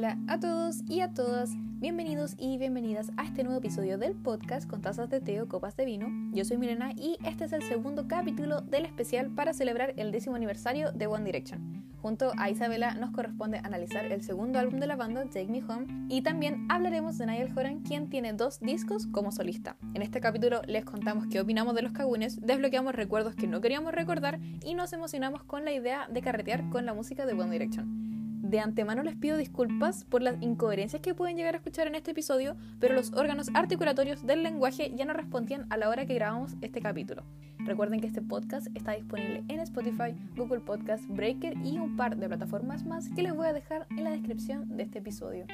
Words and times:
Hola 0.00 0.16
a 0.28 0.40
todos 0.40 0.76
y 0.88 1.02
a 1.02 1.12
todas, 1.12 1.50
bienvenidos 1.78 2.34
y 2.38 2.56
bienvenidas 2.56 3.12
a 3.18 3.24
este 3.24 3.44
nuevo 3.44 3.58
episodio 3.58 3.98
del 3.98 4.14
podcast 4.14 4.66
con 4.66 4.80
tazas 4.80 5.10
de 5.10 5.20
té 5.20 5.42
o 5.42 5.46
copas 5.46 5.76
de 5.76 5.84
vino. 5.84 6.08
Yo 6.32 6.42
soy 6.46 6.56
Milena 6.56 6.92
y 6.96 7.18
este 7.22 7.44
es 7.44 7.52
el 7.52 7.62
segundo 7.62 8.08
capítulo 8.08 8.62
del 8.62 8.86
especial 8.86 9.28
para 9.28 9.52
celebrar 9.52 9.92
el 9.98 10.10
décimo 10.10 10.36
aniversario 10.36 10.90
de 10.92 11.06
One 11.06 11.26
Direction. 11.26 11.84
Junto 12.00 12.32
a 12.38 12.48
Isabela 12.48 12.94
nos 12.94 13.10
corresponde 13.10 13.58
analizar 13.58 14.06
el 14.06 14.22
segundo 14.22 14.58
álbum 14.58 14.80
de 14.80 14.86
la 14.86 14.96
banda, 14.96 15.24
Take 15.24 15.48
Me 15.48 15.62
Home, 15.68 16.06
y 16.08 16.22
también 16.22 16.64
hablaremos 16.70 17.18
de 17.18 17.26
Niall 17.26 17.52
Horan, 17.54 17.80
quien 17.80 18.08
tiene 18.08 18.32
dos 18.32 18.58
discos 18.60 19.06
como 19.06 19.32
solista. 19.32 19.76
En 19.92 20.00
este 20.00 20.22
capítulo 20.22 20.62
les 20.66 20.86
contamos 20.86 21.26
qué 21.26 21.40
opinamos 21.40 21.74
de 21.74 21.82
los 21.82 21.92
cagunes, 21.92 22.40
desbloqueamos 22.40 22.94
recuerdos 22.94 23.34
que 23.34 23.46
no 23.46 23.60
queríamos 23.60 23.92
recordar 23.92 24.40
y 24.64 24.72
nos 24.72 24.94
emocionamos 24.94 25.42
con 25.42 25.66
la 25.66 25.72
idea 25.72 26.08
de 26.10 26.22
carretear 26.22 26.70
con 26.70 26.86
la 26.86 26.94
música 26.94 27.26
de 27.26 27.34
One 27.34 27.50
Direction. 27.50 28.09
De 28.50 28.58
antemano 28.58 29.04
les 29.04 29.14
pido 29.14 29.36
disculpas 29.36 30.02
por 30.02 30.22
las 30.22 30.42
incoherencias 30.42 31.00
que 31.00 31.14
pueden 31.14 31.36
llegar 31.36 31.54
a 31.54 31.58
escuchar 31.58 31.86
en 31.86 31.94
este 31.94 32.10
episodio, 32.10 32.56
pero 32.80 32.96
los 32.96 33.12
órganos 33.12 33.48
articulatorios 33.54 34.26
del 34.26 34.42
lenguaje 34.42 34.90
ya 34.92 35.04
no 35.04 35.12
respondían 35.12 35.68
a 35.70 35.76
la 35.76 35.88
hora 35.88 36.04
que 36.04 36.14
grabamos 36.14 36.56
este 36.60 36.80
capítulo. 36.80 37.22
Recuerden 37.58 38.00
que 38.00 38.08
este 38.08 38.22
podcast 38.22 38.66
está 38.74 38.90
disponible 38.90 39.44
en 39.46 39.60
Spotify, 39.60 40.16
Google 40.34 40.58
Podcast, 40.58 41.04
Breaker 41.06 41.54
y 41.64 41.78
un 41.78 41.96
par 41.96 42.16
de 42.16 42.26
plataformas 42.26 42.84
más 42.84 43.08
que 43.10 43.22
les 43.22 43.32
voy 43.32 43.46
a 43.46 43.52
dejar 43.52 43.86
en 43.90 44.02
la 44.02 44.10
descripción 44.10 44.76
de 44.76 44.82
este 44.82 44.98
episodio. 44.98 45.46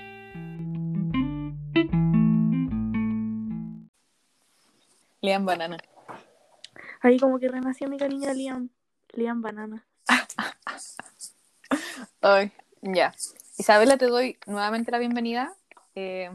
Liam 5.20 5.44
Banana. 5.44 5.76
Ahí 7.02 7.18
como 7.18 7.38
que 7.38 7.48
renació 7.48 7.90
mi 7.90 7.98
cariño 7.98 8.30
a 8.30 8.32
Liam. 8.32 8.70
Liam 9.12 9.42
Banana. 9.42 9.84
Ay, 12.22 12.52
ya. 12.82 13.14
Isabela, 13.58 13.96
te 13.96 14.06
doy 14.06 14.36
nuevamente 14.46 14.90
la 14.90 14.98
bienvenida. 14.98 15.54
Eh, 15.94 16.30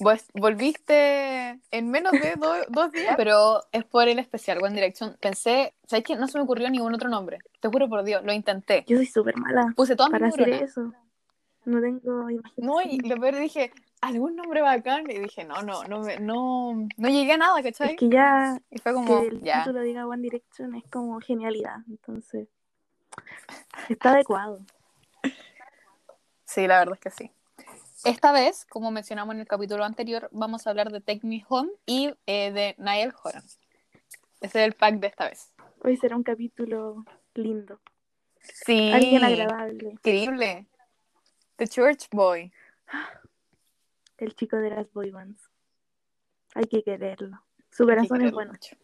vos 0.00 0.24
volviste 0.34 1.60
en 1.70 1.90
menos 1.90 2.12
de 2.12 2.36
do- 2.36 2.54
dos 2.68 2.92
días, 2.92 3.14
pero 3.16 3.62
es 3.72 3.84
por 3.84 4.08
el 4.08 4.18
especial 4.18 4.62
One 4.62 4.74
Direction. 4.74 5.16
Pensé, 5.20 5.74
¿sabes 5.86 6.04
qué? 6.04 6.16
No 6.16 6.28
se 6.28 6.38
me 6.38 6.44
ocurrió 6.44 6.70
ningún 6.70 6.94
otro 6.94 7.08
nombre. 7.08 7.38
Te 7.60 7.68
juro 7.68 7.88
por 7.88 8.02
Dios, 8.04 8.24
lo 8.24 8.32
intenté. 8.32 8.84
Yo 8.88 8.96
soy 8.96 9.06
súper 9.06 9.36
mala 9.36 9.72
Puse 9.76 9.94
todas 9.96 10.10
mis 10.12 10.20
para 10.20 10.28
hacer 10.28 10.48
neuronas. 10.48 10.70
eso. 10.70 10.92
No 11.64 11.80
tengo 11.80 12.28
imaginación. 12.30 12.66
No, 12.66 12.82
y 12.82 12.98
lo 12.98 13.20
peor 13.20 13.36
dije, 13.36 13.70
algún 14.00 14.34
nombre 14.34 14.62
bacán. 14.62 15.08
Y 15.08 15.18
dije, 15.18 15.44
no, 15.44 15.62
no, 15.62 15.84
no, 15.84 16.00
me- 16.00 16.18
no, 16.18 16.88
no 16.96 17.08
llegué 17.08 17.34
a 17.34 17.36
nada, 17.36 17.62
¿cachai? 17.62 17.90
Es 17.90 17.96
que 17.98 18.08
ya 18.08 18.60
Y 18.70 18.78
fue 18.78 18.92
como, 18.94 19.20
que 19.20 19.28
el 19.28 19.42
ya. 19.42 19.62
título 19.62 19.80
diga 19.82 20.06
One 20.06 20.22
Direction 20.22 20.74
es 20.74 20.82
como 20.90 21.20
genialidad. 21.20 21.76
Entonces, 21.88 22.48
está 23.88 24.12
adecuado. 24.12 24.58
Sí, 26.52 26.66
la 26.66 26.80
verdad 26.80 26.94
es 26.94 27.00
que 27.00 27.10
sí. 27.10 27.30
Esta 28.04 28.30
vez, 28.30 28.66
como 28.66 28.90
mencionamos 28.90 29.34
en 29.34 29.40
el 29.40 29.46
capítulo 29.46 29.84
anterior, 29.84 30.28
vamos 30.32 30.66
a 30.66 30.70
hablar 30.70 30.92
de 30.92 31.00
Take 31.00 31.26
Me 31.26 31.42
Home 31.48 31.70
y 31.86 32.12
eh, 32.26 32.52
de 32.52 32.74
Niall 32.76 33.14
Horan. 33.22 33.42
Ese 34.42 34.60
es 34.60 34.66
el 34.66 34.74
pack 34.74 34.96
de 34.96 35.06
esta 35.06 35.30
vez. 35.30 35.54
Hoy 35.82 35.96
será 35.96 36.14
un 36.14 36.22
capítulo 36.22 37.06
lindo. 37.32 37.80
Sí. 38.42 38.90
Alguien 38.92 39.24
agradable. 39.24 39.92
Increíble. 39.92 40.66
The 41.56 41.68
Church 41.68 42.08
Boy. 42.10 42.52
El 44.18 44.34
chico 44.34 44.58
de 44.58 44.70
las 44.70 44.92
boy 44.92 45.10
bands. 45.10 45.48
Hay 46.54 46.64
que 46.64 46.82
quererlo. 46.82 47.42
Su 47.70 47.86
corazón 47.86 48.18
que 48.18 48.26
es 48.26 48.32
bueno. 48.32 48.52
mucho. 48.52 48.76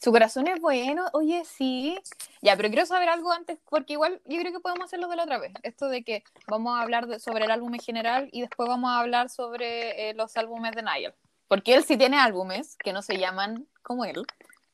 Su 0.00 0.12
corazón 0.12 0.46
es 0.46 0.60
bueno, 0.60 1.06
oye, 1.12 1.42
sí. 1.44 1.98
Ya, 2.40 2.56
pero 2.56 2.68
quiero 2.68 2.86
saber 2.86 3.08
algo 3.08 3.32
antes, 3.32 3.58
porque 3.68 3.94
igual 3.94 4.20
yo 4.26 4.38
creo 4.38 4.52
que 4.52 4.60
podemos 4.60 4.84
hacerlo 4.84 5.08
de 5.08 5.16
la 5.16 5.24
otra 5.24 5.38
vez. 5.38 5.52
Esto 5.64 5.88
de 5.88 6.04
que 6.04 6.22
vamos 6.46 6.78
a 6.78 6.82
hablar 6.82 7.08
de- 7.08 7.18
sobre 7.18 7.44
el 7.46 7.50
álbum 7.50 7.74
en 7.74 7.80
general 7.80 8.28
y 8.32 8.42
después 8.42 8.68
vamos 8.68 8.90
a 8.90 9.00
hablar 9.00 9.28
sobre 9.28 10.10
eh, 10.10 10.14
los 10.14 10.36
álbumes 10.36 10.72
de 10.72 10.82
Niall. 10.82 11.14
Porque 11.48 11.74
él 11.74 11.82
sí 11.84 11.96
tiene 11.96 12.16
álbumes 12.18 12.76
que 12.76 12.92
no 12.92 13.02
se 13.02 13.18
llaman 13.18 13.66
como 13.82 14.04
él, 14.04 14.24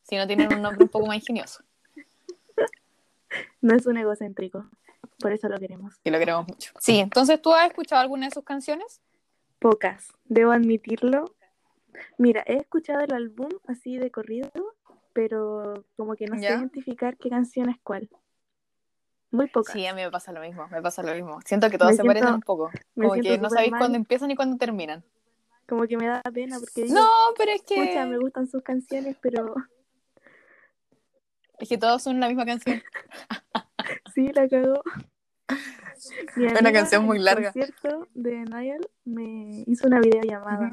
sino 0.03 0.27
tienen 0.27 0.53
un 0.53 0.61
nombre 0.61 0.85
un 0.85 0.91
poco 0.91 1.07
más 1.07 1.17
ingenioso. 1.17 1.63
No 3.61 3.75
es 3.75 3.87
un 3.87 3.97
egocéntrico. 3.97 4.67
Por 5.19 5.33
eso 5.33 5.49
lo 5.49 5.59
queremos. 5.59 5.95
Y 6.05 6.11
lo 6.11 6.19
queremos 6.19 6.47
mucho. 6.47 6.73
Sí, 6.81 6.99
entonces, 6.99 7.41
¿tú 7.41 7.53
has 7.55 7.69
escuchado 7.69 8.03
alguna 8.03 8.27
de 8.27 8.33
sus 8.35 8.45
canciones? 8.45 9.01
Pocas, 9.59 10.13
debo 10.25 10.53
admitirlo. 10.53 11.35
Mira, 12.19 12.43
he 12.47 12.57
escuchado 12.57 13.01
el 13.01 13.13
álbum 13.15 13.49
así 13.69 13.97
de 13.97 14.11
corrido, 14.11 14.51
pero 15.15 15.85
como 15.97 16.15
que 16.17 16.27
no 16.27 16.39
sé 16.39 16.45
identificar 16.45 17.17
qué 17.17 17.31
canción 17.31 17.71
es 17.71 17.77
cuál. 17.83 18.11
Muy 19.31 19.49
pocas. 19.49 19.73
Sí, 19.73 19.87
a 19.87 19.95
mí 19.95 20.03
me 20.03 20.11
pasa 20.11 20.31
lo 20.33 20.41
mismo, 20.41 20.69
me 20.69 20.83
pasa 20.83 21.03
lo 21.03 21.15
mismo. 21.15 21.41
Siento 21.45 21.71
que 21.71 21.79
todas 21.79 21.93
Me 21.93 21.97
se 21.97 22.03
siento- 22.03 22.15
parecen 22.21 22.35
un 22.35 22.41
poco. 22.43 22.71
Como 22.95 23.15
que 23.15 23.39
no 23.39 23.49
sabéis 23.51 23.71
mal. 23.73 23.79
cuándo 23.81 23.97
empiezan 23.97 24.31
y 24.31 24.37
cuándo 24.37 24.57
terminan. 24.59 25.03
Como 25.67 25.87
que 25.87 25.97
me 25.97 26.07
da 26.07 26.21
pena 26.23 26.59
porque 26.61 26.83
digo, 26.83 26.95
No, 26.95 27.09
pero 27.39 27.51
es 27.53 27.63
que... 27.63 27.75
"Pucha, 27.77 28.05
me 28.07 28.19
gustan 28.19 28.47
sus 28.47 28.63
canciones, 28.63 29.17
pero 29.23 29.55
Es 31.59 31.69
que 31.69 31.79
todos 31.79 32.03
son 32.03 32.21
la 32.21 32.29
misma 32.29 32.45
canción. 32.45 32.83
sí, 34.15 34.31
la 34.33 34.49
cagó. 34.49 34.83
Una 36.37 36.73
canción 36.73 37.05
muy 37.05 37.17
en 37.17 37.21
el 37.21 37.25
larga. 37.25 37.53
concierto 37.53 38.09
de 38.15 38.45
Niall 38.45 38.89
me 39.05 39.65
hizo 39.67 39.87
una 39.87 40.01
videollamada. 40.01 40.73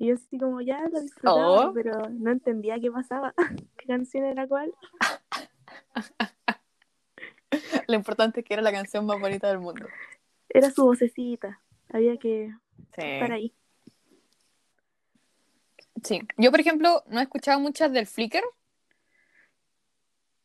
Y 0.00 0.06
yo 0.08 0.14
así 0.14 0.38
como 0.38 0.62
ya 0.62 0.80
la 0.88 1.00
disfrutaba, 1.00 1.66
Oh. 1.68 1.72
pero 1.74 2.08
no 2.08 2.30
entendía 2.30 2.80
qué 2.80 2.90
pasaba, 2.90 3.34
qué 3.76 3.86
canción 3.86 4.24
era 4.24 4.48
cuál. 4.48 4.72
Lo 7.86 7.94
importante 7.94 8.40
es 8.40 8.46
que 8.46 8.54
era 8.54 8.62
la 8.62 8.72
canción 8.72 9.04
más 9.04 9.20
bonita 9.20 9.48
del 9.48 9.58
mundo. 9.58 9.86
Era 10.48 10.70
su 10.70 10.86
vocecita, 10.86 11.60
había 11.92 12.16
que 12.16 12.50
Sí. 12.94 13.02
estar 13.02 13.32
ahí. 13.32 13.52
sí. 16.02 16.20
Yo, 16.38 16.50
por 16.50 16.60
ejemplo, 16.60 17.04
no 17.08 17.20
he 17.20 17.24
escuchado 17.24 17.60
muchas 17.60 17.92
del 17.92 18.06
Flickr. 18.06 18.40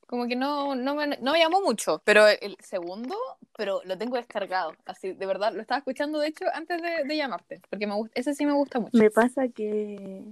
Como 0.05 0.27
que 0.27 0.35
no, 0.35 0.75
no, 0.75 0.95
me, 0.95 1.07
no 1.07 1.31
me 1.31 1.39
llamó 1.39 1.61
mucho. 1.61 2.01
Pero 2.03 2.27
el 2.27 2.57
segundo, 2.59 3.16
pero 3.57 3.81
lo 3.85 3.97
tengo 3.97 4.17
descargado. 4.17 4.73
Así, 4.85 5.13
de 5.13 5.25
verdad, 5.25 5.53
lo 5.53 5.61
estaba 5.61 5.79
escuchando, 5.79 6.19
de 6.19 6.27
hecho, 6.27 6.45
antes 6.53 6.81
de, 6.81 7.03
de 7.03 7.17
llamarte. 7.17 7.61
Porque 7.69 7.88
me 7.88 7.95
gusta, 7.95 8.11
ese 8.19 8.35
sí 8.35 8.45
me 8.45 8.53
gusta 8.53 8.79
mucho. 8.79 8.97
Me 8.97 9.09
pasa 9.09 9.47
que, 9.47 10.23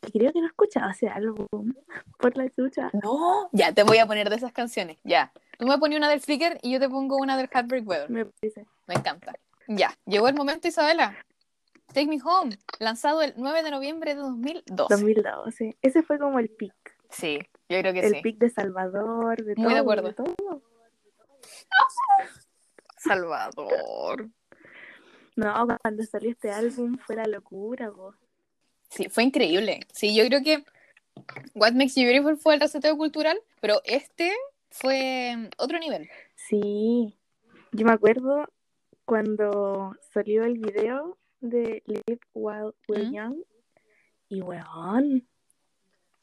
que 0.00 0.10
creo 0.10 0.32
que 0.32 0.40
no 0.40 0.46
escuchaba 0.46 0.90
ese 0.90 1.08
álbum 1.08 1.46
por 2.18 2.36
la 2.36 2.50
chucha. 2.50 2.90
No, 3.02 3.48
ya, 3.52 3.72
te 3.72 3.84
voy 3.84 3.98
a 3.98 4.06
poner 4.06 4.28
de 4.28 4.36
esas 4.36 4.52
canciones. 4.52 4.98
Ya. 5.04 5.32
Tú 5.58 5.66
me 5.66 5.78
pones 5.78 5.96
una 5.96 6.08
del 6.08 6.20
Flickr 6.20 6.58
y 6.62 6.72
yo 6.72 6.80
te 6.80 6.88
pongo 6.88 7.16
una 7.16 7.36
del 7.36 7.48
Heartbreak 7.48 7.86
Weather. 7.86 8.10
Me 8.10 8.26
parece. 8.26 8.66
Me 8.86 8.94
encanta. 8.94 9.34
Ya, 9.68 9.96
llegó 10.04 10.28
el 10.28 10.34
momento, 10.34 10.68
Isabela. 10.68 11.16
Take 11.88 12.06
Me 12.06 12.18
Home, 12.22 12.58
lanzado 12.78 13.22
el 13.22 13.34
9 13.36 13.62
de 13.62 13.70
noviembre 13.70 14.14
de 14.14 14.20
2012. 14.20 14.94
2012. 14.94 15.76
Ese 15.80 16.02
fue 16.02 16.18
como 16.18 16.38
el 16.38 16.50
pic. 16.50 16.74
Sí, 17.08 17.38
yo 17.68 17.80
creo 17.80 17.92
que 17.92 18.00
el 18.00 18.14
sí. 18.14 18.20
pic 18.22 18.38
de 18.38 18.50
Salvador, 18.50 19.42
de 19.42 19.54
Muy 19.56 19.64
todo. 19.64 19.74
de 19.74 19.78
acuerdo. 19.80 20.14
todo. 20.14 20.62
Salvador. 22.98 24.28
No, 25.36 25.66
cuando 25.82 26.02
salió 26.04 26.30
este 26.30 26.50
álbum 26.50 26.96
fue 26.98 27.16
la 27.16 27.26
locura, 27.26 27.90
po. 27.90 28.14
Sí, 28.88 29.08
fue 29.08 29.24
increíble. 29.24 29.80
Sí, 29.92 30.14
yo 30.16 30.24
creo 30.26 30.42
que 30.42 30.64
What 31.54 31.72
Makes 31.72 32.00
You 32.00 32.06
Beautiful 32.06 32.38
fue 32.38 32.54
el 32.54 32.60
reseteo 32.60 32.96
cultural, 32.96 33.38
pero 33.60 33.80
este 33.84 34.32
fue 34.70 35.50
otro 35.58 35.78
nivel. 35.78 36.08
Sí. 36.34 37.18
Yo 37.72 37.84
me 37.84 37.92
acuerdo 37.92 38.46
cuando 39.04 39.94
salió 40.12 40.44
el 40.44 40.58
video 40.58 41.18
de 41.40 41.82
Live 41.86 42.20
While 42.34 42.72
We're 42.88 43.08
¿Mm? 43.08 43.14
Young 43.14 43.36
y 44.28 44.42
weón, 44.42 45.28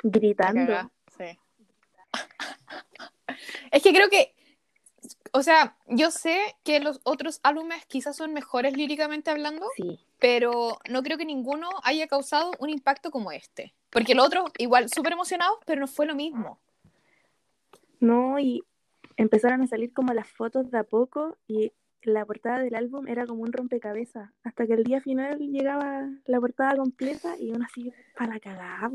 gritando. 0.04 0.92
Es 3.72 3.82
que 3.84 3.94
creo 3.94 4.10
que, 4.10 4.34
o 5.32 5.44
sea, 5.44 5.78
yo 5.88 6.12
sé 6.12 6.40
que 6.64 6.80
los 6.80 7.00
otros 7.04 7.40
álbumes 7.44 7.86
quizás 7.88 8.16
son 8.16 8.34
mejores 8.34 8.76
líricamente 8.78 9.32
hablando, 9.32 9.68
Sí. 9.76 10.00
pero 10.20 10.78
no 10.90 11.04
creo 11.04 11.18
que 11.18 11.26
ninguno 11.26 11.70
haya 11.84 12.08
causado 12.08 12.52
un 12.60 12.70
impacto 12.70 13.12
como 13.12 13.32
este. 13.32 13.74
Porque 13.90 14.16
los 14.16 14.26
otros, 14.28 14.52
igual, 14.58 14.90
súper 14.90 15.14
emocionados, 15.14 15.58
pero 15.66 15.80
no 15.82 15.88
fue 15.88 16.06
lo 16.06 16.16
mismo. 16.16 16.60
No, 18.00 18.40
y 18.40 18.64
empezaron 19.18 19.62
a 19.62 19.68
salir 19.68 19.94
como 19.94 20.14
las 20.14 20.28
fotos 20.28 20.70
de 20.72 20.80
a 20.80 20.84
poco 20.84 21.38
y 21.48 21.72
la 22.02 22.26
portada 22.26 22.60
del 22.60 22.76
álbum 22.76 23.08
era 23.08 23.26
como 23.26 23.44
un 23.44 23.54
rompecabezas. 23.54 24.30
Hasta 24.44 24.68
que 24.68 24.74
el 24.74 24.84
día 24.84 25.00
final 25.00 25.38
llegaba 25.40 26.10
la 26.26 26.40
portada 26.40 26.76
completa 26.76 27.36
y 27.40 27.52
uno 27.52 27.66
así 27.66 27.94
para 28.18 28.34
la 28.34 28.40
cagada. 28.40 28.92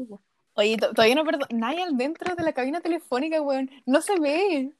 Oye, 0.59 0.77
to- 0.77 0.93
todavía 0.93 1.15
no 1.15 1.25
perdón. 1.25 1.47
Niall 1.51 1.97
dentro 1.97 2.35
de 2.35 2.43
la 2.43 2.53
cabina 2.53 2.81
telefónica, 2.81 3.41
weón. 3.41 3.71
No 3.87 4.03
se 4.03 4.19
ve. 4.19 4.73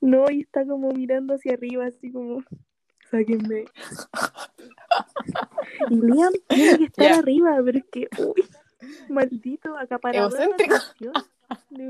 No, 0.00 0.30
y 0.30 0.40
está 0.40 0.64
como 0.66 0.90
mirando 0.92 1.34
hacia 1.34 1.52
arriba, 1.52 1.84
así 1.84 2.10
como, 2.10 2.42
sáquenme. 3.10 3.66
Y 5.90 5.96
Liam 5.96 6.32
tiene 6.48 6.78
que 6.78 6.84
estar 6.84 7.12
arriba, 7.12 7.58
pero 7.62 7.78
es 7.78 7.84
que, 7.92 8.08
uy, 8.18 8.42
maldito 9.10 9.76
acaparador 9.76 10.32
Egocéntrico. 10.32 10.74
de. 11.70 11.88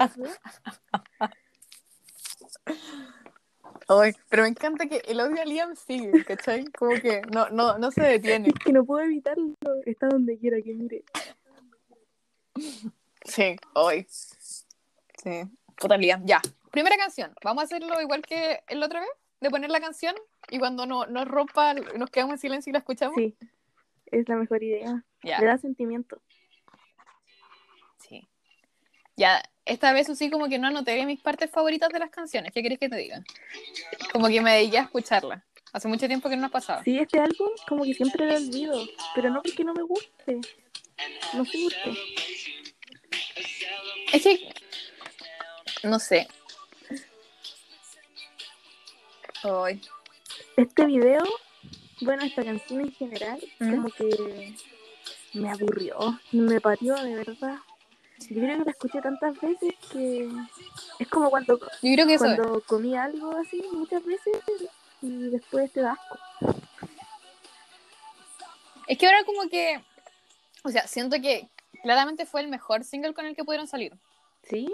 Ay, 3.88 4.12
pero 4.28 4.42
me 4.42 4.48
encanta 4.48 4.88
que 4.88 4.96
el 5.06 5.20
odio 5.20 5.40
a 5.40 5.44
Liam 5.44 5.76
sigue, 5.76 6.24
¿cachai? 6.24 6.64
Como 6.72 6.96
que 7.00 7.22
no, 7.32 7.48
no, 7.50 7.78
no 7.78 7.92
se 7.92 8.02
detiene. 8.02 8.48
Es 8.48 8.54
que 8.54 8.72
no 8.72 8.84
puedo 8.84 9.04
evitarlo. 9.04 9.54
Está 9.84 10.08
donde 10.08 10.36
quiera 10.38 10.60
que 10.60 10.74
mire. 10.74 11.04
Sí, 13.26 13.56
hoy. 13.74 14.06
Sí. 14.08 15.42
Puta 15.76 15.96
Liam. 15.96 16.24
Ya. 16.24 16.40
Primera 16.70 16.96
canción. 16.96 17.34
Vamos 17.42 17.62
a 17.62 17.64
hacerlo 17.64 18.00
igual 18.00 18.22
que 18.22 18.60
el 18.68 18.82
otra 18.82 19.00
vez, 19.00 19.10
de 19.40 19.50
poner 19.50 19.70
la 19.70 19.80
canción 19.80 20.14
y 20.50 20.58
cuando 20.58 20.86
no, 20.86 21.06
nos 21.06 21.26
rompa, 21.26 21.74
nos 21.74 22.10
quedamos 22.10 22.34
en 22.34 22.38
silencio 22.38 22.70
y 22.70 22.72
la 22.72 22.78
escuchamos. 22.80 23.16
Sí, 23.16 23.36
es 24.06 24.28
la 24.28 24.36
mejor 24.36 24.62
idea. 24.62 25.04
Ya. 25.22 25.38
Le 25.38 25.46
da 25.46 25.58
sentimiento. 25.58 26.20
Sí. 27.98 28.28
Ya, 29.16 29.42
esta 29.64 29.92
vez 29.92 30.06
sí 30.16 30.30
como 30.30 30.48
que 30.48 30.58
no 30.58 30.68
anoté 30.68 31.04
mis 31.06 31.20
partes 31.20 31.50
favoritas 31.50 31.90
de 31.90 31.98
las 31.98 32.10
canciones. 32.10 32.52
¿Qué 32.52 32.62
querés 32.62 32.78
que 32.78 32.88
te 32.88 32.96
diga? 32.96 33.22
Como 34.12 34.28
que 34.28 34.40
me 34.40 34.52
dediqué 34.52 34.78
a 34.78 34.82
escucharla. 34.82 35.44
Hace 35.72 35.88
mucho 35.88 36.06
tiempo 36.06 36.28
que 36.28 36.36
no 36.36 36.42
nos 36.42 36.52
pasaba. 36.52 36.82
Sí, 36.84 36.98
este 36.98 37.18
álbum 37.18 37.50
como 37.68 37.84
que 37.84 37.92
siempre 37.92 38.26
lo 38.26 38.36
olvido, 38.36 38.80
pero 39.14 39.30
no 39.30 39.42
porque 39.42 39.64
no 39.64 39.74
me 39.74 39.82
guste. 39.82 40.40
No 41.34 41.44
por 41.44 41.52
qué. 41.84 41.94
Es 44.16 44.22
que. 44.22 44.54
No 45.82 45.98
sé. 45.98 46.26
Ay. 49.42 49.80
Este 50.56 50.86
video, 50.86 51.22
bueno, 52.00 52.24
esta 52.24 52.42
canción 52.42 52.80
en 52.80 52.92
general, 52.92 53.38
¿Mm? 53.58 53.70
como 53.70 53.90
que 53.90 54.54
me 55.34 55.50
aburrió, 55.50 56.18
me 56.32 56.62
pateó 56.62 56.94
de 56.96 57.16
verdad. 57.16 57.58
Yo 58.30 58.40
creo 58.40 58.58
que 58.58 58.64
la 58.64 58.70
escuché 58.70 59.02
tantas 59.02 59.38
veces 59.38 59.74
que 59.92 60.30
es 60.98 61.08
como 61.08 61.28
cuando, 61.28 61.58
Yo 61.58 61.92
creo 61.92 62.06
que 62.06 62.16
cuando 62.16 62.62
comí 62.62 62.96
algo 62.96 63.36
así 63.36 63.62
muchas 63.70 64.02
veces 64.02 64.32
y 65.02 65.28
después 65.28 65.70
te 65.72 65.82
da 65.82 65.92
asco. 65.92 66.18
Es 68.86 68.96
que 68.96 69.06
ahora 69.06 69.24
como 69.24 69.46
que. 69.50 69.84
O 70.62 70.70
sea, 70.70 70.86
siento 70.86 71.20
que 71.20 71.50
claramente 71.82 72.24
fue 72.24 72.40
el 72.40 72.48
mejor 72.48 72.82
single 72.82 73.14
con 73.14 73.26
el 73.26 73.36
que 73.36 73.44
pudieron 73.44 73.68
salir. 73.68 73.92
¿Sí? 74.48 74.72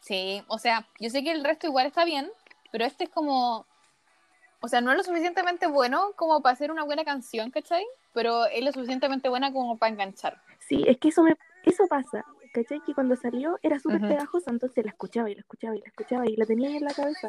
Sí, 0.00 0.42
o 0.48 0.58
sea, 0.58 0.86
yo 1.00 1.10
sé 1.10 1.22
que 1.22 1.30
el 1.30 1.44
resto 1.44 1.66
igual 1.66 1.86
está 1.86 2.04
bien, 2.04 2.30
pero 2.70 2.84
este 2.84 3.04
es 3.04 3.10
como. 3.10 3.66
O 4.60 4.68
sea, 4.68 4.80
no 4.80 4.90
es 4.92 4.96
lo 4.96 5.02
suficientemente 5.02 5.66
bueno 5.66 6.12
como 6.16 6.40
para 6.40 6.52
hacer 6.54 6.70
una 6.70 6.84
buena 6.84 7.04
canción, 7.04 7.50
¿cachai? 7.50 7.84
Pero 8.12 8.46
es 8.46 8.64
lo 8.64 8.72
suficientemente 8.72 9.28
buena 9.28 9.52
como 9.52 9.76
para 9.76 9.92
enganchar. 9.92 10.40
Sí, 10.60 10.84
es 10.86 10.98
que 10.98 11.08
eso 11.08 11.22
me 11.22 11.36
eso 11.64 11.86
pasa. 11.86 12.24
¿Cachai? 12.52 12.80
Que 12.80 12.94
cuando 12.94 13.16
salió 13.16 13.58
era 13.62 13.78
súper 13.78 13.98
Ujú. 13.98 14.08
pegajosa, 14.08 14.50
entonces 14.50 14.84
la 14.84 14.90
escuchaba 14.90 15.30
y 15.30 15.34
la 15.34 15.40
escuchaba 15.40 15.74
y 15.74 15.80
la 15.80 15.86
escuchaba 15.86 16.26
y 16.26 16.36
la 16.36 16.44
tenía 16.44 16.68
ahí 16.68 16.76
en 16.76 16.84
la 16.84 16.92
cabeza. 16.92 17.28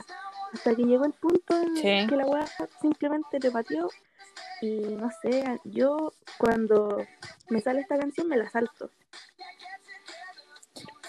Hasta 0.53 0.75
que 0.75 0.83
llegó 0.83 1.05
el 1.05 1.13
punto 1.13 1.55
en 1.61 1.75
Sí. 1.77 2.07
que 2.07 2.15
la 2.17 2.25
weá 2.25 2.45
simplemente 2.81 3.39
te 3.39 3.49
pateó. 3.49 3.89
Y 4.61 4.79
no 4.95 5.09
sé, 5.21 5.59
yo 5.63 6.13
cuando 6.37 7.05
me 7.49 7.61
sale 7.61 7.81
esta 7.81 7.97
canción 7.97 8.27
me 8.27 8.37
la 8.37 8.49
salto. 8.49 8.91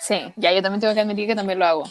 Sí, 0.06 0.33
ya 0.37 0.53
yo 0.53 0.61
también 0.61 0.81
tengo 0.81 0.93
que 0.93 1.01
admitir 1.01 1.27
que 1.27 1.35
también 1.35 1.59
lo 1.59 1.65
hago. 1.65 1.85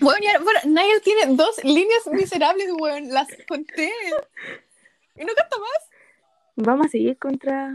Bueno, 0.00 0.18
ya, 0.22 0.38
bueno, 0.38 0.60
Niall 0.64 1.00
tiene 1.02 1.34
dos 1.34 1.64
líneas 1.64 2.06
miserables, 2.12 2.68
weón, 2.78 3.08
las 3.08 3.28
conté. 3.48 3.90
Y 5.16 5.24
no 5.24 5.32
canta 5.34 5.58
más. 5.58 5.90
Vamos 6.56 6.86
a 6.86 6.88
seguir 6.90 7.16
contra 7.18 7.74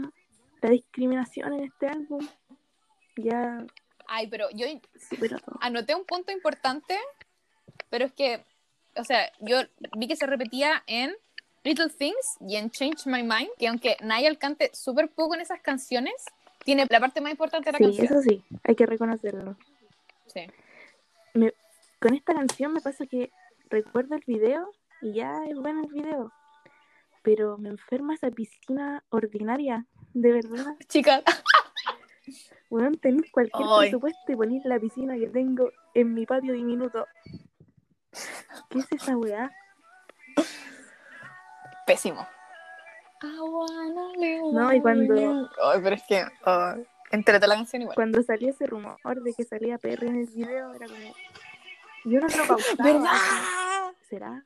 la 0.60 0.70
discriminación 0.70 1.54
en 1.54 1.64
este 1.64 1.88
álbum. 1.88 2.28
Ya 3.16 3.66
Ay, 4.14 4.26
pero 4.26 4.48
yo 4.52 4.66
anoté 5.60 5.94
un 5.94 6.04
punto 6.04 6.32
importante, 6.32 6.98
pero 7.88 8.04
es 8.04 8.12
que, 8.12 8.44
o 8.94 9.04
sea, 9.04 9.32
yo 9.40 9.62
vi 9.96 10.06
que 10.06 10.16
se 10.16 10.26
repetía 10.26 10.82
en 10.86 11.16
Little 11.64 11.88
Things 11.88 12.36
y 12.40 12.56
en 12.56 12.70
Change 12.70 13.06
My 13.06 13.22
Mind, 13.22 13.48
que 13.58 13.68
aunque 13.68 13.96
Niall 14.02 14.36
cante 14.36 14.70
súper 14.74 15.08
poco 15.08 15.34
en 15.34 15.40
esas 15.40 15.60
canciones, 15.62 16.26
tiene 16.64 16.86
la 16.88 17.00
parte 17.00 17.20
más 17.20 17.32
importante 17.32 17.70
de 17.70 17.72
la 17.72 17.78
Sí, 17.78 17.84
canción. 17.84 18.06
eso 18.06 18.22
sí, 18.22 18.44
hay 18.64 18.74
que 18.74 18.86
reconocerlo. 18.86 19.56
Sí. 20.26 20.46
Con 22.00 22.14
esta 22.14 22.34
canción 22.34 22.72
me 22.72 22.80
pasa 22.80 23.06
que 23.06 23.30
recuerdo 23.70 24.16
el 24.16 24.24
video 24.26 24.70
y 25.00 25.14
ya 25.14 25.44
es 25.46 25.56
bueno 25.56 25.82
el 25.84 25.92
video. 25.92 26.32
Pero 27.22 27.56
me 27.58 27.68
enferma 27.68 28.14
esa 28.14 28.30
piscina 28.30 29.04
ordinaria, 29.10 29.86
de 30.14 30.32
verdad. 30.32 30.76
Chicas, 30.88 31.22
Weón, 32.70 32.96
tenés 32.98 33.30
cualquier 33.30 33.68
presupuesto 33.78 34.32
y 34.32 34.36
ponís 34.36 34.64
la 34.64 34.78
piscina 34.80 35.16
que 35.16 35.28
tengo 35.28 35.70
en 35.94 36.14
mi 36.14 36.26
patio 36.26 36.52
diminuto. 36.54 37.06
¿Qué 38.70 38.78
es 38.78 38.92
esa 38.92 39.16
weá? 39.16 39.50
pésimo. 41.86 42.26
No, 44.52 44.72
y 44.72 44.80
cuando- 44.80 45.50
Ay, 45.62 45.80
pero 45.82 45.94
es 45.96 46.02
que, 46.08 46.24
entrete 47.10 47.46
la 47.46 47.54
canción 47.56 47.82
igual. 47.82 47.94
Cuando 47.94 48.22
salió 48.22 48.50
ese 48.50 48.66
rumor 48.66 48.98
de 49.22 49.34
que 49.34 49.44
salía 49.44 49.78
Perry 49.78 50.08
en 50.08 50.16
el 50.20 50.26
video, 50.26 50.74
era 50.74 50.86
como. 50.86 51.14
Yo 52.04 52.20
no 52.20 52.26
lo 52.28 52.46
pausaba. 52.48 52.84
¿Verdad? 52.84 53.92
¿Será? 54.08 54.44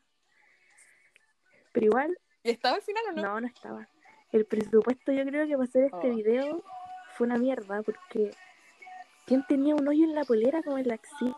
Pero 1.72 1.86
igual, 1.86 2.18
¿Y 2.42 2.50
estaba 2.50 2.76
al 2.76 2.82
final 2.82 3.02
o 3.08 3.12
no? 3.12 3.22
no, 3.22 3.40
no 3.42 3.46
estaba. 3.46 3.88
El 4.32 4.44
presupuesto, 4.46 5.12
yo 5.12 5.24
creo 5.24 5.46
que 5.46 5.52
para 5.52 5.64
hacer 5.64 5.84
este 5.84 6.10
Oh. 6.10 6.14
video 6.14 6.62
fue 7.16 7.26
una 7.26 7.36
mierda, 7.38 7.82
porque. 7.82 8.30
¿Quién 9.26 9.44
tenía 9.48 9.74
un 9.74 9.88
hoyo 9.88 10.04
en 10.04 10.14
la 10.14 10.22
polera 10.24 10.62
como 10.62 10.78
en 10.78 10.86
la 10.86 10.94
axila? 10.94 11.36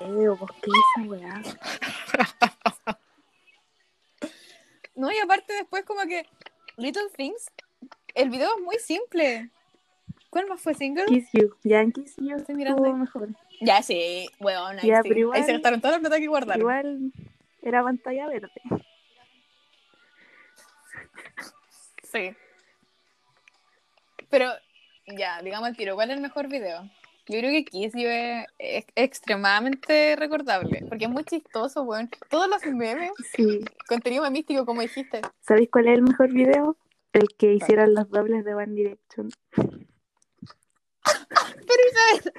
Eh, 0.00 0.26
¿por 0.38 0.54
qué 0.54 0.70
esa 0.70 1.06
weá? 1.08 1.42
No, 4.98 5.12
y 5.12 5.18
aparte 5.18 5.52
después 5.52 5.84
como 5.84 6.00
que 6.02 6.26
Little 6.76 7.08
Things, 7.16 7.46
el 8.16 8.30
video 8.30 8.50
es 8.56 8.62
muy 8.64 8.78
simple. 8.80 9.48
¿Cuál 10.28 10.46
más 10.48 10.60
fue 10.60 10.74
single? 10.74 11.04
Kiss 11.06 11.28
You. 11.32 11.54
Ya 11.62 11.80
en 11.80 11.92
Kiss 11.92 12.16
You 12.16 12.36
Estoy 12.36 12.56
mirando 12.56 12.92
mejor. 12.94 13.28
Ya, 13.60 13.80
sí, 13.82 14.28
weón, 14.40 14.78
ahí 14.80 14.88
Ya, 14.88 15.02
sí. 15.02 15.08
pero 15.08 15.20
igual- 15.20 15.38
Ahí 15.38 15.44
se 15.44 15.52
gastaron 15.52 15.80
toda 15.80 15.94
la 15.94 16.00
plata 16.00 16.18
que 16.18 16.26
guardaron. 16.26 16.60
Igual 16.60 17.12
era 17.62 17.82
pantalla 17.84 18.26
verde. 18.26 18.50
Sí. 22.02 22.34
Pero, 24.30 24.50
ya, 25.06 25.40
digamos 25.42 25.68
el 25.68 25.76
tiro, 25.76 25.94
¿cuál 25.94 26.10
es 26.10 26.16
el 26.16 26.22
mejor 26.22 26.48
video? 26.48 26.90
Yo 27.28 27.38
creo 27.38 27.50
que 27.50 27.64
Kiss 27.64 27.92
You 27.92 28.08
es, 28.08 28.46
es 28.58 28.84
extremadamente 28.94 30.16
recordable, 30.16 30.84
porque 30.88 31.04
es 31.04 31.10
muy 31.10 31.24
chistoso, 31.24 31.82
weón. 31.82 32.08
Todos 32.30 32.48
los 32.48 32.64
memes, 32.74 33.10
Sí. 33.34 33.60
contenido 33.86 34.22
memístico, 34.22 34.64
como 34.64 34.80
dijiste. 34.80 35.20
¿Sabéis 35.40 35.68
cuál 35.70 35.88
es 35.88 35.94
el 35.98 36.02
mejor 36.02 36.32
video? 36.32 36.76
El 37.12 37.28
que 37.36 37.52
hicieron 37.54 37.94
los 37.94 38.08
dobles 38.10 38.44
de 38.44 38.54
One 38.54 38.74
Direction. 38.74 39.30
Pero. 41.14 42.32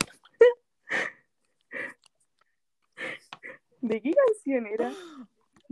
¿De 3.81 4.01
qué 4.01 4.11
canción 4.13 4.65
era? 4.67 4.91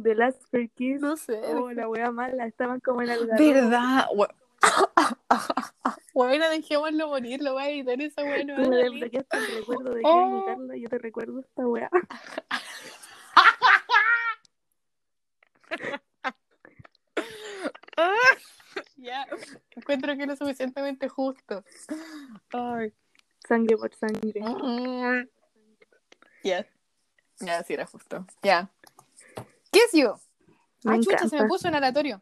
The 0.01 0.15
Last 0.15 0.41
Fair 0.51 0.69
Kiss. 0.69 1.01
No 1.01 1.17
sé. 1.17 1.39
Oh, 1.43 1.71
la 1.71 1.88
wea 1.89 2.12
mala. 2.12 2.45
Estaban 2.45 2.79
como 2.79 3.01
en 3.01 3.09
el 3.09 3.27
¿Verdad? 3.27 4.05
We- 4.15 4.27
Bueno, 6.13 6.49
dejémoslo 6.49 7.07
morir, 7.09 7.41
lo 7.43 7.53
voy 7.53 7.63
a 7.63 7.69
editar 7.69 8.01
esa 8.01 8.23
weá. 8.23 8.43
no 8.43 8.55
Tú 8.55 8.61
va 8.61 8.67
a 8.67 8.69
me 8.69 8.75
salir. 8.77 8.91
desbloqueaste 8.91 9.37
el 9.37 9.55
recuerdo 9.57 9.93
de 9.93 10.01
Oh. 10.03 10.73
Yo 10.75 10.89
te 10.89 10.97
recuerdo 10.97 11.39
esta 11.41 11.67
wea. 11.67 11.89
Ya, 18.97 19.25
encuentro 19.71 20.15
que 20.15 20.23
es 20.23 20.27
lo 20.27 20.35
suficientemente 20.35 21.07
justo. 21.07 21.63
Ay. 22.51 22.93
Sangre 23.47 23.77
por 23.77 23.93
sangre. 23.95 24.41
Ya. 26.43 26.65
Ya, 27.39 27.63
sí 27.63 27.73
era 27.73 27.85
justo. 27.85 28.25
Ya. 28.43 28.69
Kiss 29.71 29.91
You. 29.93 30.13
Me 30.83 30.95
ah, 30.95 30.99
chucha, 30.99 31.27
se 31.27 31.41
me 31.41 31.47
puso 31.47 31.67
en 31.67 31.75
aleatorio. 31.75 32.21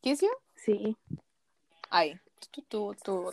Kiss 0.00 0.20
You. 0.20 0.30
Sí. 0.64 0.96
Ahí. 1.90 2.18
Tu, 2.50 2.62
tu, 2.62 2.94
tu. 3.02 3.32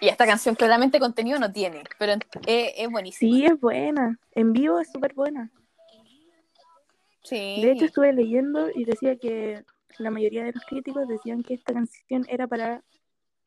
Y 0.00 0.08
esta 0.08 0.26
canción 0.26 0.54
claramente 0.54 1.00
contenido 1.00 1.38
no 1.38 1.52
tiene, 1.52 1.82
pero 1.98 2.12
es, 2.12 2.72
es 2.76 2.88
buenísima. 2.90 3.36
Sí, 3.36 3.44
es 3.46 3.60
buena. 3.60 4.18
En 4.32 4.52
vivo 4.52 4.80
es 4.80 4.90
súper 4.90 5.14
buena. 5.14 5.50
Sí. 7.22 7.60
De 7.62 7.72
hecho, 7.72 7.84
estuve 7.86 8.12
leyendo 8.12 8.70
y 8.74 8.84
decía 8.84 9.16
que 9.16 9.64
la 9.98 10.10
mayoría 10.10 10.44
de 10.44 10.52
los 10.52 10.64
críticos 10.64 11.06
decían 11.08 11.42
que 11.42 11.54
esta 11.54 11.72
canción 11.72 12.24
era 12.28 12.46
para 12.46 12.82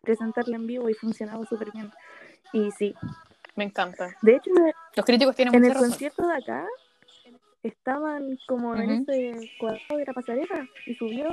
presentarla 0.01 0.55
en 0.55 0.67
vivo 0.67 0.89
y 0.89 0.93
funcionaba 0.93 1.45
súper 1.45 1.71
bien. 1.71 1.91
Y 2.53 2.71
sí. 2.71 2.93
me 3.55 3.63
encanta. 3.63 4.15
De 4.21 4.35
hecho, 4.35 4.51
Los 4.95 5.05
críticos 5.05 5.35
tienen 5.35 5.55
en 5.55 5.61
mucha 5.61 5.71
el 5.71 5.75
razón. 5.75 5.89
concierto 5.89 6.27
de 6.27 6.35
acá 6.35 6.67
estaban 7.63 8.37
como 8.47 8.75
en 8.75 8.89
ese 9.07 9.51
cuadrado 9.59 9.97
de 9.97 10.05
la 10.05 10.13
pasarela 10.13 10.67
y 10.85 10.95
subió. 10.95 11.29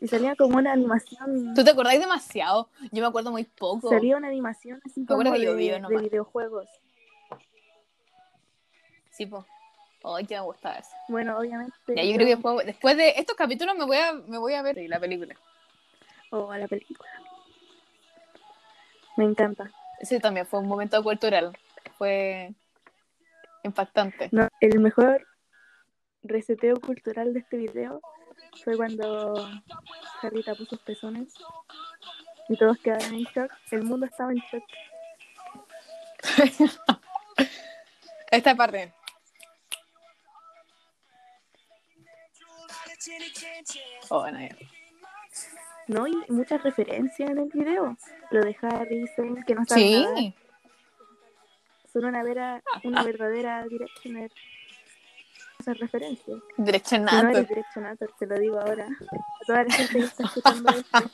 Y 0.00 0.08
salía 0.08 0.36
como 0.36 0.58
una 0.58 0.72
animación. 0.72 1.54
¿Tú 1.54 1.64
te 1.64 1.70
acordáis 1.70 2.00
demasiado? 2.00 2.68
Yo 2.92 3.00
me 3.02 3.08
acuerdo 3.08 3.30
muy 3.30 3.44
poco. 3.44 3.88
Salía 3.88 4.16
una 4.16 4.28
animación 4.28 4.80
así 4.84 5.00
Me 5.00 5.06
como 5.06 5.22
yo 5.36 5.52
de, 5.52 5.54
vi 5.54 5.70
de 5.70 5.80
nomás. 5.80 6.02
videojuegos. 6.02 6.68
Sí, 9.10 9.24
po. 9.26 9.46
Ay, 10.04 10.26
que 10.26 10.34
me 10.34 10.42
gustaba 10.42 10.76
eso. 10.76 10.90
Bueno, 11.08 11.38
obviamente. 11.38 11.74
Ya, 11.88 12.04
yo 12.04 12.14
creo 12.14 12.26
que 12.26 12.34
después, 12.36 12.66
después 12.66 12.96
de 12.96 13.14
estos 13.16 13.34
capítulos 13.36 13.74
me 13.76 13.84
voy 13.86 13.96
a, 13.96 14.12
me 14.12 14.38
voy 14.38 14.52
a 14.52 14.62
ver 14.62 14.76
la 14.88 15.00
película. 15.00 15.34
O 16.30 16.50
a 16.50 16.58
la 16.58 16.68
película. 16.68 17.08
Me 19.16 19.24
encanta. 19.24 19.70
Ese 19.98 20.20
también 20.20 20.46
fue 20.46 20.60
un 20.60 20.68
momento 20.68 21.02
cultural. 21.02 21.56
Fue 21.96 22.52
impactante. 23.66 24.28
No, 24.32 24.48
el 24.60 24.80
mejor 24.80 25.26
reseteo 26.22 26.80
cultural 26.80 27.32
de 27.32 27.40
este 27.40 27.56
video 27.56 28.00
fue 28.64 28.76
cuando 28.76 29.48
Harry 30.22 30.42
tapó 30.42 30.64
sus 30.64 30.80
pezones 30.80 31.34
y 32.48 32.56
todos 32.56 32.78
quedaron 32.78 33.14
en 33.14 33.24
shock. 33.24 33.52
El 33.70 33.82
mundo 33.84 34.06
estaba 34.06 34.32
en 34.32 34.38
shock. 34.38 34.64
Esta 38.30 38.54
parte. 38.54 38.92
Oh, 44.08 44.26
ya. 44.28 44.48
¿No? 45.86 46.06
Y 46.08 46.16
muchas 46.28 46.62
referencias 46.62 47.30
en 47.30 47.38
el 47.38 47.48
video. 47.52 47.96
Lo 48.30 48.40
de 48.40 48.56
Harry, 48.62 49.04
que 49.46 49.54
no 49.54 49.62
nadar. 49.62 49.78
Sí. 49.78 50.34
Son 51.96 52.04
una, 52.04 52.22
vera, 52.22 52.62
una 52.84 53.02
verdadera 53.02 53.64
Directioner. 53.70 54.30
Esas 55.58 55.78
referencias. 55.78 56.42
Si 56.84 56.98
no 56.98 57.08
eres 57.30 57.48
Directionator, 57.48 58.12
te 58.18 58.26
lo 58.26 58.38
digo 58.38 58.60
ahora. 58.60 58.84
A 58.86 59.46
toda 59.46 59.64
la 59.64 59.72
gente 59.72 59.92
que 59.94 60.04
está 60.04 60.24
escuchando 60.24 60.70
esto. 60.72 61.10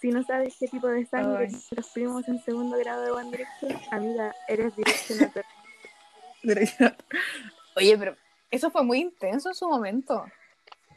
Si 0.00 0.08
no 0.08 0.24
sabes 0.24 0.56
qué 0.58 0.66
tipo 0.66 0.88
de 0.88 1.06
sangre 1.06 1.46
Ay. 1.48 1.56
los 1.76 1.88
primos 1.90 2.26
en 2.26 2.42
segundo 2.42 2.76
grado 2.78 3.02
de 3.04 3.10
One 3.12 3.30
Direction, 3.30 3.80
amiga, 3.92 4.34
eres 4.48 4.74
Directionator. 4.74 5.44
Oye, 7.76 7.96
pero 7.96 8.16
eso 8.50 8.72
fue 8.72 8.82
muy 8.82 8.98
intenso 8.98 9.50
en 9.50 9.54
su 9.54 9.68
momento. 9.68 10.24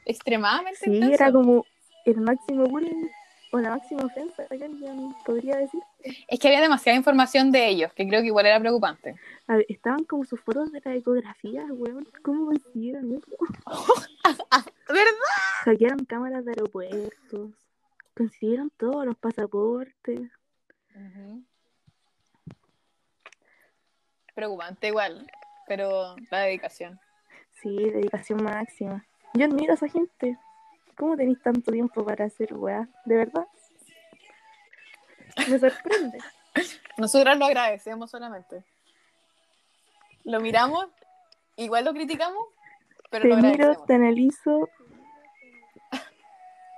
Extremadamente 0.05 0.79
Sí, 0.84 0.96
intenso. 0.96 1.13
era 1.13 1.32
como 1.32 1.63
el 2.05 2.17
máximo 2.22 2.63
bullying 2.65 3.08
o 3.53 3.60
la 3.60 3.69
máxima 3.69 4.03
ofensa 4.03 4.48
que 4.48 4.65
alguien 4.65 5.13
podría 5.24 5.57
decir. 5.57 5.79
Es 6.27 6.39
que 6.39 6.48
había 6.48 6.60
demasiada 6.60 6.98
información 6.98 7.51
de 7.51 7.67
ellos, 7.67 7.93
que 7.93 8.07
creo 8.07 8.22
que 8.22 8.27
igual 8.27 8.48
era 8.48 8.60
preocupante. 8.60 9.15
A 9.48 9.57
ver, 9.57 9.65
estaban 9.69 10.05
como 10.05 10.25
sus 10.25 10.41
fotos 10.41 10.72
de 10.72 10.81
la 10.83 10.95
ecografía, 10.95 11.63
weón. 11.69 12.07
¿Cómo 12.24 12.48
consiguieron 12.48 13.13
eso? 13.13 13.27
¿Verdad? 14.88 15.13
Hackearon 15.65 16.03
cámaras 16.05 16.45
de 16.45 16.51
aeropuertos. 16.51 17.51
Consiguieron 18.17 18.72
todos 18.72 19.05
los 19.05 19.15
pasaportes. 19.17 20.31
Preocupante 24.33 24.88
igual, 24.88 25.29
pero 25.67 26.15
la 26.31 26.39
dedicación. 26.39 27.00
Sí, 27.62 27.75
dedicación 27.75 28.43
máxima. 28.43 29.05
Yo 29.36 29.45
admiro 29.45 29.74
a 29.74 29.75
esa 29.75 29.88
gente. 29.88 30.39
¿Cómo 30.95 31.15
tenéis 31.17 31.41
tanto 31.41 31.71
tiempo 31.71 32.05
para 32.05 32.25
hacer 32.25 32.53
weá? 32.53 32.88
¿De 33.05 33.15
verdad? 33.15 33.47
Me 35.50 35.59
sorprende. 35.59 36.19
Nosotras 36.97 37.38
lo 37.38 37.45
agradecemos 37.45 38.12
solamente. 38.12 38.63
Lo 40.23 40.39
miramos, 40.39 40.88
igual 41.57 41.85
lo 41.85 41.93
criticamos, 41.93 42.45
pero 43.09 43.23
te 43.23 43.29
lo 43.29 43.35
miro, 43.38 43.50
agradecemos. 43.50 43.88
te 43.88 43.93
analizo, 43.93 44.69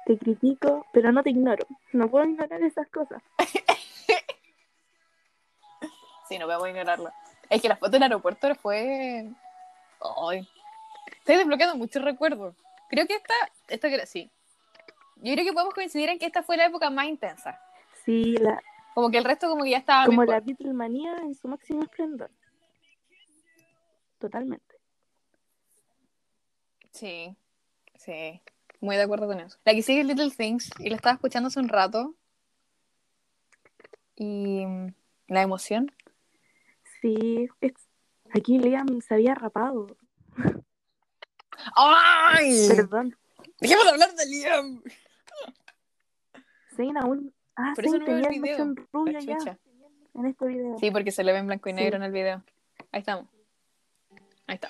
te 0.05 0.17
critico, 0.17 0.85
pero 0.93 1.11
no 1.11 1.21
te 1.21 1.29
ignoro. 1.31 1.65
No 1.91 2.09
puedo 2.09 2.25
ignorar 2.25 2.61
esas 2.61 2.87
cosas. 2.89 3.21
Sí, 6.27 6.39
no 6.39 6.47
podemos 6.47 6.67
ignorarlo. 6.67 7.11
Es 7.51 7.61
que 7.61 7.69
la 7.69 7.75
foto 7.75 7.91
del 7.91 8.01
aeropuerto 8.01 8.53
fue. 8.55 9.29
Ay. 10.27 10.47
Estoy 11.19 11.35
desbloqueando 11.35 11.75
muchos 11.75 12.03
recuerdos. 12.03 12.55
Creo 12.89 13.07
que 13.07 13.15
esta, 13.15 13.33
esta 13.67 13.89
que 13.89 14.05
sí. 14.05 14.31
Yo 15.17 15.33
creo 15.33 15.45
que 15.45 15.53
podemos 15.53 15.73
coincidir 15.73 16.09
en 16.09 16.19
que 16.19 16.25
esta 16.25 16.43
fue 16.43 16.57
la 16.57 16.65
época 16.65 16.89
más 16.89 17.07
intensa. 17.07 17.59
Sí, 18.03 18.35
la, 18.37 18.61
Como 18.93 19.09
que 19.09 19.17
el 19.17 19.23
resto 19.23 19.49
como 19.49 19.63
que 19.63 19.71
ya 19.71 19.77
estaba 19.77 20.05
como 20.05 20.21
mejor. 20.21 20.35
la 20.35 20.39
Beatlemanía 20.41 21.15
en 21.17 21.33
su 21.35 21.47
máximo 21.47 21.83
esplendor. 21.83 22.29
Totalmente. 24.19 24.75
Sí, 26.91 27.35
sí. 27.95 28.41
Muy 28.81 28.95
de 28.95 29.03
acuerdo 29.03 29.27
con 29.27 29.39
eso. 29.39 29.57
La 29.65 29.73
que 29.73 29.81
sigue 29.81 30.01
es 30.01 30.05
Little 30.05 30.31
Things 30.31 30.69
y 30.79 30.89
la 30.89 30.95
estaba 30.95 31.13
escuchando 31.15 31.47
hace 31.47 31.59
un 31.59 31.69
rato. 31.69 32.15
Y 34.15 34.65
mm, 34.65 34.93
la 35.27 35.41
emoción. 35.41 35.91
Sí, 37.01 37.49
es- 37.61 37.73
aquí 38.33 38.59
Liam 38.59 39.01
se 39.01 39.13
había 39.15 39.35
rapado. 39.35 39.97
¡Ay! 41.75 42.67
Perdón. 42.69 43.15
Dejemos 43.59 43.85
de 43.85 43.91
hablar 43.91 44.13
de 44.15 44.25
Liam. 44.27 44.83
Zayn 46.75 46.97
aún. 46.97 47.33
Ah, 47.55 47.71
Por 47.75 47.85
eso 47.85 47.97
no 47.97 48.05
el 48.05 48.27
video. 48.41 48.75
rubia 48.91 49.13
La 49.13 49.19
ya 49.21 49.57
en 50.13 50.25
este 50.25 50.45
video. 50.47 50.77
Sí, 50.79 50.91
porque 50.91 51.11
se 51.11 51.23
le 51.23 51.31
ve 51.31 51.39
en 51.39 51.47
blanco 51.47 51.69
y 51.69 51.73
negro 51.73 51.91
Sí. 51.91 51.95
en 51.97 52.03
el 52.03 52.11
video. 52.11 52.43
Ahí 52.91 52.99
estamos. 52.99 53.27
Ahí 54.47 54.55
está. 54.55 54.69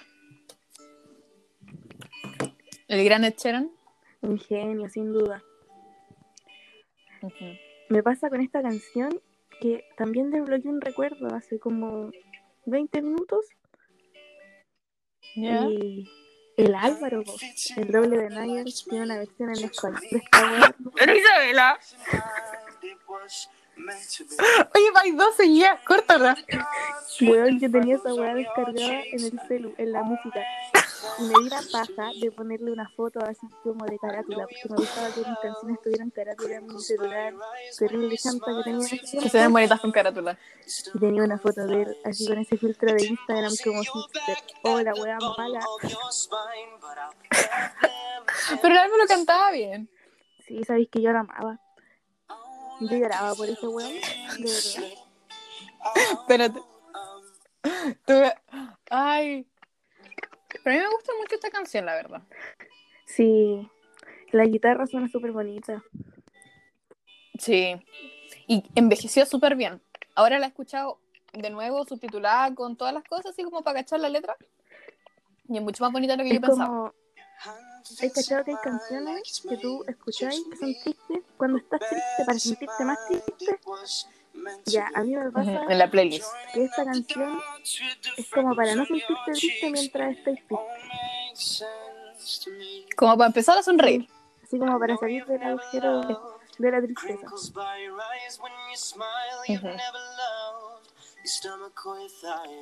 El 2.88 3.04
gran 3.04 3.24
Ed 3.24 3.36
Sheeran. 3.38 3.72
Un 4.22 4.40
genio, 4.40 4.90
sin 4.90 5.12
duda. 5.12 5.44
Me 7.90 8.04
pasa 8.04 8.30
con 8.30 8.42
esta 8.42 8.62
canción 8.62 9.20
que 9.60 9.84
también 9.98 10.30
desbloqueé 10.30 10.70
un 10.70 10.82
recuerdo 10.82 11.34
hace 11.34 11.60
como 11.60 12.12
20 12.66 13.02
minutos. 13.02 13.46
Ya. 15.36 15.66
Y 15.68 16.08
el 16.58 16.76
Álvaro, 16.76 17.24
el 17.78 17.92
doble 17.92 18.18
de 18.18 18.30
Nayer, 18.30 18.66
tiene 18.88 19.06
una 19.06 19.18
versión 19.18 19.50
en 19.56 19.66
español. 19.66 20.02
Pero 20.96 21.16
Isabela. 21.16 21.80
Oye, 24.74 24.92
vais 24.94 25.18
12 25.18 25.54
ya, 25.54 25.82
córtala. 25.86 26.38
Weón, 27.22 27.60
yo 27.60 27.70
tenía 27.70 27.96
esa 27.96 28.14
weá 28.14 28.34
descargada 28.34 29.02
en 29.12 29.24
el 29.26 29.40
celu, 29.48 29.74
en 29.78 29.92
la 29.92 30.04
música. 30.04 30.42
Y 31.20 31.24
me 31.24 31.34
di 31.44 31.50
la 31.50 31.62
paja 31.72 32.12
de 32.20 32.32
ponerle 32.32 32.72
una 32.72 32.90
foto 32.90 33.20
así 33.22 33.48
como 33.64 33.86
de 33.86 33.98
carátula, 34.00 34.46
porque 34.48 34.70
me 34.70 34.76
gustaba 34.78 35.10
que 35.10 35.20
mis 35.20 35.40
canciones 35.42 35.82
tuvieran 35.82 36.10
carátula 36.12 36.56
en 36.56 36.68
mi 36.68 36.80
celular. 36.82 37.34
Terrible 37.78 38.18
chanta 38.18 38.46
que 38.58 38.64
tenía 38.64 38.88
Que 39.22 39.30
se 39.30 39.38
ven 39.38 39.54
bonitas 39.54 39.80
con 39.80 39.92
carátula. 39.92 40.38
Y 40.94 41.00
tenía 41.00 41.24
una 41.24 41.38
foto 41.38 41.66
de 41.68 41.82
él 41.84 41.98
así 42.04 42.28
con 42.28 42.38
ese 42.40 42.58
filtro 42.58 42.94
de 42.94 43.06
Instagram 43.06 43.54
como 43.64 43.82
hipster. 43.82 44.38
Oh, 44.64 44.82
la 44.82 44.94
weá 44.94 45.18
mala. 45.38 45.60
Pero 48.62 48.74
el 48.74 48.78
álbum 48.80 48.98
lo 48.98 49.08
cantaba 49.08 49.52
bien. 49.52 49.90
Sí, 50.48 50.64
sabéis 50.64 50.90
que 50.90 51.02
yo 51.02 51.12
la 51.12 51.22
amaba. 51.22 51.60
Yo 52.82 52.98
lloraba 52.98 53.34
por 53.36 53.48
ese 53.50 53.68
weón, 53.68 53.94
de 53.94 54.44
verdad. 54.44 54.84
Espérate. 56.20 56.60
Tuve- 58.06 58.36
Ay. 58.90 59.48
Pero 60.66 60.78
a 60.78 60.80
mí 60.80 60.84
me 60.90 60.96
gusta 60.96 61.12
mucho 61.22 61.36
esta 61.36 61.52
canción, 61.52 61.86
la 61.86 61.94
verdad. 61.94 62.24
Sí, 63.06 63.70
la 64.32 64.46
guitarra 64.46 64.88
suena 64.88 65.08
súper 65.08 65.32
bonita. 65.32 65.84
Sí. 67.38 67.80
Y 68.48 68.64
envejeció 68.74 69.28
súper 69.28 69.56
bien. 69.56 69.80
Ahora 70.16 70.40
la 70.40 70.48
he 70.48 70.50
escuchado 70.50 70.98
de 71.34 71.52
nuevo 71.52 71.86
subtitulada 71.86 72.56
con 72.56 72.76
todas 72.76 72.96
las 72.96 73.04
cosas, 73.04 73.28
así 73.28 73.44
como 73.44 73.62
para 73.62 73.82
cachar 73.82 74.00
la 74.00 74.10
letra. 74.10 74.36
Y 75.48 75.58
es 75.58 75.62
mucho 75.62 75.84
más 75.84 75.94
bonita 75.94 76.14
de 76.14 76.18
lo 76.18 76.24
que 76.24 76.30
Es 76.30 76.36
yo 76.36 76.42
pensaba. 76.42 76.68
como. 76.68 76.94
¿Hay 78.02 78.10
cachado 78.10 78.44
que 78.44 78.52
hay 78.52 78.58
canciones 78.64 79.44
que 79.48 79.58
tú 79.58 79.84
escucháis 79.88 80.44
que 80.50 80.58
son 80.58 80.74
tristes 80.74 81.20
cuando 81.38 81.60
estás 81.60 81.80
triste 81.80 82.26
para 82.26 82.40
sentirte 82.40 82.86
más 82.86 82.98
triste? 83.08 83.60
Ya, 84.66 84.90
a 84.94 85.02
mí 85.04 85.16
me 85.16 85.32
pasa 85.32 85.64
En 85.70 85.78
la 85.78 85.90
playlist. 85.90 86.28
que 86.54 86.64
esta 86.66 86.84
canción 86.86 87.40
es 88.18 88.30
como 88.30 88.56
para 88.56 88.76
no 88.76 88.86
sentirte 88.86 89.14
triste 89.34 89.70
mientras 89.72 90.18
estáis 90.18 90.40
triste. 90.48 91.76
Como 92.96 93.18
para 93.18 93.28
empezar 93.28 93.58
a 93.58 93.64
sonreír. 93.64 94.08
Así 94.44 94.60
como 94.60 94.78
para 94.80 94.96
salir 94.98 95.26
del 95.26 95.42
agujero 95.44 96.02
de 96.58 96.72
la 96.72 96.82
tristeza. 96.82 97.28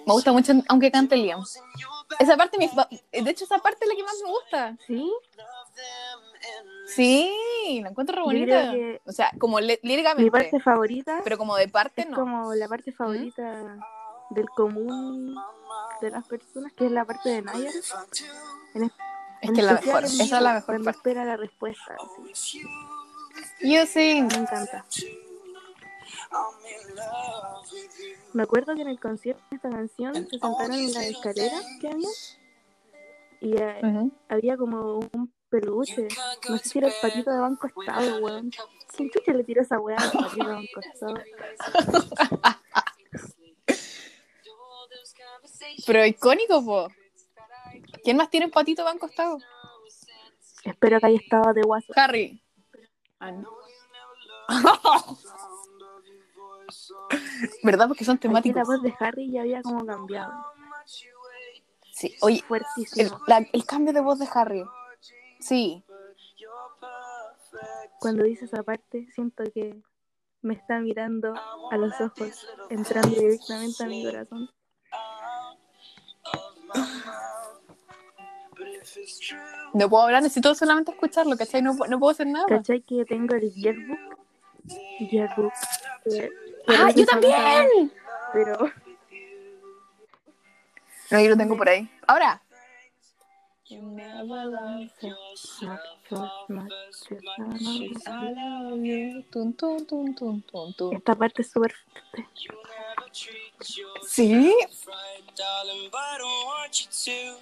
Me 0.06 0.14
gusta 0.14 0.32
mucho, 0.32 0.54
aunque 0.70 0.92
cante 0.92 1.16
Liam. 1.18 1.44
Esa 2.20 2.38
parte, 2.38 2.58
me- 2.58 2.70
de 3.22 3.30
hecho, 3.30 3.44
esa 3.46 3.60
parte 3.60 3.80
es 3.84 3.90
la 3.90 3.96
que 3.96 4.04
más 4.04 4.16
me 4.24 4.30
gusta. 4.30 4.78
¿Sí? 4.88 5.12
Sí, 6.88 7.80
la 7.82 7.90
encuentro 7.90 8.16
re 8.16 8.22
Yo 8.22 8.26
bonita. 8.26 8.74
O 9.06 9.12
sea, 9.12 9.32
como 9.40 9.60
le- 9.60 9.80
Mi 9.84 9.90
líricamente, 9.90 10.32
parte 10.32 10.60
favorita 10.60 11.22
pero 11.24 11.38
como 11.38 11.56
de 11.56 11.68
parte 11.70 12.02
es 12.02 12.10
no. 12.10 12.18
como 12.18 12.54
la 12.54 12.68
parte 12.68 12.92
favorita 12.92 13.78
del 14.32 14.50
común 14.50 15.36
de 16.02 16.10
las 16.12 16.28
personas, 16.28 16.74
que 16.74 16.86
es 16.88 16.92
la 16.92 17.06
parte 17.06 17.30
de 17.30 17.42
Nayar. 17.42 17.72
En 18.74 18.84
es- 18.84 18.92
En 19.42 19.54
que 19.54 19.60
es 19.62 19.66
la 19.68 19.74
mejor. 19.74 20.04
Esa 20.04 20.24
es 20.24 20.32
la 20.32 20.54
mejor 20.54 20.66
Cuando 20.66 20.86
parte. 20.86 20.98
espera 20.98 21.26
la 21.26 21.38
respuesta. 21.38 21.96
sí. 22.34 22.62
You 23.62 23.86
sing. 23.86 24.28
Me 24.28 24.36
encanta. 24.40 24.86
Me 28.34 28.44
acuerdo 28.44 28.76
que 28.76 28.82
en 28.82 28.88
el 28.88 29.00
concierto 29.00 29.42
de 29.52 29.56
esta 29.58 29.70
canción 29.70 30.14
se 30.16 30.30
sentaron 30.40 30.74
en 30.74 30.94
la 30.94 31.06
escalera 31.08 31.58
que 31.80 31.88
había 31.88 32.10
y 33.42 33.56
Ujú. 33.56 34.12
había 34.30 34.58
como 34.58 35.00
un 35.00 35.32
peluche. 35.62 36.08
No 36.50 36.58
sé 36.58 36.70
si 36.70 36.78
era 36.80 36.88
el 36.88 36.94
patito 37.02 37.32
de 37.32 37.40
Banco 37.40 37.68
Estado, 37.68 38.18
weón. 38.20 38.50
¿Quién 38.96 39.10
chucha 39.12 39.34
le 39.34 39.44
tiró 39.44 39.62
esa 39.62 39.80
weá 39.80 39.98
al 39.98 40.12
patito 40.12 40.46
de 40.48 40.54
Banco 40.54 40.80
Estado? 40.80 41.16
Pero 45.86 46.06
icónico, 46.06 46.64
po. 46.66 46.88
¿Quién 48.04 48.18
más 48.18 48.30
tiene 48.30 48.46
un 48.48 48.52
patito 48.52 48.84
banco 48.84 49.06
estado? 49.08 49.38
Espero 50.64 51.00
que 51.00 51.06
haya 51.08 51.18
estado 51.18 51.54
de 51.54 51.62
guaso. 51.62 51.92
Harry. 51.96 52.42
Ah, 53.20 53.32
no. 53.32 53.50
¿Verdad? 57.64 57.88
Porque 57.88 58.04
son 58.06 58.16
Aquí 58.18 58.28
la 58.28 58.32
temáticos. 58.32 58.68
voz 58.68 58.82
de 58.82 58.94
Harry 59.00 59.32
ya 59.32 59.42
había 59.42 59.62
como 59.62 59.86
cambiado. 59.86 60.32
Sí. 61.92 62.16
Oye, 62.22 62.44
el, 62.96 63.12
la- 63.28 63.46
el 63.52 63.66
cambio 63.66 63.94
de 63.94 64.02
voz 64.02 64.20
de 64.20 64.28
Harry. 64.34 64.64
Sí. 65.44 65.84
Cuando 68.00 68.24
dice 68.24 68.46
esa 68.46 68.64
parte, 68.64 69.08
siento 69.14 69.44
que 69.54 69.82
me 70.42 70.54
está 70.54 70.80
mirando 70.80 71.34
a 71.72 71.78
los 71.78 72.00
ojos, 72.00 72.48
entrando 72.70 73.10
directamente 73.10 73.84
a 73.84 73.88
mi 73.88 74.06
corazón. 74.06 74.50
No 79.74 79.90
puedo 79.90 80.04
hablar, 80.04 80.22
necesito 80.24 80.54
solamente 80.56 80.92
escucharlo, 80.92 81.36
¿cachai? 81.36 81.62
No, 81.62 81.74
no 81.74 82.00
puedo 82.00 82.12
hacer 82.12 82.28
nada. 82.28 82.46
¿Cachai 82.48 82.82
que 82.82 83.04
tengo 83.06 83.36
el 83.36 83.52
yearbook? 83.54 84.00
Yearbook. 85.12 85.54
que- 86.06 86.30
¡Ah, 86.68 86.90
yo 86.96 87.06
también! 87.06 87.92
Pero 88.32 88.58
No, 91.12 91.20
yo 91.20 91.30
lo 91.30 91.38
tengo 91.38 91.58
por 91.58 91.68
ahí. 91.70 91.90
Ahora. 92.08 92.42
Tun, 99.32 99.54
tun, 99.54 99.86
tun, 99.86 100.14
tun, 100.16 100.44
tun, 100.44 100.74
tun. 100.74 100.96
esta 100.96 101.16
parte 101.16 101.42
es 101.42 101.52
súper 101.52 101.74
fuerte. 101.74 102.30
Sí. 104.08 104.54
darling, 105.36 105.90
but 105.92 106.00
I 106.00 106.18
don't 106.18 106.46
want 106.46 106.82
you 106.82 106.88
to. 107.06 107.38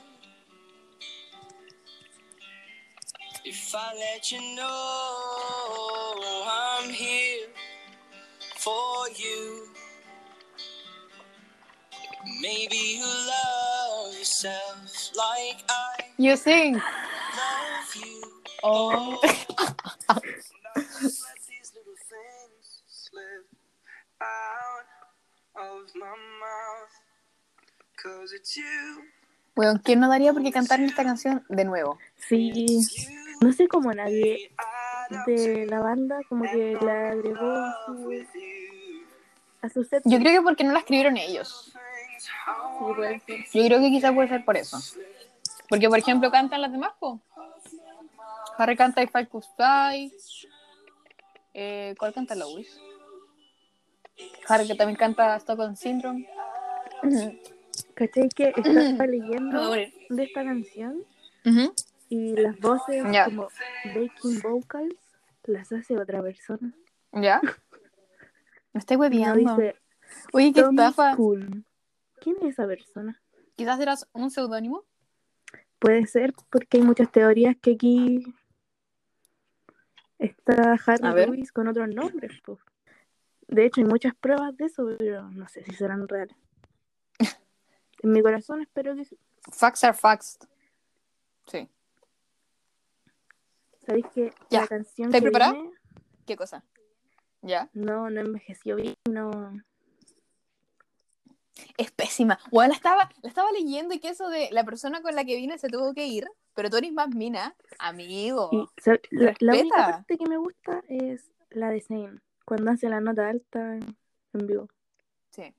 If 3.43 3.73
I 3.75 3.93
let 3.95 4.31
you 4.31 4.39
know 4.55 6.15
I'm 6.47 6.89
here 6.89 7.47
for 8.57 9.09
you, 9.15 9.67
maybe 12.39 12.75
you 12.75 13.03
love 13.03 14.13
yourself 14.13 15.11
like 15.17 15.63
I 15.67 15.90
You 16.17 16.35
sing. 16.37 16.79
Oh. 18.63 19.19
Let 19.21 19.33
these 20.21 21.73
little 21.73 21.97
things 22.07 22.83
slip 22.87 23.45
out 24.21 24.85
of 25.55 25.89
my 25.95 26.05
mouth. 26.05 26.93
Cause 28.01 28.33
it's 28.33 28.55
you. 28.55 29.03
Bueno, 29.55 29.81
¿quién 29.83 29.99
no 29.99 30.09
daría 30.09 30.33
por 30.33 30.43
qué 30.43 30.51
cantar 30.51 30.79
esta 30.81 31.03
canción 31.03 31.43
de 31.49 31.65
nuevo? 31.65 31.97
Sí, 32.15 32.65
no 33.41 33.51
sé 33.51 33.67
cómo 33.67 33.93
nadie 33.93 34.51
de 35.25 35.65
la 35.65 35.79
banda 35.79 36.19
como 36.29 36.45
que 36.45 36.77
la 36.81 37.09
agregó 37.09 37.51
a 37.51 37.75
su, 37.85 38.25
a 39.61 39.69
su 39.69 39.83
set. 39.83 40.03
Yo 40.05 40.19
creo 40.19 40.39
que 40.39 40.43
porque 40.43 40.63
no 40.63 40.71
la 40.71 40.79
escribieron 40.79 41.17
ellos. 41.17 41.73
Sí. 43.47 43.59
Yo 43.59 43.65
creo 43.65 43.79
que 43.79 43.89
quizás 43.89 44.13
puede 44.13 44.29
ser 44.29 44.45
por 44.45 44.57
eso. 44.57 44.77
Porque, 45.71 45.87
por 45.87 45.97
ejemplo, 45.97 46.29
cantan 46.29 46.59
las 46.61 46.69
demás, 46.73 46.91
po. 46.99 47.21
Harry 48.57 48.75
canta 48.75 49.01
If 49.01 49.15
I 49.15 49.25
Could 49.25 49.45
Fly. 49.55 50.13
Eh, 51.53 51.95
¿Cuál 51.97 52.13
canta 52.13 52.35
Lois? 52.35 52.77
Harry 54.49 54.67
que 54.67 54.75
también 54.75 54.97
canta 54.97 55.37
Stockholm 55.37 55.77
Syndrome. 55.77 56.27
¿Cachai 57.95 58.27
que 58.27 58.49
estaba 58.57 59.07
leyendo 59.07 59.63
morir. 59.63 59.93
de 60.09 60.23
esta 60.23 60.43
canción 60.43 61.05
y 62.09 62.35
las 62.35 62.59
voces 62.59 63.05
como 63.23 63.47
backing 63.85 64.41
vocals 64.41 64.95
las 65.45 65.71
hace 65.71 65.97
otra 65.97 66.21
persona? 66.21 66.73
¿Ya? 67.13 67.39
Me 68.73 68.79
estoy 68.79 68.97
No 68.97 69.01
hueviando. 69.03 69.55
dice 69.55 69.77
Oye, 70.33 70.51
qué 70.51 70.59
estafa. 70.59 71.15
Cool. 71.15 71.63
¿Quién 72.19 72.35
es 72.41 72.49
esa 72.49 72.67
persona? 72.67 73.21
Quizás 73.55 73.79
eras 73.79 74.09
un 74.11 74.29
seudónimo. 74.31 74.83
Puede 75.81 76.05
ser 76.05 76.31
porque 76.51 76.77
hay 76.77 76.83
muchas 76.83 77.11
teorías 77.11 77.55
que 77.59 77.71
aquí 77.71 78.23
está 80.19 80.77
Harry. 80.85 81.25
Lewis 81.25 81.51
con 81.51 81.67
otros 81.67 81.89
nombres. 81.89 82.39
po. 82.41 82.59
De 83.47 83.65
hecho, 83.65 83.81
hay 83.81 83.87
muchas 83.87 84.13
pruebas 84.13 84.55
de 84.57 84.65
eso, 84.65 84.85
pero 84.99 85.23
no 85.31 85.47
sé 85.49 85.63
si 85.63 85.73
serán 85.73 86.07
reales. 86.07 86.37
En 88.03 88.11
mi 88.11 88.21
corazón 88.21 88.61
espero 88.61 88.95
que 88.95 89.05
sí. 89.05 89.17
Facts 89.51 89.83
are 89.83 89.93
facts. 89.97 90.37
Sí. 91.47 91.67
¿Sabéis 93.83 94.05
que 94.13 94.31
Ya. 94.51 94.61
la 94.61 94.67
canción 94.67 95.07
¿Estás 95.09 95.21
preparada? 95.23 95.55
¿Qué 96.27 96.35
cosa? 96.35 96.63
¿Ya? 97.41 97.69
no, 97.73 98.09
no 98.11 98.21
envejeció 98.21 98.75
bien, 98.75 98.93
no... 99.09 99.31
Es 101.77 101.91
pésima. 101.91 102.39
Bueno, 102.51 102.69
la 102.69 102.75
estaba, 102.75 103.09
la 103.21 103.29
estaba 103.29 103.51
leyendo 103.51 103.93
y 103.93 103.99
que 103.99 104.09
eso 104.09 104.29
de 104.29 104.49
la 104.51 104.63
persona 104.63 105.01
con 105.01 105.15
la 105.15 105.23
que 105.25 105.35
vine 105.35 105.57
se 105.57 105.69
tuvo 105.69 105.93
que 105.93 106.05
ir, 106.07 106.27
pero 106.53 106.69
tú 106.69 106.77
eres 106.77 106.91
más 106.93 107.09
mina. 107.09 107.55
Amigo. 107.79 108.49
Y, 108.51 108.57
¿sab- 108.81 109.01
la, 109.11 109.33
la 109.39 109.53
única 109.53 109.75
parte 109.75 110.17
que 110.17 110.25
me 110.27 110.37
gusta 110.37 110.83
es 110.89 111.29
la 111.49 111.69
de 111.69 111.81
Zane, 111.81 112.19
cuando 112.45 112.71
hace 112.71 112.89
la 112.89 112.99
nota 113.01 113.29
alta 113.29 113.75
en, 113.75 113.97
vivo. 114.33 114.67
Sí. 115.31 115.53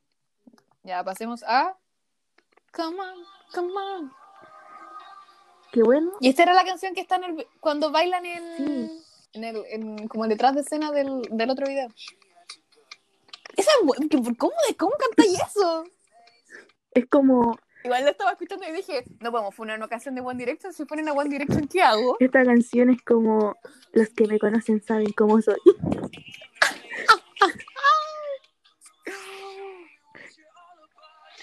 Ya 0.82 1.02
pasemos 1.04 1.42
a. 1.44 1.76
Come 2.72 2.98
on, 3.00 3.14
come 3.54 3.72
on. 3.72 4.12
Qué 5.72 5.82
bueno, 5.82 6.12
Y 6.20 6.28
esta 6.28 6.42
era 6.42 6.52
la 6.52 6.64
canción 6.64 6.94
que 6.94 7.00
está 7.00 7.16
en 7.16 7.24
el, 7.24 7.46
cuando 7.60 7.90
bailan 7.90 8.26
en, 8.26 8.56
Sí. 8.56 9.04
en 9.32 9.44
el, 9.44 9.64
en- 9.70 10.08
como 10.08 10.26
detrás 10.28 10.54
de 10.54 10.60
escena 10.60 10.92
del, 10.92 11.22
del 11.30 11.48
otro 11.50 11.66
video. 11.66 11.88
Esa 13.56 13.70
¿cómo, 13.80 14.52
¿Cómo 14.78 14.92
cantáis 14.98 15.38
eso? 15.48 15.84
Es 16.94 17.06
como 17.06 17.58
Igual 17.84 18.04
lo 18.04 18.10
estaba 18.10 18.30
escuchando 18.30 18.64
y 18.68 18.72
dije, 18.72 19.02
no 19.18 19.32
podemos 19.32 19.54
poner 19.56 19.76
una 19.76 19.88
canción 19.88 20.14
de 20.14 20.20
One 20.20 20.38
Direction. 20.38 20.72
Si 20.72 20.84
ponen 20.84 21.08
a 21.08 21.12
One 21.14 21.28
Direction, 21.30 21.66
¿qué 21.66 21.82
hago? 21.82 22.16
Esta 22.20 22.44
canción 22.44 22.90
es 22.90 23.02
como 23.02 23.56
los 23.92 24.08
que 24.10 24.28
me 24.28 24.38
conocen 24.38 24.80
saben 24.80 25.10
cómo 25.16 25.42
soy. 25.42 25.56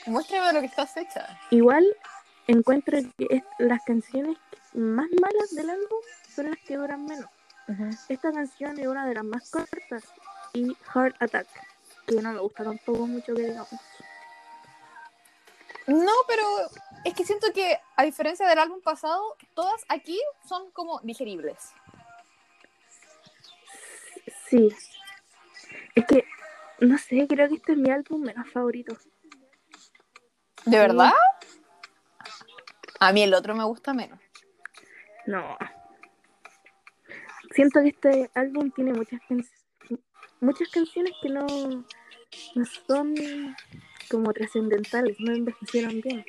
Muéstrame 0.05 0.53
lo 0.53 0.59
que 0.61 0.65
estás 0.67 0.95
hecha. 0.97 1.39
Igual 1.51 1.85
encuentro 2.47 2.97
que 3.17 3.27
es- 3.29 3.43
las 3.59 3.83
canciones 3.83 4.37
más 4.73 5.07
malas 5.21 5.51
del 5.55 5.69
álbum 5.69 5.99
son 6.33 6.49
las 6.51 6.59
que 6.59 6.77
duran 6.77 7.05
menos. 7.05 7.25
Esta 8.07 8.31
canción 8.31 8.79
es 8.79 8.87
una 8.87 9.05
de 9.07 9.13
las 9.13 9.23
más 9.23 9.49
cortas 9.51 10.03
y 10.53 10.75
Heart 10.93 11.15
Attack, 11.21 11.47
que 12.07 12.15
no 12.21 12.31
me 12.33 12.39
gusta 12.39 12.63
tampoco 12.63 13.05
mucho 13.05 13.35
que 13.35 13.43
digamos. 13.43 13.69
No, 15.89 16.11
pero 16.27 16.43
es 17.03 17.13
que 17.13 17.25
siento 17.25 17.51
que 17.53 17.79
a 17.95 18.03
diferencia 18.03 18.47
del 18.47 18.59
álbum 18.59 18.81
pasado, 18.81 19.35
todas 19.53 19.83
aquí 19.89 20.19
son 20.47 20.71
como 20.71 20.99
digeribles. 21.01 21.73
Sí. 24.47 24.69
Es 25.95 26.05
que, 26.05 26.25
no 26.79 26.97
sé, 26.97 27.27
creo 27.27 27.49
que 27.49 27.55
este 27.55 27.73
es 27.73 27.77
mi 27.77 27.89
álbum 27.89 28.21
menos 28.21 28.49
favorito. 28.51 28.95
¿De 30.65 30.77
verdad? 30.77 31.13
A 32.99 33.11
mí 33.13 33.23
el 33.23 33.33
otro 33.33 33.55
me 33.55 33.63
gusta 33.63 33.93
menos. 33.93 34.19
No. 35.25 35.57
Siento 37.55 37.81
que 37.81 37.89
este 37.89 38.31
álbum 38.35 38.71
tiene 38.71 38.93
muchas 38.93 39.19
canciones 39.21 39.59
muchas 40.41 40.69
canciones 40.69 41.13
que 41.21 41.29
no, 41.29 41.45
no 41.47 42.65
son 42.87 43.15
como 44.09 44.33
trascendentales, 44.33 45.17
no 45.19 45.33
envejecieron 45.33 46.01
bien. 46.01 46.25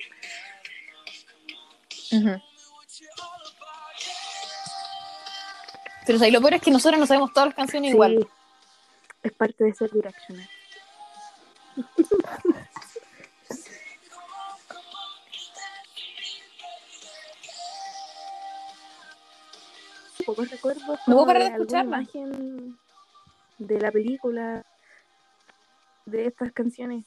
Pero 6.06 6.20
ahí 6.22 6.30
lo 6.30 6.40
peor 6.40 6.54
es 6.54 6.62
que 6.62 6.70
nosotros 6.70 6.98
no 6.98 7.06
sabemos 7.06 7.32
todas 7.32 7.48
las 7.48 7.54
canciones 7.56 7.90
Sí, 7.90 7.94
igual. 7.94 8.28
es 9.22 9.32
parte 9.32 9.64
de 9.64 9.74
ser 9.74 9.90
directional. 9.92 10.48
pocos 20.26 20.50
recuerdos 20.50 20.98
No 21.06 21.14
puedo 21.14 21.26
parar 21.26 21.42
de 21.42 21.48
escucharla. 21.50 22.02
imagen 22.02 22.78
de 23.58 23.80
la 23.80 23.90
película 23.90 24.64
de 26.06 26.26
estas 26.26 26.52
canciones. 26.52 27.04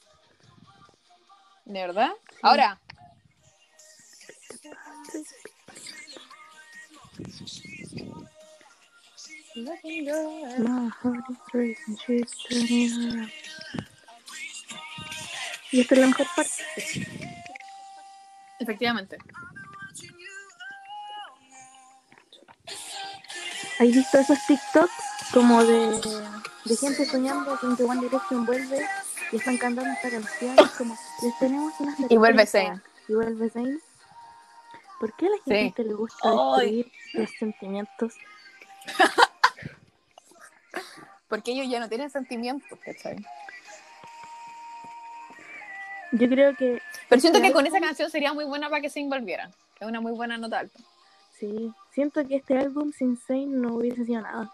¿De 1.66 1.80
verdad? 1.80 2.12
Ahora, 2.42 2.80
turning 9.54 10.10
around. 10.10 10.94
Y 15.72 15.82
esta 15.82 15.96
es 15.96 16.02
la 16.02 16.08
mejor 16.08 16.28
parte. 16.36 16.64
efectivamente. 18.60 19.18
¿Has 23.80 23.88
visto 23.88 24.20
esos 24.20 24.38
TikToks 24.48 24.94
como 25.34 25.64
de, 25.64 26.00
de 26.66 26.78
gente 26.78 27.06
soñando 27.06 27.60
con 27.60 27.76
que 27.76 27.84
One 27.84 28.02
Direction 28.02 28.46
vuelve 28.46 28.88
y 29.34 29.38
están 29.38 29.58
cantando 29.58 29.92
esta 29.92 30.10
canción? 30.10 30.58
Es 30.60 30.72
como, 30.72 30.96
les 31.24 31.38
tenemos 31.40 31.74
una 31.80 31.96
Y 32.10 32.18
vuelve. 32.18 32.46
Zayn. 32.46 32.82
Y 33.10 33.14
vuelve 33.14 33.50
Zayn. 33.50 33.82
¿Por 35.00 35.14
qué 35.18 35.26
a 35.26 35.30
la 35.30 35.36
Sí. 35.46 35.52
gente 35.52 35.84
le 35.84 35.94
gusta 35.94 36.18
Ay. 36.30 36.76
destruir 36.78 36.92
los 37.14 37.30
sentimientos? 37.32 38.14
Porque 41.28 41.52
ellos 41.52 41.68
ya 41.70 41.80
no 41.80 41.90
tienen 41.90 42.10
sentimientos, 42.10 42.78
¿cachai? 42.80 43.18
Yo 46.12 46.30
creo 46.30 46.56
que 46.56 46.80
Pero 47.10 47.20
siento 47.20 47.42
que 47.42 47.52
con 47.52 47.66
esa 47.66 47.80
canción 47.80 48.10
sería 48.12 48.34
muy 48.34 48.46
buena 48.46 48.70
para 48.70 48.82
que 48.82 48.90
se 48.90 49.00
envolvieran. 49.00 49.52
Es 49.80 49.88
una 49.88 50.00
muy 50.00 50.12
buena 50.12 50.38
nota 50.38 50.60
alta. 50.60 50.80
sí. 51.40 51.74
Siento 51.92 52.28
que 52.28 52.38
este 52.38 52.58
álbum 52.58 52.92
sin 52.92 53.18
Zayn 53.18 53.62
no 53.62 53.76
hubiese 53.76 54.04
sido 54.06 54.22
nada. 54.22 54.52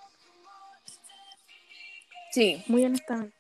Sí, 2.31 2.61
Muy 2.67 2.83
honestamente. 2.85 3.33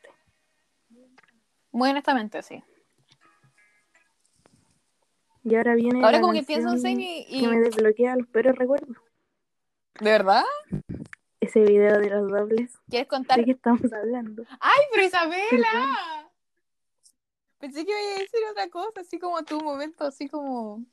Muy 1.79 1.89
honestamente, 1.91 2.43
sí. 2.43 2.61
Y 5.43 5.55
ahora 5.55 5.75
viene. 5.75 6.03
Ahora 6.03 6.19
como 6.19 6.33
que 6.33 6.43
pienso 6.43 6.69
en 6.73 6.81
Zayn 6.81 6.99
y, 6.99 7.25
y- 7.29 7.41
Que 7.41 7.47
me 7.47 7.59
desbloquea 7.59 8.15
los 8.17 8.27
peores 8.27 8.55
recuerdos. 8.55 8.97
¿De 9.99 10.11
verdad? 10.11 10.43
Ese 11.39 11.61
video 11.61 11.97
de 11.99 12.09
los 12.09 12.29
dobles. 12.29 12.77
¿Quieres 12.89 13.07
contar? 13.07 13.37
¿De 13.39 13.45
qué 13.45 13.51
estamos 13.51 13.91
hablando? 13.93 14.43
¡Ay, 14.59 14.81
pero 14.93 15.05
Isabela! 15.05 16.29
Pensé 17.59 17.85
que 17.85 17.91
iba 17.91 18.15
a 18.15 18.19
decir 18.19 18.39
otra 18.51 18.69
cosa, 18.69 19.01
así 19.01 19.17
como 19.19 19.41
tu 19.43 19.59
momento, 19.61 20.05
así 20.05 20.27
como 20.27 20.83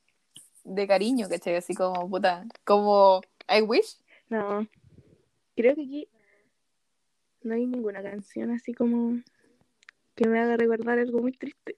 de 0.65 0.87
cariño, 0.87 1.29
¿cachai? 1.29 1.57
Así 1.57 1.75
como, 1.75 2.09
puta, 2.09 2.45
como 2.65 3.21
I 3.49 3.63
wish. 3.63 3.99
No. 4.29 4.67
Creo 5.57 5.75
que 5.75 5.83
aquí 5.83 6.09
no 7.43 7.55
hay 7.55 7.67
ninguna 7.67 8.03
canción 8.03 8.51
así 8.53 8.73
como 8.75 9.21
que 10.17 10.27
me 10.27 10.41
haga 10.41 10.57
recordar 10.57 10.99
algo 10.99 11.21
muy 11.21 11.33
triste. 11.33 11.77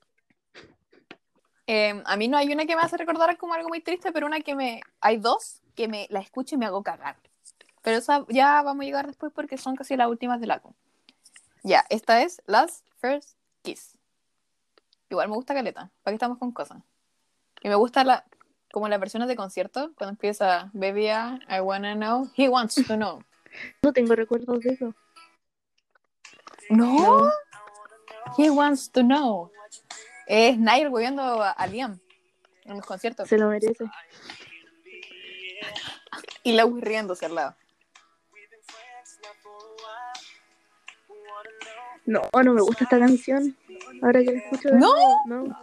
Eh, 1.67 2.03
a 2.07 2.17
mí 2.17 2.29
no 2.29 2.39
hay 2.39 2.51
una 2.51 2.65
que 2.65 2.75
me 2.75 2.81
hace 2.81 2.97
recordar 2.97 3.37
como 3.37 3.53
algo 3.53 3.69
muy 3.69 3.81
triste, 3.83 4.11
pero 4.13 4.27
una 4.27 4.41
que 4.41 4.55
me... 4.55 4.81
Hay 5.01 5.19
dos 5.19 5.61
que 5.75 5.89
me 5.89 6.07
la 6.09 6.21
escucho 6.21 6.55
y 6.55 6.59
me 6.59 6.65
hago 6.65 6.83
cagar. 6.83 7.17
Pero 7.83 7.99
esa 7.99 8.25
ya 8.29 8.63
vamos 8.63 8.83
a 8.83 8.87
llegar 8.87 9.07
después 9.07 9.33
porque 9.35 9.59
son 9.59 9.77
casi 9.77 9.97
las 9.97 10.09
últimas 10.09 10.41
del 10.41 10.53
álbum. 10.53 10.73
Ya, 11.63 11.85
esta 11.91 12.23
es 12.23 12.41
Last 12.47 12.87
First 13.01 13.37
Kiss. 13.63 13.99
Igual 15.11 15.29
me 15.29 15.35
gusta 15.35 15.55
Caleta, 15.55 15.91
¿para 16.03 16.13
qué 16.13 16.17
estamos 16.17 16.39
con 16.39 16.53
cosas? 16.53 16.79
Y 17.63 17.69
me 17.69 17.75
gusta 17.75 18.05
la, 18.05 18.25
como 18.73 18.89
las 18.89 19.01
versiones 19.01 19.29
de 19.29 19.37
concierto, 19.37 19.93
cuando 19.97 20.13
empieza 20.13 20.71
Baby, 20.73 21.09
I 21.09 21.61
wanna 21.61 21.95
know, 21.95 22.31
he 22.37 22.49
wants 22.49 22.75
to 22.75 22.97
know. 22.97 23.23
No 23.83 23.93
tengo 23.93 24.15
recuerdos 24.15 24.61
de 24.61 24.71
eso. 24.71 24.95
No, 26.69 27.31
he 28.37 28.51
wants 28.51 28.91
to 28.91 29.03
know. 29.03 29.51
Es 30.27 30.59
Nair 30.59 30.91
viendo 30.91 31.23
a, 31.23 31.67
Liam 31.67 31.99
en 32.65 32.77
los 32.77 32.85
conciertos. 32.85 33.29
Se 33.29 33.39
lo 33.39 33.49
merece. 33.49 33.85
Y 36.43 36.53
Lewis 36.53 36.85
riéndose 36.85 37.27
al 37.27 37.35
lado. 37.35 37.57
No, 42.05 42.23
no 42.33 42.55
me 42.55 42.63
gusta 42.63 42.85
esta 42.85 42.99
canción. 42.99 43.57
Ahora 44.03 44.21
que 44.21 44.33
la 44.33 44.39
escucho 44.39 44.69
de 44.71 44.79
¿No? 44.79 44.95
no. 45.27 45.61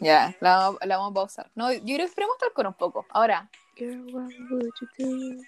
Ya, 0.00 0.34
la, 0.40 0.74
la 0.82 0.96
vamos 0.96 1.12
a 1.12 1.14
pausar. 1.14 1.50
No, 1.54 1.72
yo 1.72 1.80
creo 1.80 1.98
que 1.98 2.04
esperemos 2.04 2.34
estar 2.34 2.52
con 2.52 2.66
un 2.66 2.74
poco. 2.74 3.06
Ahora, 3.10 3.48
Girl, 3.74 4.04
what 4.12 4.30
would 4.50 4.70
you 4.80 4.88
do? 4.98 5.42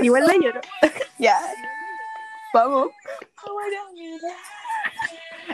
Igual 0.00 0.26
la 0.26 0.34
lloro. 0.34 0.60
ya. 1.18 1.38
Vamos. 2.52 2.90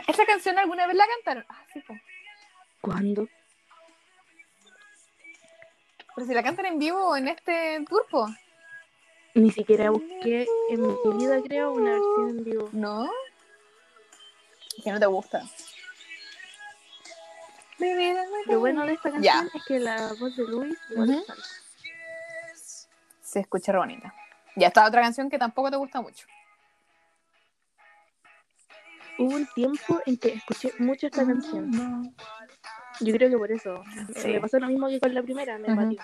¿Esta 0.07 0.25
canción 0.25 0.57
alguna 0.57 0.87
vez 0.87 0.95
la 0.95 1.05
cantaron? 1.07 1.45
Ah, 1.49 1.63
sí, 1.73 1.79
po. 1.81 1.93
¿Cuándo? 2.81 3.27
Pero 6.15 6.27
si 6.27 6.33
la 6.33 6.43
cantan 6.43 6.65
en 6.65 6.79
vivo 6.79 7.15
en 7.15 7.27
este 7.27 7.83
tour, 7.87 8.05
po. 8.09 8.27
Ni 9.35 9.51
siquiera 9.51 9.91
busqué 9.91 10.47
en 10.69 10.81
mi 10.81 11.17
vida, 11.17 11.39
creo, 11.43 11.73
una 11.73 11.91
versión 11.91 12.29
en 12.29 12.43
vivo. 12.43 12.69
¿No? 12.71 13.09
Es 14.77 14.83
que 14.83 14.91
no 14.91 14.99
te 14.99 15.05
gusta. 15.05 15.43
Lo 18.47 18.59
bueno 18.59 18.85
de 18.85 18.93
esta 18.93 19.11
canción 19.11 19.49
es 19.53 19.65
que 19.65 19.79
la 19.79 20.13
voz 20.19 20.35
de 20.35 20.43
Luis 20.43 20.77
falsa. 20.95 21.35
Se 23.21 23.41
escucha 23.41 23.77
bonita. 23.77 24.13
Ya 24.57 24.67
está 24.67 24.87
otra 24.87 25.01
canción 25.01 25.29
que 25.29 25.37
tampoco 25.37 25.69
te 25.69 25.77
gusta 25.77 26.01
mucho. 26.01 26.25
Hubo 29.19 29.35
un 29.35 29.47
tiempo 29.55 30.01
en 30.05 30.17
que 30.17 30.33
escuché 30.33 30.73
mucho 30.79 31.07
esta 31.07 31.25
canción. 31.25 32.15
Yo 32.99 33.13
creo 33.13 33.29
que 33.29 33.37
por 33.37 33.51
eso. 33.51 33.83
Sí. 34.15 34.29
Me 34.29 34.41
pasó 34.41 34.59
lo 34.59 34.67
mismo 34.67 34.87
que 34.87 34.99
con 34.99 35.13
la 35.13 35.21
primera, 35.21 35.57
me 35.57 35.73
mató. 35.73 35.95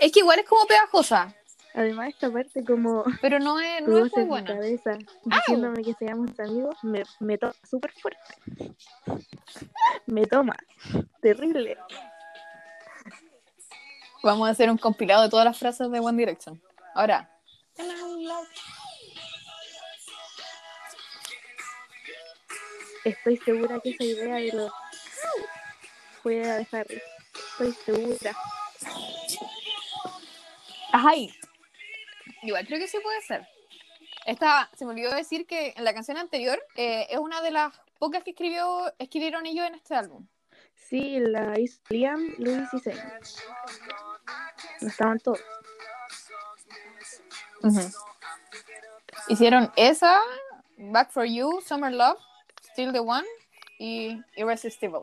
Es 0.00 0.12
que 0.12 0.20
igual 0.20 0.38
es 0.38 0.48
como 0.48 0.66
pegajosa, 0.66 1.34
Además, 1.76 2.10
esta 2.10 2.30
parte 2.30 2.64
como 2.64 3.02
pero 3.20 3.40
no 3.40 3.58
es, 3.58 3.82
no 3.82 4.06
es 4.06 4.12
muy 4.14 4.24
buena. 4.26 4.46
cabeza 4.46 4.96
diciéndome 5.24 5.82
que 5.82 5.94
seamos 5.94 6.38
amigos, 6.38 6.76
me, 6.84 7.02
me 7.18 7.36
toma 7.36 7.52
súper 7.68 7.90
fuerte. 7.90 8.34
Me 10.06 10.24
toma. 10.26 10.56
Terrible. 11.20 11.76
Vamos 14.24 14.48
a 14.48 14.52
hacer 14.52 14.70
un 14.70 14.78
compilado 14.78 15.22
de 15.22 15.28
todas 15.28 15.44
las 15.44 15.58
frases 15.58 15.90
de 15.90 16.00
One 16.00 16.16
Direction. 16.16 16.58
Ahora. 16.94 17.30
Estoy 23.04 23.36
segura 23.36 23.80
que 23.80 23.90
esa 23.90 24.04
idea 24.04 24.36
de 24.36 24.52
los 24.52 24.72
fue 26.22 26.36
de 26.36 26.66
Harry. 26.72 27.02
Estoy 27.50 27.72
segura. 27.84 28.34
Ay. 30.90 31.30
Igual 32.42 32.66
creo 32.66 32.78
que 32.78 32.88
sí 32.88 32.96
puede 33.02 33.20
ser. 33.20 33.46
Esta, 34.24 34.70
se 34.74 34.86
me 34.86 34.92
olvidó 34.92 35.14
decir 35.14 35.46
que 35.46 35.74
en 35.76 35.84
la 35.84 35.92
canción 35.92 36.16
anterior 36.16 36.58
eh, 36.76 37.08
es 37.10 37.18
una 37.18 37.42
de 37.42 37.50
las 37.50 37.78
pocas 37.98 38.24
que 38.24 38.30
escribió, 38.30 38.90
escribieron 38.98 39.44
ellos 39.44 39.66
en 39.66 39.74
este 39.74 39.94
álbum. 39.94 40.26
Sí, 40.74 41.18
la 41.18 41.58
hizo 41.58 41.80
Liam, 41.88 42.34
Luis 42.38 42.68
y 42.72 42.80
Zayn. 42.80 42.98
No 44.84 44.90
estaban 44.90 45.18
todos. 45.18 45.40
Hicieron 49.28 49.72
esa, 49.76 50.20
Back 50.76 51.10
for 51.10 51.24
You, 51.24 51.62
Summer 51.62 51.90
Love, 51.90 52.18
Still 52.72 52.92
the 52.92 52.98
One 52.98 53.26
y 53.78 54.20
Irresistible. 54.36 55.00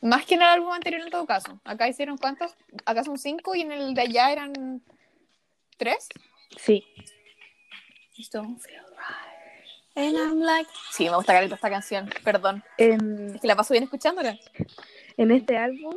Más 0.00 0.24
que 0.24 0.34
en 0.36 0.40
el 0.40 0.48
álbum 0.48 0.72
anterior 0.72 1.02
en 1.02 1.10
todo 1.10 1.26
caso. 1.26 1.60
Acá 1.64 1.86
hicieron 1.86 2.16
cuántos? 2.16 2.56
Acá 2.86 3.04
son 3.04 3.18
cinco 3.18 3.54
y 3.54 3.60
en 3.60 3.72
el 3.72 3.92
de 3.92 4.00
allá 4.00 4.32
eran 4.32 4.82
tres. 5.76 6.08
Sí. 6.56 6.86
Right. 8.16 8.93
And 9.96 10.16
I'm 10.16 10.40
like... 10.40 10.68
Sí, 10.90 11.04
me 11.08 11.16
gusta 11.16 11.32
carita 11.32 11.54
esta 11.54 11.70
canción, 11.70 12.10
perdón. 12.24 12.64
En, 12.78 13.34
Es 13.34 13.40
que 13.40 13.46
la 13.46 13.56
paso 13.56 13.72
bien 13.74 13.84
escuchándola. 13.84 14.36
en 15.16 15.30
este 15.30 15.56
álbum, 15.56 15.94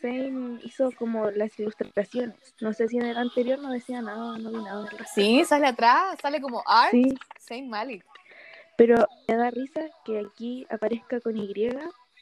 Zayn 0.00 0.60
hizo 0.64 0.90
como 0.92 1.30
las 1.30 1.58
ilustraciones. 1.58 2.34
No 2.60 2.72
sé 2.72 2.88
si 2.88 2.96
en 2.96 3.04
el 3.06 3.16
anterior 3.18 3.58
no 3.58 3.70
decía 3.70 4.00
nada, 4.02 4.38
no 4.38 4.50
vi 4.50 4.62
nada. 4.64 4.88
Sí, 5.14 5.44
sale 5.44 5.66
atrás, 5.66 6.16
sale 6.22 6.40
como 6.40 6.62
Art, 6.66 6.94
Sí, 7.38 7.62
Malik. 7.62 8.04
pero 8.76 9.06
me 9.28 9.36
da 9.36 9.50
risa 9.50 9.82
que 10.04 10.20
aquí 10.20 10.66
aparezca 10.70 11.20
con 11.20 11.36
Y 11.36 11.52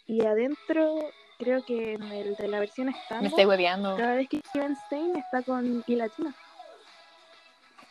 y 0.06 0.26
adentro, 0.26 0.98
creo 1.38 1.64
que 1.64 1.92
en 1.94 2.02
el 2.02 2.34
de 2.34 2.48
la 2.48 2.58
versión 2.58 2.88
Me 2.88 2.92
estándar, 2.92 3.26
estoy 3.30 3.44
hueveando. 3.46 3.96
cada 3.96 4.16
vez 4.16 4.28
que 4.28 4.38
escriben 4.38 4.76
Zayn 4.90 5.16
está 5.16 5.42
con 5.42 5.84
I 5.86 5.94
latina. 5.96 6.34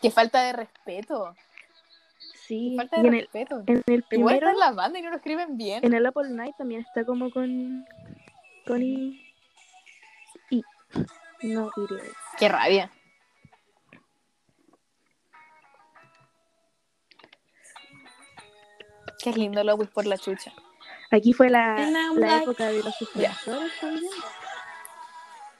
Qué 0.01 0.11
falta 0.11 0.41
de 0.43 0.53
respeto. 0.53 1.35
Sí, 2.47 2.75
Falta 2.75 2.97
y 2.99 3.01
de 3.03 3.07
en 3.07 3.13
el, 3.15 3.29
en 3.33 3.47
el 3.67 3.83
Igual 3.87 3.97
está 3.99 4.09
primero, 4.09 4.49
en 4.49 4.59
la 4.59 4.71
banda 4.71 4.99
y 4.99 5.01
no 5.01 5.09
lo 5.11 5.15
escriben 5.17 5.57
bien. 5.57 5.85
en 5.85 5.93
el 5.93 6.05
Apple 6.05 6.29
Night 6.29 6.55
también 6.57 6.81
está 6.81 7.05
como 7.05 7.29
con. 7.31 7.85
con 8.65 8.81
I. 8.81 9.21
I. 10.49 10.63
No, 11.43 11.67
Y. 11.77 11.81
Qué 12.37 12.49
rabia. 12.49 12.91
Qué 19.23 19.31
lindo 19.33 19.63
Lopez 19.63 19.89
por 19.89 20.05
la 20.05 20.17
chucha. 20.17 20.51
Aquí 21.11 21.33
fue 21.33 21.49
la, 21.49 21.75
la 21.77 22.11
like- 22.13 22.43
época 22.43 22.67
de 22.67 22.83
los 22.83 22.95
suspensores 22.95 23.71
también. 23.79 24.11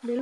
De. 0.04 0.14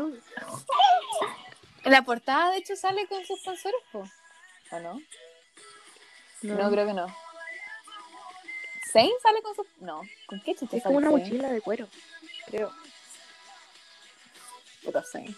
En 1.86 1.92
la 1.92 2.02
portada, 2.02 2.52
de 2.52 2.58
hecho, 2.58 2.76
sale 2.76 3.08
con 3.08 3.24
suspensores. 3.26 3.80
¿O 3.94 4.80
no? 4.80 5.00
No, 6.42 6.72
creo 6.72 6.86
que 6.86 6.94
no. 6.94 7.08
¿Zane 8.92 9.12
sale 9.22 9.42
con 9.42 9.56
sus... 9.56 9.68
No, 9.82 10.02
¿con 10.28 10.42
qué 10.42 10.56
chucha 10.56 10.78
Es 10.78 10.84
sale 10.84 10.96
como 10.96 10.98
una 10.98 11.12
mochila 11.12 11.50
de 11.50 11.62
cuero, 11.62 11.88
creo. 12.48 12.72
Puta 14.84 15.04
Zane. 15.04 15.36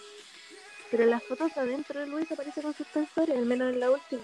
Pero 0.90 1.04
en 1.04 1.10
las 1.10 1.24
fotos 1.24 1.56
adentro 1.58 2.00
de 2.00 2.08
Luis 2.08 2.32
aparece 2.32 2.62
con 2.62 2.74
suspensores, 2.74 3.38
al 3.38 3.46
menos 3.46 3.74
en 3.74 3.80
la 3.80 3.92
última. 3.92 4.24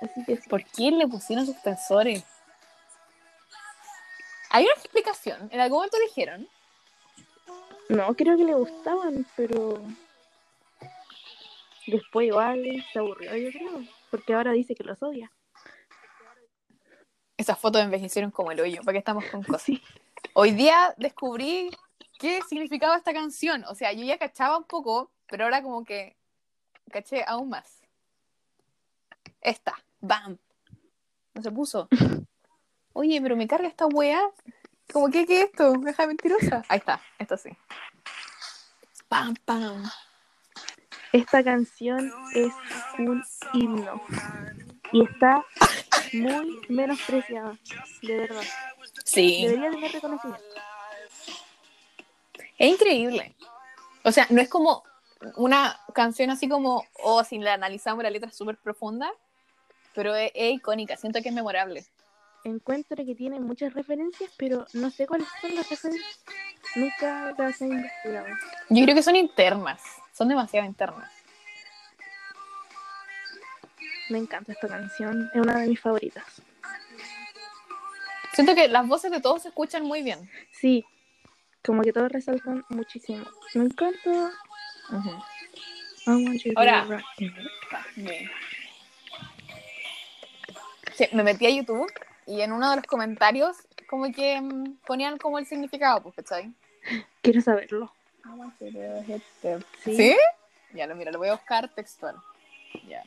Así 0.00 0.24
que 0.24 0.36
sí. 0.36 0.48
¿Por 0.48 0.64
qué 0.64 0.90
le 0.90 1.06
pusieron 1.06 1.46
suspensores? 1.46 2.24
Hay 4.50 4.64
una 4.64 4.74
explicación. 4.74 5.48
En 5.52 5.60
algún 5.60 5.78
momento 5.78 5.98
dijeron. 5.98 6.48
No, 7.88 8.14
creo 8.14 8.36
que 8.36 8.44
le 8.44 8.54
gustaban, 8.54 9.26
pero. 9.36 9.82
Después 11.86 12.28
igual 12.28 12.64
se 12.92 12.98
aburrió, 12.98 13.36
yo 13.36 13.50
creo. 13.50 13.95
Porque 14.16 14.32
ahora 14.32 14.52
dice 14.52 14.74
que 14.74 14.82
los 14.82 15.02
odia. 15.02 15.30
Esas 17.36 17.58
fotos 17.58 17.82
envejecieron 17.82 18.30
como 18.30 18.50
el 18.50 18.60
hoyo. 18.60 18.80
¿Para 18.80 18.94
qué 18.94 18.98
estamos 18.98 19.24
con 19.26 19.42
cosas? 19.42 19.62
Sí. 19.66 19.82
Hoy 20.32 20.52
día 20.52 20.94
descubrí 20.96 21.70
qué 22.18 22.40
significaba 22.48 22.96
esta 22.96 23.12
canción. 23.12 23.64
O 23.64 23.74
sea, 23.74 23.92
yo 23.92 24.04
ya 24.04 24.18
cachaba 24.18 24.56
un 24.56 24.64
poco, 24.64 25.10
pero 25.26 25.44
ahora 25.44 25.62
como 25.62 25.84
que 25.84 26.16
caché 26.90 27.22
aún 27.26 27.50
más. 27.50 27.82
Esta. 29.42 29.74
¡Bam! 30.00 30.38
No 31.34 31.42
se 31.42 31.50
puso. 31.50 31.88
Oye, 32.94 33.20
pero 33.20 33.36
me 33.36 33.46
carga 33.46 33.68
esta 33.68 33.86
weá. 33.86 34.22
Como 34.90 35.10
que, 35.10 35.26
¿qué 35.26 35.42
es 35.42 35.50
esto? 35.50 35.72
¿Deja 35.72 36.04
de 36.04 36.08
mentirosa? 36.08 36.64
Ahí 36.68 36.78
está, 36.78 37.02
esta 37.18 37.36
sí. 37.36 37.50
¡Pam, 39.08 39.34
pam! 39.44 39.84
Esta 41.12 41.42
canción 41.42 42.12
es 42.34 42.52
un 42.98 43.22
himno. 43.52 44.02
Y 44.92 45.04
está 45.04 45.44
muy 46.12 46.60
menospreciada, 46.68 47.58
de 48.02 48.16
verdad. 48.16 48.42
Sí. 49.04 49.46
Debería 49.46 49.70
tener 49.70 49.92
reconocimiento. 49.92 50.44
Es 52.58 52.72
increíble. 52.72 53.34
O 54.02 54.12
sea, 54.12 54.26
no 54.30 54.40
es 54.40 54.48
como 54.48 54.84
una 55.36 55.80
canción 55.94 56.30
así 56.30 56.48
como, 56.48 56.84
o 57.02 57.24
si 57.24 57.38
la 57.38 57.54
analizamos, 57.54 58.02
la 58.02 58.10
letra 58.10 58.28
es 58.28 58.36
súper 58.36 58.56
profunda, 58.56 59.10
pero 59.94 60.14
es, 60.14 60.30
es 60.34 60.54
icónica, 60.54 60.96
siento 60.96 61.20
que 61.22 61.30
es 61.30 61.34
memorable. 61.34 61.84
Encuentro 62.44 63.04
que 63.04 63.14
tiene 63.14 63.40
muchas 63.40 63.74
referencias, 63.74 64.30
pero 64.36 64.66
no 64.74 64.90
sé 64.90 65.06
cuáles 65.06 65.26
son 65.40 65.54
las 65.56 65.68
referencias. 65.68 66.20
Nunca 66.76 67.34
las 67.36 67.60
he 67.60 67.66
investigado. 67.66 68.26
Yo 68.70 68.84
creo 68.84 68.94
que 68.94 69.02
son 69.02 69.16
internas, 69.16 69.82
son 70.16 70.28
demasiado 70.28 70.66
internas. 70.66 71.10
Me 74.08 74.18
encanta 74.18 74.52
esta 74.52 74.68
canción, 74.68 75.30
es 75.34 75.40
una 75.40 75.58
de 75.58 75.68
mis 75.68 75.80
favoritas. 75.80 76.24
Siento 78.32 78.54
que 78.54 78.68
las 78.68 78.86
voces 78.86 79.10
de 79.10 79.20
todos 79.20 79.42
se 79.42 79.48
escuchan 79.48 79.84
muy 79.84 80.02
bien. 80.02 80.30
Sí, 80.52 80.84
como 81.64 81.82
que 81.82 81.92
todos 81.92 82.10
resaltan 82.12 82.64
muchísimo. 82.68 83.26
Me 83.54 83.64
encanta. 83.64 84.32
I 86.06 86.24
want 86.24 86.42
you 86.42 86.54
to 86.54 86.60
Ahora. 86.60 87.04
Sí, 90.94 91.08
me 91.12 91.24
metí 91.24 91.46
a 91.46 91.50
YouTube 91.50 91.92
y 92.26 92.40
en 92.40 92.52
uno 92.52 92.70
de 92.70 92.76
los 92.76 92.86
comentarios 92.86 93.56
como 93.88 94.10
que 94.12 94.40
mm, 94.40 94.78
ponían 94.86 95.18
como 95.18 95.38
el 95.38 95.46
significado, 95.46 96.02
pues, 96.02 96.14
¿cachai? 96.14 96.54
Quiero 97.20 97.40
saberlo. 97.40 97.92
¿Sí? 99.84 99.96
Sí. 99.96 100.16
Ya, 100.74 100.86
lo 100.86 100.94
mira, 100.94 101.10
lo 101.10 101.18
voy 101.18 101.28
a 101.28 101.34
buscar 101.34 101.68
textual. 101.74 102.16
Ya. 102.88 103.02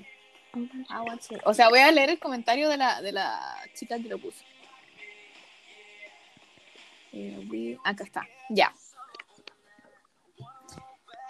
O 1.45 1.53
sea, 1.53 1.69
voy 1.69 1.79
a 1.79 1.91
leer 1.91 2.09
el 2.09 2.19
comentario 2.19 2.69
de 2.69 2.77
la, 2.77 3.01
de 3.01 3.11
la 3.11 3.63
chica 3.75 3.97
que 3.97 4.09
lo 4.09 4.17
puso. 4.17 4.43
Acá 7.83 8.03
está, 8.03 8.27
ya. 8.49 8.73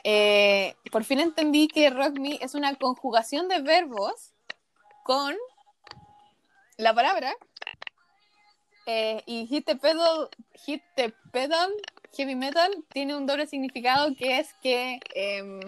Eh, 0.04 0.76
por 0.92 1.04
fin 1.04 1.20
entendí 1.20 1.68
que 1.68 1.90
Rock 1.90 2.20
Me 2.20 2.40
es 2.42 2.56
una 2.56 2.74
conjugación 2.76 3.48
de 3.50 3.62
verbos 3.62 4.34
con 5.04 5.36
la 6.78 6.94
palabra 6.94 7.34
eh, 8.86 9.22
y 9.26 9.46
hit 9.48 9.66
the 9.66 9.76
pedal, 9.76 10.30
hit 10.54 10.82
the 10.96 11.14
pedal, 11.32 11.70
heavy 12.16 12.36
metal 12.36 12.84
tiene 12.92 13.16
un 13.16 13.26
doble 13.26 13.48
significado 13.48 14.14
que 14.16 14.40
es 14.40 14.54
que 14.62 15.00
eh, 15.16 15.60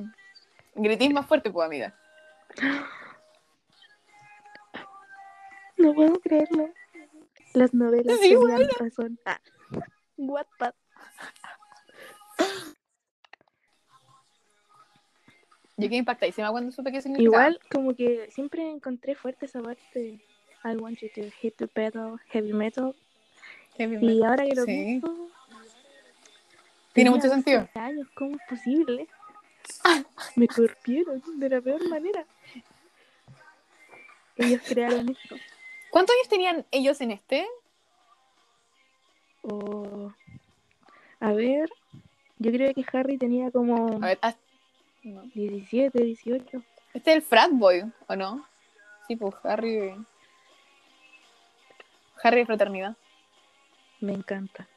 gritís 0.76 1.12
más 1.12 1.26
fuerte, 1.26 1.50
pues 1.52 1.66
amiga. 1.66 1.96
No 5.78 5.94
puedo 5.94 6.20
creerlo. 6.20 6.70
Las 7.54 7.74
novelas 7.74 8.20
Sí, 8.20 8.30
tenían 8.30 8.70
razón. 8.80 9.20
Ah. 9.26 9.40
Wattpad. 10.18 10.74
Yo 15.78 15.88
quedé 15.88 15.98
impactadísima 15.98 16.52
cuando 16.52 16.72
supe 16.72 16.92
qué 16.92 17.02
significaba. 17.02 17.48
Igual, 17.50 17.60
como 17.72 17.96
que 17.96 18.30
siempre 18.30 18.70
encontré 18.70 19.16
fuerte 19.16 19.46
esa 19.48 19.62
parte. 19.62 20.20
I 20.64 20.76
want 20.76 21.00
you 21.00 21.10
to 21.16 21.32
hit 21.42 21.56
the 21.58 21.68
pedal, 21.68 22.20
heavy 22.30 22.54
metal. 22.54 22.96
Heavy 23.78 23.96
Y 23.96 24.00
metal. 24.20 24.24
ahora 24.30 24.44
que 24.46 24.56
lo 24.56 24.62
Sí. 24.66 24.68
pienso, 25.02 25.31
Tiene 26.94 27.10
mucho 27.10 27.30
sentido. 27.30 27.62
12 27.62 27.80
años, 27.80 28.08
¿cómo 28.16 28.36
es 28.36 28.42
posible? 28.50 29.08
Me 30.36 30.48
corrieron 30.48 31.22
de 31.40 31.50
la 31.50 31.62
peor 31.62 31.88
manera. 31.90 32.26
Ellos 34.36 34.62
crearon 34.68 35.10
esto. 35.10 35.36
¿Cuántos 35.92 36.16
años 36.16 36.30
tenían 36.30 36.66
ellos 36.72 37.00
en 37.02 37.12
este? 37.12 37.48
O- 39.42 40.12
A 41.20 41.32
ver, 41.34 41.70
yo 42.40 42.52
creo 42.52 42.74
que 42.74 42.86
Harry 42.94 43.18
tenía 43.18 43.52
como 43.52 43.98
A 44.04 44.08
ver, 44.08 44.20
no. 45.04 45.22
17, 45.34 46.04
18. 46.04 46.64
Este 46.94 47.12
es 47.12 47.18
el 47.18 47.22
frat 47.22 47.52
boy, 47.54 47.84
¿o 48.08 48.16
no? 48.16 48.46
Sí, 49.08 49.16
pues 49.16 49.34
Harry. 49.44 49.94
Harry 52.24 52.40
de 52.42 52.46
fraternidad. 52.46 52.96
Me 54.00 54.14
encanta. 54.14 54.68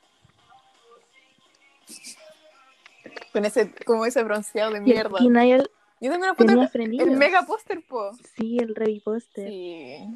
Con 3.32 3.44
ese, 3.44 3.72
como 3.84 4.06
ese 4.06 4.22
bronceado 4.22 4.70
de 4.72 4.78
Y 4.78 4.80
el 4.80 4.84
mierda. 4.84 5.18
Niall 5.20 5.70
Yo 6.00 6.10
tengo 6.10 6.24
una 6.24 6.34
foto 6.34 6.52
del 6.52 7.00
el 7.00 7.10
mega 7.12 7.42
póster, 7.44 7.82
po. 7.86 8.12
Sí, 8.36 8.58
el 8.58 8.74
Rey 8.74 9.00
Poster. 9.00 9.48
Sí. 9.48 10.08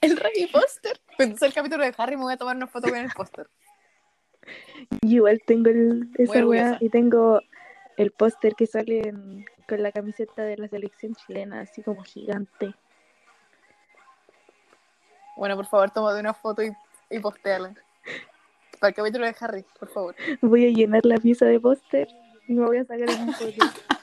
El 0.00 0.16
rey 0.16 0.46
póster. 0.52 1.00
Cuando 1.16 1.44
el 1.46 1.52
capítulo 1.54 1.82
de 1.84 1.94
Harry, 1.96 2.16
me 2.16 2.22
voy 2.22 2.34
a 2.34 2.36
tomar 2.36 2.56
una 2.56 2.66
foto 2.68 2.88
con 2.88 2.98
el 2.98 3.10
póster. 3.10 3.48
Igual 5.02 5.40
tengo 5.44 5.70
el, 5.70 6.08
esa 6.16 6.46
weá 6.46 6.78
y 6.80 6.88
tengo 6.88 7.40
el 7.96 8.12
póster 8.12 8.54
que 8.54 8.66
sale 8.66 9.08
en- 9.08 9.44
con 9.68 9.82
la 9.82 9.92
camiseta 9.92 10.42
de 10.42 10.56
la 10.56 10.68
selección 10.68 11.14
chilena, 11.14 11.60
así 11.60 11.82
como 11.82 12.02
gigante. 12.02 12.74
Bueno, 15.36 15.56
por 15.56 15.66
favor, 15.66 15.90
tómate 15.90 16.20
una 16.20 16.32
foto 16.34 16.62
y, 16.62 16.72
y. 17.10 17.20
Para 18.80 18.90
el 18.90 18.94
capítulo 18.94 19.26
de 19.26 19.34
Harry, 19.40 19.64
por 19.78 19.88
favor. 19.88 20.14
Voy 20.40 20.66
a 20.66 20.70
llenar 20.70 21.04
la 21.04 21.16
pieza 21.18 21.44
de 21.46 21.58
póster 21.60 22.08
y 22.46 22.54
me 22.54 22.64
voy 22.66 22.78
a 22.78 22.84
sacar 22.84 23.08
una 23.10 23.32
foto. 23.32 23.52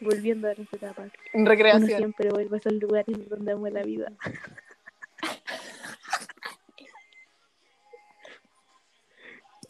Volviendo 0.00 0.48
a 0.48 0.54
las 0.54 0.72
etapas. 0.72 1.10
En 1.32 1.42
Uno 1.42 1.50
recreación. 1.50 1.98
siempre 1.98 2.30
vuelve 2.30 2.56
a 2.56 2.58
esos 2.58 2.72
lugares 2.74 3.28
donde 3.28 3.52
amo 3.52 3.68
la 3.68 3.82
vida. 3.82 4.12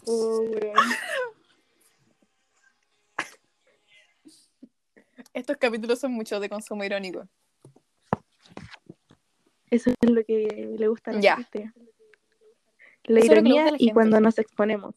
Oh, 0.06 0.40
weón. 0.40 0.74
Estos 5.32 5.56
capítulos 5.58 5.98
son 6.00 6.12
muchos 6.12 6.40
de 6.40 6.48
consumo 6.48 6.82
irónico. 6.84 7.28
Eso 9.70 9.90
es 9.90 10.10
lo 10.10 10.24
que 10.24 10.74
le 10.78 10.88
gusta 10.88 11.12
a 11.12 11.14
la 11.14 11.20
Ya. 11.20 11.36
gente. 11.36 11.72
La 13.10 13.24
ironía 13.24 13.70
la 13.70 13.76
y 13.78 13.90
cuando 13.92 14.20
nos 14.20 14.38
exponemos. 14.38 14.94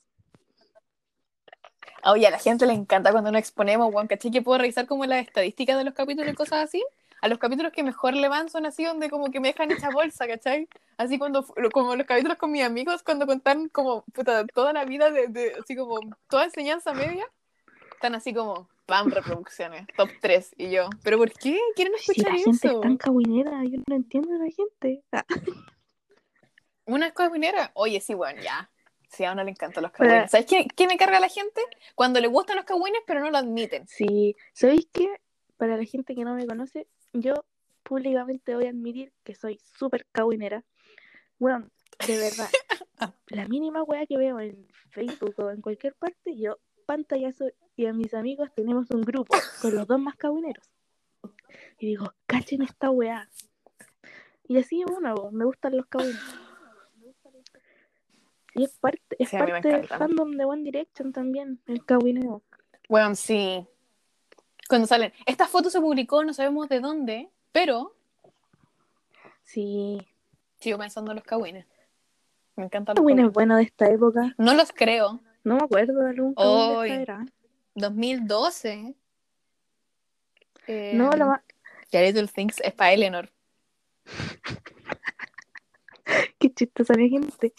Oye, 2.06 2.28
a 2.28 2.32
la 2.32 2.38
gente 2.40 2.66
le 2.66 2.74
encanta 2.74 3.12
cuando 3.12 3.32
nos 3.32 3.40
exponemos, 3.40 3.94
weón. 3.94 4.08
¿Cachai? 4.08 4.30
Que 4.32 4.42
puedo 4.42 4.58
revisar 4.60 4.88
como 4.88 5.06
las 5.06 5.26
estadísticas 5.26 5.78
de 5.78 5.86
los 5.86 5.94
capítulos 5.94 6.32
y 6.32 6.36
cosas 6.36 6.66
así. 6.66 6.84
a 7.22 7.30
los 7.30 7.40
capítulos 7.40 7.72
que 7.72 7.84
mejor 7.84 8.14
le 8.14 8.28
van 8.28 8.50
son 8.50 8.66
así 8.66 8.84
donde 8.84 9.10
como 9.10 9.32
que 9.32 9.40
me 9.40 9.48
dejan 9.48 9.72
hecha 9.72 9.90
bolsa, 9.90 10.28
¿cachai? 10.28 10.68
Así 10.98 11.18
cuando, 11.18 11.46
como 11.72 11.96
los 11.96 12.06
capítulos 12.06 12.38
con 12.38 12.52
mis 12.52 12.64
amigos, 12.64 13.02
cuando 13.02 13.26
contan 13.26 13.70
como, 13.70 14.04
puta, 14.14 14.46
toda 14.48 14.74
la 14.74 14.84
vida 14.84 15.10
de, 15.10 15.28
de- 15.30 15.54
así 15.62 15.74
como, 15.78 16.00
toda 16.28 16.44
enseñanza 16.44 16.94
media, 16.94 17.26
están 17.94 18.16
así 18.16 18.34
como, 18.34 18.68
pam, 18.86 19.10
reproducciones, 19.10 19.88
top 19.96 20.10
3, 20.20 20.54
y 20.58 20.72
yo, 20.72 20.90
¿pero 21.02 21.18
por 21.18 21.32
qué? 21.32 21.58
¿Quieren 21.78 21.94
Si 21.98 22.12
escuchar 22.12 22.34
la 22.34 22.40
gente 22.44 22.68
eso? 22.68 22.76
es 22.76 22.82
tan 22.82 22.98
cagüinera, 22.98 23.64
yo 23.64 23.80
no 23.88 23.96
entiendo 23.96 24.36
a 24.36 24.40
la 24.40 24.50
gente. 24.52 25.02
Una 26.86 27.08
escuela 27.08 27.32
minera, 27.32 27.72
oye, 27.76 28.00
sí, 28.02 28.14
bueno, 28.14 28.42
ya. 28.42 28.70
Sí, 29.08 29.24
a 29.26 29.32
uno 29.32 29.44
le 29.44 29.52
encantan 29.52 29.84
los 29.84 29.92
cagüines. 29.92 30.32
¿Sabes 30.32 30.48
qué, 30.48 30.68
qué 30.76 30.88
me 30.88 30.98
carga 30.98 31.20
la 31.20 31.30
gente? 31.30 31.62
Cuando 31.94 32.20
le 32.20 32.28
gustan 32.28 32.56
los 32.56 32.66
cagüines, 32.66 33.02
pero 33.06 33.20
no 33.20 33.30
lo 33.30 33.38
admiten. 33.38 33.88
Sí, 33.88 34.36
¿sabéis 34.54 34.88
qué? 34.92 35.22
Para 35.58 35.78
la 35.78 35.86
gente 35.86 36.16
que 36.16 36.24
no 36.24 36.34
me 36.34 36.48
conoce, 36.48 36.88
yo 37.14 37.46
públicamente 37.84 38.56
voy 38.56 38.66
a 38.66 38.70
admitir 38.70 39.14
que 39.24 39.36
soy 39.36 39.60
súper 39.78 40.08
cagüinera. 40.12 40.64
Bueno, 41.38 41.70
de 42.08 42.18
verdad, 42.18 42.50
la 43.28 43.48
mínima 43.48 43.84
wea 43.84 44.06
que 44.08 44.18
veo 44.18 44.40
en 44.40 44.68
Facebook 44.90 45.36
o 45.38 45.52
en 45.52 45.62
cualquier 45.62 45.94
parte, 45.94 46.36
yo 46.36 46.58
pantallazo 46.86 47.46
y 47.76 47.86
a 47.86 47.94
mis 47.94 48.14
amigos 48.14 48.50
tenemos 48.56 48.90
un 48.92 49.02
grupo 49.02 49.36
con 49.62 49.76
los 49.76 49.88
dos 49.88 50.00
más 50.00 50.16
cagüineros. 50.16 50.70
Y 51.80 51.88
digo, 51.88 52.14
cachen 52.26 52.62
esta 52.62 52.90
wea. 52.90 53.30
Y 54.48 54.58
así 54.58 54.84
uno, 54.86 55.32
me 55.32 55.46
gustan 55.46 55.78
los. 55.78 55.86
Y 58.56 58.64
es 58.66 58.78
parte, 58.80 59.16
es 59.18 59.30
Sí, 59.30 59.38
parte 59.38 59.68
del 59.68 59.88
fandom 59.88 60.32
de 60.32 60.46
One 60.46 60.64
Direction 60.64 61.12
también, 61.12 61.60
el 61.66 61.84
cagüineo. 61.86 62.44
Bueno, 62.88 63.16
sí. 63.16 63.66
Cuando 64.70 64.88
salen, 64.88 65.12
esta 65.26 65.48
foto 65.48 65.70
se 65.70 65.82
publicó, 65.82 66.24
no 66.24 66.34
sabemos 66.34 66.70
de 66.70 66.80
dónde, 66.80 67.30
pero 67.52 67.96
Sí, 69.44 69.98
sigo 70.60 70.78
pensando 70.78 71.12
en 71.12 71.16
los 71.18 71.26
cagüines. 71.26 71.66
Me 72.56 72.66
encantan 72.66 72.96
los 72.96 73.02
cagüines 73.02 73.32
bueno 73.32 73.58
de 73.58 73.64
esta 73.64 73.90
época. 73.90 74.34
No 74.38 74.54
los 74.54 74.72
creo. 74.72 75.20
No 75.44 75.56
me 75.58 75.64
acuerdo 75.64 76.00
de 76.00 76.10
algún 76.12 76.30
de 76.30 76.36
Hoy. 76.44 76.90
esta 76.90 77.02
era. 77.02 77.26
2012. 77.76 78.96
Eh, 80.68 80.92
No, 80.96 81.12
lo 81.12 81.28
más... 81.28 81.42
Little 81.92 82.28
Things 82.28 82.60
es 82.62 82.74
para 82.74 82.94
Eleanor. 82.94 83.30
Qué 86.40 86.54
chistosa 86.54 86.94
la 86.96 87.08
gente. 87.08 87.54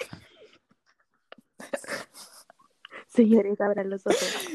Señores, 3.06 3.60
abran 3.60 3.90
los 3.90 4.06
ojos. 4.06 4.48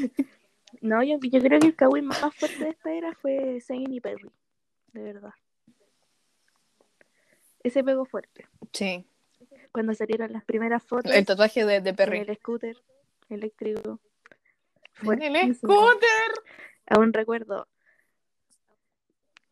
No, 0.81 1.01
yo, 1.03 1.17
yo 1.21 1.39
creo 1.41 1.59
que 1.59 1.67
el 1.67 1.75
kawaii 1.75 2.03
más 2.03 2.19
fuerte 2.35 2.63
de 2.63 2.69
esta 2.69 2.91
era 2.93 3.13
fue 3.15 3.59
Zayn 3.61 3.91
y 3.93 3.99
Perry. 3.99 4.29
De 4.93 5.01
verdad. 5.01 5.33
Ese 7.63 7.83
pegó 7.83 8.05
fuerte. 8.05 8.47
Sí. 8.71 9.05
Cuando 9.71 9.93
salieron 9.93 10.31
las 10.33 10.43
primeras 10.45 10.83
fotos 10.83 11.13
El 11.13 11.25
tatuaje 11.25 11.65
de, 11.65 11.81
de 11.81 11.89
en 11.89 11.95
Perry. 11.95 12.19
el 12.19 12.35
scooter 12.37 12.77
eléctrico. 13.29 13.99
En 15.03 15.35
el 15.35 15.55
scooter. 15.55 16.31
Aún 16.87 17.13
recuerdo. 17.13 17.67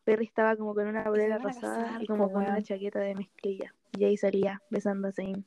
Perry 0.04 0.24
estaba 0.24 0.56
como 0.56 0.74
con 0.74 0.86
una 0.86 1.04
bolera 1.04 1.38
rosada 1.38 1.98
y 2.02 2.06
como 2.06 2.32
con 2.32 2.42
una 2.42 2.52
weón. 2.52 2.64
chaqueta 2.64 2.98
de 3.00 3.14
mezclilla. 3.14 3.74
Y 3.96 4.04
ahí 4.04 4.16
salía 4.16 4.62
besando 4.70 5.08
a 5.08 5.12
Zayn. 5.12 5.44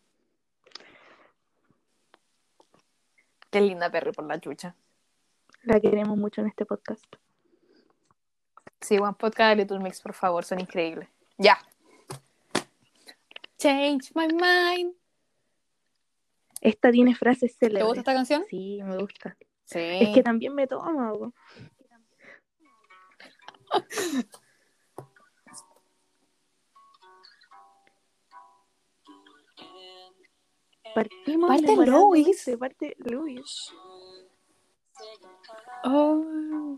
Qué 3.52 3.62
linda 3.62 3.92
Perry 3.92 4.14
por 4.14 4.26
la 4.26 4.40
chucha. 4.40 4.76
La 5.64 5.80
queremos 5.80 6.18
mucho 6.18 6.42
en 6.42 6.48
este 6.48 6.66
podcast. 6.66 7.06
Sí, 8.80 8.98
One 8.98 9.14
Podcast 9.14 9.58
Little 9.58 9.80
Mix, 9.80 10.02
por 10.02 10.14
favor, 10.14 10.44
son 10.44 10.60
increíbles. 10.60 11.10
Ya. 11.38 11.60
Change 13.60 14.12
my 14.16 14.28
mind. 14.28 14.96
Esta 16.62 16.92
tiene 16.92 17.14
frases 17.14 17.58
¿Te 17.58 17.68
célebres. 17.68 17.86
gusta 17.86 18.00
esta 18.00 18.14
canción? 18.14 18.46
Sí, 18.50 18.80
me 18.84 18.98
gusta. 18.98 19.38
Sí. 19.66 19.80
Es 19.80 20.10
que 20.16 20.24
también 20.24 20.56
me 20.56 20.66
toma. 20.66 21.14
Partimos 30.94 31.50
Parte 31.50 31.76
Louis. 31.86 32.50
parte 32.60 32.96
Luis. 33.00 33.74
Oh. 35.84 36.78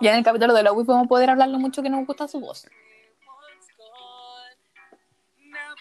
Ya 0.00 0.12
en 0.12 0.18
el 0.18 0.24
capítulo 0.24 0.52
de 0.54 0.62
la 0.62 0.72
Wii 0.72 0.84
podemos 0.86 1.08
poder 1.08 1.30
hablarlo 1.30 1.58
mucho 1.58 1.82
que 1.82 1.90
nos 1.90 2.06
gusta 2.06 2.28
su 2.28 2.40
voz. 2.40 2.66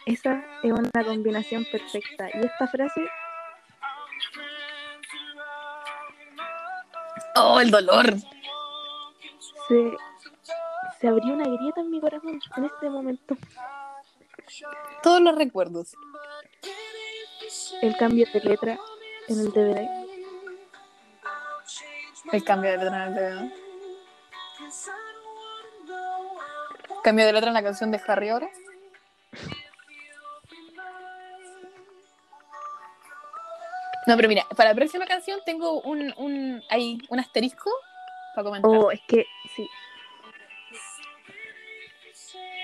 Esa 0.06 0.44
es 0.64 0.72
una 0.72 1.04
combinación 1.04 1.66
perfecta. 1.72 2.30
Y 2.34 2.46
esta 2.46 2.68
frase, 2.68 3.02
Oh, 7.38 7.60
el 7.60 7.70
dolor. 7.70 8.06
se, 9.68 9.92
se 11.02 11.08
abrió 11.08 11.34
una 11.34 11.44
grieta 11.44 11.82
en 11.82 11.92
mi 11.92 12.00
corazón 12.00 12.40
en 12.56 12.66
este 12.66 12.90
momento. 12.90 13.36
Todos 15.04 15.22
los 15.22 15.36
recuerdos. 15.36 15.96
El 17.82 17.96
cambio 17.98 18.26
de 18.34 18.40
letra 18.40 18.80
en 19.28 19.40
el 19.40 19.52
DVD. 19.52 19.88
El 22.32 22.44
cambio 22.44 22.72
de 22.72 22.78
letra 22.78 23.08
en 23.08 23.14
el 23.14 23.16
DVD. 23.16 23.54
Cambio 27.04 27.26
de 27.26 27.34
letra 27.34 27.50
en 27.50 27.54
la 27.54 27.64
canción 27.64 27.92
de 27.92 28.02
Harry 28.08 28.30
ahora. 28.30 28.50
No, 34.08 34.16
pero 34.16 34.28
mira, 34.28 34.46
para 34.56 34.70
la 34.70 34.76
próxima 34.76 35.06
canción 35.06 35.40
tengo 35.46 35.82
un, 35.82 36.14
un, 36.18 36.64
ahí, 36.70 37.00
un 37.10 37.20
asterisco 37.20 37.72
para 38.36 38.46
comentar. 38.46 38.72
Oh, 38.72 38.92
es 38.92 39.02
que 39.08 39.26
sí. 39.56 39.68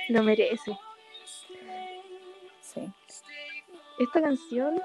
Lo 0.10 0.22
merece. 0.24 0.78
Esta 4.00 4.22
canción 4.22 4.82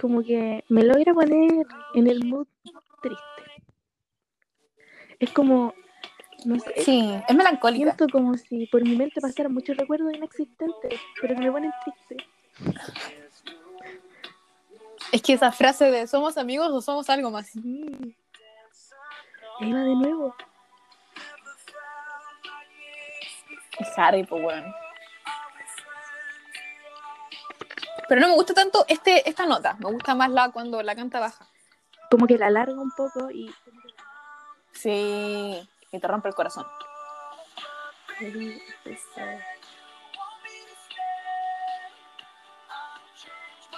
como 0.00 0.22
que 0.22 0.64
me 0.68 0.82
logra 0.82 1.14
poner 1.14 1.66
en 1.94 2.06
el 2.06 2.24
mood 2.24 2.46
triste. 3.02 3.22
Es 5.18 5.30
como, 5.30 5.72
no 6.44 6.58
sé, 6.60 6.74
Sí, 6.82 7.18
es 7.26 7.34
melancólica. 7.34 7.94
siento 7.94 8.08
como 8.12 8.36
si 8.36 8.66
por 8.66 8.82
mi 8.82 8.96
mente 8.96 9.20
pasaran 9.20 9.54
muchos 9.54 9.76
recuerdos 9.76 10.12
inexistentes, 10.14 11.00
pero 11.20 11.34
que 11.34 11.40
me 11.40 11.52
ponen 11.52 11.72
triste. 11.84 12.26
Es 15.12 15.22
que 15.22 15.34
esa 15.34 15.52
frase 15.52 15.90
de 15.90 16.06
somos 16.06 16.36
amigos 16.36 16.70
o 16.72 16.80
somos 16.82 17.08
algo 17.08 17.30
más. 17.30 17.46
Sí. 17.46 18.16
Ahí 19.60 19.72
va 19.72 19.80
de 19.80 19.94
nuevo. 19.94 20.34
Es 23.78 23.88
Harry, 23.98 24.24
pues 24.24 24.42
bueno. 24.42 24.74
Pero 28.08 28.20
no 28.20 28.28
me 28.28 28.34
gusta 28.34 28.54
tanto 28.54 28.84
este, 28.88 29.28
esta 29.28 29.46
nota. 29.46 29.76
Me 29.78 29.90
gusta 29.90 30.14
más 30.14 30.30
la 30.30 30.50
cuando 30.50 30.82
la 30.82 30.94
canta 30.94 31.20
baja. 31.20 31.46
Como 32.10 32.26
que 32.26 32.38
la 32.38 32.46
alarga 32.46 32.80
un 32.80 32.92
poco 32.92 33.30
y 33.30 33.52
Sí. 34.76 35.68
Y 35.90 35.98
te 35.98 36.06
rompe 36.06 36.28
el 36.28 36.34
corazón. 36.34 36.66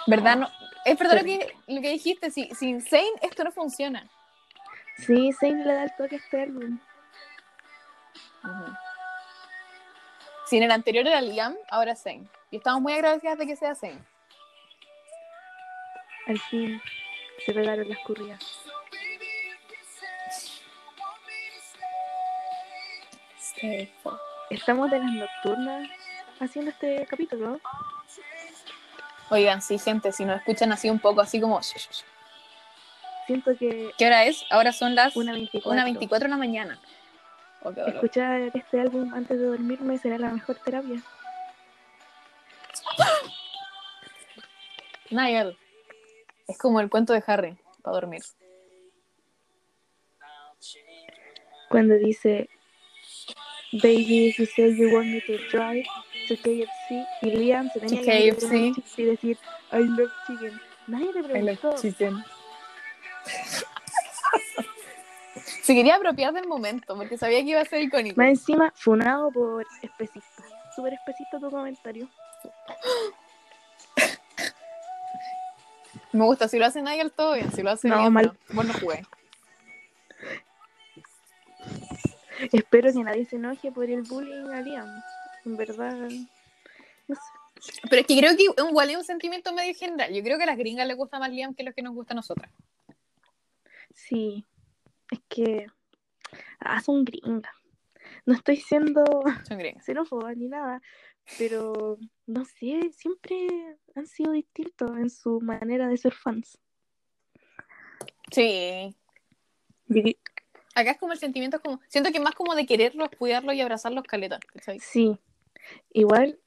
¿Verdad? 0.07 0.37
No, 0.37 0.49
es 0.85 0.99
verdad 0.99 1.19
lo 1.19 1.25
que, 1.25 1.55
lo 1.67 1.81
que 1.81 1.91
dijiste. 1.91 2.31
Si, 2.31 2.51
sin 2.55 2.83
Zane 2.83 3.13
esto 3.23 3.45
no 3.45 3.53
funciona. 3.53 4.09
sí, 4.97 5.33
Zayn 5.33 5.67
le 5.67 5.73
da 5.73 5.85
el 5.85 5.97
toque 5.97 6.17
a 6.17 6.19
este 6.19 6.43
álbum. 6.43 6.79
Si 10.47 10.57
en 10.57 10.63
el 10.63 10.71
anterior 10.71 11.07
era 11.07 11.21
Liam, 11.21 11.55
ahora 11.71 11.95
Zane. 11.95 12.29
Y 12.51 12.57
estamos 12.57 12.81
muy 12.81 12.95
agradecidas 12.95 13.39
de 13.39 13.47
que 13.47 13.57
sea 13.57 13.75
Zane. 13.75 14.03
Al 16.29 16.39
fin 16.39 16.81
se 17.45 17.55
pegaron 17.55 17.89
las 17.89 17.99
currias. 18.01 18.39
Estamos 24.51 24.91
de 24.91 24.99
las 24.99 25.11
nocturnas 25.11 25.89
haciendo 26.39 26.71
este 26.71 27.07
capítulo. 27.07 27.59
Oigan, 29.31 29.63
sí, 29.63 29.79
gente, 29.79 30.13
si 30.13 30.27
nos 30.27 30.39
escuchan 30.39 30.71
así 30.71 30.91
un 30.91 30.99
poco, 30.99 31.23
así 31.23 31.41
como... 31.41 31.61
Siento 33.27 33.57
que 33.59 33.91
¿Qué 33.97 34.07
hora 34.07 34.25
es? 34.25 34.45
Ahora 34.51 34.73
son 34.73 34.95
las 34.95 35.17
una 35.17 35.33
24. 35.33 35.73
1.24 35.73 36.19
de 36.19 36.29
la 36.29 36.37
mañana. 36.37 36.79
Escuchar 37.87 38.51
este 38.55 38.81
álbum 38.81 39.15
antes 39.15 39.39
de 39.39 39.47
dormirme 39.47 39.99
será 39.99 40.19
la 40.19 40.29
mejor 40.29 40.57
terapia. 40.57 41.03
Niall. 45.11 45.57
Es 46.49 46.59
como 46.59 46.81
el 46.81 46.89
cuento 46.89 47.13
de 47.13 47.23
Harry, 47.27 47.59
para 47.83 47.95
dormir. 47.95 48.23
Cuando 51.69 51.95
dice, 51.95 52.49
Baby, 53.73 54.29
if 54.29 54.39
you 54.39 54.47
say 54.47 54.75
you 54.75 54.91
want 54.95 55.09
me 55.09 55.21
to 55.21 55.37
drive 55.51 55.85
to 56.27 56.35
KFC, 56.37 57.07
y 57.21 57.31
Liam 57.31 57.71
se 57.71 57.81
tenía 57.81 58.01
que 58.01 58.33
KFC. 58.33 58.73
y 58.97 59.05
decir, 59.05 59.39
I 59.73 59.85
love 59.85 60.11
chicken. 60.27 60.59
Nadie 60.87 61.13
le 61.13 61.23
preguntó. 61.23 61.77
Se 65.63 65.75
quería 65.75 65.97
apropiar 65.97 66.33
del 66.33 66.47
momento 66.49 66.97
porque 66.97 67.19
sabía 67.19 67.41
que 67.41 67.51
iba 67.51 67.61
a 67.61 67.65
ser 67.67 67.83
icónico. 67.83 68.19
Más 68.19 68.31
encima, 68.31 68.73
funado 68.75 69.31
por 69.31 69.67
especista. 69.83 70.43
Súper 70.75 70.95
especista 70.95 71.39
tu 71.39 71.51
comentario. 71.51 72.09
Me 76.13 76.25
gusta, 76.25 76.49
si 76.49 76.59
lo 76.59 76.67
hace 76.67 76.83
Nigel, 76.83 77.13
todo 77.13 77.35
bien. 77.35 77.53
Si 77.53 77.63
lo 77.63 77.71
hace 77.71 77.89
No, 77.89 78.11
mal. 78.11 78.27
no. 78.49 78.55
Vos 78.55 78.65
no 78.67 78.73
jugué. 78.75 79.03
Espero 82.53 82.93
que 82.93 83.03
nadie 83.05 83.25
se 83.25 83.37
enoje 83.37 83.73
por 83.73 83.85
el 83.91 84.03
bullying 84.03 84.49
a 84.53 84.61
Liam. 84.61 84.89
En 85.45 85.57
verdad, 85.57 85.95
no 87.09 87.15
sé. 87.15 87.21
Pero 87.91 88.01
es 88.03 88.07
que 88.07 88.17
creo 88.19 88.37
que 88.37 88.45
igual 88.69 88.91
es 88.91 88.97
un 88.97 89.05
sentimiento 89.05 89.53
medio 89.53 89.75
general. 89.75 90.13
Yo 90.15 90.23
creo 90.23 90.37
que 90.39 90.45
a 90.45 90.47
las 90.47 90.57
gringas 90.59 90.87
les 90.87 90.97
gusta 90.97 91.19
más 91.19 91.31
Liam 91.31 91.55
que 91.55 91.65
los 91.65 91.75
que 91.75 91.83
nos 91.83 91.95
gusta 91.95 92.15
a 92.15 92.17
nosotras. 92.17 92.51
Sí, 93.93 94.45
es 95.11 95.21
que. 95.29 95.67
Ah, 96.61 96.81
son 96.81 97.05
gringas. 97.05 97.53
No 98.25 98.35
estoy 98.35 98.57
siendo 98.57 99.05
Son 99.47 99.59
gringas. 99.59 99.85
xenófoba 99.87 100.33
ni 100.35 100.49
nada, 100.49 100.81
pero 101.37 101.99
no 102.29 102.45
sé, 102.45 102.91
siempre 102.93 103.79
han 103.95 104.07
sido 104.07 104.33
distintos 104.33 104.97
en 104.99 105.09
su 105.09 105.41
manera 105.41 105.89
de 105.89 105.97
ser 105.97 106.13
fans. 106.13 106.59
Sí. 108.31 108.95
Acá 110.75 110.91
es 110.93 110.99
como 110.99 111.15
el 111.15 111.19
sentimiento, 111.19 111.57
es 111.57 111.63
como, 111.63 111.81
siento 111.89 112.13
que 112.13 112.21
más 112.21 112.35
como 112.35 112.55
de 112.55 112.67
quererlos, 112.67 113.09
cuidarlos 113.19 113.55
y 113.55 113.63
abrazarlos 113.63 114.05
caleta, 114.05 114.39
¿cachai? 114.53 114.79
Sí, 114.79 115.19
igual 115.93 116.39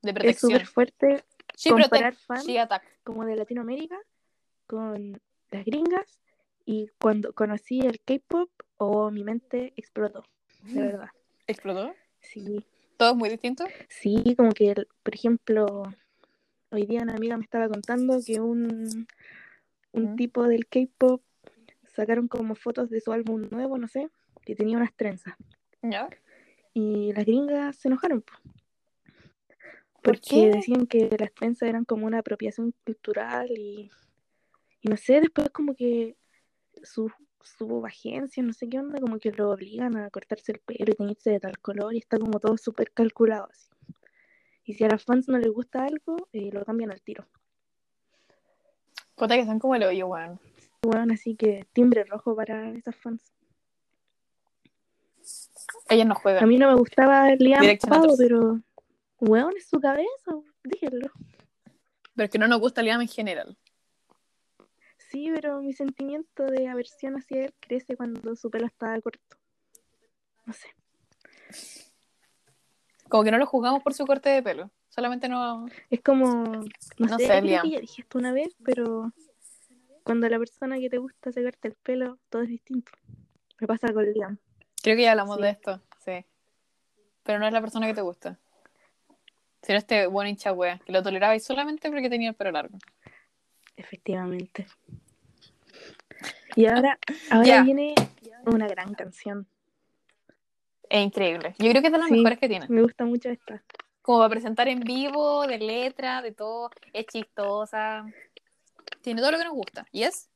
De 0.00 0.10
es 0.10 0.14
protección. 0.14 0.50
súper 0.52 0.66
fuerte 0.66 1.24
She 1.56 1.70
comparar 1.70 2.14
fans 2.16 2.48
attack. 2.58 2.82
como 3.04 3.26
de 3.26 3.36
Latinoamérica 3.36 4.00
con 4.66 5.20
las 5.50 5.64
gringas 5.66 6.20
y 6.64 6.88
cuando 6.98 7.34
conocí 7.34 7.80
el 7.80 8.00
K-pop, 8.00 8.50
oh, 8.78 9.10
mi 9.10 9.24
mente 9.24 9.74
explotó, 9.76 10.24
de 10.62 10.80
verdad. 10.80 11.10
¿Explotó? 11.46 11.92
Sí, 12.20 12.64
¿Todo 13.02 13.10
es 13.10 13.16
muy 13.16 13.30
distinto? 13.30 13.64
sí, 13.88 14.36
como 14.36 14.52
que, 14.52 14.76
por 15.02 15.12
ejemplo, 15.12 15.82
hoy 16.70 16.86
día 16.86 17.02
una 17.02 17.16
amiga 17.16 17.36
me 17.36 17.42
estaba 17.42 17.68
contando 17.68 18.20
que 18.24 18.40
un, 18.40 19.08
un 19.90 20.12
¿Mm? 20.12 20.14
tipo 20.14 20.44
del 20.44 20.68
K-pop 20.68 21.20
sacaron 21.92 22.28
como 22.28 22.54
fotos 22.54 22.90
de 22.90 23.00
su 23.00 23.10
álbum 23.10 23.48
nuevo, 23.50 23.76
no 23.76 23.88
sé, 23.88 24.08
que 24.44 24.54
tenía 24.54 24.76
unas 24.76 24.94
trenzas. 24.94 25.34
¿Ya? 25.82 26.08
Y 26.74 27.12
las 27.12 27.24
gringas 27.26 27.74
se 27.74 27.88
enojaron. 27.88 28.22
po. 28.22 28.34
¿Por 30.00 30.20
Porque 30.20 30.30
qué? 30.30 30.50
decían 30.58 30.86
que 30.86 31.10
las 31.18 31.34
trenzas 31.34 31.68
eran 31.68 31.84
como 31.84 32.06
una 32.06 32.20
apropiación 32.20 32.72
cultural 32.84 33.50
y, 33.50 33.90
y 34.80 34.88
no 34.88 34.96
sé, 34.96 35.20
después 35.20 35.50
como 35.50 35.74
que 35.74 36.14
su, 36.84 37.10
su 37.44 37.84
agencia, 37.86 38.42
no 38.42 38.52
sé 38.52 38.68
qué 38.68 38.78
onda, 38.78 39.00
como 39.00 39.18
que 39.18 39.30
lo 39.32 39.50
obligan 39.50 39.96
a 39.96 40.10
cortarse 40.10 40.52
el 40.52 40.60
pelo 40.60 40.92
y 40.92 40.94
teñirse 40.94 41.30
de 41.30 41.40
tal 41.40 41.58
color 41.58 41.94
y 41.94 41.98
está 41.98 42.18
como 42.18 42.38
todo 42.40 42.56
súper 42.56 42.92
calculado 42.92 43.48
así. 43.50 43.68
Y 44.64 44.74
si 44.74 44.84
a 44.84 44.88
las 44.88 45.04
fans 45.04 45.28
no 45.28 45.38
les 45.38 45.50
gusta 45.50 45.84
algo, 45.84 46.28
eh, 46.32 46.50
lo 46.52 46.64
cambian 46.64 46.92
al 46.92 47.02
tiro. 47.02 47.26
Puta 49.16 49.36
que 49.36 49.44
son 49.44 49.58
como 49.58 49.74
el 49.74 49.82
hoyo, 49.82 50.06
weón. 50.06 50.40
Bueno, 50.82 51.14
así 51.14 51.36
que 51.36 51.66
timbre 51.72 52.04
rojo 52.04 52.34
para 52.34 52.70
esas 52.70 52.96
fans. 52.96 53.32
Ellas 55.88 56.06
no 56.06 56.14
A 56.14 56.16
juegan. 56.16 56.48
mí 56.48 56.58
no 56.58 56.68
me 56.68 56.74
gustaba 56.74 57.30
el 57.30 57.38
Liam 57.38 57.64
pero, 58.18 58.60
weón, 59.20 59.52
es 59.56 59.68
su 59.68 59.80
cabeza, 59.80 60.32
dígelo. 60.64 61.08
Pero 62.14 62.24
es 62.24 62.30
que 62.30 62.38
no 62.38 62.48
nos 62.48 62.60
gusta 62.60 62.82
Liam 62.82 63.00
en 63.00 63.08
general. 63.08 63.56
Sí, 65.12 65.30
pero 65.34 65.60
mi 65.60 65.74
sentimiento 65.74 66.44
de 66.46 66.68
aversión 66.68 67.16
hacia 67.16 67.44
él 67.44 67.54
crece 67.60 67.96
cuando 67.96 68.34
su 68.34 68.50
pelo 68.50 68.66
estaba 68.66 68.98
corto. 69.00 69.36
No 70.46 70.52
sé. 70.54 70.68
Como 73.10 73.22
que 73.22 73.30
no 73.30 73.36
lo 73.36 73.44
juzgamos 73.46 73.82
por 73.82 73.92
su 73.92 74.06
corte 74.06 74.30
de 74.30 74.42
pelo. 74.42 74.70
Solamente 74.88 75.28
no. 75.28 75.66
Es 75.90 76.00
como, 76.00 76.26
no, 76.44 76.64
No 76.98 77.18
sé, 77.18 77.26
sé, 77.26 77.46
ya 77.46 77.62
dije 77.62 78.00
esto 78.00 78.18
una 78.18 78.32
vez, 78.32 78.56
pero 78.64 79.12
cuando 80.02 80.28
la 80.30 80.38
persona 80.38 80.78
que 80.78 80.88
te 80.88 80.96
gusta 80.98 81.30
se 81.30 81.42
corta 81.42 81.68
el 81.68 81.74
pelo, 81.74 82.18
todo 82.30 82.42
es 82.42 82.48
distinto. 82.48 82.90
Me 83.60 83.66
pasa 83.66 83.92
con 83.92 84.10
Liam. 84.10 84.38
Creo 84.82 84.96
que 84.96 85.02
ya 85.02 85.10
hablamos 85.12 85.36
Sí. 85.36 85.42
de 85.42 85.50
esto. 85.50 85.82
Sí. 86.04 86.24
Pero 87.22 87.38
no 87.38 87.46
es 87.46 87.52
la 87.52 87.60
persona 87.60 87.86
que 87.86 87.94
te 87.94 88.00
gusta. 88.00 88.38
Sino 89.62 89.78
este 89.78 90.06
buen 90.06 90.26
hincha 90.26 90.52
wea, 90.52 90.78
que 90.78 90.90
lo 90.92 91.02
toleraba 91.02 91.36
y 91.36 91.40
solamente 91.40 91.88
porque 91.90 92.08
tenía 92.10 92.30
el 92.30 92.34
pelo 92.34 92.50
largo. 92.50 92.78
Efectivamente. 93.76 94.66
Y 96.56 96.66
ahora, 96.66 96.98
ahora 97.30 97.62
viene 97.62 97.94
una 98.46 98.66
gran 98.68 98.94
canción. 98.94 99.46
Es 100.88 101.04
increíble. 101.04 101.54
Yo 101.58 101.70
creo 101.70 101.80
que 101.80 101.88
es 101.88 101.92
de 101.92 101.98
las 101.98 102.08
Sí. 102.08 102.14
mejores 102.14 102.38
que 102.38 102.48
tiene. 102.48 102.66
Me 102.68 102.82
gusta 102.82 103.04
mucho 103.04 103.30
esta. 103.30 103.62
Como 104.02 104.18
para 104.18 104.30
presentar 104.30 104.68
en 104.68 104.80
vivo, 104.80 105.46
de 105.46 105.58
letra, 105.58 106.20
de 106.22 106.32
todo. 106.32 106.70
Es 106.92 107.06
chistosa. 107.06 108.04
Tiene 109.00 109.20
todo 109.20 109.32
lo 109.32 109.38
que 109.38 109.44
nos 109.44 109.54
gusta. 109.54 109.86
¿Y 109.92 110.02
es? 110.02 110.28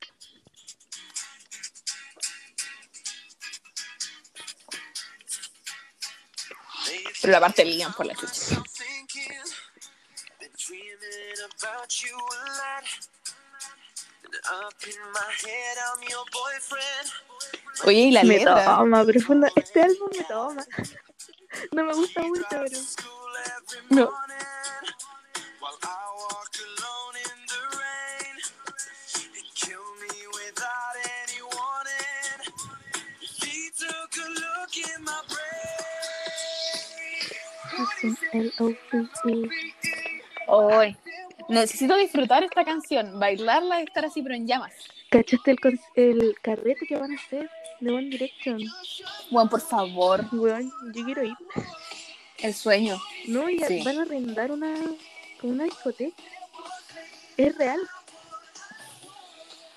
Pero 7.20 7.32
la 7.32 7.40
parte 7.40 7.64
Liam 7.64 7.92
por 7.94 8.06
la 8.06 8.14
chucha. 8.14 8.62
Oye, 17.84 17.98
y 17.98 18.10
la 18.10 18.22
me 18.22 18.38
letra. 18.38 18.64
toma, 18.64 19.04
profunda. 19.04 19.50
Este 19.54 19.82
álbum 19.82 20.08
me 20.16 20.24
toma. 20.24 20.64
No 21.72 21.84
me 21.84 21.94
gusta 21.94 22.22
mucho, 22.22 22.46
pero 22.50 22.66
No. 23.90 24.12
I 25.82 25.88
walk 26.18 26.56
alone 26.56 27.06
es. 41.48 41.54
Necesito 41.54 41.96
disfrutar 41.96 42.44
esta 42.44 42.64
canción, 42.64 43.18
bailarla 43.18 43.80
y 43.80 43.84
estar 43.84 44.04
así, 44.04 44.22
pero 44.22 44.34
en 44.34 44.46
llamas. 44.46 44.72
¿Cachaste 45.10 45.56
el, 45.94 46.36
carrete 46.42 46.86
que 46.86 46.96
van 46.96 47.12
a 47.12 47.14
hacer 47.16 47.50
de 47.80 47.92
One 47.92 48.08
Direction? 48.08 48.60
Juan, 49.30 49.48
por 49.48 49.60
favor, 49.60 50.24
Weón, 50.32 50.72
yo 50.92 51.04
quiero 51.04 51.22
ir. 51.24 51.34
el 52.38 52.54
sueño. 52.54 52.98
No, 53.28 53.48
y 53.48 53.58
Sí. 53.60 53.82
van 53.84 53.98
a 53.98 54.02
arrendar 54.02 54.50
una, 54.50 54.74
una 55.42 55.64
discoteca. 55.64 56.16
Es 57.36 57.56
real. 57.56 57.80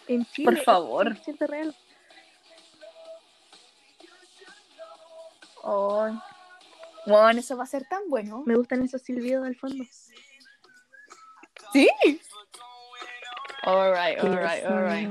En 0.08 0.26
Chile. 0.26 0.46
Por 0.46 0.58
es 0.58 0.64
favor. 0.66 1.16
100% 1.16 1.48
real. 1.48 1.76
Ay. 5.64 6.18
Juan, 7.06 7.38
eso 7.38 7.58
va 7.58 7.64
a 7.64 7.68
ser 7.68 7.86
tan 7.88 8.10
bueno. 8.10 8.44
Me 8.46 8.56
gustan 8.56 8.84
esos 8.84 9.02
silbidos 9.02 9.46
al 9.46 9.56
fondo. 9.56 9.84
Sí. 11.74 11.90
Alright, 13.64 14.20
alright, 14.20 14.66
alright. 14.66 15.10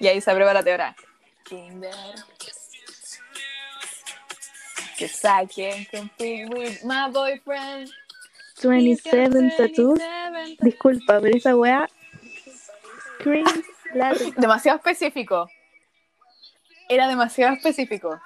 Y 0.00 0.06
ahí 0.06 0.20
se 0.20 0.34
prepárate 0.34 0.70
ahora. 0.70 0.94
Cause 4.98 5.24
I 5.24 5.46
can't 5.46 5.88
compete 5.90 6.48
with 6.50 6.84
my 6.84 7.08
boyfriend. 7.10 7.88
27 8.60 9.50
tattoos. 9.56 9.98
27. 9.98 10.56
Disculpa, 10.60 11.20
pero 11.20 11.36
esa 11.36 11.56
weá. 11.56 11.88
Demasiado 14.36 14.78
específico. 14.78 15.48
Era 16.88 17.08
demasiado 17.08 17.54
específico. 17.54 18.20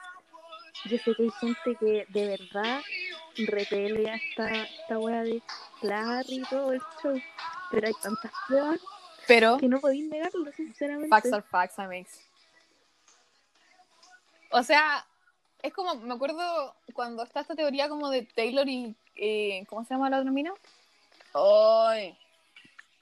Yo 0.85 0.99
sé 0.99 1.15
que 1.15 1.23
hay 1.23 1.31
gente 1.41 1.77
que 1.79 2.07
de 2.09 2.27
verdad 2.27 2.81
repele 3.37 4.11
a 4.11 4.15
esta, 4.17 4.51
esta 4.51 4.99
weá 4.99 5.23
de 5.23 5.43
Larry 5.83 6.37
y 6.37 6.43
todo 6.43 6.73
el 6.73 6.81
show. 7.03 7.21
Pero 7.71 7.87
hay 7.87 7.95
tantas 8.03 8.33
pruebas 8.47 8.81
Pero 9.27 9.57
que 9.59 9.69
no 9.69 9.81
podéis 9.81 10.09
negarlo, 10.09 10.53
sinceramente. 10.53 11.09
facts 11.09 11.33
are 11.33 11.43
facts, 11.43 11.79
amigos. 11.79 12.21
O 14.51 14.63
sea, 14.63 15.07
es 15.63 15.73
como, 15.73 15.95
me 15.95 16.15
acuerdo 16.15 16.75
cuando 16.93 17.23
está 17.23 17.41
esta 17.41 17.55
teoría 17.55 17.89
como 17.89 18.11
de 18.11 18.23
Taylor 18.25 18.69
y 18.69 18.95
eh, 19.17 19.65
¿cómo 19.69 19.85
se 19.85 19.95
llama 19.95 20.11
la 20.11 20.19
otra 20.19 20.31
mina? 20.31 20.53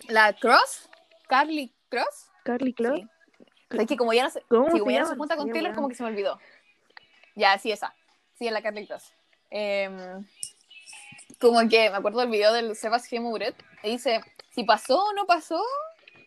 La 0.09 0.33
Cross, 0.33 0.89
Carly 1.29 1.73
Cross. 1.89 2.31
Carly 2.45 2.73
Close. 2.73 3.03
Sí. 3.03 3.09
Es 3.71 3.87
que 3.87 3.97
como 3.97 4.13
ya 4.13 4.25
no 4.25 4.31
se, 4.31 4.43
¿Cómo 4.43 4.71
sí, 4.71 4.79
como 4.79 4.91
ya 4.91 5.01
no 5.01 5.07
se 5.07 5.17
junta 5.17 5.37
con 5.37 5.47
Sí, 5.47 5.53
Taylor, 5.53 5.75
como 5.75 5.89
que 5.89 5.95
se 5.95 6.03
me 6.03 6.09
olvidó. 6.09 6.39
Ya, 7.37 7.57
sí, 7.59 7.71
esa. 7.71 7.95
Sí, 8.35 8.47
es 8.47 8.53
la 8.53 8.63
Carly 8.63 8.87
Cross. 8.87 9.13
Em, 9.51 10.27
como 11.41 11.61
que 11.69 11.91
me 11.91 11.97
acuerdo 11.97 12.21
del 12.21 12.31
video 12.31 12.53
del 12.53 12.75
Sebas 12.75 13.11
G. 13.11 13.21
Muret, 13.21 13.55
y 13.83 13.93
dice, 13.93 14.21
si 14.51 14.65
pasó 14.65 15.05
o 15.05 15.13
no 15.13 15.27
pasó, 15.27 15.63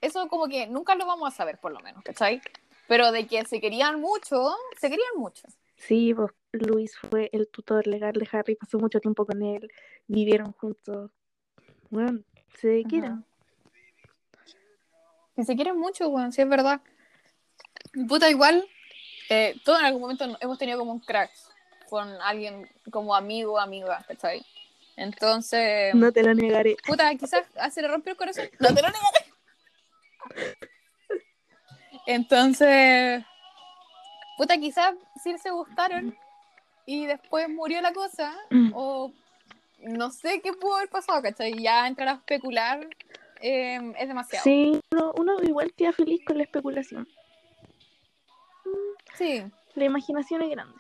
eso 0.02 0.28
como 0.28 0.48
que 0.48 0.68
nunca 0.68 0.96
lo 0.96 1.06
vamos 1.06 1.34
a 1.34 1.36
saber, 1.36 1.58
por 1.60 1.72
lo 1.72 1.80
menos, 1.82 2.04
¿cachai? 2.04 2.42
Pero 2.88 3.12
de 3.12 3.28
que 3.28 3.46
se 3.46 3.60
querían 3.60 4.00
mucho, 4.00 4.56
se 4.78 4.90
querían 4.90 5.16
mucho. 5.18 5.48
Sí, 5.76 6.14
pues 6.14 6.32
Luis 6.52 6.98
fue 6.98 7.30
el 7.34 7.48
tutor 7.50 7.88
legal 7.88 8.14
de 8.14 8.28
Harry, 8.32 8.56
pasó 8.56 8.80
mucho 8.80 9.00
tiempo 9.00 9.26
con 9.26 9.42
él, 9.42 9.70
vivieron 10.08 10.54
juntos. 10.54 11.12
Bueno, 11.90 12.22
se 12.60 12.84
quieren. 12.84 13.26
Y 15.36 15.44
se 15.44 15.56
quieren 15.56 15.78
mucho, 15.78 16.10
weón, 16.10 16.32
sí 16.32 16.42
es 16.42 16.50
verdad. 16.50 16.82
Puta, 18.08 18.30
igual, 18.30 18.68
eh, 19.30 19.56
todos 19.64 19.80
en 19.80 19.86
algún 19.86 20.02
momento 20.02 20.26
hemos 20.40 20.58
tenido 20.58 20.80
como 20.80 20.92
un 20.94 21.00
crash 21.00 21.30
con 21.90 22.10
alguien 22.22 22.68
como 22.92 23.16
amigo 23.16 23.54
o 23.54 23.60
amiga, 23.60 24.04
¿cachai? 24.08 24.44
Entonces, 24.96 25.94
No 25.96 26.12
te 26.12 26.24
lo 26.24 26.34
negaré. 26.34 26.76
puta, 26.86 27.14
quizás 27.16 27.46
ah, 27.58 27.70
se 27.70 27.82
le 27.82 27.88
rompió 27.88 28.12
el 28.12 28.18
corazón. 28.18 28.50
No 28.60 28.74
te 28.74 28.82
lo 28.82 28.90
negaré. 28.90 29.26
Entonces, 32.06 33.24
puta, 34.38 34.58
quizás 34.58 34.96
sí 35.24 35.38
se 35.38 35.52
gustaron 35.52 36.18
y 36.86 37.06
después 37.06 37.48
murió 37.50 37.82
la 37.82 37.94
cosa, 37.94 38.36
o 38.74 39.12
no 39.80 40.12
sé 40.12 40.42
qué 40.42 40.54
pudo 40.54 40.76
haber 40.76 40.90
pasado, 40.90 41.22
¿cachai? 41.22 41.62
Ya 41.62 41.88
entrar 41.88 42.10
a 42.10 42.14
especular 42.14 42.88
eh, 43.42 43.94
es 44.00 44.08
demasiado. 44.08 44.44
Sí, 44.44 44.82
uno, 44.92 45.14
uno 45.18 45.42
igual 45.44 45.74
queda 45.74 45.94
feliz 45.94 46.24
con 46.26 46.38
la 46.38 46.44
especulación. 46.44 47.08
Sí. 49.16 49.44
La 49.76 49.86
imaginación 49.86 50.42
es 50.44 50.50
grande. 50.50 50.76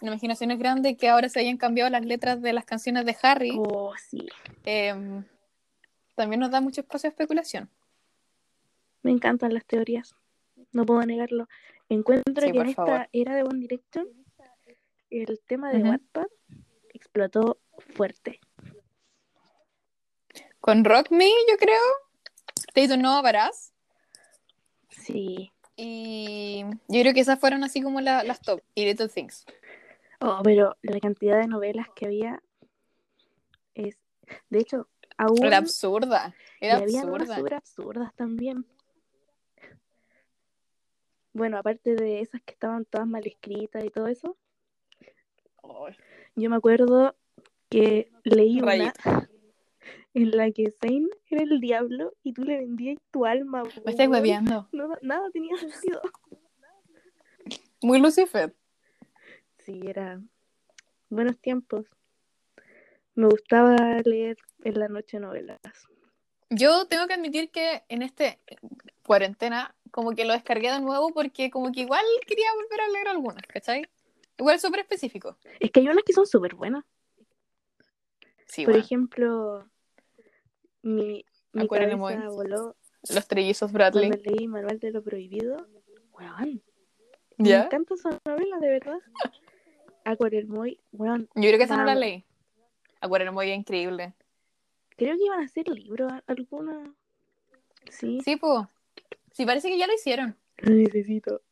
La 0.00 0.08
imaginación 0.08 0.50
es 0.50 0.58
grande 0.58 0.96
que 0.96 1.08
ahora 1.08 1.28
se 1.28 1.40
hayan 1.40 1.56
cambiado 1.56 1.90
las 1.90 2.04
letras 2.04 2.40
de 2.40 2.52
las 2.52 2.64
canciones 2.64 3.04
de 3.04 3.16
Harry. 3.22 3.52
Oh, 3.58 3.92
sí. 3.96 4.28
eh, 4.64 4.94
también 6.14 6.40
nos 6.40 6.50
da 6.50 6.60
mucho 6.60 6.80
espacio 6.80 7.08
a 7.08 7.10
especulación. 7.10 7.70
Me 9.02 9.10
encantan 9.10 9.54
las 9.54 9.64
teorías. 9.64 10.16
No 10.72 10.84
puedo 10.84 11.04
negarlo. 11.06 11.48
Encuentro 11.88 12.46
Sí, 12.46 12.52
que 12.52 12.58
en 12.58 12.66
esta 12.68 13.08
era 13.12 13.34
de 13.36 13.42
One 13.42 13.60
Direction 13.60 14.06
el 15.10 15.40
tema 15.46 15.70
de 15.70 15.78
Ujú. 15.78 15.88
Wattpad 15.90 16.26
explotó 16.92 17.58
fuerte. 17.94 18.40
Con 20.60 20.84
Rock 20.84 21.10
Me, 21.10 21.28
yo 21.50 21.56
creo. 21.56 21.80
Te 22.74 22.82
hizo 22.82 22.96
No 22.96 23.22
Varás. 23.22 23.72
Sí. 24.90 25.52
Y 25.80 26.64
yo 26.88 27.00
creo 27.02 27.14
que 27.14 27.20
esas 27.20 27.38
fueron 27.38 27.62
así 27.62 27.80
como 27.80 28.00
la- 28.00 28.24
las 28.24 28.40
top. 28.40 28.60
Y 28.74 28.84
Little 28.84 29.08
Things. 29.08 29.46
Oh, 30.20 30.40
pero 30.42 30.76
la 30.82 30.98
cantidad 30.98 31.38
de 31.38 31.46
novelas 31.46 31.86
que 31.94 32.06
había 32.06 32.42
es. 33.76 33.96
De 34.50 34.58
hecho, 34.58 34.88
aún. 35.16 35.44
Era 35.44 35.58
absurda. 35.58 36.34
y 36.60 36.66
Era 36.66 36.78
unas 36.78 36.94
absurda. 36.96 37.36
súper 37.36 37.54
absurdas 37.54 38.14
también. 38.16 38.66
Bueno, 41.32 41.58
aparte 41.58 41.94
de 41.94 42.20
esas 42.22 42.42
que 42.42 42.54
estaban 42.54 42.84
todas 42.84 43.06
mal 43.06 43.24
escritas 43.24 43.84
y 43.84 43.90
todo 43.90 44.08
eso, 44.08 44.36
yo 46.34 46.50
me 46.50 46.56
acuerdo 46.56 47.14
que 47.68 48.10
leí 48.24 48.60
una. 48.60 48.92
En 50.14 50.36
la 50.36 50.50
que 50.50 50.72
Zane 50.80 51.08
era 51.28 51.42
el 51.42 51.60
diablo 51.60 52.14
y 52.22 52.32
tú 52.32 52.44
le 52.44 52.58
vendías 52.58 52.98
tu 53.10 53.24
alma. 53.26 53.62
Me 53.84 53.94
weón. 53.94 54.10
hueveando. 54.10 54.68
No, 54.72 54.88
nada 55.02 55.30
tenía 55.32 55.56
sentido. 55.56 56.00
Muy 57.82 58.00
Lucifer. 58.00 58.54
Sí, 59.64 59.80
era 59.84 60.20
buenos 61.10 61.38
tiempos. 61.38 61.86
Me 63.14 63.26
gustaba 63.26 63.76
leer 64.04 64.36
en 64.64 64.78
la 64.78 64.88
noche 64.88 65.18
novelas. 65.20 65.58
Yo 66.50 66.86
tengo 66.86 67.06
que 67.06 67.14
admitir 67.14 67.50
que 67.50 67.82
en 67.88 68.02
este 68.02 68.40
cuarentena, 69.04 69.74
como 69.90 70.14
que 70.14 70.24
lo 70.24 70.32
descargué 70.32 70.70
de 70.70 70.80
nuevo 70.80 71.12
porque 71.12 71.50
como 71.50 71.72
que 71.72 71.80
igual 71.80 72.04
quería 72.26 72.48
volver 72.54 72.80
a 72.80 72.88
leer 72.88 73.08
algunas, 73.08 73.42
¿cachai? 73.46 73.86
Igual 74.38 74.60
súper 74.60 74.80
específico. 74.80 75.36
Es 75.58 75.70
que 75.70 75.80
hay 75.80 75.88
unas 75.88 76.04
que 76.04 76.12
son 76.12 76.26
súper 76.26 76.54
buenas. 76.54 76.84
Sí, 78.46 78.64
Por 78.64 78.74
bueno. 78.74 78.84
ejemplo, 78.84 79.68
mi, 80.88 81.24
mi 81.52 81.68
cabeza 81.68 82.28
voló 82.30 82.76
Los 83.14 83.26
trellizos 83.28 83.72
Bradley. 83.72 84.08
cuando 84.10 84.30
leí 84.30 84.46
Manual 84.48 84.78
de 84.78 84.90
lo 84.90 85.02
Prohibido. 85.02 85.56
Weón, 86.12 86.62
me 87.36 87.48
¿Ya? 87.48 87.64
encanta 87.64 87.94
esa 87.94 88.10
novela, 88.24 88.58
de 88.58 88.68
verdad. 88.68 88.98
Weón, 90.92 91.28
Yo 91.34 91.42
creo 91.42 91.58
que 91.58 91.64
esa 91.64 91.76
no 91.76 91.84
la 91.84 91.94
leí. 91.94 92.24
Acuérdate, 93.00 93.30
muy 93.30 93.50
increíble. 93.52 94.14
creo 94.96 95.16
que 95.16 95.24
iban 95.24 95.40
a 95.40 95.44
hacer 95.44 95.68
libros 95.68 96.10
alguna. 96.26 96.92
Sí, 97.90 98.20
Sí, 98.24 98.36
pues. 98.36 98.66
Sí, 99.32 99.46
parece 99.46 99.68
que 99.68 99.78
ya 99.78 99.86
lo 99.86 99.94
hicieron. 99.94 100.36
lo 100.58 100.74
necesito. 100.74 101.42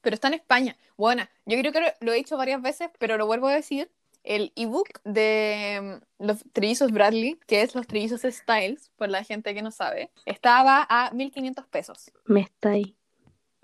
Pero 0.00 0.14
está 0.14 0.28
en 0.28 0.34
España. 0.34 0.76
Bueno, 0.96 1.24
yo 1.44 1.58
creo 1.58 1.72
que 1.72 1.80
lo- 1.80 1.92
lo 2.00 2.12
he 2.12 2.16
dicho 2.16 2.36
varias 2.38 2.62
veces, 2.62 2.88
pero 2.98 3.18
lo 3.18 3.26
vuelvo 3.26 3.48
a 3.48 3.54
decir. 3.54 3.90
El 4.24 4.52
ebook 4.56 5.00
de 5.04 6.00
mm, 6.18 6.24
los 6.24 6.44
trillizos 6.52 6.92
Bradley, 6.92 7.40
que 7.46 7.62
es 7.62 7.74
los 7.74 7.86
trillizos 7.86 8.22
Styles, 8.22 8.90
por 8.96 9.08
la 9.08 9.24
gente 9.24 9.54
que 9.54 9.62
no 9.62 9.70
sabe, 9.70 10.10
estaba 10.26 10.86
a 10.88 11.10
1500 11.12 11.66
pesos 11.66 12.12
Me 12.26 12.40
está 12.40 12.70
ahí. 12.70 12.96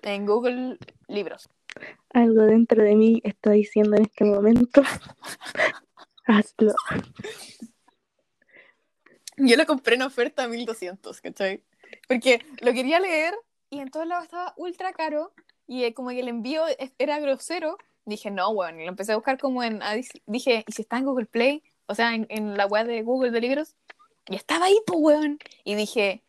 en 0.02 0.26
Google 0.26 0.78
Libros. 1.06 1.48
Algo 2.12 2.42
dentro 2.42 2.82
de 2.82 2.94
mí 2.96 3.20
está 3.24 3.50
diciendo 3.50 3.96
en 3.96 4.02
este 4.02 4.24
momento. 4.24 4.82
Hazlo. 6.26 6.74
Yo 9.36 9.56
lo 9.56 9.66
compré 9.66 9.94
en 9.94 10.02
oferta 10.02 10.44
a 10.44 10.48
1200, 10.48 11.20
¿cachai? 11.20 11.62
Porque 12.09 12.44
lo 12.61 12.72
quería 12.72 12.98
leer 13.00 13.34
y 13.70 13.80
en 13.80 13.90
todos 13.90 14.06
lados 14.06 14.24
estaba 14.24 14.54
ultra 14.56 14.92
caro 14.92 15.32
y 15.66 15.84
eh, 15.84 15.94
como 15.94 16.11
que 16.11 16.20
el 16.20 16.28
envío 16.28 16.64
era 16.98 17.20
grosero. 17.20 17.78
Dije, 18.09 18.30
no, 18.30 18.54
bueno, 18.54 18.80
y 18.80 18.84
lo 18.84 18.88
empecé 18.88 19.12
a 19.12 19.16
buscar 19.16 19.38
como 19.38 19.62
en. 19.62 19.80
Dije, 20.26 20.64
¿y 20.66 20.72
si 20.72 20.82
está 20.82 20.96
en 20.96 21.04
Google 21.04 21.26
Play? 21.26 21.62
O 21.86 21.94
sea, 21.94 22.14
en, 22.14 22.26
en 22.30 22.56
la 22.56 22.66
web 22.66 22.86
de 22.86 23.02
Google 23.02 23.30
de 23.30 23.40
libros. 23.40 23.74
Y 24.28 24.34
estaba 24.36 24.66
ahí, 24.66 24.78
pues, 24.86 24.98
weón. 25.00 25.38
Y 25.64 25.74
dije, 25.74 26.22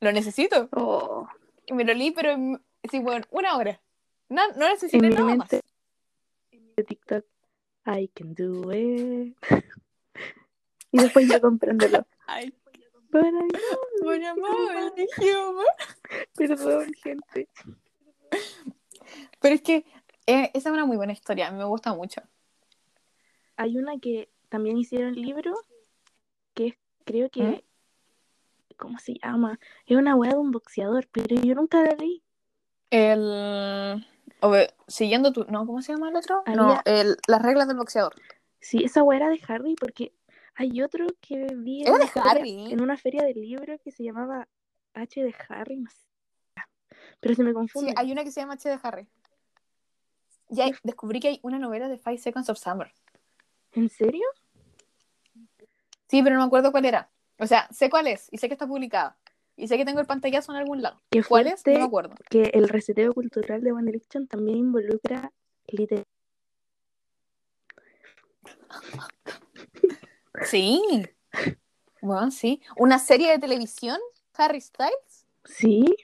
lo 0.00 0.12
necesito. 0.12 0.68
Oh, 0.72 1.26
Y 1.66 1.72
me 1.72 1.84
lo 1.84 1.94
leí, 1.94 2.12
pero 2.12 2.30
en- 2.30 2.62
sí, 2.90 3.00
weón, 3.00 3.26
una 3.30 3.56
hora. 3.56 3.80
No, 4.28 4.42
no 4.56 4.66
en 4.66 4.72
necesité 4.72 5.00
mi 5.08 5.14
nada 5.14 5.24
más. 5.34 5.38
mente 5.52 5.62
de 6.76 6.84
TikTok. 6.84 7.24
I 7.86 8.08
can 8.14 8.34
do 8.34 8.72
it. 8.72 9.36
y 10.92 10.98
después 10.98 11.28
yo 11.28 11.40
comprándolo. 11.40 12.06
Ay, 12.26 12.52
Para 13.10 13.30
buen 14.02 14.24
amor, 14.24 14.94
dije, 14.94 15.32
amor. 15.32 15.66
Perdón, 16.36 16.92
gente. 17.02 17.48
Pero 19.40 19.54
es 19.54 19.62
que 19.62 19.84
eh, 20.26 20.50
esa 20.54 20.68
es 20.68 20.72
una 20.72 20.84
muy 20.84 20.96
buena 20.96 21.12
historia, 21.12 21.48
a 21.48 21.50
mí 21.50 21.58
me 21.58 21.64
gusta 21.64 21.94
mucho. 21.94 22.20
Hay 23.56 23.78
una 23.78 23.98
que 23.98 24.28
también 24.48 24.76
hicieron 24.76 25.14
libro, 25.14 25.54
que 26.54 26.68
es, 26.68 26.74
creo 27.04 27.30
que, 27.30 27.42
¿Mm? 27.42 28.74
¿cómo 28.76 28.98
se 28.98 29.14
llama? 29.22 29.58
Es 29.86 29.96
una 29.96 30.14
weá 30.14 30.32
de 30.32 30.38
un 30.38 30.50
boxeador, 30.50 31.08
pero 31.10 31.36
yo 31.36 31.54
nunca 31.54 31.82
la 31.82 31.94
leí. 31.94 32.22
El. 32.90 34.04
obe- 34.40 34.74
siguiendo 34.86 35.32
tu. 35.32 35.44
No, 35.44 35.66
¿cómo 35.66 35.82
se 35.82 35.92
llama 35.92 36.10
el 36.10 36.16
otro? 36.16 36.42
Había- 36.46 36.56
No, 36.56 36.80
el, 36.84 37.16
las 37.26 37.42
reglas 37.42 37.66
del 37.68 37.76
boxeador. 37.78 38.14
Sí, 38.60 38.84
esa 38.84 39.02
weá 39.02 39.18
era 39.18 39.28
de 39.28 39.40
Harry, 39.48 39.74
porque 39.74 40.12
hay 40.54 40.82
otro 40.82 41.06
que 41.20 41.46
vi 41.54 41.82
en 41.82 41.88
¿Era 41.88 41.98
de 41.98 42.04
una 42.04 42.12
feria- 42.12 42.30
Harry? 42.30 42.72
en 42.72 42.80
una 42.80 42.96
feria 42.96 43.22
de 43.24 43.34
libros 43.34 43.80
que 43.82 43.90
se 43.90 44.02
llamaba 44.04 44.48
H 44.94 45.22
de 45.22 45.34
Harry, 45.48 45.76
no 45.78 45.90
sé. 45.90 46.06
Pero 47.20 47.34
se 47.34 47.42
me 47.42 47.50
Sí, 47.50 47.54
confunde. 47.54 47.94
hay 47.96 48.12
una 48.12 48.22
que 48.24 48.30
se 48.30 48.40
llama 48.40 48.54
H 48.54 48.68
de 48.68 48.78
Harry. 48.82 49.08
Y 50.50 50.60
hay- 50.60 50.74
descubrí 50.82 51.20
que 51.20 51.28
hay 51.28 51.40
una 51.42 51.58
novela 51.58 51.88
de 51.88 51.98
Five 51.98 52.18
Seconds 52.18 52.48
of 52.48 52.58
Summer. 52.58 52.92
¿En 53.72 53.88
serio? 53.88 54.24
Sí, 56.08 56.22
pero 56.22 56.36
no 56.36 56.42
me 56.42 56.46
acuerdo 56.46 56.70
cuál 56.72 56.84
era. 56.84 57.10
O 57.38 57.46
sea, 57.46 57.68
sé 57.72 57.90
cuál 57.90 58.06
es 58.06 58.28
y 58.30 58.38
sé 58.38 58.48
que 58.48 58.54
está 58.54 58.66
publicada. 58.66 59.16
Y 59.56 59.68
sé 59.68 59.76
que 59.76 59.84
tengo 59.84 60.00
el 60.00 60.06
pantallazo 60.06 60.52
en 60.52 60.58
algún 60.58 60.82
lado. 60.82 61.00
¿Cuál 61.28 61.46
es? 61.48 61.66
No 61.66 61.72
me 61.72 61.82
acuerdo. 61.82 62.14
que 62.30 62.50
el 62.54 62.68
reseteo 62.68 63.12
cultural 63.14 63.62
de 63.62 63.72
One 63.72 63.86
Direction 63.86 64.26
también 64.26 64.58
involucra 64.58 65.32
literatura. 65.66 66.06
Sí. 70.44 70.82
Bueno, 72.02 72.30
sí. 72.30 72.60
¿Una 72.76 72.98
serie 72.98 73.30
de 73.30 73.38
televisión? 73.38 73.98
¿Harry 74.34 74.60
Styles? 74.60 75.26
¿Sí? 75.46 75.96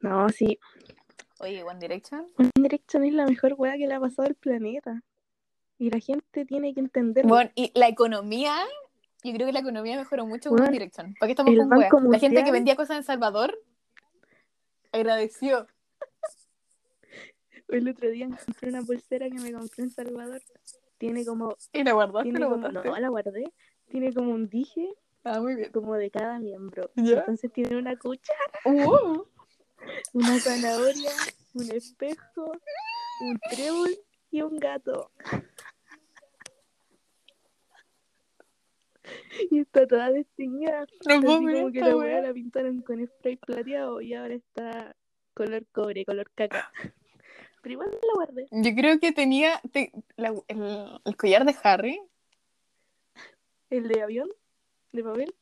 No, 0.00 0.28
sí. 0.30 0.58
Oye, 1.46 1.62
One 1.62 1.78
Direction. 1.78 2.26
One 2.38 2.50
Direction 2.56 3.04
es 3.04 3.12
la 3.12 3.24
mejor 3.26 3.54
weá 3.56 3.76
que 3.76 3.86
le 3.86 3.94
ha 3.94 4.00
pasado 4.00 4.26
al 4.28 4.34
planeta. 4.34 5.02
Y 5.78 5.90
la 5.90 6.00
gente 6.00 6.44
tiene 6.44 6.74
que 6.74 6.80
entenderlo. 6.80 7.28
Bueno, 7.28 7.50
y 7.54 7.70
la 7.78 7.86
economía, 7.88 8.54
yo 9.22 9.32
creo 9.32 9.46
que 9.46 9.52
la 9.52 9.60
economía 9.60 9.96
mejoró 9.96 10.26
mucho 10.26 10.48
con 10.48 10.56
Bueno, 10.58 10.64
One 10.68 10.72
Direction. 10.72 11.14
¿Para 11.20 11.28
qué 11.28 11.32
estamos 11.32 11.54
con 11.90 12.06
weas? 12.06 12.12
La 12.12 12.18
gente 12.18 12.42
que 12.44 12.50
vendía 12.50 12.74
cosas 12.76 12.96
en 12.96 13.04
Salvador 13.04 13.56
agradeció. 14.92 15.66
El 17.68 17.88
otro 17.88 18.08
día 18.10 18.24
encontré 18.26 18.68
una 18.70 18.82
pulsera 18.82 19.28
que 19.28 19.38
me 19.38 19.52
compré 19.52 19.84
en 19.84 19.90
Salvador. 19.90 20.40
Tiene 20.98 21.24
como. 21.24 21.56
Y 21.72 21.84
la 21.84 21.92
guardaste, 21.92 22.32
la 22.32 22.48
como 22.48 22.68
no, 22.68 22.82
la 22.82 23.08
guardé. 23.08 23.52
Tiene 23.88 24.12
como 24.12 24.32
un 24.32 24.48
dije 24.48 24.88
Ah, 25.24 25.40
muy 25.40 25.56
bien. 25.56 25.72
como 25.72 25.94
de 25.94 26.10
cada 26.10 26.38
miembro. 26.38 26.90
¿Ya? 26.94 27.18
Entonces 27.18 27.52
tiene 27.52 27.76
una 27.76 27.96
cuchara, 27.98 28.38
Uh, 28.64 29.24
una 30.12 30.38
zanahoria, 30.40 31.10
un 31.54 31.70
espejo, 31.72 32.52
un 33.20 33.38
trébol 33.50 33.96
y 34.30 34.42
un 34.42 34.56
gato. 34.56 35.10
Y 39.50 39.60
está 39.60 39.86
toda 39.86 40.10
desteñida. 40.10 40.86
no 41.06 41.20
puedo 41.20 41.36
como 41.38 41.72
que 41.72 41.80
la 41.80 41.96
weá 41.96 42.20
la 42.20 42.32
pintaron 42.32 42.80
con 42.82 43.06
spray 43.06 43.36
plateado 43.36 44.00
y 44.00 44.14
ahora 44.14 44.34
está 44.34 44.96
color 45.34 45.64
cobre, 45.72 46.04
color 46.04 46.30
caca. 46.34 46.72
Pero 47.62 47.72
igual 47.72 47.90
la 47.90 48.14
guardé. 48.14 48.46
Yo 48.50 48.74
creo 48.74 48.98
que 48.98 49.12
tenía 49.12 49.60
te- 49.72 49.92
la- 50.16 50.34
el, 50.48 51.00
el 51.04 51.16
collar 51.16 51.44
de 51.44 51.54
Harry. 51.62 52.00
¿El 53.70 53.88
de 53.88 54.02
avión? 54.02 54.28
¿De 54.92 55.02
papel? 55.04 55.34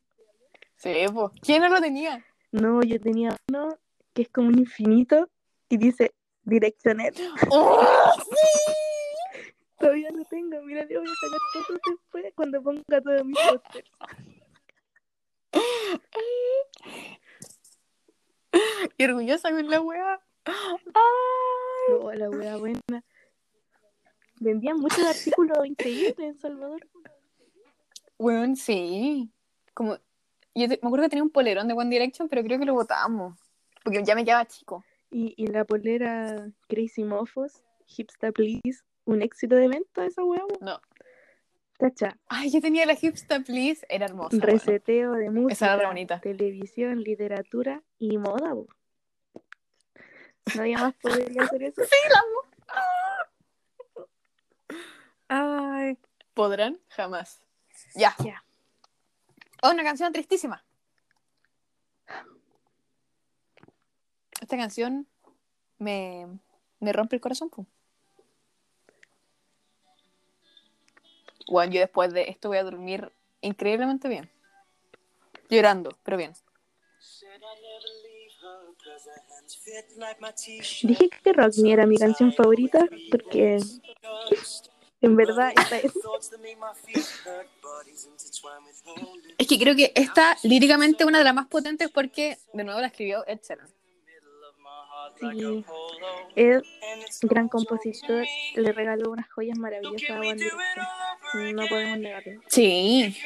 Sí, 0.76 0.92
pues. 1.12 1.30
¿Quién 1.42 1.62
no 1.62 1.68
lo 1.68 1.80
tenía? 1.80 2.24
No, 2.52 2.82
yo 2.82 3.00
tenía 3.00 3.36
uno 3.48 3.78
que 4.14 4.22
es 4.22 4.28
como 4.30 4.48
un 4.48 4.58
infinito 4.58 5.28
y 5.68 5.76
dice 5.76 6.12
Directionet. 6.44 7.14
¡Oh, 7.50 7.82
Todavía 9.78 10.10
lo 10.12 10.24
tengo, 10.24 10.62
mira, 10.62 10.86
te 10.86 10.96
voy 10.96 11.06
a 11.06 11.10
sacar 11.10 11.38
fotos 11.52 11.78
después 11.90 12.32
cuando 12.34 12.62
ponga 12.62 13.00
todos 13.02 13.24
mis 13.24 13.36
pósters. 13.38 13.90
Y 18.96 19.04
orgullosa 19.04 19.50
con 19.50 19.68
la 19.68 19.80
wea. 19.80 20.20
Oh, 21.90 22.12
la 22.12 22.30
wea 22.30 22.56
buena. 22.56 22.80
Vendían 24.40 24.78
muchos 24.78 25.04
artículos 25.04 25.58
increíbles 25.66 26.18
en 26.18 26.38
Salvador. 26.38 26.86
Bueno, 28.18 28.54
sí. 28.56 29.32
Como, 29.74 29.96
yo 30.54 30.68
te- 30.68 30.78
me 30.82 30.86
acuerdo 30.86 31.02
que 31.04 31.08
tenía 31.10 31.24
un 31.24 31.30
polerón 31.30 31.66
de 31.66 31.74
One 31.74 31.90
Direction, 31.90 32.28
pero 32.28 32.42
creo 32.44 32.58
que 32.58 32.64
lo 32.64 32.74
botamos. 32.74 33.38
Porque 33.84 34.02
ya 34.02 34.14
me 34.16 34.24
quedaba 34.24 34.44
chico. 34.46 34.84
Y, 35.10 35.34
y 35.36 35.46
la 35.46 35.64
polera 35.64 36.48
Crazy 36.68 37.04
Mofos, 37.04 37.62
Hipsta 37.86 38.32
Please, 38.32 38.82
un 39.04 39.22
éxito 39.22 39.54
de 39.54 39.68
venta 39.68 40.04
esa 40.06 40.22
po. 40.22 40.48
No. 40.60 40.80
Cacha, 41.78 42.16
Ay, 42.28 42.50
yo 42.50 42.60
tenía 42.60 42.86
la 42.86 42.96
Hipsta 43.00 43.40
Please. 43.40 43.86
Era 43.88 44.06
hermosa. 44.06 44.36
bueno. 44.36 44.46
reseteo 44.46 45.12
de 45.12 45.30
música, 45.30 45.74
era 45.74 45.86
bonita. 45.86 46.20
televisión, 46.20 47.00
literatura 47.02 47.82
y 47.98 48.18
moda. 48.18 48.54
po. 48.54 48.66
Nadie 50.56 50.76
más 50.76 50.94
podría 50.94 51.42
hacer 51.42 51.62
eso. 51.62 51.82
Ay. 55.28 55.98
¿Podrán? 56.34 56.80
Jamás. 56.88 57.42
Ya. 57.94 58.14
Ya. 58.24 58.44
Oh, 59.62 59.70
una 59.70 59.82
canción 59.82 60.12
tristísima. 60.12 60.64
Esta 64.44 64.58
canción 64.58 65.06
me, 65.78 66.26
me 66.78 66.92
rompe 66.92 67.16
el 67.16 67.22
corazón. 67.22 67.48
pu. 67.48 67.66
Bueno, 71.48 71.72
yo 71.72 71.80
después 71.80 72.12
de 72.12 72.28
esto 72.28 72.48
voy 72.48 72.58
a 72.58 72.62
dormir 72.62 73.10
increíblemente 73.40 74.06
bien. 74.06 74.30
Llorando, 75.48 75.96
pero 76.02 76.18
bien. 76.18 76.34
Dije 80.82 81.08
que 81.08 81.32
Rock 81.32 81.54
Me 81.62 81.72
era 81.72 81.86
mi 81.86 81.96
canción 81.96 82.30
favorita 82.34 82.86
porque 83.10 83.60
en 85.00 85.16
verdad 85.16 85.54
esta 85.56 85.78
es 85.78 85.92
Es 89.38 89.46
que 89.46 89.58
creo 89.58 89.74
que 89.74 89.90
esta 89.94 90.36
líricamente 90.42 91.06
una 91.06 91.16
de 91.16 91.24
las 91.24 91.34
más 91.34 91.46
potentes 91.46 91.88
porque 91.90 92.36
de 92.52 92.64
nuevo 92.64 92.82
la 92.82 92.88
escribió 92.88 93.26
Ed 93.26 93.40
Sheeran. 93.42 93.83
Sí, 95.20 95.64
es 96.34 96.62
gran 97.22 97.48
compositor, 97.48 98.24
le 98.54 98.72
regaló 98.72 99.10
unas 99.10 99.30
joyas 99.32 99.58
maravillosas 99.58 100.10
a 100.10 100.20
One 100.20 100.34
Direction. 100.34 101.56
No 101.56 101.66
podemos 101.66 101.98
negarlo. 101.98 102.40
Sí. 102.46 103.16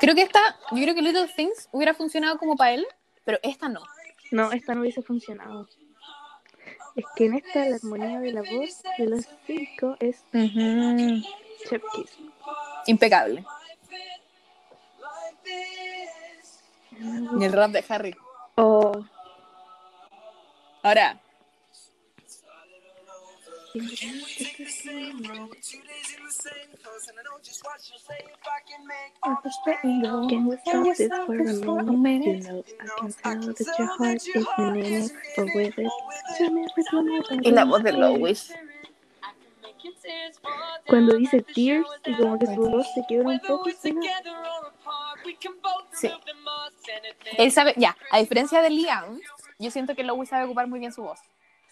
Creo 0.00 0.14
que 0.14 0.22
esta, 0.22 0.40
yo 0.72 0.82
creo 0.82 0.94
que 0.94 1.02
Little 1.02 1.28
Things 1.34 1.68
hubiera 1.72 1.94
funcionado 1.94 2.38
como 2.38 2.56
para 2.56 2.74
él, 2.74 2.86
pero 3.24 3.38
esta 3.42 3.68
no. 3.68 3.82
No, 4.30 4.52
esta 4.52 4.74
no 4.74 4.80
hubiese 4.82 5.02
funcionado. 5.02 5.68
Es 6.96 7.04
que 7.14 7.26
en 7.26 7.34
esta 7.34 7.64
la 7.66 7.76
armonía 7.76 8.20
de 8.20 8.32
la 8.32 8.40
voz 8.42 8.82
de 8.96 9.06
los 9.06 9.26
cinco 9.46 9.96
es 10.00 10.24
Chef 11.68 11.82
Kiss. 11.94 12.18
Impecable. 12.86 13.44
Y 17.38 17.44
el 17.44 17.52
rap 17.52 17.70
de 17.72 17.84
Harry. 17.88 18.16
Oh, 18.54 19.04
Ahora, 20.86 21.18
Can't 23.74 23.90
stop 30.96 31.26
this 31.26 31.58
for 31.64 31.80
a 31.80 31.82
minute. 31.92 32.24
You 32.24 32.40
know, 32.40 32.64
I 33.24 33.34
can 33.34 33.42
tell 33.42 33.42
that 33.42 33.76
your 33.76 33.90
heart 33.96 34.16
is 34.16 34.30
in 34.58 34.76
it, 34.76 35.12
but 35.36 35.46
with 35.56 35.76
it, 35.76 35.90
tell 36.38 36.52
me 36.52 36.68
everything 36.70 36.98
about 37.00 37.44
y 37.44 37.50
la 37.50 37.64
voz 37.64 37.82
de 37.82 37.92
Lois. 37.92 38.52
Cuando 40.86 41.16
dice 41.16 41.42
tears 41.42 41.84
y 42.06 42.16
como 42.16 42.38
que 42.38 42.46
su 42.46 42.54
voz 42.54 42.86
se 42.94 43.04
quiebra 43.08 43.30
un 43.30 43.40
poco, 43.40 43.68
Sí. 45.92 46.10
Él 47.38 47.50
sabe, 47.50 47.74
ya, 47.76 47.96
a 48.12 48.18
diferencia 48.18 48.62
de 48.62 48.70
Liam, 48.70 49.18
yo 49.58 49.70
siento 49.70 49.94
que 49.94 50.04
Lois 50.04 50.28
sabe 50.28 50.44
ocupar 50.44 50.66
muy 50.68 50.80
bien 50.80 50.92
su 50.92 51.02
voz. 51.02 51.20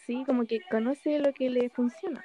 sí, 0.06 0.22
como 0.26 0.44
que 0.44 0.60
conoce 0.70 1.18
lo 1.18 1.32
que 1.32 1.48
le 1.50 1.70
funciona. 1.70 2.24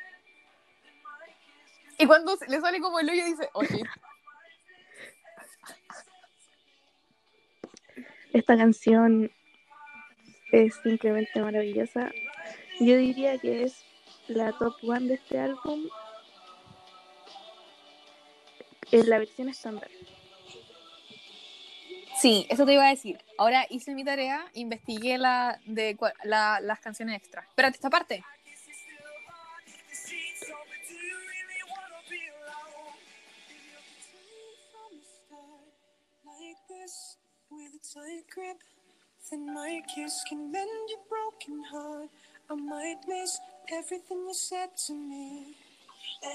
Y 1.98 2.06
cuando 2.06 2.38
le 2.48 2.60
sale 2.62 2.80
como 2.80 3.00
el 3.00 3.10
hoyo, 3.10 3.26
dice, 3.26 3.50
oye, 3.54 3.84
Esta 8.34 8.56
canción 8.56 9.32
es 10.52 10.76
simplemente 10.84 11.42
maravillosa. 11.42 12.12
Yo 12.80 12.96
diría 12.96 13.40
que 13.40 13.64
es 13.64 13.84
la 14.28 14.52
top 14.54 14.76
one 14.84 15.08
de 15.08 15.16
este 15.16 15.40
álbum 15.40 15.88
en 18.92 19.10
la 19.10 19.18
versión 19.18 19.50
estándar. 19.50 19.90
Sí, 22.22 22.46
eso 22.50 22.66
te 22.66 22.74
iba 22.74 22.86
a 22.86 22.90
decir. 22.90 23.24
Ahora 23.38 23.66
hice 23.70 23.94
mi 23.96 24.04
tarea, 24.04 24.46
investigué 24.54 25.18
la 25.18 25.60
de 25.66 25.98
la- 26.24 26.60
las 26.62 26.80
canciones 26.80 27.16
extra. 27.18 27.42
Espérate, 27.44 27.76
esta 27.78 27.90
parte. 27.90 28.24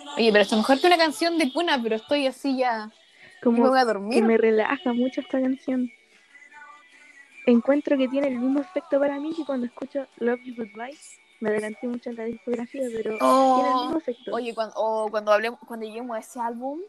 A. 0.06 0.14
Oye, 0.16 0.30
pero 0.32 0.42
esto 0.42 0.56
mejor 0.56 0.80
que 0.80 0.86
una 0.86 0.96
canción 0.98 1.38
de 1.38 1.52
cuna, 1.52 1.80
pero 1.82 1.96
estoy 1.96 2.26
así 2.26 2.56
ya. 2.56 2.90
Como 3.44 3.62
me 3.62 3.68
voy 3.68 3.78
a 3.78 4.10
que 4.10 4.22
me 4.22 4.38
relaja 4.38 4.92
mucho 4.94 5.20
esta 5.20 5.40
canción. 5.40 5.90
Encuentro 7.46 7.98
que 7.98 8.08
tiene 8.08 8.28
el 8.28 8.38
mismo 8.38 8.60
efecto 8.60 8.98
para 8.98 9.20
mí 9.20 9.34
que 9.36 9.44
cuando 9.44 9.66
escucho 9.66 10.06
Love 10.16 10.40
You 10.44 10.54
Goodbye. 10.56 10.96
Me 11.40 11.50
adelanté 11.50 11.86
mucho 11.86 12.08
en 12.08 12.16
la 12.16 12.24
discografía, 12.24 12.82
pero 12.90 13.18
Oh. 13.20 13.56
tiene 13.56 13.70
el 13.70 13.82
mismo 13.82 13.98
efecto. 13.98 14.34
Oye, 14.34 14.54
cuando, 14.54 14.74
o 14.76 15.10
cuando 15.10 15.30
hablemos, 15.30 15.60
cuando 15.66 15.84
lleguemos 15.84 16.16
a 16.16 16.20
ese 16.20 16.40
álbum, 16.40 16.80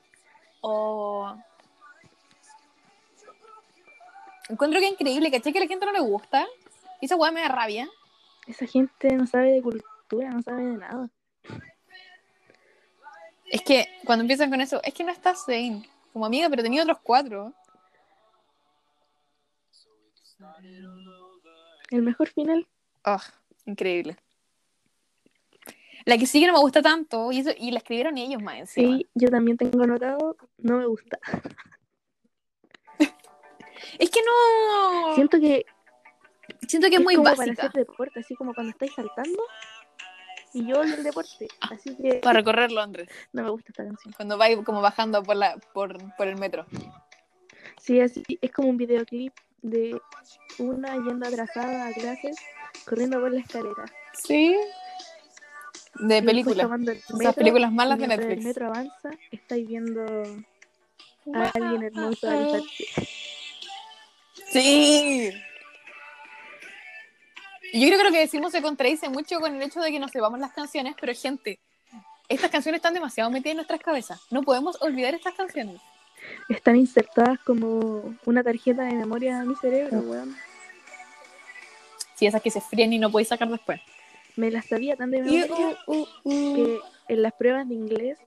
o 0.61 1.35
encuentro 4.47 4.79
que 4.79 4.85
es 4.85 4.93
increíble, 4.93 5.29
¿cachai? 5.29 5.51
Que 5.51 5.59
a 5.59 5.63
la 5.63 5.67
gente 5.67 5.85
no 5.85 5.91
le 5.91 5.99
gusta. 5.99 6.47
Y 7.01 7.07
esa 7.07 7.17
weá 7.17 7.31
me 7.31 7.41
da 7.41 7.49
rabia. 7.49 7.89
Esa 8.47 8.65
gente 8.65 9.13
no 9.13 9.27
sabe 9.27 9.51
de 9.51 9.61
cultura, 9.61 10.29
no 10.29 10.41
sabe 10.41 10.63
de 10.63 10.77
nada. 10.77 11.09
Es 13.47 13.61
que 13.61 13.87
cuando 14.05 14.21
empiezan 14.21 14.49
con 14.49 14.61
eso, 14.61 14.81
es 14.83 14.93
que 14.93 15.03
no 15.03 15.11
está 15.11 15.35
Zane 15.35 15.83
como 16.15 16.27
amiga, 16.27 16.49
pero 16.49 16.63
tenía 16.63 16.81
otros 16.81 16.99
cuatro. 17.03 17.53
El 21.91 22.03
mejor 22.03 22.29
final, 22.29 22.65
Ah, 23.03 23.21
increíble. 23.65 24.15
La 26.05 26.17
que 26.17 26.25
sigue 26.25 26.47
no 26.47 26.53
me 26.53 26.59
gusta 26.59 26.81
tanto 26.81 27.33
y, 27.33 27.39
eso, 27.39 27.49
y 27.57 27.71
la 27.71 27.79
escribieron 27.79 28.17
ellos 28.17 28.41
más 28.41 28.59
encima. 28.59 28.95
Sí, 28.95 29.09
yo 29.13 29.27
también 29.27 29.57
tengo 29.57 29.83
anotado, 29.83 30.37
no 30.59 30.77
me 30.77 30.85
gusta. 30.85 31.19
Es 33.99 34.09
que 34.09 34.21
no. 34.21 35.15
Siento 35.15 35.37
que 35.37 35.65
Siento 36.65 36.87
que 36.89 36.95
es, 36.95 37.03
muy 37.03 37.15
como 37.15 37.25
para 37.25 37.35
básica. 37.37 37.67
hacer 37.67 37.85
deporte, 37.85 38.21
así 38.21 38.35
como 38.35 38.53
cuando 38.53 38.71
estáis 38.71 38.93
saltando. 38.93 39.43
Y 40.55 40.65
yo 40.65 40.79
odio 40.79 40.95
el 40.95 41.03
deporte, 41.03 41.49
así 41.59 41.93
que 41.97 42.15
Para 42.23 42.39
recorrer 42.39 42.71
Londres. 42.71 43.09
no 43.33 43.43
me 43.43 43.49
gusta 43.49 43.71
esta 43.71 43.83
canción. 43.83 44.13
Cuando 44.15 44.37
va 44.37 44.45
como 44.63 44.79
bajando 44.79 45.21
por, 45.21 45.35
la, 45.35 45.57
por, 45.73 45.97
por 46.15 46.27
el 46.27 46.37
metro. 46.37 46.65
Sí, 47.77 47.99
así 47.99 48.23
es 48.41 48.51
como 48.53 48.69
un 48.69 48.77
videoclip 48.77 49.33
de 49.61 49.99
una 50.57 50.93
yendo 50.95 51.27
atrasada 51.27 51.87
a 51.87 51.91
clases, 51.91 52.37
corriendo 52.85 53.19
por 53.19 53.33
la 53.33 53.41
escalera. 53.41 53.85
Sí. 54.13 54.55
De 55.95 56.03
Y 56.05 56.07
después 56.07 56.23
película. 56.25 56.63
tomando 56.63 56.91
el 56.93 56.97
Esas 56.97 57.35
películas 57.35 57.71
malas 57.73 57.99
de 57.99 58.07
Netflix. 58.07 58.37
El 58.37 58.43
metro 58.45 58.67
avanza, 58.67 59.09
estáis 59.31 59.67
viendo 59.67 60.05
a 61.33 61.49
alguien 61.49 61.83
hermoso 61.83 62.29
alisarse. 62.29 62.85
Sí. 64.51 65.31
Yo 67.73 67.87
creo 67.87 67.97
que 67.97 68.03
lo 68.03 68.11
que 68.11 68.19
decimos 68.19 68.51
se 68.51 68.61
contradice 68.61 69.09
mucho 69.09 69.39
con 69.39 69.55
el 69.55 69.61
hecho 69.61 69.81
de 69.81 69.91
que 69.91 69.99
no 69.99 70.07
sepamos 70.07 70.39
las 70.39 70.53
canciones, 70.53 70.95
pero 70.99 71.13
gente, 71.13 71.59
estas 72.29 72.49
canciones 72.49 72.79
están 72.79 72.93
demasiado 72.93 73.29
metidas 73.29 73.51
en 73.51 73.57
nuestras 73.57 73.81
cabezas. 73.81 74.21
No 74.31 74.43
podemos 74.43 74.81
olvidar 74.81 75.13
estas 75.13 75.33
canciones. 75.33 75.81
Están 76.49 76.75
insertadas 76.75 77.39
como 77.39 78.15
una 78.25 78.43
tarjeta 78.43 78.83
de 78.83 78.93
memoria 78.93 79.39
en 79.39 79.47
mi 79.47 79.55
cerebro, 79.55 79.99
weón. 79.99 80.35
Sí, 82.15 82.25
esas 82.25 82.41
que 82.41 82.49
se 82.49 82.61
fríen 82.61 82.93
y 82.93 82.99
no 82.99 83.11
podéis 83.11 83.27
sacar 83.27 83.49
después. 83.49 83.81
Me 84.35 84.49
las 84.49 84.65
sabía 84.65 84.95
tan 84.95 85.11
de 85.11 85.21
memoria 85.21 85.77
uh, 85.87 85.93
uh, 85.93 86.07
uh. 86.23 86.55
que 86.55 86.79
en 87.09 87.21
las 87.21 87.33
pruebas 87.33 87.67
de 87.67 87.75
inglés 87.75 88.17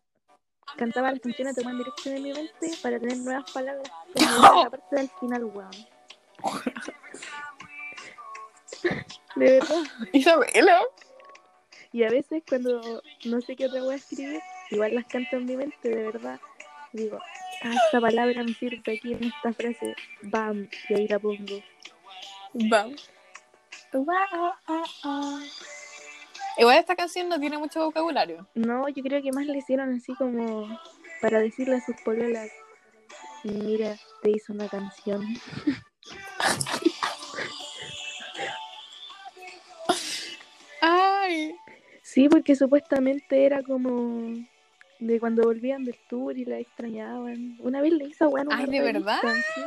cantaba 0.76 1.10
las 1.10 1.20
canciones 1.20 1.56
tomaban 1.56 1.78
dirección 1.78 2.16
en 2.16 2.22
mi 2.22 2.32
mente 2.32 2.70
para 2.82 3.00
tener 3.00 3.16
nuevas 3.18 3.50
palabras 3.50 3.90
como 4.14 4.62
la 4.62 4.70
parte 4.70 4.96
del 4.96 5.10
final, 5.20 5.44
weón. 5.44 5.70
De 9.38 9.52
verdad. 9.52 9.82
Isabela. 10.12 10.80
Y 11.92 12.04
a 12.04 12.10
veces 12.10 12.42
cuando 12.48 13.02
no 13.24 13.40
sé 13.40 13.56
qué 13.56 13.66
otra 13.66 13.82
voy 13.82 13.94
a 13.94 13.96
escribir, 13.96 14.40
igual 14.70 14.94
las 14.94 15.06
canto 15.06 15.36
en 15.36 15.46
mi 15.46 15.56
mente, 15.56 15.88
de 15.88 16.02
verdad. 16.04 16.40
Digo, 16.92 17.18
ah, 17.62 17.74
esta 17.86 18.00
palabra 18.00 18.42
me 18.42 18.54
sirve 18.54 18.78
aquí 18.78 19.12
en 19.12 19.24
esta 19.24 19.52
frase. 19.52 19.94
Bam, 20.22 20.68
y 20.88 20.94
ahí 20.94 21.08
la 21.08 21.18
pongo. 21.18 21.62
Vamos. 22.54 23.10
Igual 26.58 26.78
esta 26.78 26.96
canción 26.96 27.28
no 27.28 27.38
tiene 27.38 27.56
mucho 27.56 27.84
vocabulario. 27.84 28.46
No, 28.54 28.88
yo 28.88 29.02
creo 29.02 29.22
que 29.22 29.32
más 29.32 29.46
le 29.46 29.58
hicieron 29.58 29.94
así 29.94 30.14
como 30.14 30.68
para 31.22 31.40
decirle 31.40 31.76
a 31.76 31.80
sus 31.80 31.96
pololas, 32.02 32.50
mira, 33.44 33.96
te 34.22 34.30
hizo 34.30 34.52
una 34.52 34.68
canción. 34.68 35.22
Sí, 42.02 42.28
porque 42.28 42.56
supuestamente 42.56 43.44
era 43.44 43.62
como 43.62 44.34
de 44.98 45.20
cuando 45.20 45.42
volvían 45.42 45.84
del 45.84 45.98
tour 46.08 46.36
y 46.36 46.44
la 46.44 46.58
extrañaban. 46.58 47.56
Una 47.60 47.80
vez 47.80 47.92
le 47.92 48.04
hizo 48.06 48.24
a 48.24 48.28
una 48.28 48.56
Ay, 48.56 48.66
¿de 48.66 48.80
revista, 48.80 49.22
verdad? 49.22 49.22
sí. 49.54 49.62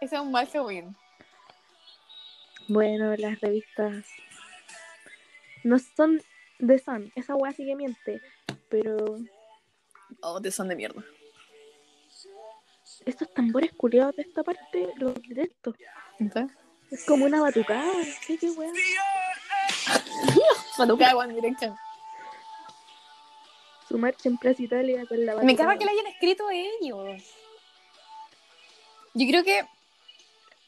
Ese 0.00 0.16
es 0.16 0.20
un 0.20 0.30
mal 0.32 0.46
Halloween. 0.48 0.94
Bueno, 2.68 3.14
las 3.16 3.40
revistas 3.40 4.06
no 5.64 5.78
son 5.78 6.20
de 6.58 6.78
Sun, 6.78 7.12
esa 7.16 7.34
weá 7.34 7.52
sí 7.52 7.64
que 7.64 7.74
miente, 7.76 8.20
pero 8.68 9.18
Oh, 10.20 10.40
te 10.40 10.50
son 10.50 10.68
de 10.68 10.76
mierda. 10.76 11.02
estos 13.04 13.32
tambores 13.34 13.72
culiados 13.72 14.14
de 14.16 14.22
esta 14.22 14.42
parte 14.44 14.92
los 14.96 15.14
detesto. 15.28 15.74
¿Entonces? 16.18 16.56
Es 16.92 17.04
como 17.06 17.24
una 17.24 17.40
batucada, 17.40 17.90
sé 18.26 18.36
qué 18.38 18.50
weá. 18.50 18.70
Batucada 20.78 21.16
One 21.16 21.34
Direction. 21.34 21.74
Su 23.88 23.98
marcha 23.98 24.28
en 24.28 24.36
Plaza 24.38 24.62
Italia 24.62 25.04
con 25.06 25.24
la 25.24 25.32
Me 25.36 25.42
batucada. 25.42 25.68
caga 25.68 25.78
que 25.78 25.84
la 25.86 25.90
hayan 25.92 26.06
escrito 26.06 26.44
ellos. 26.50 27.22
Yo 29.14 29.26
creo 29.26 29.42
que 29.44 29.66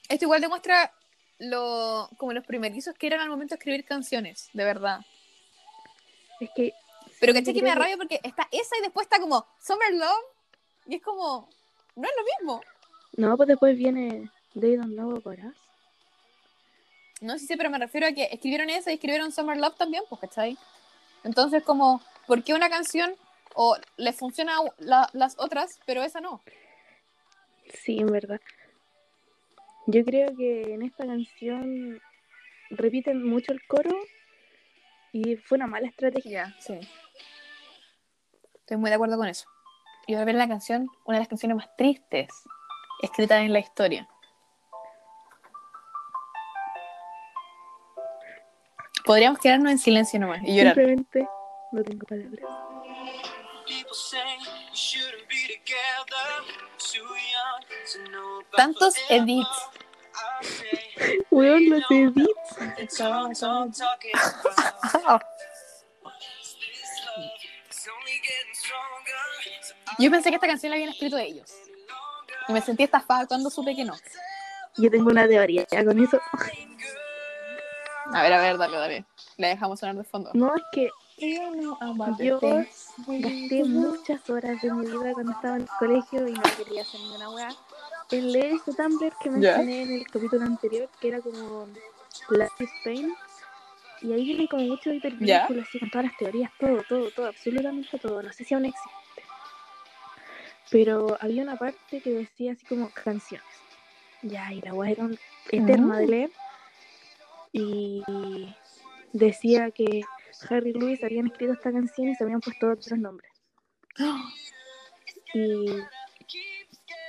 esto 0.09 0.25
igual 0.25 0.41
demuestra 0.41 0.93
lo 1.39 2.09
como 2.19 2.33
los 2.33 2.45
primerizos 2.45 2.95
que 2.97 3.07
eran 3.07 3.21
al 3.21 3.29
momento 3.29 3.55
de 3.55 3.59
escribir 3.59 3.85
canciones, 3.85 4.49
de 4.53 4.65
verdad. 4.65 5.01
Es 6.41 6.51
que 6.55 6.73
Pero 7.21 7.33
que 7.33 7.43
creo 7.43 7.55
me 7.63 7.69
da 7.69 7.75
que- 7.75 7.81
rabia 7.81 7.97
porque 7.97 8.21
está 8.23 8.49
esa 8.51 8.77
y 8.79 8.83
después 8.83 9.07
está 9.07 9.19
como 9.21 9.47
Summer 9.63 9.93
Love 9.95 10.25
y 10.87 10.97
es 10.97 11.03
como, 11.03 11.49
no 11.97 12.09
es 12.09 12.15
lo 12.17 12.25
mismo. 12.25 12.61
no, 13.17 13.37
pues 13.37 13.49
después 13.49 13.77
viene 13.77 14.31
They 14.59 14.77
Don't 14.77 14.93
Know 14.95 15.11
About 15.17 15.39
Us. 15.39 15.57
No 17.21 17.39
sí, 17.39 17.47
sí, 17.47 17.57
pero 17.57 17.71
me 17.71 17.79
refiero 17.79 18.07
a 18.07 18.13
que 18.13 18.25
escribieron 18.25 18.69
esa 18.71 18.91
y 18.91 18.95
escribieron 18.95 19.33
Summer 19.33 19.57
Love 19.57 19.77
también, 19.77 20.03
pues, 20.09 20.21
¿cachai? 20.21 20.59
Entonces, 21.23 21.63
como, 21.63 22.03
¿por 22.27 22.43
qué 22.43 22.55
una 22.55 22.69
canción 22.69 23.15
o 23.55 23.77
le 23.97 24.13
funciona 24.13 24.57
la- 24.79 25.09
las 25.13 25.37
otras, 25.39 25.81
pero 25.87 26.03
esa 26.03 26.21
no? 26.21 26.43
Sí, 27.73 27.99
en 28.01 28.07
verdad. 28.09 28.41
Yo 29.87 30.05
creo 30.05 30.35
que 30.37 30.75
en 30.75 30.83
esta 30.83 31.07
canción 31.07 32.01
repiten 32.71 33.23
mucho 33.29 33.53
el 33.53 33.65
coro 33.67 33.95
y 35.13 35.37
fue 35.37 35.57
una 35.57 35.67
mala 35.67 35.89
estrategia. 35.89 36.55
Sí. 36.61 36.79
Estoy 38.61 38.77
muy 38.79 38.91
de 38.91 38.97
acuerdo 38.97 39.17
con 39.17 39.29
eso. 39.29 39.47
Y 40.07 40.15
voy 40.15 40.23
a 40.23 40.25
ver 40.25 40.35
la 40.35 40.49
canción, 40.49 40.89
una 41.05 41.19
de 41.19 41.21
las 41.21 41.29
canciones 41.29 41.57
más 41.57 41.77
tristes 41.77 42.29
escritas 43.03 43.41
en 43.43 43.53
la 43.53 43.61
historia. 43.61 44.09
Podríamos 49.05 49.39
quedarnos 49.39 49.71
en 49.71 49.79
silencio 49.79 50.19
nomás 50.19 50.41
y 50.43 50.57
llorar. 50.57 50.75
Simplemente 50.75 51.29
no 51.73 51.83
tengo 51.83 52.07
palabras. 52.07 52.41
Tantos 58.57 58.95
edits. 59.11 59.49
Weón, 61.31 61.71
los 61.71 61.83
edits. 61.91 62.29
Yo 69.99 70.11
pensé 70.11 70.31
que 70.31 70.37
esta 70.37 70.47
canción 70.47 70.71
la 70.71 70.77
habían 70.77 70.91
escrito 70.91 71.19
ellos. 71.19 71.53
Y 72.49 72.53
me 72.53 72.61
sentí 72.61 72.83
estafada 72.85 73.27
cuando 73.27 73.51
supe 73.51 73.77
que 73.77 73.85
no. 73.85 73.95
Yo 74.77 74.91
tengo 74.91 75.11
una 75.11 75.27
teoría 75.29 75.67
ya 75.71 75.85
con 75.85 76.03
eso. 76.03 76.21
A 78.13 78.23
ver, 78.23 78.33
a 78.33 78.41
ver, 78.41 78.59
dale, 78.59 78.77
dale. 78.77 79.05
La 79.39 79.49
dejamos 79.49 79.81
sonar 79.81 79.97
de 79.97 80.05
fondo. 80.05 80.31
No, 80.35 80.55
es 80.55 80.63
que 80.73 80.91
yo 82.19 82.39
gasté 83.21 83.65
muchas 83.65 84.29
horas 84.29 84.61
de 84.61 84.71
mi 84.71 84.87
vida 84.87 85.15
cuando 85.15 85.33
estaba 85.33 85.57
en 85.57 85.63
el 85.63 85.69
colegio 85.79 86.29
y 86.29 86.33
no 86.33 86.43
quería 86.57 86.83
hacer 86.83 87.01
ninguna 87.01 87.31
weá. 87.31 87.57
En 88.11 88.33
leer 88.33 88.53
ese 88.53 88.75
Tumblr 88.75 89.17
que 89.17 89.31
mencioné 89.31 89.83
en 89.83 89.91
el 89.93 90.07
capítulo 90.09 90.45
anterior, 90.45 90.89
que 91.01 91.09
era 91.09 91.21
como 91.23 91.67
Life 92.31 92.65
is 92.65 92.71
Pain. 92.85 93.15
Y 94.03 94.13
ahí 94.13 94.25
vienen 94.25 94.47
como 94.49 94.65
muchos 94.65 94.93
hipervínculos 94.95 95.67
así 95.67 95.79
con 95.79 95.89
todas 95.91 96.07
las 96.09 96.17
teorías, 96.19 96.51
todo, 96.59 96.83
todo, 96.87 97.11
todo, 97.11 97.27
absolutamente 97.27 97.99
todo. 97.99 98.23
No 98.23 98.33
sé 98.33 98.45
si 98.45 98.55
aún 98.55 98.67
existe. 98.67 98.91
Pero 100.71 101.17
había 101.21 101.43
una 101.43 101.57
parte 101.57 102.01
que 102.03 102.11
decía 102.11 102.53
así 102.53 102.67
como 102.67 102.91
canciones. 102.91 103.47
Ya, 104.23 104.53
y 104.53 104.61
la 104.61 104.75
weá 104.75 104.91
era 104.93 105.05
un- 105.05 105.19
eterna 105.51 105.99
de 105.99 106.07
Mm. 106.07 106.11
leer. 106.11 106.31
Y 107.57 108.03
decía 109.13 109.71
que 109.71 110.03
Harry 110.51 110.71
y 110.71 110.73
Lewis 110.73 111.05
habían 111.05 111.29
escrito 111.29 111.53
esta 111.53 111.71
canción 111.71 112.09
y 112.09 112.15
se 112.17 112.25
habían 112.25 112.41
puesto 112.41 112.73
otros 112.73 112.99
nombres. 112.99 113.31
Y 115.33 115.67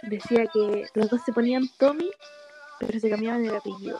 decía 0.04 0.46
que 0.54 0.86
los 0.94 1.10
dos 1.10 1.22
se 1.26 1.34
ponían 1.34 1.68
Tommy, 1.80 2.12
pero 2.80 3.00
se 3.00 3.10
cambiaban 3.10 3.44
el 3.44 3.56
apellido. 3.56 4.00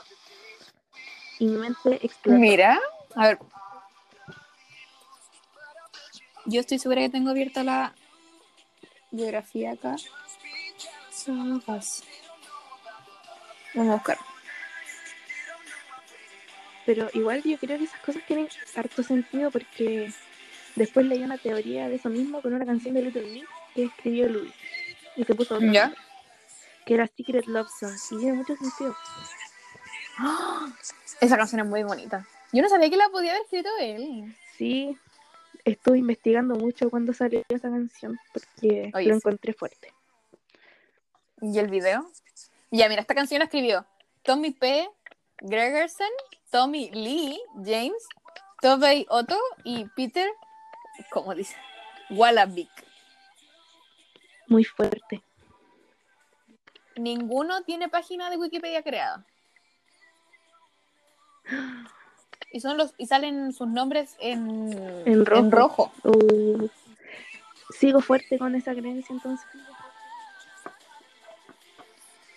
Y 1.40 1.46
mi 1.46 1.56
mente 1.58 1.98
explotó. 2.06 2.38
Mira, 2.38 2.78
a 3.16 3.26
ver. 3.26 3.38
Yo 6.44 6.60
estoy 6.60 6.78
segura 6.78 7.00
que 7.00 7.10
tengo 7.10 7.30
abierta 7.30 7.64
la 7.64 7.92
biografía 9.10 9.72
acá. 9.72 9.96
Vamos 11.26 11.68
a 11.68 11.82
buscar. 13.96 14.18
Pero 16.86 17.08
igual 17.12 17.42
yo 17.42 17.58
creo 17.58 17.78
que 17.78 17.84
esas 17.84 18.00
cosas 18.00 18.22
tienen 18.26 18.48
harto 18.76 19.02
sentido 19.02 19.50
porque 19.50 20.12
después 20.76 21.04
leí 21.04 21.22
una 21.22 21.36
teoría 21.36 21.88
de 21.88 21.96
eso 21.96 22.08
mismo 22.08 22.40
con 22.40 22.54
una 22.54 22.64
canción 22.64 22.94
de 22.94 23.02
Little 23.02 23.26
Mix 23.26 23.48
que 23.74 23.84
escribió 23.84 24.28
Louis 24.28 24.54
y 25.16 25.24
se 25.24 25.34
puso 25.34 25.56
otro 25.56 25.72
¿Ya? 25.72 25.92
que 26.84 26.94
era 26.94 27.08
Secret 27.08 27.46
Love 27.46 27.68
Song 27.80 27.92
y 28.12 28.18
tiene 28.18 28.34
mucho 28.34 28.56
sentido. 28.56 28.96
Esa 31.20 31.36
canción 31.36 31.60
es 31.62 31.66
muy 31.66 31.82
bonita. 31.82 32.26
Yo 32.52 32.62
no 32.62 32.68
sabía 32.68 32.88
que 32.88 32.96
la 32.96 33.08
podía 33.08 33.32
haber 33.32 33.42
escrito 33.42 33.68
él. 33.80 34.36
Sí, 34.56 34.96
estuve 35.64 35.98
investigando 35.98 36.54
mucho 36.54 36.88
cuando 36.88 37.12
salió 37.12 37.42
esa 37.48 37.68
canción 37.68 38.18
porque 38.32 38.92
Oye, 38.94 39.08
lo 39.08 39.14
sí. 39.14 39.16
encontré 39.16 39.52
fuerte. 39.52 39.92
¿Y 41.42 41.58
el 41.58 41.68
video? 41.68 42.08
Ya, 42.70 42.88
mira, 42.88 43.00
esta 43.00 43.14
canción 43.14 43.40
la 43.40 43.46
escribió 43.46 43.84
Tommy 44.22 44.52
P. 44.52 44.88
Gregerson, 45.38 46.08
Tommy 46.50 46.90
Lee, 46.92 47.40
James, 47.64 48.06
Tobey 48.60 49.06
Otto 49.10 49.38
y 49.64 49.84
Peter, 49.96 50.28
¿cómo 51.10 51.34
dice? 51.34 51.56
Wallabick. 52.10 52.70
Muy 54.48 54.64
fuerte. 54.64 55.22
Ninguno 56.96 57.62
tiene 57.62 57.88
página 57.88 58.30
de 58.30 58.36
Wikipedia 58.36 58.82
creada. 58.82 59.24
Y 62.52 62.60
son 62.60 62.78
los 62.78 62.94
y 62.96 63.06
salen 63.06 63.52
sus 63.52 63.68
nombres 63.68 64.16
en, 64.20 64.72
En 65.04 65.26
rojo. 65.26 65.50
rojo. 65.50 65.92
Uh, 66.04 66.68
sigo 67.78 68.00
fuerte 68.00 68.38
con 68.38 68.54
esa 68.54 68.72
creencia 68.72 69.12
entonces. 69.12 69.46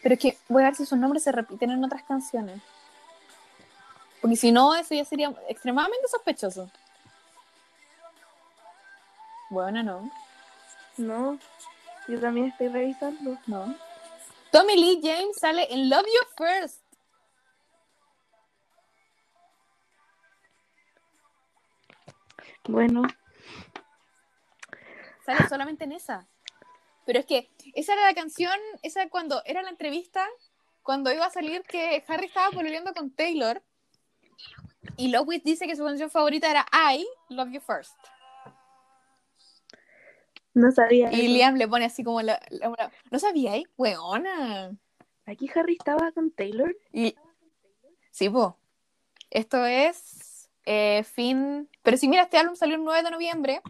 Pero 0.01 0.15
es 0.15 0.19
que 0.19 0.37
voy 0.47 0.63
a 0.63 0.65
ver 0.65 0.75
si 0.75 0.85
sus 0.85 0.97
nombres 0.97 1.23
se 1.23 1.31
repiten 1.31 1.71
en 1.71 1.83
otras 1.83 2.03
canciones. 2.03 2.61
Porque 4.21 4.35
si 4.35 4.51
no, 4.51 4.75
eso 4.75 4.93
ya 4.93 5.05
sería 5.05 5.33
extremadamente 5.47 6.07
sospechoso. 6.07 6.69
Bueno, 9.49 9.81
no. 9.81 10.11
No, 10.97 11.39
yo 12.07 12.19
también 12.19 12.47
estoy 12.47 12.67
revisando. 12.67 13.37
No. 13.47 13.75
Tommy 14.51 14.75
Lee 14.75 14.99
James 15.01 15.37
sale 15.39 15.67
en 15.73 15.89
Love 15.89 16.05
You 16.05 16.45
First. 16.45 16.81
Bueno, 22.65 23.03
Sale 25.25 25.47
solamente 25.47 25.83
en 25.83 25.91
esa. 25.91 26.27
Pero 27.05 27.19
es 27.19 27.25
que 27.25 27.49
esa 27.75 27.93
era 27.93 28.03
la 28.05 28.13
canción, 28.13 28.57
esa 28.81 29.09
cuando 29.09 29.41
era 29.45 29.61
la 29.61 29.69
entrevista, 29.69 30.27
cuando 30.83 31.11
iba 31.11 31.25
a 31.25 31.31
salir 31.31 31.63
que 31.63 32.03
Harry 32.07 32.25
estaba 32.25 32.49
volviendo 32.49 32.93
con 32.93 33.11
Taylor. 33.11 33.61
Y 34.97 35.09
Lois 35.09 35.43
dice 35.43 35.67
que 35.67 35.75
su 35.75 35.85
canción 35.85 36.09
favorita 36.09 36.49
era 36.49 36.65
I 36.93 37.05
Love 37.29 37.51
You 37.51 37.61
First. 37.61 37.95
no 40.53 40.71
sabía. 40.71 41.11
Y 41.11 41.21
eso. 41.21 41.33
Liam 41.33 41.55
le 41.55 41.67
pone 41.67 41.85
así 41.85 42.03
como 42.03 42.21
la. 42.21 42.39
¿No 43.11 43.19
sabíais? 43.19 43.65
Weona. 43.77 44.71
Aquí 45.25 45.49
Harry 45.55 45.73
estaba 45.77 46.11
con 46.11 46.31
Taylor. 46.31 46.75
Y. 46.91 47.15
Sí, 48.11 48.29
po. 48.29 48.57
Esto 49.29 49.65
es 49.65 50.49
eh, 50.65 51.03
fin. 51.03 51.69
Pero 51.83 51.97
si 51.97 52.07
mira, 52.07 52.23
este 52.23 52.37
álbum 52.37 52.55
salió 52.55 52.75
el 52.75 52.83
9 52.83 53.03
de 53.03 53.11
noviembre. 53.11 53.61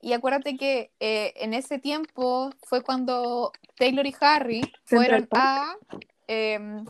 Y 0.00 0.12
acuérdate 0.12 0.56
que 0.56 0.92
eh, 1.00 1.32
en 1.36 1.54
ese 1.54 1.78
tiempo 1.78 2.50
fue 2.62 2.82
cuando 2.82 3.52
Taylor 3.76 4.06
y 4.06 4.14
Harry 4.20 4.60
fueron 4.84 5.26
Park. 5.26 5.78
a, 5.90 5.98
eh, 6.28 6.84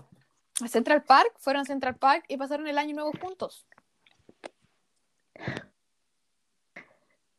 a 0.63 0.69
Central 0.69 1.03
Park, 1.05 1.33
fueron 1.39 1.63
a 1.63 1.65
Central 1.65 1.97
Park 1.97 2.25
y 2.29 2.37
pasaron 2.37 2.67
el 2.67 2.79
año 2.79 2.95
nuevo 2.95 3.13
juntos. 3.21 3.67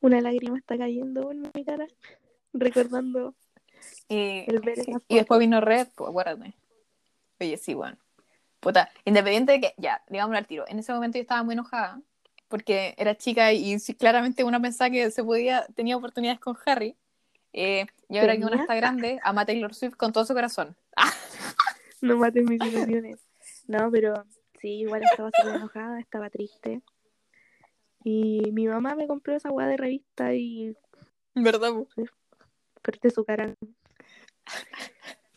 Una 0.01 0.21
lágrima 0.21 0.57
está 0.57 0.77
cayendo 0.77 1.31
en 1.31 1.51
mi 1.53 1.65
cara, 1.65 1.87
recordando 2.53 3.35
Y, 4.07 4.45
el 4.47 4.59
ver 4.59 4.77
sí. 4.77 4.93
y 5.07 5.15
después 5.15 5.39
vino 5.39 5.59
Red, 5.59 5.87
pues 5.95 6.09
acuérdate. 6.09 6.55
Oye, 7.39 7.57
sí, 7.57 7.73
bueno. 7.73 7.97
Puta, 8.59 8.89
independiente 9.05 9.53
de 9.53 9.61
que, 9.61 9.73
ya, 9.77 10.01
digámoslo 10.09 10.37
al 10.37 10.47
tiro, 10.47 10.65
en 10.67 10.79
ese 10.79 10.93
momento 10.93 11.17
yo 11.17 11.21
estaba 11.21 11.43
muy 11.43 11.53
enojada 11.53 12.01
porque 12.49 12.95
era 12.97 13.15
chica 13.15 13.53
y, 13.53 13.77
claramente 13.97 14.43
uno 14.43 14.61
pensaba 14.61 14.89
que 14.89 15.11
se 15.11 15.23
podía, 15.23 15.65
tenía 15.75 15.95
oportunidades 15.95 16.39
con 16.39 16.57
Harry. 16.65 16.97
Eh, 17.53 17.85
y 18.09 18.17
ahora 18.17 18.37
que 18.37 18.43
uno 18.43 18.55
está 18.55 18.75
grande, 18.75 19.19
ama 19.23 19.41
a 19.41 19.45
Taylor 19.45 19.73
Swift 19.73 19.95
con 19.95 20.11
todo 20.11 20.25
su 20.25 20.33
corazón. 20.33 20.75
Ah, 21.01 21.13
No 22.01 22.17
maten 22.17 22.45
mis 22.45 22.63
ilusiones. 22.63 23.19
No, 23.67 23.91
pero 23.91 24.25
sí, 24.59 24.81
igual 24.81 25.03
estaba 25.03 25.31
súper 25.35 25.55
enojada, 25.55 25.99
estaba 25.99 26.29
triste. 26.29 26.81
Y 28.03 28.51
mi 28.51 28.67
mamá 28.67 28.95
me 28.95 29.07
compró 29.07 29.35
esa 29.35 29.51
hueá 29.51 29.67
de 29.67 29.77
revista 29.77 30.33
y 30.33 30.75
¿Verdad? 31.35 31.71
po? 31.73 31.87
corté 32.81 33.09
su 33.11 33.25
cara. 33.25 33.53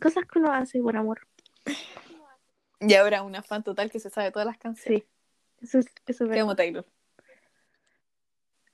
Cosas 0.00 0.24
que 0.26 0.38
uno 0.38 0.52
hace 0.52 0.80
por 0.80 0.96
amor. 0.96 1.26
Y 2.80 2.94
ahora 2.94 3.22
una 3.22 3.42
fan 3.42 3.62
total 3.62 3.90
que 3.90 4.00
se 4.00 4.10
sabe 4.10 4.32
todas 4.32 4.46
las 4.46 4.58
canciones. 4.58 5.02
Sí, 5.02 5.08
eso 5.60 5.78
es, 5.78 5.86
eso 6.06 6.24
es 6.24 6.30
Te 6.30 6.40
amo, 6.40 6.56
Taylor. 6.56 6.84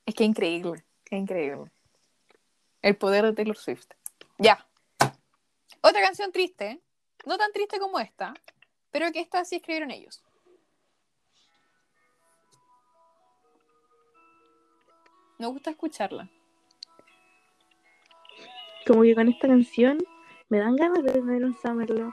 Es 0.06 0.14
que 0.14 0.24
increíble, 0.24 0.84
es 1.10 1.18
increíble. 1.18 1.70
El 2.80 2.96
poder 2.96 3.24
de 3.26 3.32
Taylor 3.34 3.56
Swift. 3.56 3.88
Ya. 4.38 4.66
Otra 5.82 6.00
canción 6.00 6.32
triste, 6.32 6.80
no 7.26 7.38
tan 7.38 7.52
triste 7.52 7.78
como 7.78 7.98
esta, 7.98 8.34
pero 8.90 9.10
que 9.12 9.20
esta 9.20 9.44
sí 9.44 9.56
escribieron 9.56 9.90
ellos. 9.90 10.22
Me 15.38 15.46
gusta 15.46 15.70
escucharla. 15.70 16.28
Como 18.86 19.02
que 19.02 19.14
con 19.14 19.28
esta 19.28 19.46
canción 19.46 19.98
me 20.48 20.58
dan 20.58 20.74
ganas 20.76 21.04
de 21.04 21.12
tener 21.12 21.44
un 21.44 21.56
Summerlove. 21.56 22.12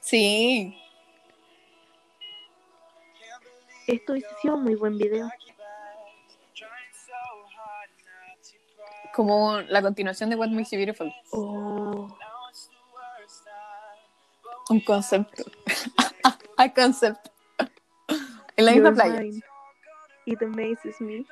Sí. 0.00 0.76
Esto 3.86 4.12
hubiese 4.12 4.28
sido 4.42 4.56
un 4.56 4.64
muy 4.64 4.74
buen 4.74 4.98
video. 4.98 5.28
Como 9.14 9.60
la 9.62 9.80
continuación 9.80 10.28
de 10.28 10.36
What 10.36 10.48
Makes 10.50 10.72
You 10.72 10.78
Beautiful. 10.78 11.14
Oh, 11.30 11.65
Un 14.68 14.80
concepto. 14.80 15.44
Hay 16.56 16.72
concepto. 16.72 17.30
En 18.56 18.64
la 18.64 18.72
misma 18.72 18.92
playa. 18.92 19.20
mine. 19.20 19.42
It 20.24 20.42
amazes 20.42 21.00
me. 21.00 21.24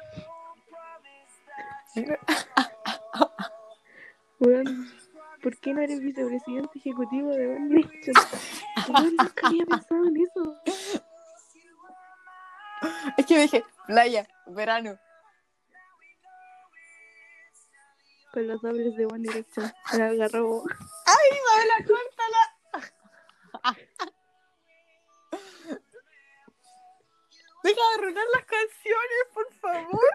Weón, 4.39 4.93
¿por 5.43 5.57
qué 5.59 5.75
no 5.75 5.81
eres 5.83 6.01
vicepresidente 6.01 6.79
ejecutivo 6.79 7.31
de 7.31 7.57
One 7.57 7.69
Direction? 7.69 8.15
Weón, 8.89 9.17
nunca 9.17 9.47
había 9.49 9.65
pensado 9.65 10.07
en 10.07 10.17
eso. 10.17 10.61
Es 13.17 13.27
que 13.27 13.39
dije, 13.39 13.65
playa, 13.87 14.29
verano. 14.47 14.99
Con 18.33 18.47
los 18.47 18.61
dobles 18.61 18.97
de 18.97 19.07
One 19.07 19.29
Direction. 19.29 19.73
El 19.93 20.03
algarrobo. 20.03 20.65
Isabela, 21.33 21.75
córtala. 21.79 22.14
Deja 27.65 27.81
de 27.81 27.95
arruinar 27.99 28.25
las 28.35 28.45
canciones, 28.45 29.27
por 29.33 29.51
favor. 29.55 30.13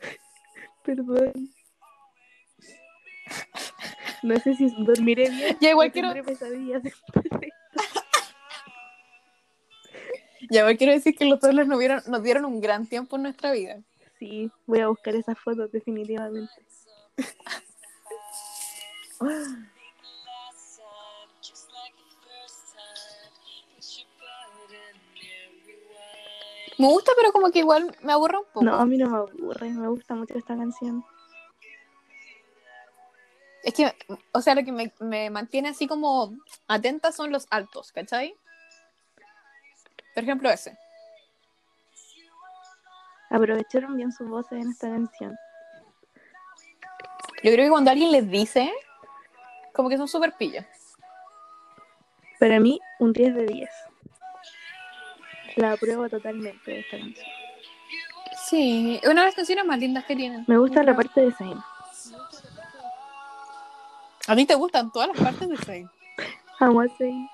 Perdón. 0.84 1.52
No 4.22 4.40
sé 4.40 4.54
si 4.54 4.72
dormiré 4.84 5.28
bien. 5.28 5.58
Ya 5.60 5.68
igual 5.70 5.92
quiero, 5.92 6.14
pesadillas 6.24 6.82
ya 10.50 10.60
igual 10.60 10.78
quiero 10.78 10.94
decir 10.94 11.14
que 11.14 11.26
los 11.26 11.40
dobles 11.40 11.66
nos 11.66 11.78
dieron, 11.78 12.02
nos 12.06 12.22
dieron 12.22 12.46
un 12.46 12.62
gran 12.62 12.86
tiempo 12.86 13.16
en 13.16 13.24
nuestra 13.24 13.52
vida. 13.52 13.82
Sí, 14.18 14.50
voy 14.66 14.80
a 14.80 14.88
buscar 14.88 15.14
esas 15.14 15.38
fotos 15.38 15.70
definitivamente. 15.70 16.54
Me 26.78 26.86
gusta, 26.86 27.12
pero 27.16 27.32
como 27.32 27.50
que 27.50 27.58
igual 27.58 27.96
me 28.02 28.12
aburre 28.12 28.38
un 28.38 28.44
poco. 28.44 28.64
No, 28.64 28.76
a 28.76 28.86
mí 28.86 28.96
no 28.96 29.10
me 29.10 29.16
aburre, 29.18 29.70
me 29.70 29.88
gusta 29.88 30.14
mucho 30.14 30.34
esta 30.38 30.56
canción. 30.56 31.04
Es 33.64 33.74
que, 33.74 33.92
o 34.32 34.40
sea, 34.40 34.54
lo 34.54 34.64
que 34.64 34.70
me, 34.70 34.92
me 35.00 35.28
mantiene 35.28 35.70
así 35.70 35.88
como 35.88 36.32
atenta 36.68 37.10
son 37.10 37.32
los 37.32 37.46
altos, 37.50 37.90
¿cachai? 37.92 38.34
Por 40.14 40.22
ejemplo, 40.22 40.48
ese. 40.50 40.78
Aprovecharon 43.30 43.96
bien 43.96 44.12
sus 44.12 44.28
voces 44.28 44.52
en 44.52 44.70
esta 44.70 44.88
canción. 44.88 45.36
Yo 47.42 47.52
creo 47.52 47.66
que 47.66 47.70
cuando 47.70 47.90
alguien 47.90 48.10
les 48.10 48.28
dice, 48.30 48.72
como 49.74 49.88
que 49.88 49.96
son 49.96 50.08
súper 50.08 50.32
pillas. 50.32 50.66
Para 52.40 52.58
mí, 52.58 52.80
un 53.00 53.12
10 53.12 53.34
de 53.34 53.46
10. 53.46 53.70
La 55.58 55.72
apruebo 55.72 56.08
totalmente 56.08 56.70
de 56.70 56.80
esta 56.80 56.98
canción. 56.98 57.26
Sí, 58.46 59.00
es 59.02 59.08
una 59.08 59.22
de 59.22 59.26
las 59.26 59.34
canciones 59.34 59.64
más 59.64 59.78
lindas 59.78 60.04
que 60.04 60.14
tienen. 60.14 60.44
Me 60.46 60.56
gusta 60.56 60.84
la 60.84 60.94
parte 60.94 61.20
de 61.20 61.32
Zayn. 61.32 61.58
A 64.28 64.36
ti 64.36 64.46
te 64.46 64.54
gustan 64.54 64.92
todas 64.92 65.08
las 65.08 65.18
partes 65.18 65.48
de 65.48 65.56
Zayn. 65.56 65.90
Amo 66.60 66.80
a 66.80 66.86
Zayn. 66.96 67.28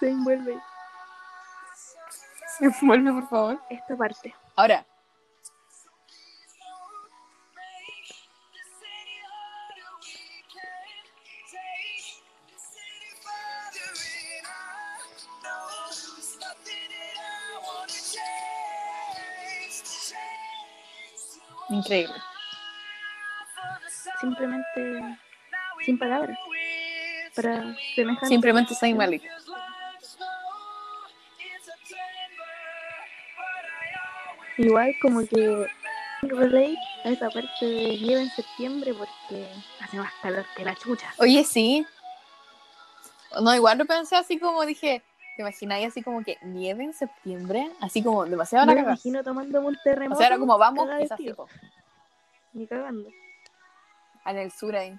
Zayn 0.00 0.22
vuelve. 0.22 0.58
Vuelve, 2.82 3.12
por 3.12 3.28
favor. 3.28 3.60
esta 3.70 3.96
parte. 3.96 4.34
Ahora. 4.54 4.84
Increíble. 21.76 22.14
Simplemente 24.20 25.18
sin 25.84 25.98
palabras. 25.98 26.38
Para 27.34 27.76
semejante. 27.94 28.26
Simplemente 28.26 28.74
soy 28.74 28.94
Malik. 28.94 29.22
Igual 34.56 34.94
como 35.02 35.20
que 35.26 35.66
relate 36.22 36.78
a 37.04 37.10
esa 37.10 37.28
parte 37.28 37.66
de 37.66 37.98
nieve 37.98 38.22
en 38.22 38.30
septiembre 38.30 38.94
porque 38.94 39.46
hace 39.80 39.98
más 39.98 40.12
calor 40.22 40.46
que 40.56 40.64
la 40.64 40.74
chucha. 40.76 41.12
Oye, 41.18 41.44
sí. 41.44 41.86
No, 43.42 43.54
igual 43.54 43.76
lo 43.76 43.84
pensé 43.84 44.16
así 44.16 44.38
como 44.38 44.64
dije, 44.64 45.02
¿te 45.36 45.42
imagináis 45.42 45.88
así 45.88 46.02
como 46.02 46.24
que 46.24 46.38
nieve 46.42 46.82
en 46.84 46.94
septiembre? 46.94 47.70
Así 47.80 48.02
como 48.02 48.24
demasiado 48.24 48.66
Me 48.66 48.74
la 48.74 48.80
imagino 48.80 49.22
tomándome 49.22 49.68
un 49.68 49.76
terremoto. 49.84 50.16
O 50.16 50.18
sea, 50.18 50.28
era 50.28 50.38
como 50.38 50.56
vamos, 50.56 50.88
frío. 50.88 51.16
tipo, 51.16 51.48
Ni 52.54 52.66
cagando. 52.66 53.10
en 54.24 54.38
el 54.38 54.50
sur 54.50 54.74
ahí. 54.74 54.98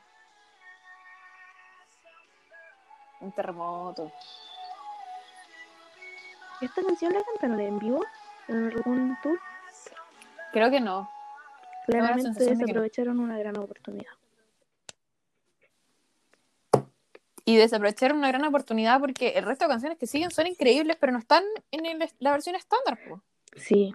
Un 3.20 3.32
terremoto. 3.32 4.12
¿Esta 6.62 6.84
canción 6.84 7.14
la 7.14 7.22
cantaron 7.24 7.60
en 7.60 7.80
vivo? 7.80 8.06
¿En 8.48 8.68
algún 8.68 9.18
tour? 9.24 9.40
Creo 10.54 10.70
que 10.70 10.80
no. 10.80 11.10
Claramente 11.88 12.24
sensación 12.24 12.60
de 12.60 12.66
que 12.66 12.74
no. 12.74 12.82
desaprovecharon 12.82 13.20
una 13.20 13.40
gran 13.40 13.58
oportunidad. 13.58 14.17
Y 17.48 17.56
desaprovecharon 17.56 18.18
una 18.18 18.28
gran 18.28 18.44
oportunidad 18.44 19.00
porque 19.00 19.30
el 19.30 19.46
resto 19.46 19.64
de 19.66 19.70
canciones 19.70 19.98
que 19.98 20.06
siguen 20.06 20.32
son 20.32 20.48
increíbles, 20.48 20.98
pero 21.00 21.14
no 21.14 21.20
están 21.20 21.46
en 21.72 21.86
el- 21.86 22.10
la 22.20 22.32
versión 22.34 22.56
estándar. 22.56 23.00
po. 23.08 23.24
Sí. 23.56 23.94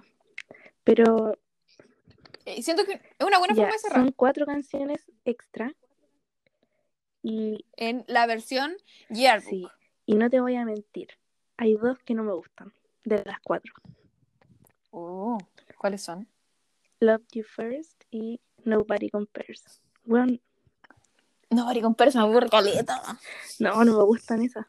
Pero 0.83 1.37
Y 2.45 2.63
siento 2.63 2.83
que 2.85 2.93
es 2.93 3.25
una 3.25 3.37
buena 3.37 3.53
ya, 3.53 3.61
forma 3.61 3.73
de 3.73 3.79
cerrar. 3.79 3.99
son 4.01 4.11
cuatro 4.11 4.45
canciones 4.47 5.05
extra. 5.23 5.73
Y 7.21 7.63
En 7.77 8.03
la 8.07 8.25
versión 8.25 8.75
Yearbook. 9.09 9.49
sí, 9.49 9.67
y 10.07 10.15
no 10.15 10.29
te 10.31 10.41
voy 10.41 10.55
a 10.55 10.65
mentir. 10.65 11.09
Hay 11.57 11.75
dos 11.75 11.99
que 11.99 12.15
no 12.15 12.23
me 12.23 12.33
gustan, 12.33 12.73
de 13.05 13.23
las 13.23 13.39
cuatro. 13.41 13.71
Oh, 14.91 15.37
¿Cuáles 15.77 16.01
son? 16.01 16.27
Love 16.99 17.23
You 17.33 17.43
First 17.43 18.03
y 18.11 18.41
Nobody 18.65 19.09
Compares. 19.09 19.81
Bueno, 20.03 20.37
No, 21.53 21.65
Maricón 21.65 21.95
me 21.97 22.21
aburre 22.21 22.49
caleta. 22.49 23.01
no, 23.59 23.83
no 23.83 23.97
me 23.97 24.03
gustan 24.03 24.41
esas. 24.41 24.65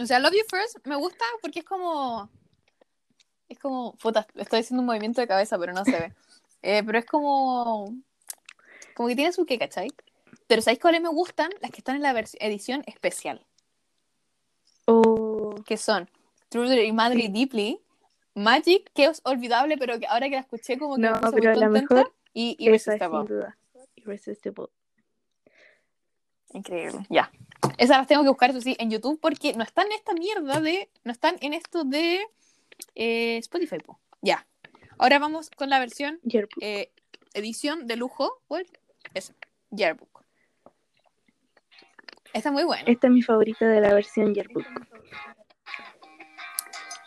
O 0.00 0.06
sea, 0.06 0.18
Love 0.18 0.32
You 0.32 0.44
First 0.48 0.86
me 0.86 0.96
gusta 0.96 1.24
porque 1.42 1.60
es 1.60 1.64
como. 1.64 2.30
Es 3.48 3.58
como. 3.58 3.96
Puta, 3.96 4.26
estoy 4.34 4.60
haciendo 4.60 4.82
un 4.82 4.86
movimiento 4.86 5.20
de 5.20 5.26
cabeza, 5.26 5.58
pero 5.58 5.72
no 5.72 5.84
se 5.84 5.92
ve. 5.92 6.14
Eh, 6.62 6.82
pero 6.84 6.98
es 6.98 7.06
como. 7.06 7.94
Como 8.94 9.08
que 9.08 9.16
tiene 9.16 9.32
su 9.32 9.46
qué, 9.46 9.58
¿cachai? 9.58 9.90
Pero 10.46 10.62
¿sabéis 10.62 10.80
cuáles 10.80 11.00
me 11.00 11.08
gustan? 11.08 11.50
Las 11.60 11.70
que 11.70 11.78
están 11.78 11.96
en 11.96 12.02
la 12.02 12.10
edición 12.10 12.82
especial. 12.86 13.46
O 14.86 15.54
Que 15.66 15.76
son 15.76 16.08
Truly 16.48 16.80
y 16.80 16.92
Madly 16.92 17.28
Deeply, 17.28 17.80
Magic, 18.34 18.90
que 18.94 19.04
es 19.04 19.20
olvidable, 19.24 19.76
pero 19.76 19.98
que 19.98 20.06
ahora 20.06 20.28
que 20.28 20.36
la 20.36 20.40
escuché, 20.40 20.78
como 20.78 20.96
que 20.96 21.02
No, 21.02 21.12
me 21.12 21.20
puse 21.20 21.32
pero 21.32 21.50
muy 21.50 21.60
la 21.60 21.68
mejor 21.68 22.12
y 22.32 22.56
esa 22.70 22.94
es 22.94 23.00
sin 23.00 23.24
duda. 23.26 23.56
Irresistible. 24.12 24.66
Increíble. 26.52 27.06
Ya. 27.10 27.30
Esas 27.76 27.98
las 27.98 28.06
tengo 28.06 28.22
que 28.22 28.28
buscar, 28.28 28.50
eso 28.50 28.60
sí, 28.60 28.76
en 28.78 28.90
YouTube, 28.90 29.20
porque 29.20 29.52
no 29.54 29.62
están 29.62 29.86
en 29.86 29.92
esta 29.92 30.14
mierda 30.14 30.60
de. 30.60 30.90
No 31.04 31.12
están 31.12 31.36
en 31.40 31.52
esto 31.52 31.84
de 31.84 32.20
eh, 32.94 33.36
Spotify, 33.38 33.78
po. 33.78 34.00
Ya. 34.22 34.46
Ahora 34.98 35.18
vamos 35.18 35.50
con 35.50 35.70
la 35.70 35.78
versión 35.78 36.20
eh, 36.60 36.90
edición 37.34 37.86
de 37.86 37.96
lujo. 37.96 38.42
¿Cuál? 38.48 38.66
Esa. 39.14 39.34
Yearbook. 39.70 40.24
Esta 42.32 42.48
es 42.48 42.52
muy 42.52 42.64
buena. 42.64 42.84
Esta 42.86 43.06
es 43.06 43.12
mi 43.12 43.22
favorita 43.22 43.66
de 43.66 43.80
la 43.80 43.94
versión 43.94 44.34
Yearbook. 44.34 44.66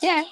Yeah. 0.02 0.24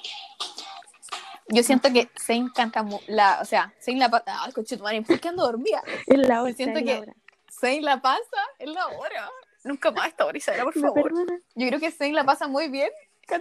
Yo 1.52 1.64
siento 1.64 1.92
que 1.92 2.10
Zayn 2.20 2.50
canta 2.50 2.86
la, 3.08 3.40
o 3.42 3.46
sea, 3.46 3.74
Zayn 3.84 4.00
la 4.00 4.10
pasa, 4.10 4.44
ay, 4.44 4.52
conchetumare, 4.52 4.98
me 4.98 5.02
estoy 5.02 5.20
quedando 5.20 5.44
dormida. 5.44 5.82
Es 6.08 6.18
la 6.28 6.44
hora. 6.44 6.54
siento 6.54 6.80
es 6.80 6.86
que- 6.86 6.94
la 6.94 7.00
hora. 7.02 7.14
Zayn 7.60 7.84
la 7.84 8.02
pasa 8.02 8.42
en 8.60 8.74
la 8.74 8.88
hora. 8.88 9.30
Nunca 9.64 9.92
más 9.92 10.08
esta 10.08 10.26
hora, 10.26 10.38
Isabela, 10.38 10.64
por 10.64 10.76
¿Me 10.76 10.82
favor. 10.82 11.12
Yo 11.56 11.68
creo 11.68 11.80
que 11.80 11.92
Zayn 11.92 12.16
la 12.16 12.24
pasa 12.24 12.48
muy 12.48 12.70
bien. 12.70 12.90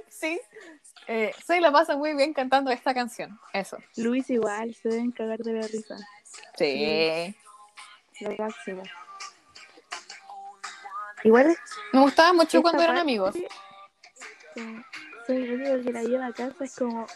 Sí. 0.09 0.41
Eh, 1.07 1.33
Zayn 1.47 1.63
la 1.63 1.71
pasa 1.71 1.97
muy 1.97 2.15
bien 2.15 2.33
cantando 2.35 2.71
esta 2.71 2.93
canción. 2.93 3.39
Eso. 3.53 3.79
Luis 3.97 4.29
igual, 4.31 4.75
se 4.75 4.89
deben 4.89 5.13
cagar 5.13 5.39
de 5.39 5.53
la 5.53 5.67
risa. 5.67 5.97
Sí. 6.57 7.35
Lo 8.21 8.31
máximo. 8.37 8.83
Igual 11.25 11.51
es 11.51 11.59
Me 11.93 12.01
gustaba 12.01 12.33
mucho 12.33 12.63
cuando 12.63 12.83
eran 12.83 12.99
amigos. 12.99 13.35
soy 15.27 15.37
el 15.37 15.53
único 15.61 15.85
que 15.85 15.93
la 15.93 16.03
lleva 16.03 16.27
a 16.27 16.33
casa, 16.33 16.65
es 16.65 16.75
como 16.75 17.07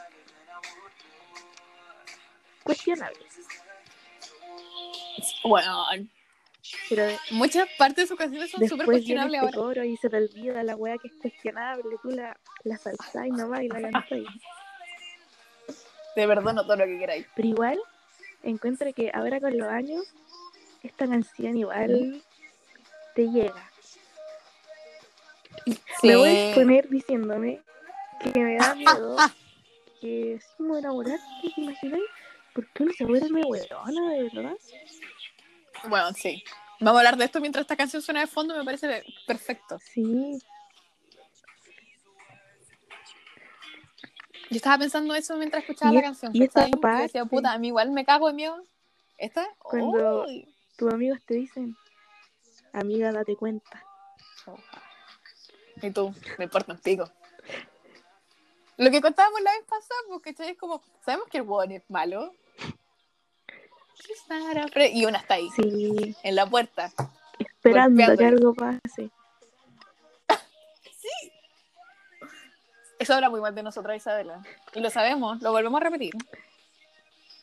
cuestionable. 2.63 3.19
Bueno, 5.45 5.85
Pero 6.89 7.05
de- 7.07 7.19
muchas 7.31 7.69
partes 7.77 8.05
de 8.05 8.07
sus 8.07 8.17
canciones 8.19 8.51
son 8.51 8.67
súper 8.69 8.87
cuestionables 8.87 9.35
este 9.43 9.47
ahora. 9.47 9.57
coro 9.75 9.85
y 9.85 9.97
se 9.97 10.09
te 10.09 10.17
olvida 10.17 10.63
la 10.63 10.77
weá 10.77 10.97
que 10.99 11.09
es 11.09 11.15
cuestionable. 11.21 11.97
Tú 12.03 12.11
la, 12.11 12.39
la 12.65 12.79
salsás 12.79 13.29
nomás 13.29 13.63
y 13.63 13.69
la 13.69 13.81
cantáis. 13.91 14.29
De 16.17 16.27
verdad, 16.27 16.53
no 16.53 16.63
todo 16.65 16.77
lo 16.77 16.85
que 16.87 16.99
queráis. 16.99 17.27
Pero 17.35 17.49
igual, 17.49 17.81
encuentro 18.43 18.93
que 18.93 19.11
ahora 19.15 19.41
con 19.41 19.57
los 19.57 19.69
años, 19.69 20.05
esta 20.83 21.07
canción 21.07 21.57
igual 21.57 22.23
te 23.15 23.29
llega. 23.31 23.71
Me 26.03 26.17
voy 26.17 26.29
a 26.29 26.47
exponer 26.49 26.89
diciéndome 26.89 27.61
que 28.33 28.39
me 28.41 28.57
da 28.57 28.75
miedo 28.75 29.17
que 30.01 30.41
si 30.41 30.63
me 30.63 30.79
enamoraste, 30.79 31.25
¿te 31.55 31.61
imagináis? 31.61 32.05
¿Por 32.55 32.69
qué 32.73 32.83
uno 32.83 32.93
se 32.97 33.05
vuelve 33.05 33.43
huevona 33.45 34.11
de 34.13 34.23
verdad? 34.33 34.57
Bueno, 35.89 36.13
sí. 36.13 36.43
Vamos 36.81 36.97
a 36.97 37.01
hablar 37.01 37.17
de 37.17 37.25
esto 37.25 37.41
mientras 37.41 37.63
esta 37.63 37.77
canción 37.77 38.03
suena 38.03 38.21
de 38.21 38.27
fondo, 38.27 38.57
me 38.57 38.65
parece 38.65 39.05
perfecto. 39.27 39.79
Sí, 39.79 40.39
Yo 44.51 44.57
estaba 44.57 44.77
pensando 44.79 45.15
eso 45.15 45.37
mientras 45.37 45.63
escuchaba 45.63 45.93
Y 45.93 45.95
la 45.97 46.03
canción. 46.03 46.31
y 46.35 46.43
esta. 46.43 46.61
Yo 46.67 46.67
decía, 46.67 46.81
parte- 46.81 47.25
puta, 47.27 47.53
a 47.53 47.59
mí 47.59 47.69
igual 47.69 47.91
me 47.91 48.05
cago 48.05 48.27
de 48.29 48.35
miedo. 48.35 48.63
¿Esta? 49.17 49.47
Cuando- 49.59 50.25
Uy. 50.25 50.47
tus 50.77 50.93
amigos 50.93 51.21
te 51.25 51.35
dicen, 51.35 51.75
amiga, 52.75 53.13
date 53.13 53.35
cuenta. 53.37 53.83
Y 55.81 55.91
tú, 55.91 56.15
me 56.39 56.45
importa 56.45 56.73
un 56.73 56.79
pico. 56.81 57.11
Lo 58.77 58.91
que 58.91 59.01
contábamos 59.01 59.41
la 59.41 59.53
vez 59.53 59.63
pasada, 59.65 60.21
¿cachai? 60.23 60.51
Es 60.51 60.59
como, 60.59 60.83
sabemos 61.05 61.29
que 61.29 61.39
el 61.39 61.45
weón 61.45 61.73
es 61.73 61.89
malo. 61.89 62.35
Y 64.93 65.05
una 65.05 65.19
está 65.19 65.35
ahí, 65.35 65.49
Sí, 65.57 66.17
en 66.23 66.35
la 66.35 66.47
puerta. 66.47 66.91
esperando 67.39 68.17
que 68.17 68.25
algo 68.25 68.55
pase. 68.55 69.11
Eso 72.99 73.15
habla 73.15 73.31
muy 73.31 73.41
mal 73.41 73.55
de 73.55 73.63
nosotras, 73.63 73.97
Isabela. 73.97 74.43
Y 74.75 74.81
lo 74.81 74.91
sabemos, 74.91 75.41
lo 75.43 75.51
volvemos 75.53 75.81
a 75.81 75.85
repetir. 75.85 76.13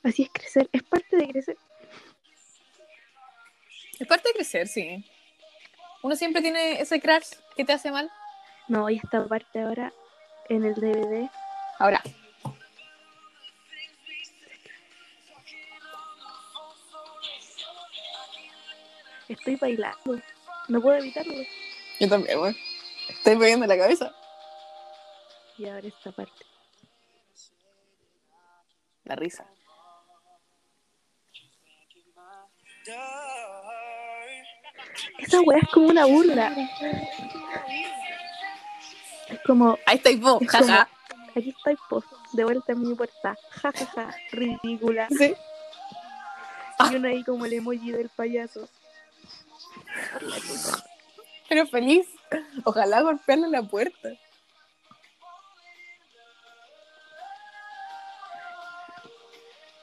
Así 0.04 0.24
es 0.24 0.30
crecer, 0.32 0.70
es 0.72 0.84
parte 0.84 1.18
de 1.18 1.28
crecer. 1.28 1.58
Es 4.00 4.08
parte 4.08 4.30
de 4.30 4.34
crecer, 4.34 4.68
sí. 4.68 5.06
Uno 6.02 6.16
siempre 6.16 6.42
tiene 6.42 6.80
ese 6.80 7.02
crash 7.02 7.34
que 7.58 7.66
te 7.66 7.74
hace 7.74 7.92
mal. 7.92 8.10
No, 8.70 8.90
y 8.90 8.98
esta 8.98 9.26
parte 9.26 9.62
ahora 9.62 9.92
en 10.48 10.64
el 10.64 10.76
DVD, 10.76 11.30
Ahora, 11.78 12.02
estoy 19.34 19.56
bailando. 19.56 20.20
No 20.68 20.82
puedo 20.82 20.98
evitarlo. 20.98 21.34
yo 22.00 22.10
también, 22.10 22.40
weón. 22.40 22.56
Estoy 23.10 23.36
poniendo 23.36 23.66
la 23.66 23.78
cabeza. 23.78 24.14
Y 25.58 25.66
ahora 25.68 25.88
esta 25.88 26.12
parte. 26.12 26.46
La 29.06 29.16
risa. 29.16 29.46
Esa 35.20 35.42
weá 35.42 35.60
es 35.60 35.70
como 35.70 35.88
una 35.88 36.06
burla. 36.06 36.54
Es 39.30 39.40
como, 39.46 39.78
Ahí 39.86 39.98
estáis 39.98 40.20
vos, 40.20 40.42
Es 40.42 40.52
como- 40.52 40.66
jaja. 40.66 40.90
aquí 41.36 41.50
estoy, 41.56 41.78
po, 41.90 42.04
de 42.34 42.44
vuelta 42.44 42.72
en 42.74 42.82
mi 42.82 42.96
puerta. 42.96 43.38
Ja, 43.62 43.72
ja, 43.72 43.86
ja, 43.86 44.16
ridícula. 44.32 45.08
Sí. 45.10 45.34
Y 46.92 46.96
uno 46.96 47.10
ahí 47.10 47.24
como 47.24 47.46
el 47.46 47.54
emoji 47.54 47.92
del 47.92 48.10
payaso. 48.10 48.68
Pero 51.48 51.66
feliz. 51.68 52.08
Ojalá 52.64 53.02
golpearle 53.02 53.50
la 53.50 53.64
puerta. 53.64 54.10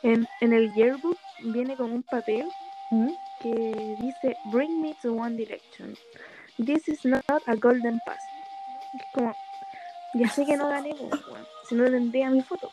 En, 0.02 0.28
en 0.40 0.52
el 0.52 0.72
yearbook 0.74 1.18
viene 1.42 1.76
como 1.76 1.94
un 1.94 2.02
papel 2.04 2.48
que 3.40 3.96
dice 4.00 4.36
Bring 4.46 4.80
me 4.80 4.94
to 5.02 5.12
One 5.12 5.36
Direction. 5.36 5.96
This 6.64 6.88
is 6.88 7.04
not 7.04 7.24
a 7.46 7.54
golden 7.56 8.00
pass. 8.06 8.22
Es 8.94 9.02
como, 9.12 9.34
ya 10.14 10.28
sé 10.30 10.46
que 10.46 10.56
no 10.56 10.68
gané, 10.68 10.94
pues, 10.94 11.20
si 11.68 11.74
no 11.74 11.84
tendría 11.90 12.30
mi 12.30 12.42
foto. 12.42 12.70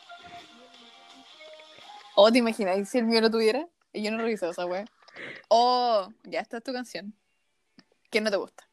¿O 2.15 2.31
te 2.31 2.37
imagináis 2.37 2.89
si 2.89 2.99
el 2.99 3.05
mío 3.05 3.19
lo 3.19 3.31
tuviera? 3.31 3.67
Y 3.91 4.03
yo 4.03 4.11
no 4.11 4.19
reviso 4.19 4.49
esa 4.49 4.65
wea. 4.65 4.85
Oh, 5.49 6.07
ya 6.23 6.39
esta 6.39 6.57
es 6.57 6.63
tu 6.63 6.71
canción. 6.71 7.13
¿Qué 8.14 8.22
no 8.22 8.30
te 8.30 8.38
gusta? 8.38 8.70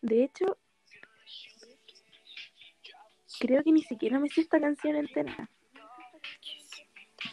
De 0.00 0.24
hecho, 0.24 0.56
creo 3.38 3.62
que 3.62 3.70
ni 3.70 3.82
siquiera 3.82 4.18
me 4.18 4.30
sé 4.30 4.40
esta 4.40 4.58
canción 4.58 4.96
entera. 4.96 5.50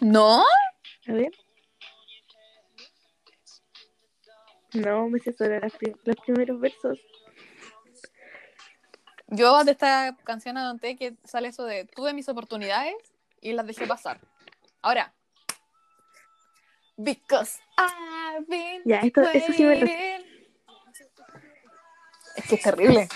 ¿No? 0.02 0.44
A 1.08 1.14
ver. 1.14 1.32
No, 4.74 5.08
me 5.08 5.20
sé 5.20 5.32
solo 5.32 5.58
las 5.60 5.72
prim- 5.78 5.96
los 6.04 6.18
primeros 6.18 6.60
versos. 6.60 7.00
Yo 9.28 9.64
de 9.64 9.72
esta 9.72 10.18
canción 10.26 10.58
anoté 10.58 10.98
que 10.98 11.16
sale 11.24 11.48
eso 11.48 11.64
de 11.64 11.86
tuve 11.86 12.12
mis 12.12 12.28
oportunidades 12.28 12.96
y 13.40 13.54
las 13.54 13.66
dejé 13.66 13.88
pasar. 13.88 14.20
Ahora. 14.82 15.14
Because 16.98 17.62
I've 17.78 18.46
been 18.50 18.82
Ya, 18.84 19.00
esto, 19.00 19.22
eso 19.22 19.54
sí 19.54 19.64
me 19.64 19.80
lo. 19.80 20.33
Es 22.36 22.46
que 22.46 22.56
es 22.56 22.62
terrible. 22.62 23.08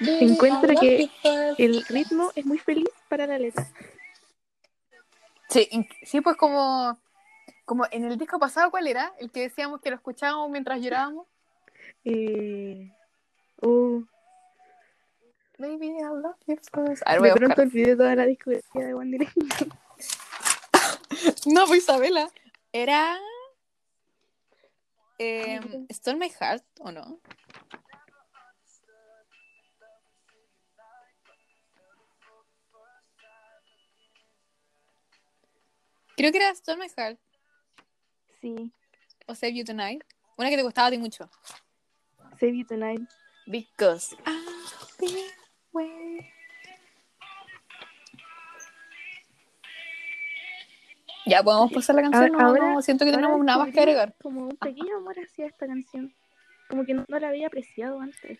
Encuentro 0.00 0.74
que 0.80 1.10
El 1.58 1.84
ritmo 1.86 2.32
es 2.34 2.46
muy 2.46 2.58
feliz 2.58 2.88
para 3.08 3.26
la 3.26 3.38
letra. 3.38 3.66
Sí, 5.48 5.68
sí, 6.02 6.20
pues 6.20 6.36
como, 6.36 6.98
como 7.64 7.84
en 7.90 8.04
el 8.04 8.16
disco 8.16 8.38
pasado, 8.38 8.70
¿cuál 8.70 8.86
era? 8.86 9.12
El 9.18 9.30
que 9.30 9.40
decíamos 9.40 9.80
que 9.80 9.90
lo 9.90 9.96
escuchábamos 9.96 10.48
mientras 10.50 10.80
llorábamos. 10.80 11.26
Eh, 12.04 12.92
uh, 13.62 14.04
Baby, 15.58 15.88
I 15.88 16.04
love 16.04 16.36
you 16.46 16.56
first. 16.72 17.02
A 17.04 17.12
ver, 17.12 17.20
voy 17.20 17.28
de 17.28 17.32
a 17.32 17.34
pronto 17.34 17.62
olvidé 17.62 17.94
toda 17.94 18.14
la 18.14 18.24
discografía 18.24 18.86
de 18.86 18.94
One 18.94 19.10
Direction. 19.10 19.48
No, 21.46 21.66
pues 21.66 21.82
Isabela. 21.82 22.30
Era. 22.72 23.18
Eh, 25.18 25.60
¿Stone 25.90 26.18
My 26.18 26.30
Heart 26.30 26.64
o 26.80 26.90
no? 26.92 27.20
Creo 36.16 36.32
que 36.32 36.38
era 36.38 36.50
Stone 36.50 36.78
My 36.78 36.90
Heart 36.94 37.18
Sí, 38.40 38.72
o 39.26 39.34
Save 39.34 39.54
You 39.54 39.64
Tonight. 39.64 40.02
Una 40.36 40.48
que 40.48 40.56
te 40.56 40.62
gustaba 40.62 40.88
a 40.88 40.90
ti 40.90 40.98
mucho. 40.98 41.30
Save 42.38 42.56
You 42.56 42.66
Tonight. 42.66 43.02
Because 43.46 44.14
I've 44.26 44.96
been 44.98 46.24
Ya, 51.30 51.42
¿podemos 51.42 51.72
pasar 51.72 51.94
la 51.96 52.02
canción? 52.02 52.34
Ahora- 52.34 52.58
No, 52.60 52.66
ahora- 52.70 52.82
siento 52.82 53.04
que 53.04 53.12
tenemos 53.12 53.44
nada 53.44 53.58
más 53.60 53.72
que 53.72 53.78
agregar. 53.80 54.14
Como 54.22 54.42
un 54.42 54.56
pequeño 54.56 54.96
amor 54.96 55.14
hacia 55.18 55.46
esta 55.46 55.66
canción. 55.66 56.12
Como 56.68 56.84
que 56.84 56.94
no, 56.94 57.04
no 57.08 57.18
la 57.18 57.28
había 57.28 57.46
apreciado 57.46 58.00
antes. 58.00 58.38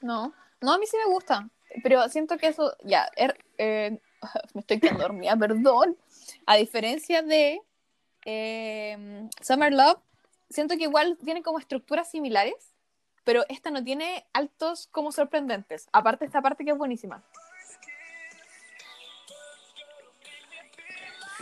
No, 0.00 0.32
no, 0.60 0.72
a 0.72 0.78
mí 0.78 0.86
sí 0.86 0.96
me 1.04 1.10
gusta, 1.12 1.48
pero 1.82 2.08
siento 2.08 2.36
que 2.36 2.48
eso, 2.48 2.76
ya, 2.84 3.08
er- 3.16 3.38
eh, 3.58 3.98
me 4.54 4.60
estoy 4.60 4.80
quedando 4.80 5.02
dormida, 5.02 5.36
perdón. 5.38 5.96
A 6.46 6.56
diferencia 6.56 7.22
de 7.22 7.60
eh, 8.24 9.28
Summer 9.40 9.72
Love, 9.72 9.98
siento 10.50 10.76
que 10.76 10.84
igual 10.84 11.18
tiene 11.24 11.42
como 11.42 11.58
estructuras 11.58 12.10
similares, 12.10 12.74
pero 13.24 13.44
esta 13.48 13.70
no 13.70 13.82
tiene 13.82 14.26
altos 14.32 14.88
como 14.92 15.10
sorprendentes. 15.12 15.88
Aparte 15.92 16.24
esta 16.26 16.42
parte 16.42 16.64
que 16.64 16.70
es 16.72 16.78
buenísima. 16.78 17.22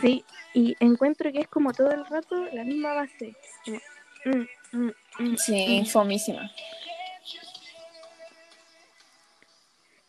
Sí, 0.03 0.25
y 0.53 0.75
encuentro 0.81 1.31
que 1.31 1.39
es 1.39 1.47
como 1.47 1.71
todo 1.71 1.89
el 1.91 2.05
rato 2.05 2.35
la 2.51 2.65
misma 2.65 2.93
base. 2.93 3.37
Mm, 4.25 4.31
mm, 4.77 4.91
mm, 5.19 5.35
mm. 5.47 5.85
fomísima. 5.85 6.51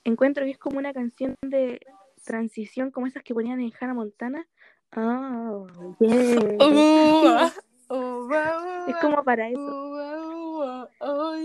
Encuentro 0.02 0.44
que 0.44 0.50
es 0.50 0.58
como 0.58 0.78
una 0.78 0.92
canción 0.92 1.36
de 1.42 1.80
transición, 2.24 2.90
como 2.90 3.06
esas 3.06 3.22
que 3.22 3.34
ponían 3.34 3.60
en 3.60 3.72
Hannah 3.78 3.94
Montana. 3.94 4.48
Oh, 4.96 5.68
yeah. 6.00 7.52
Es 8.88 8.96
como 8.96 9.22
para 9.22 9.48
eso. 9.48 9.60
oh, 9.60 11.34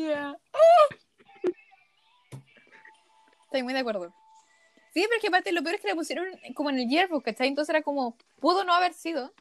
Estoy 3.43 3.61
muy 3.61 3.73
de 3.73 3.79
acuerdo. 3.79 4.11
Sí, 4.99 5.05
pero 5.07 5.15
es 5.15 5.21
que 5.21 5.27
aparte 5.29 5.53
lo 5.53 5.63
peor 5.63 5.75
es 5.75 5.81
que 5.81 5.87
la 5.87 5.95
pusieron 5.95 6.27
como 6.53 6.69
en 6.71 6.79
el 6.79 6.89
yearbook, 6.89 7.23
¿cachai? 7.23 7.47
Entonces 7.47 7.69
era 7.73 7.81
como, 7.81 8.17
pudo 8.41 8.65
no 8.65 8.73
haber 8.73 8.93
sido. 8.93 9.33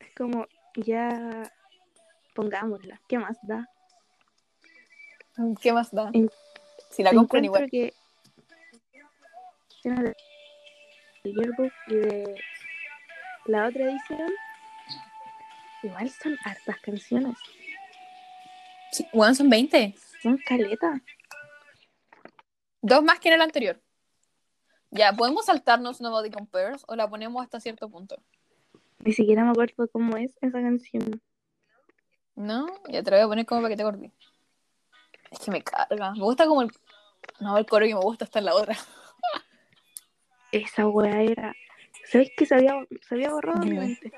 Es 0.00 0.14
como, 0.14 0.46
ya 0.74 1.52
pongámosla. 2.34 2.98
¿Qué 3.06 3.18
más 3.18 3.36
da? 3.42 3.68
¿Qué 5.60 5.70
más 5.70 5.90
da? 5.94 6.08
En- 6.14 6.30
Si 6.88 7.02
la 7.02 7.12
compran 7.12 7.44
igual. 7.44 7.68
que 7.70 7.92
del 9.84 10.14
yearbook 11.24 11.72
y 11.88 11.94
de 11.94 12.42
la 13.48 13.66
otra 13.68 13.84
edición 13.84 14.32
igual 15.82 16.08
son 16.08 16.38
hartas 16.42 16.80
canciones. 16.80 17.36
Sí, 18.92 19.06
bueno, 19.12 19.34
son 19.34 19.50
20. 19.50 19.94
Son 20.22 20.38
caletas. 20.38 21.02
Dos 22.80 23.02
más 23.02 23.18
que 23.20 23.28
en 23.28 23.34
el 23.34 23.42
anterior. 23.42 23.80
Ya, 24.90 25.12
¿podemos 25.12 25.46
saltarnos 25.46 26.00
Nobody 26.00 26.30
Compares 26.30 26.82
o 26.86 26.96
la 26.96 27.08
ponemos 27.08 27.42
hasta 27.42 27.60
cierto 27.60 27.90
punto? 27.90 28.22
Ni 29.00 29.12
siquiera 29.12 29.44
me 29.44 29.50
acuerdo 29.50 29.88
cómo 29.88 30.16
es 30.16 30.36
esa 30.40 30.60
canción. 30.60 31.20
¿No? 32.34 32.66
Ya 32.88 33.02
te 33.02 33.10
la 33.10 33.18
voy 33.18 33.24
a 33.24 33.28
poner 33.28 33.46
como 33.46 33.60
para 33.62 33.70
que 33.70 33.76
te 33.76 33.82
acordes. 33.82 34.12
Es 35.30 35.40
que 35.40 35.50
me 35.50 35.62
carga. 35.62 36.12
Me 36.12 36.22
gusta 36.22 36.46
como 36.46 36.62
el... 36.62 36.70
No, 37.40 37.58
el 37.58 37.66
coro 37.66 37.84
que 37.86 37.94
me 37.94 38.00
gusta 38.00 38.24
está 38.24 38.38
en 38.38 38.46
la 38.46 38.54
otra. 38.54 38.76
Esa 40.52 40.86
wea 40.86 41.22
era. 41.22 41.54
¿Sabes 42.10 42.30
que 42.36 42.46
se 42.46 42.54
había, 42.54 42.74
se 43.06 43.14
había 43.14 43.30
borrado 43.30 43.60
mi 43.66 43.74
mente? 43.74 44.10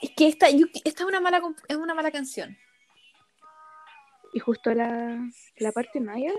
Es 0.00 0.10
que 0.16 0.26
esta, 0.26 0.50
yo- 0.50 0.66
esta 0.84 1.02
es, 1.04 1.08
una 1.08 1.20
mala, 1.20 1.40
es 1.68 1.76
una 1.76 1.94
mala 1.94 2.10
canción. 2.10 2.58
Y 4.34 4.40
justo 4.40 4.74
la, 4.74 5.30
la 5.58 5.70
parte 5.70 6.00
Maya, 6.00 6.32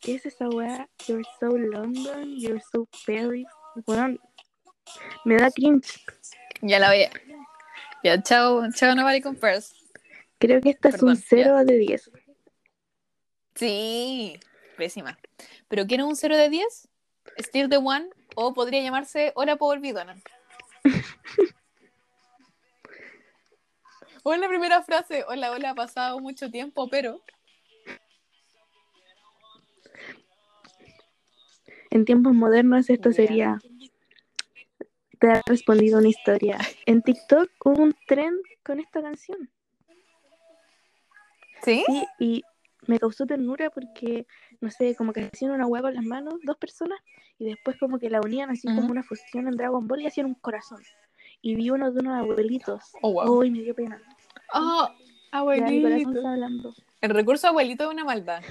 ¿qué 0.00 0.14
es 0.14 0.26
esa 0.26 0.46
wea? 0.50 0.86
You're 1.08 1.24
so 1.40 1.56
London, 1.56 2.36
you're 2.36 2.62
so 2.70 2.86
Paris. 3.06 3.46
Bueno, 3.86 4.18
me 5.24 5.36
da 5.36 5.50
cringe. 5.50 6.04
Ya 6.60 6.78
la 6.78 6.88
voy. 6.88 7.08
Ya, 8.04 8.22
chao, 8.22 8.70
chao 8.74 8.94
Nobody 8.94 9.22
Compares. 9.22 9.74
Creo 10.38 10.60
que 10.60 10.70
esta 10.70 10.90
es 10.90 11.02
un 11.02 11.16
Perdón, 11.16 11.24
0 11.28 11.64
de 11.64 11.78
10. 11.78 12.10
Sí, 13.54 14.38
pésima. 14.76 15.18
¿Pero 15.68 15.86
quiere 15.86 16.04
un 16.04 16.14
0 16.14 16.36
de 16.36 16.50
10? 16.50 16.88
¿Still 17.38 17.70
the 17.70 17.78
One? 17.78 18.10
¿O 18.34 18.52
podría 18.52 18.82
llamarse 18.82 19.32
Hola 19.34 19.56
Power 19.56 19.80
Bidona? 19.80 20.20
o 24.28 24.34
en 24.34 24.40
la 24.40 24.48
primera 24.48 24.82
frase, 24.82 25.24
hola, 25.28 25.52
hola, 25.52 25.70
ha 25.70 25.74
pasado 25.76 26.18
mucho 26.18 26.50
tiempo, 26.50 26.88
pero... 26.88 27.22
En 31.90 32.04
tiempos 32.04 32.34
modernos 32.34 32.90
esto 32.90 33.12
sería... 33.12 33.60
Te 35.20 35.30
ha 35.30 35.42
respondido 35.46 36.00
una 36.00 36.08
historia. 36.08 36.58
En 36.86 37.02
TikTok 37.02 37.48
hubo 37.64 37.80
un 37.80 37.94
tren 38.08 38.34
con 38.64 38.80
esta 38.80 39.00
canción. 39.00 39.48
¿Sí? 41.62 41.84
Sí, 41.86 42.04
y 42.18 42.42
me 42.88 42.98
causó 42.98 43.26
ternura 43.26 43.70
porque, 43.70 44.26
no 44.60 44.72
sé, 44.72 44.96
como 44.96 45.12
que 45.12 45.30
hacían 45.32 45.52
una 45.52 45.68
hueá 45.68 45.82
con 45.82 45.94
las 45.94 46.04
manos, 46.04 46.34
dos 46.42 46.56
personas, 46.56 46.98
y 47.38 47.44
después 47.44 47.78
como 47.78 48.00
que 48.00 48.10
la 48.10 48.20
unían 48.20 48.50
así 48.50 48.66
como 48.66 48.90
una 48.90 49.04
fusión 49.04 49.46
en 49.46 49.56
Dragon 49.56 49.86
Ball 49.86 50.02
y 50.02 50.08
hacían 50.08 50.26
un 50.26 50.34
corazón. 50.34 50.82
Y 51.42 51.54
vi 51.54 51.70
uno 51.70 51.92
de 51.92 52.00
unos 52.00 52.14
abuelitos. 52.14 52.82
Oh, 53.02 53.12
wow. 53.12 53.38
Uy, 53.38 53.52
me 53.52 53.60
dio 53.60 53.72
pena. 53.72 54.02
Oh, 54.52 54.88
Ya 55.32 55.40
mi 55.40 55.82
corazón 55.82 55.82
abuelito. 55.82 56.10
está 56.18 56.32
hablando. 56.32 56.74
El 57.00 57.10
recurso 57.10 57.48
abuelito 57.48 57.84
es 57.84 57.90
una 57.90 58.04
maldad. 58.04 58.42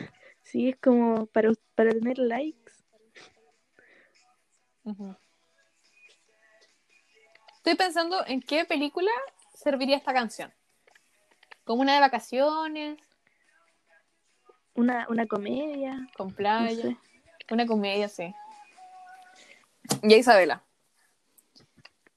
Sí, 0.41 0.69
es 0.69 0.75
como 0.77 1.25
para, 1.27 1.51
para 1.75 1.91
tener 1.91 2.19
likes. 2.19 2.71
Estoy 7.57 7.75
pensando 7.75 8.25
en 8.27 8.41
qué 8.41 8.65
película 8.65 9.09
serviría 9.53 9.97
esta 9.97 10.13
canción. 10.13 10.53
Como 11.63 11.81
una 11.81 11.95
de 11.95 11.99
vacaciones, 12.01 12.99
Una, 14.75 15.07
una 15.09 15.25
comedia. 15.25 16.07
con 16.17 16.27
No 16.27 16.35
playa. 16.35 16.81
sé. 16.81 16.97
Una 17.49 17.65
comedia, 17.65 18.07
sí. 18.09 18.33
Ya 20.03 20.17
Isabela. 20.17 20.63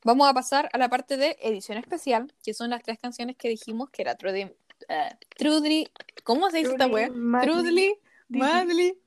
Vamos 0.05 0.29
a 0.29 0.35
pasar 0.35 0.69
a 0.73 0.79
la 0.79 0.89
parte 0.89 1.17
de 1.17 1.37
edición 1.41 1.77
especial, 1.79 2.33
que 2.43 2.55
son 2.55 2.71
las 2.71 2.83
tres 2.83 2.99
canciones 2.99 3.37
que 3.37 3.49
dijimos 3.49 3.91
que 3.91 4.03
era 4.03 4.17
Trudy, 4.17 4.43
eh, 4.89 5.11
Trudly, 5.37 5.89
¿cómo 6.25 6.51
se 6.51 6.59
dice 6.59 6.71
esta 6.73 6.87
wea? 6.87 7.11
Madly, 7.11 7.47
Trudly, 7.51 7.95
Deeply. 8.29 8.39
Madly, 8.41 8.99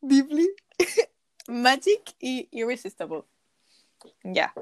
Deeply, 0.00 0.48
Magic 1.48 2.14
y 2.18 2.48
Irresistible. 2.52 3.24
Ya. 4.24 4.54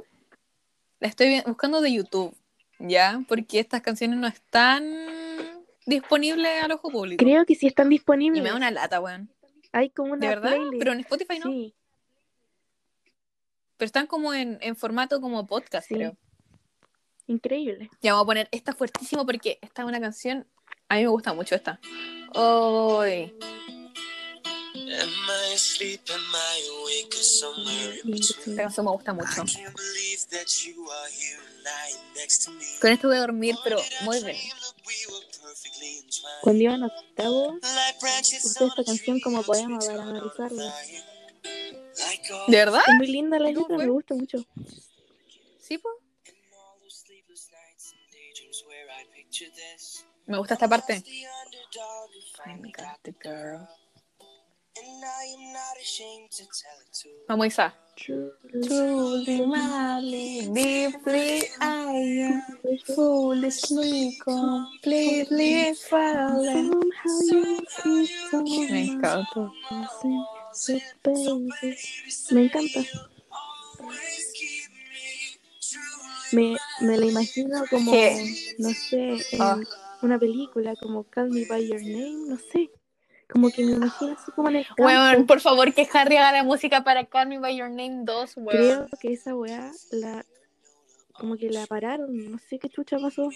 La 0.99 1.09
estoy 1.09 1.43
buscando 1.47 1.81
de 1.81 1.93
YouTube, 1.93 2.35
ya, 2.79 3.23
porque 3.29 3.61
estas 3.61 3.83
canciones 3.83 4.19
no 4.19 4.27
están 4.27 4.85
disponibles 5.87 6.63
al 6.65 6.73
ojo 6.73 6.91
público. 6.91 7.23
Creo 7.25 7.45
que 7.47 7.55
sí 7.55 7.67
están 7.67 7.87
Y 7.87 7.91
disponibles. 7.97 8.43
me 8.43 8.49
da 8.51 8.57
una 8.57 8.71
lata, 8.71 9.01
weón. 9.01 9.31
Hay 9.73 9.91
como 9.91 10.13
una 10.15 10.21
¿De 10.21 10.29
verdad? 10.29 10.51
playlist. 10.57 10.79
Pero 10.79 10.93
en 10.93 11.01
Spotify 11.01 11.39
no. 11.39 11.51
Sí, 11.51 11.75
Pero 13.77 13.87
están 13.87 14.07
como 14.07 14.33
en, 14.35 14.59
en 14.63 14.77
formato 14.77 15.21
como 15.21 15.47
podcast, 15.47 15.87
Sí. 15.89 15.95
creo. 15.95 16.17
increíble. 17.27 17.91
Ya 18.03 18.13
vamos 18.13 18.25
a 18.25 18.27
poner 18.27 18.49
esta 18.53 18.73
fuertísimo 18.75 19.27
porque 19.27 19.59
esta 19.61 19.83
es 19.83 19.89
una 19.89 20.01
canción. 20.01 20.47
A 20.89 20.95
mí 20.97 21.03
me 21.03 21.09
gusta 21.09 21.33
mucho 21.35 21.55
esta. 21.57 21.81
Between? 22.33 23.33
Esta 28.15 28.57
canción 28.63 28.87
me 28.87 28.93
gusta 28.93 29.13
mucho. 29.13 29.43
Con 32.81 32.93
esto 32.93 33.09
voy 33.09 33.17
a 33.17 33.21
dormir, 33.21 33.57
pero 33.65 33.79
muy 34.03 34.23
bien. 34.23 34.37
Cuando 36.43 36.63
iba 36.63 36.75
en 36.75 36.85
octavo, 36.85 37.59
usé 38.45 38.67
esta 38.67 38.85
canción 38.85 39.21
como 39.21 39.43
poema 39.43 39.79
para 39.79 40.03
analizarla. 40.03 40.75
Flying. 41.97 42.21
Like 42.21 42.33
all 42.33 42.51
¿De 42.51 42.57
verdad? 42.57 42.83
Es 42.87 42.95
muy 42.95 43.07
linda 43.07 43.39
la 43.39 43.51
¿Y 43.51 43.55
cómo 43.55 43.69
letra, 43.69 43.85
me 43.85 43.91
gusta 43.91 44.15
mucho. 44.15 44.39
Sí, 45.61 45.75
in 45.75 45.81
all 45.85 46.79
those 46.81 47.05
sleepless 47.05 47.51
nights 47.51 47.93
and 47.93 48.13
daydreams 48.13 48.65
where 48.69 48.89
I 48.91 49.05
picture 49.15 49.51
this. 49.51 50.05
Me 50.27 50.39
gusta 50.39 50.55
esta 50.55 50.69
parte. 50.69 51.03
Vamos, 57.29 57.47
Isa. 57.47 57.75
Deeply, 60.53 61.49
I 61.61 62.21
am 62.23 62.43
foolishly, 62.95 64.19
completely 64.23 65.75
fallen. 65.75 66.81
Me 68.71 68.83
encanta. 68.83 69.51
Me 72.31 72.45
encanta. 72.45 72.81
me. 76.33 76.57
Me, 76.81 76.97
la 76.99 77.07
imagino 77.07 77.65
como, 77.71 77.93
¿Qué? 77.93 78.55
no 78.59 78.71
sé, 78.71 79.17
en 79.33 79.41
Ah. 79.43 79.59
una 80.03 80.19
película 80.19 80.75
como 80.77 81.05
Call 81.05 81.31
Me 81.31 81.45
By 81.47 81.69
Your 81.69 81.81
Name, 81.83 82.29
no 82.29 82.37
sé. 82.39 82.71
Como 83.29 83.51
que 83.51 83.65
me 83.65 83.73
imagino 83.73 84.13
así 84.13 84.31
como 84.33 84.49
en 84.51 84.57
el 84.57 84.67
campo. 84.67 84.85
Weón, 84.85 85.27
por 85.27 85.41
favor, 85.41 85.73
que 85.75 85.89
Harry 85.93 86.17
haga 86.17 86.33
la 86.33 86.45
música 86.45 86.85
para 86.85 87.05
Call 87.07 87.29
Me 87.29 87.39
By 87.39 87.57
Your 87.57 87.71
Name 87.71 88.03
2, 88.05 88.37
weón. 88.37 88.87
Creo 88.87 88.89
que 89.01 89.13
esa 89.13 89.35
weá 89.35 89.73
la 89.91 90.25
como 91.13 91.37
que 91.37 91.49
la 91.49 91.67
pararon, 91.67 92.31
no 92.31 92.39
sé 92.39 92.59
qué 92.59 92.69
chucha 92.69 92.99
pasó. 92.99 93.31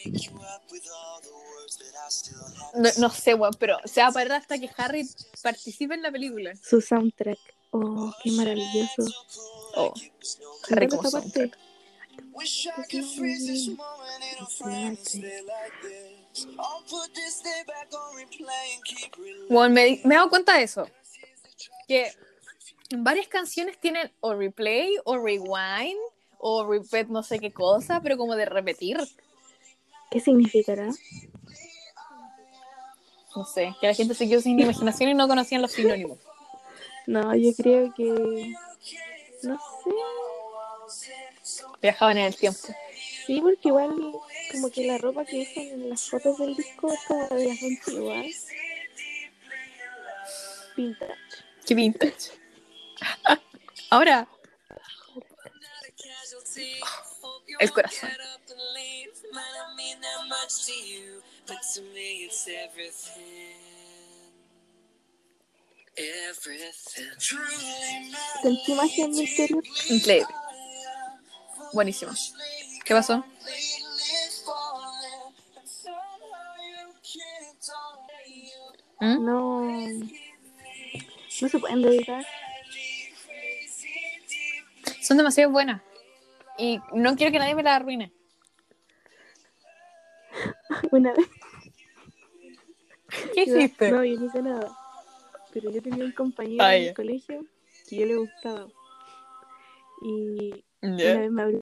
No, 2.74 2.88
no 2.98 3.10
sé, 3.10 3.34
weón, 3.34 3.54
pero 3.58 3.78
se 3.84 4.00
va 4.00 4.08
a 4.08 4.12
parar 4.12 4.32
hasta 4.32 4.58
que 4.58 4.70
Harry 4.76 5.08
participe 5.42 5.94
en 5.94 6.02
la 6.02 6.10
película. 6.10 6.52
Su 6.56 6.80
soundtrack. 6.80 7.38
Oh, 7.72 8.12
qué 8.22 8.32
maravilloso. 8.32 9.02
Oh, 9.76 9.94
Harry 10.70 10.88
como 10.88 11.10
soundtrack. 11.10 11.56
Weón, 19.48 19.72
me, 19.72 20.00
me 20.04 20.14
he 20.14 20.16
dado 20.16 20.30
cuenta 20.30 20.56
de 20.56 20.62
eso. 20.62 20.88
Que 21.88 22.12
varias 22.96 23.28
canciones 23.28 23.78
tienen 23.78 24.10
o 24.20 24.34
replay 24.34 24.96
o 25.04 25.18
rewind 25.18 25.98
o 26.38 26.66
repeat 26.66 27.08
no 27.08 27.22
sé 27.22 27.38
qué 27.38 27.52
cosa, 27.52 28.00
pero 28.00 28.16
como 28.16 28.34
de 28.34 28.46
repetir. 28.46 28.98
¿Qué 30.10 30.20
significará? 30.20 30.90
No 33.36 33.44
sé, 33.44 33.74
que 33.80 33.86
la 33.86 33.94
gente 33.94 34.14
se 34.14 34.28
quedó 34.28 34.40
sin 34.40 34.58
imaginación 34.58 35.10
y 35.10 35.14
no 35.14 35.28
conocían 35.28 35.62
los 35.62 35.72
sinónimos. 35.72 36.18
No, 37.06 37.34
yo 37.34 37.52
creo 37.54 37.94
que 37.94 38.54
no 39.42 39.58
sé. 40.88 41.14
Viajaban 41.80 42.18
en 42.18 42.26
el 42.26 42.36
tiempo. 42.36 42.60
Sí, 43.26 43.40
porque 43.40 43.68
igual 43.68 43.94
como 44.52 44.70
que 44.70 44.86
la 44.86 44.98
ropa 44.98 45.24
que 45.24 45.42
usan 45.42 45.64
en 45.64 45.90
las 45.90 46.02
fotos 46.02 46.38
del 46.38 46.56
disco 46.56 46.92
es 46.92 47.00
como 47.06 47.26
de 47.28 47.46
las 47.46 47.62
antiguas. 47.62 48.46
Vintage. 50.76 51.14
Qué 51.66 51.74
vintage. 51.74 52.32
Ahora, 53.90 54.28
el 57.58 57.72
corazón. 57.72 58.10
Sentí 68.42 68.74
magia 68.74 69.04
en 69.04 69.10
mi 69.10 69.20
interior. 69.20 69.64
Increíble. 69.88 70.34
Buenísimo. 71.72 72.12
¿Qué 72.84 72.94
pasó? 72.94 73.24
¿Mm? 79.00 79.24
No. 79.24 79.60
No 81.40 81.48
se 81.48 81.58
pueden 81.58 81.82
dedicar. 81.82 82.24
Son 85.00 85.16
demasiado 85.16 85.50
buenas. 85.50 85.82
Y 86.58 86.78
no 86.92 87.16
quiero 87.16 87.32
que 87.32 87.38
nadie 87.38 87.54
me 87.54 87.62
la 87.62 87.76
arruine. 87.76 88.12
Una 90.90 91.12
vez. 91.12 91.39
¿Qué 93.34 93.42
hiciste? 93.42 93.90
No, 93.90 94.04
yo 94.04 94.18
no 94.18 94.26
hice 94.26 94.42
nada. 94.42 94.76
Pero 95.52 95.70
yo 95.70 95.82
tenía 95.82 96.04
un 96.04 96.12
compañero 96.12 96.64
Ah, 96.64 96.76
en 96.76 96.88
el 96.88 96.94
colegio 96.94 97.44
que 97.88 97.96
yo 97.96 98.06
le 98.06 98.16
gustaba. 98.16 98.68
Y 100.02 100.64
una 101.12 101.20
vez 101.20 101.30
me 101.30 101.42
habló 101.42 101.60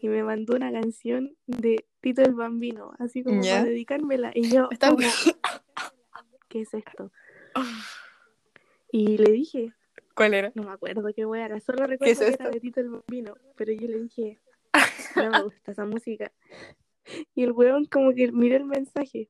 y 0.00 0.08
me 0.08 0.22
mandó 0.24 0.56
una 0.56 0.72
canción 0.72 1.36
de 1.46 1.84
Tito 2.00 2.22
el 2.22 2.34
Bambino, 2.34 2.92
así 2.98 3.22
como 3.22 3.42
Ya. 3.42 3.58
para 3.58 3.64
dedicármela. 3.66 4.32
Y 4.34 4.48
yo, 4.50 4.68
Está 4.70 4.88
como, 4.88 4.98
¿qué 6.48 6.62
es 6.62 6.72
esto? 6.74 7.12
Y 8.90 9.18
le 9.18 9.30
dije, 9.30 9.72
¿Cuál 10.14 10.34
era? 10.34 10.50
no 10.54 10.62
me 10.64 10.70
acuerdo 10.72 11.06
qué 11.14 11.26
wea 11.26 11.44
era, 11.46 11.60
solo 11.60 11.86
recuerdo 11.86 12.10
es 12.12 12.18
que 12.18 12.28
esto? 12.28 12.42
era 12.42 12.50
de 12.50 12.60
Tito 12.60 12.80
el 12.80 12.88
Bambino, 12.88 13.34
pero 13.56 13.72
yo 13.72 13.86
le 13.86 13.98
dije, 13.98 14.38
no 15.16 15.30
me 15.30 15.42
gusta 15.42 15.72
esa 15.72 15.84
música. 15.84 16.32
Y 17.34 17.42
el 17.44 17.52
weón 17.52 17.84
como 17.84 18.12
que 18.14 18.32
miró 18.32 18.56
el 18.56 18.64
mensaje. 18.64 19.28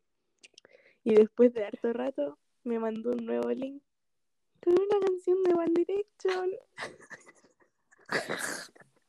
Y 1.05 1.15
después 1.15 1.53
de 1.55 1.65
harto 1.65 1.93
rato 1.93 2.39
me 2.65 2.79
mandó 2.79 3.13
un 3.13 3.25
nuevo 3.25 3.51
link 3.51 3.83
con 4.63 4.75
una 4.75 5.07
canción 5.07 5.43
de 5.43 5.55
One 5.55 5.73
Direction. 5.75 6.51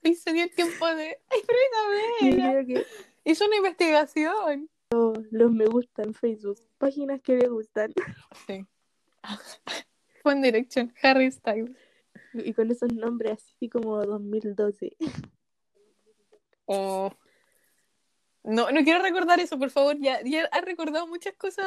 Y 0.03 0.15
se 0.15 0.33
dio 0.33 0.43
el 0.43 0.55
tiempo 0.55 0.87
de. 0.87 1.19
¡Ay, 1.29 1.41
creo 1.45 2.65
que 2.65 2.85
Hizo 3.23 3.45
una 3.45 3.57
investigación. 3.57 4.69
los 4.89 5.51
me 5.51 5.65
gusta 5.65 6.03
en 6.03 6.13
Facebook, 6.13 6.57
páginas 6.77 7.21
que 7.21 7.35
le 7.37 7.47
gustan. 7.47 7.93
Sí. 8.47 8.65
One 10.23 10.41
Direction, 10.41 10.93
Harry 11.03 11.31
Styles. 11.31 11.77
Y 12.33 12.53
con 12.53 12.71
esos 12.71 12.93
nombres 12.93 13.33
así 13.33 13.69
como 13.69 14.03
2012. 14.03 14.95
Oh. 16.65 17.11
No, 18.43 18.71
no 18.71 18.83
quiero 18.83 19.01
recordar 19.01 19.39
eso, 19.39 19.57
por 19.59 19.69
favor. 19.69 19.97
Ya, 19.99 20.21
ya 20.23 20.45
has 20.51 20.61
recordado 20.63 21.07
muchas 21.07 21.35
cosas 21.35 21.65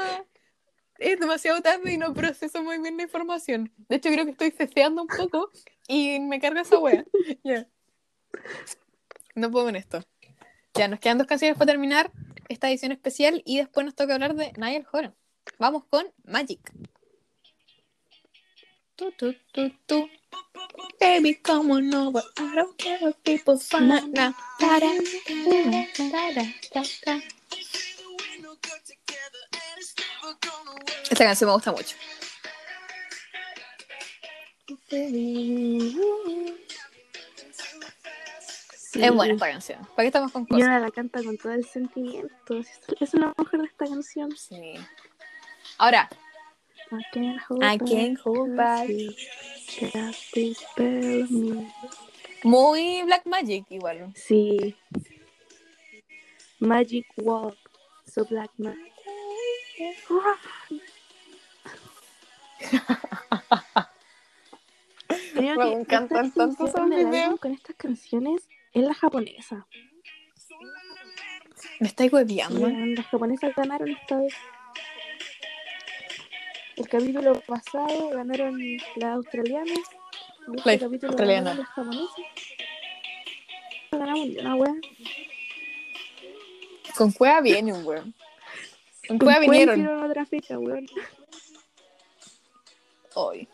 es 0.98 1.18
demasiado 1.18 1.60
tarde 1.60 1.92
y 1.92 1.98
no 1.98 2.14
proceso 2.14 2.62
muy 2.62 2.78
bien 2.78 2.96
la 2.96 3.04
información. 3.04 3.72
De 3.88 3.96
hecho, 3.96 4.10
creo 4.10 4.24
que 4.24 4.30
estoy 4.32 4.50
ceceando 4.50 5.02
un 5.02 5.08
poco 5.08 5.50
y 5.88 6.20
me 6.20 6.40
carga 6.40 6.62
esa 6.62 6.78
wea. 6.78 7.04
Ya. 7.44 7.66
No 9.34 9.50
puedo 9.50 9.66
con 9.66 9.76
esto. 9.76 10.00
Ya, 10.74 10.88
nos 10.88 11.00
quedan 11.00 11.18
dos 11.18 11.26
canciones 11.26 11.56
para 11.56 11.72
terminar 11.72 12.10
esta 12.48 12.68
edición 12.68 12.92
especial 12.92 13.42
y 13.44 13.58
después 13.58 13.84
nos 13.84 13.94
toca 13.94 14.14
hablar 14.14 14.34
de 14.34 14.52
Niall 14.56 14.86
Horan. 14.92 15.14
Vamos 15.58 15.84
con 15.84 16.06
Magic. 16.24 16.60
Tu, 18.96 19.10
tu, 19.12 19.34
tu, 19.52 19.70
tu. 19.86 20.08
Baby, 21.00 21.34
come 21.42 21.72
on 21.72 21.94
over. 21.94 22.22
I 22.38 22.54
don't 22.54 22.76
care 22.78 22.98
what 23.00 23.16
people 23.24 23.58
find. 23.58 23.90
Esta 31.10 31.24
canción 31.24 31.48
me 31.48 31.54
gusta 31.54 31.72
mucho. 31.72 31.96
Sí. 34.88 35.98
Es 38.94 39.12
buena 39.12 39.34
esta 39.34 39.50
canción. 39.50 39.84
¿Para 39.96 39.96
qué 40.04 40.06
estamos 40.06 40.32
con 40.32 40.42
Y 40.42 40.46
cosas? 40.46 40.62
ahora 40.62 40.80
la 40.80 40.90
canta 40.90 41.22
con 41.22 41.36
todo 41.36 41.52
el 41.52 41.66
sentimiento. 41.66 42.58
Es 43.00 43.14
lo 43.14 43.34
mejor 43.36 43.60
de 43.60 43.66
esta 43.66 43.86
canción. 43.86 44.36
Sí. 44.36 44.74
Ahora, 45.78 46.08
I 46.94 47.02
can't 47.12 47.40
hold 47.48 47.64
I 47.64 47.78
can't 47.78 48.18
hold 48.20 48.56
back. 48.56 48.88
Muy 52.44 53.02
Black 53.04 53.26
Magic 53.26 53.64
igual. 53.70 54.12
Sí. 54.14 54.76
Magic 56.60 57.06
Walk. 57.16 57.56
So 58.06 58.24
Black. 58.26 58.50
Creo 58.56 58.74
Me 65.34 65.56
que 65.56 65.72
encantan 65.72 66.30
tanto 66.32 66.66
esos 66.66 66.88
videos. 66.88 67.40
Con 67.40 67.52
estas 67.52 67.74
canciones 67.76 68.48
es 68.72 68.84
la 68.84 68.94
japonesa. 68.94 69.66
Me 71.80 71.88
estáis 71.88 72.12
hueviando. 72.12 72.68
las 72.68 73.06
japonesas 73.06 73.54
ganaron 73.56 73.88
esta 73.88 74.18
vez. 74.18 74.34
El 76.76 76.88
capítulo 76.88 77.40
pasado 77.42 78.10
ganaron 78.10 78.58
las 78.96 79.14
australianas. 79.16 79.78
este 80.56 80.70
La 80.70 80.78
capítulo 80.78 81.12
australiana. 81.12 81.64
japonesas. 81.66 82.16
No 83.92 83.98
ganamos 83.98 84.28
una 84.28 84.54
wea. 84.56 84.74
Con 86.96 87.12
cueva 87.12 87.40
vienen, 87.40 87.84
weón. 87.86 88.14
Con 89.06 89.18
Con 89.18 89.18
cueva 89.18 89.40
vinieron 89.40 89.86
otra 90.04 90.26
fecha, 90.26 90.58
weón. 90.58 90.86
hoy. 93.14 93.48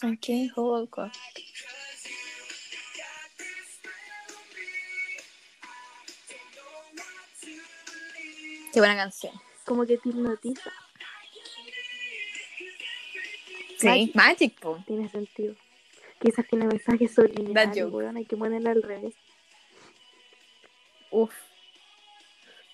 Can't 0.00 0.52
hold 0.54 0.90
back. 0.90 1.12
Qué 8.76 8.80
buena 8.80 8.94
canción. 8.94 9.32
Como 9.64 9.86
que 9.86 9.96
te 9.96 10.10
hipnotiza. 10.10 10.70
Sí, 13.78 13.86
Magic. 13.86 14.14
Magic, 14.14 14.60
po. 14.60 14.84
Tiene 14.86 15.08
sentido. 15.08 15.54
Quizás 16.20 16.46
tiene 16.46 16.66
mensajes 16.66 17.14
subliminales, 17.14 17.86
weón. 17.90 18.18
Hay 18.18 18.26
que 18.26 18.36
ponerlo 18.36 18.68
al 18.68 18.82
revés. 18.82 19.14
Uf. 21.10 21.32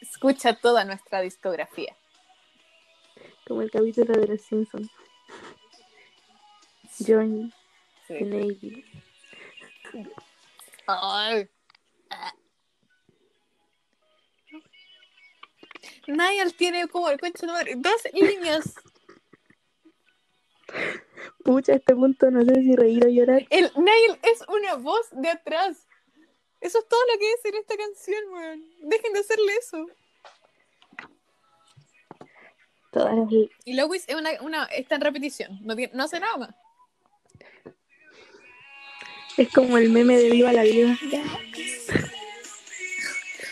Escucha 0.01 0.57
toda 0.57 0.85
nuestra 0.85 1.21
discografía. 1.21 1.97
Como 3.47 3.63
el 3.63 3.71
capítulo 3.71 4.13
de 4.13 4.27
los 4.27 4.41
Simpsons. 4.43 4.91
The 6.99 7.53
Sí. 8.09 8.25
Navy. 8.25 8.85
Ay. 10.89 11.49
Ah. 12.11 12.35
Niall 16.07 16.55
tiene 16.55 16.89
como 16.89 17.09
el 17.11 17.19
concha 17.21 17.47
madre, 17.47 17.75
dos 17.77 18.03
líneas. 18.13 18.75
Pucha, 21.45 21.73
a 21.73 21.77
este 21.77 21.95
punto 21.95 22.31
no 22.31 22.43
sé 22.45 22.55
si 22.63 22.75
reír 22.77 23.05
o 23.05 23.09
llorar. 23.09 23.47
El 23.51 23.71
Niall 23.77 24.19
es 24.23 24.43
una 24.49 24.75
voz 24.77 25.09
de 25.13 25.29
atrás. 25.29 25.87
Eso 26.61 26.79
es 26.79 26.89
todo 26.89 27.01
lo 27.13 27.19
que 27.19 27.33
es 27.33 27.45
en 27.45 27.55
esta 27.57 27.77
canción, 27.77 28.25
weón. 28.33 28.65
Dejen 28.83 29.13
de 29.13 29.19
hacerle 29.21 29.53
eso. 29.61 29.87
Todas 32.93 33.17
las 33.17 33.29
Y 33.65 33.75
Lois 33.75 34.05
es 34.07 34.15
una, 34.15 34.31
una, 34.43 34.65
está 34.67 34.95
en 34.97 35.01
repetición. 35.01 35.59
No, 35.63 35.75
tiene- 35.75 35.93
no 35.95 36.05
hace 36.05 36.21
nada 36.21 36.37
más. 36.37 36.55
Es 39.39 39.51
como 39.53 39.79
el 39.79 39.89
meme 39.91 40.17
de 40.19 40.31
Viva 40.31 40.53
la 40.53 40.63
Vida. 40.63 40.97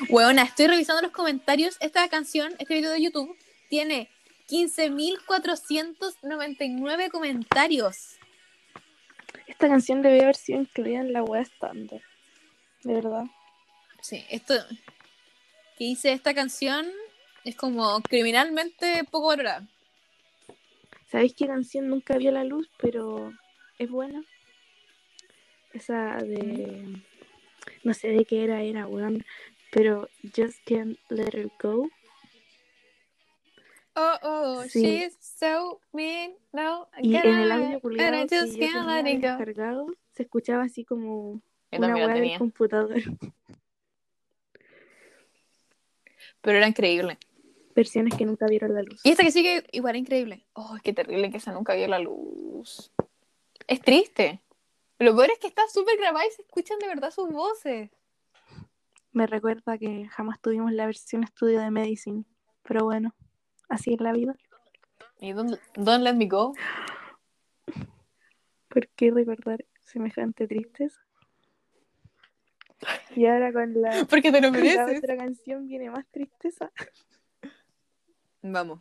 Weona, 0.08 0.44
estoy 0.44 0.66
revisando 0.66 1.02
los 1.02 1.12
comentarios. 1.12 1.76
Esta 1.80 2.08
canción, 2.08 2.54
este 2.58 2.72
video 2.74 2.90
de 2.90 3.02
YouTube, 3.02 3.36
tiene 3.68 4.08
15.499 4.48 7.10
comentarios. 7.10 8.16
Esta 9.46 9.68
canción 9.68 10.00
debe 10.00 10.22
haber 10.22 10.36
sido 10.36 10.60
incluida 10.60 11.00
en 11.00 11.12
la 11.12 11.22
web 11.22 11.42
estándar. 11.42 12.00
De 12.82 12.94
verdad. 12.94 13.24
Sí, 14.00 14.24
esto 14.30 14.54
que 15.76 15.84
hice 15.84 16.12
esta 16.12 16.32
canción 16.32 16.90
es 17.44 17.56
como 17.56 18.00
criminalmente 18.00 19.04
poco 19.10 19.26
valorada. 19.28 19.68
¿Sabéis 21.10 21.34
qué 21.34 21.46
canción 21.46 21.88
nunca 21.88 22.16
vio 22.16 22.30
la 22.30 22.44
luz, 22.44 22.70
pero 22.80 23.34
es 23.78 23.90
buena? 23.90 24.22
Esa 25.72 26.16
de. 26.16 27.02
No 27.82 27.94
sé 27.94 28.08
de 28.08 28.24
qué 28.24 28.44
era, 28.44 28.62
era, 28.62 28.86
weón. 28.86 29.24
Pero 29.72 30.08
Just 30.36 30.58
Can't 30.66 30.98
Let 31.08 31.36
Her 31.36 31.50
Go. 31.60 31.88
Oh, 33.96 34.16
oh, 34.22 34.64
Sí. 34.68 34.80
she's 34.82 35.16
so 35.20 35.80
mean. 35.92 36.34
No, 36.52 36.88
Y 37.02 37.14
en 37.16 37.26
el 37.26 37.52
audio 37.52 37.80
publicado 37.80 38.16
and 38.16 38.32
I 38.32 38.36
just 38.36 38.58
can't 38.58 38.86
let 38.88 39.10
it 39.10 39.20
go. 39.20 39.28
descargado, 39.36 39.86
se 40.12 40.22
escuchaba 40.22 40.62
así 40.64 40.84
como 40.84 41.42
Yo 41.72 41.78
una 41.78 41.88
la 42.06 42.14
del 42.14 42.38
computador. 42.38 43.00
pero 46.40 46.58
era 46.58 46.66
increíble. 46.68 47.18
Versiones 47.74 48.14
que 48.16 48.24
nunca 48.26 48.46
vieron 48.46 48.74
la 48.74 48.82
luz. 48.82 49.00
Y 49.04 49.10
esta 49.10 49.22
que 49.22 49.30
sigue 49.30 49.64
igual 49.72 49.96
increíble. 49.96 50.44
Oh, 50.54 50.76
qué 50.82 50.92
terrible 50.92 51.30
que 51.30 51.36
esa 51.36 51.52
nunca 51.52 51.74
vio 51.74 51.86
la 51.86 51.98
luz. 51.98 52.90
Es 53.66 53.80
triste. 53.80 54.42
Lo 54.98 55.14
peor 55.14 55.30
es 55.30 55.38
que 55.38 55.46
está 55.46 55.62
súper 55.68 55.96
grabada 55.98 56.26
y 56.26 56.30
se 56.30 56.42
escuchan 56.42 56.78
de 56.78 56.88
verdad 56.88 57.10
sus 57.10 57.28
voces. 57.30 57.90
Me 59.12 59.26
recuerda 59.26 59.76
que 59.78 60.06
jamás 60.08 60.40
tuvimos 60.40 60.72
la 60.72 60.86
versión 60.86 61.24
estudio 61.24 61.60
de 61.60 61.70
Medicine. 61.70 62.24
Pero 62.62 62.84
bueno, 62.84 63.14
así 63.68 63.94
es 63.94 64.00
la 64.00 64.12
vida. 64.12 64.36
Y 65.18 65.32
don't, 65.32 65.58
don't 65.76 66.02
let 66.02 66.14
me 66.14 66.26
go. 66.26 66.54
¿Por 68.68 68.88
qué 68.88 69.10
recordar 69.10 69.64
semejante 69.80 70.46
tristeza? 70.46 71.00
Y 73.14 73.26
ahora 73.26 73.52
con 73.52 73.80
la, 73.80 74.04
Porque 74.08 74.32
te 74.32 74.40
lo 74.40 74.50
con 74.50 74.64
la 74.64 74.86
otra 74.86 75.16
canción 75.16 75.66
viene 75.66 75.90
más 75.90 76.06
tristeza. 76.10 76.70
Vamos. 78.42 78.80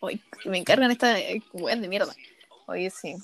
Uy, 0.00 0.22
me 0.46 0.58
encargan 0.58 0.90
esta 0.90 1.18
eh, 1.20 1.42
weón 1.52 1.82
de 1.82 1.88
mierda. 1.88 2.14
Oye, 2.66 2.88
sí. 2.90 3.14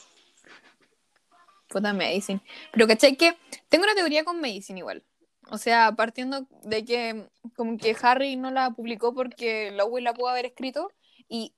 Puta 1.69 1.93
Medicine. 1.93 2.41
Pero 2.73 2.87
¿cachai 2.87 3.17
que? 3.17 3.37
Tengo 3.69 3.85
una 3.85 3.95
teoría 3.95 4.25
con 4.25 4.41
Medicine 4.41 4.79
igual. 4.79 5.05
O 5.51 5.59
sea, 5.59 5.93
partiendo 5.93 6.47
de 6.65 6.85
que 6.85 7.29
como 7.55 7.79
que 7.79 7.97
Harry 8.03 8.37
no 8.37 8.51
la 8.51 8.71
publicó 8.71 9.15
porque 9.15 9.71
Lowell 9.73 10.05
la 10.05 10.15
pudo 10.15 10.29
haber 10.29 10.47
escrito. 10.47 10.93
Y 11.29 11.55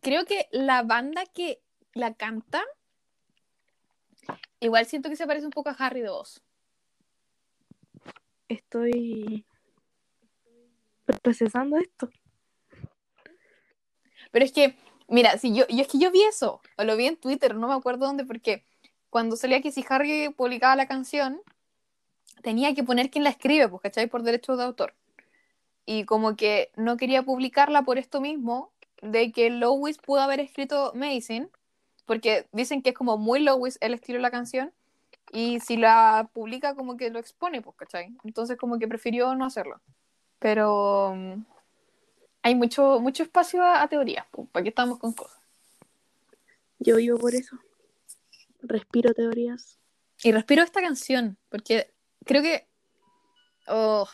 creo 0.00 0.24
que 0.24 0.48
la 0.52 0.82
banda 0.82 1.24
que 1.26 1.60
la 1.94 2.14
canta, 2.14 2.62
igual 4.60 4.86
siento 4.86 5.08
que 5.08 5.16
se 5.16 5.26
parece 5.26 5.46
un 5.46 5.52
poco 5.52 5.70
a 5.70 5.76
Harry 5.78 6.00
de 6.00 6.10
voz. 6.10 6.42
Estoy 8.48 9.44
procesando 11.22 11.76
esto. 11.76 12.08
Pero 14.30 14.44
es 14.44 14.52
que, 14.52 14.76
mira, 15.08 15.38
si 15.38 15.54
yo, 15.54 15.66
yo 15.68 15.82
es 15.82 15.88
que 15.88 15.98
yo 15.98 16.10
vi 16.10 16.22
eso, 16.22 16.60
o 16.76 16.84
lo 16.84 16.96
vi 16.96 17.06
en 17.06 17.16
Twitter, 17.16 17.54
no 17.54 17.68
me 17.68 17.74
acuerdo 17.74 18.06
dónde, 18.06 18.24
porque 18.24 18.64
cuando 19.10 19.36
salía 19.36 19.60
que 19.62 19.72
si 19.72 19.84
Harry 19.88 20.30
publicaba 20.30 20.76
la 20.76 20.88
canción, 20.88 21.40
tenía 22.42 22.74
que 22.74 22.84
poner 22.84 23.10
quién 23.10 23.24
la 23.24 23.30
escribe, 23.30 23.68
pues, 23.68 23.82
¿cachai? 23.82 24.06
Por 24.08 24.22
derechos 24.22 24.58
de 24.58 24.64
autor. 24.64 24.94
Y 25.86 26.04
como 26.04 26.36
que 26.36 26.70
no 26.76 26.96
quería 26.96 27.22
publicarla 27.24 27.82
por 27.82 27.98
esto 27.98 28.20
mismo, 28.20 28.72
de 29.02 29.32
que 29.32 29.50
Lois 29.50 29.98
pudo 29.98 30.20
haber 30.20 30.40
escrito 30.40 30.92
Medicine, 30.94 31.48
porque 32.06 32.48
dicen 32.52 32.82
que 32.82 32.90
es 32.90 32.96
como 32.96 33.18
muy 33.18 33.40
Lois 33.40 33.78
el 33.80 33.94
estilo 33.94 34.18
de 34.18 34.22
la 34.22 34.30
canción, 34.30 34.72
Y 35.32 35.60
si 35.60 35.76
la 35.76 36.30
publica, 36.34 36.74
como 36.74 36.96
que 36.96 37.10
lo 37.10 37.18
expone, 37.20 37.62
pues, 37.62 37.76
¿cachai? 37.76 38.16
Entonces, 38.24 38.56
como 38.58 38.78
que 38.78 38.88
prefirió 38.88 39.34
no 39.36 39.44
hacerlo. 39.46 39.80
Pero 40.40 41.14
mm, 41.16 41.44
hay 42.42 42.54
mucho, 42.54 43.00
mucho 43.00 43.22
espacio 43.22 43.62
a, 43.62 43.82
a 43.82 43.88
teorías, 43.88 44.26
pues, 44.30 44.48
¿para 44.50 44.62
qué 44.64 44.70
estamos 44.70 44.98
con 44.98 45.12
cosas? 45.12 45.38
Yo 46.78 46.96
vivo 46.96 47.18
por 47.18 47.34
eso. 47.34 47.58
Respiro 48.60 49.14
teorías. 49.14 49.78
Y 50.22 50.32
respiro 50.32 50.62
esta 50.62 50.80
canción, 50.80 51.38
porque 51.48 51.94
creo 52.24 52.42
que. 52.42 52.68
Oh, 53.66 54.08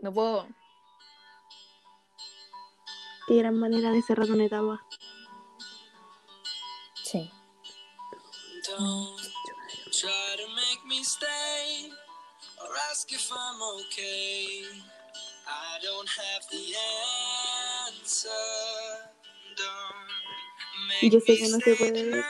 no 0.00 0.12
puedo. 0.12 0.48
Qué 3.26 3.36
gran 3.36 3.54
manera 3.54 3.90
de 3.90 4.02
cerrar 4.02 4.30
una 4.30 4.44
etapa. 4.44 4.80
Sí. 7.04 7.30
Don't 8.66 9.20
try 9.90 10.36
to 10.36 10.48
make 10.54 10.84
me 10.86 11.02
stay 11.04 11.92
or 12.60 12.68
ask 12.90 13.12
if 13.12 13.30
I'm 13.30 13.60
okay. 13.62 14.62
I 15.46 15.78
don't 15.82 16.08
have 16.08 16.46
the 16.50 16.74
answer. 17.88 18.30
Don't 19.56 20.10
Y 21.02 21.10
yo 21.10 21.20
sé 21.20 21.36
que 21.36 21.48
no 21.48 21.58
se 21.58 21.74
puede 21.74 22.22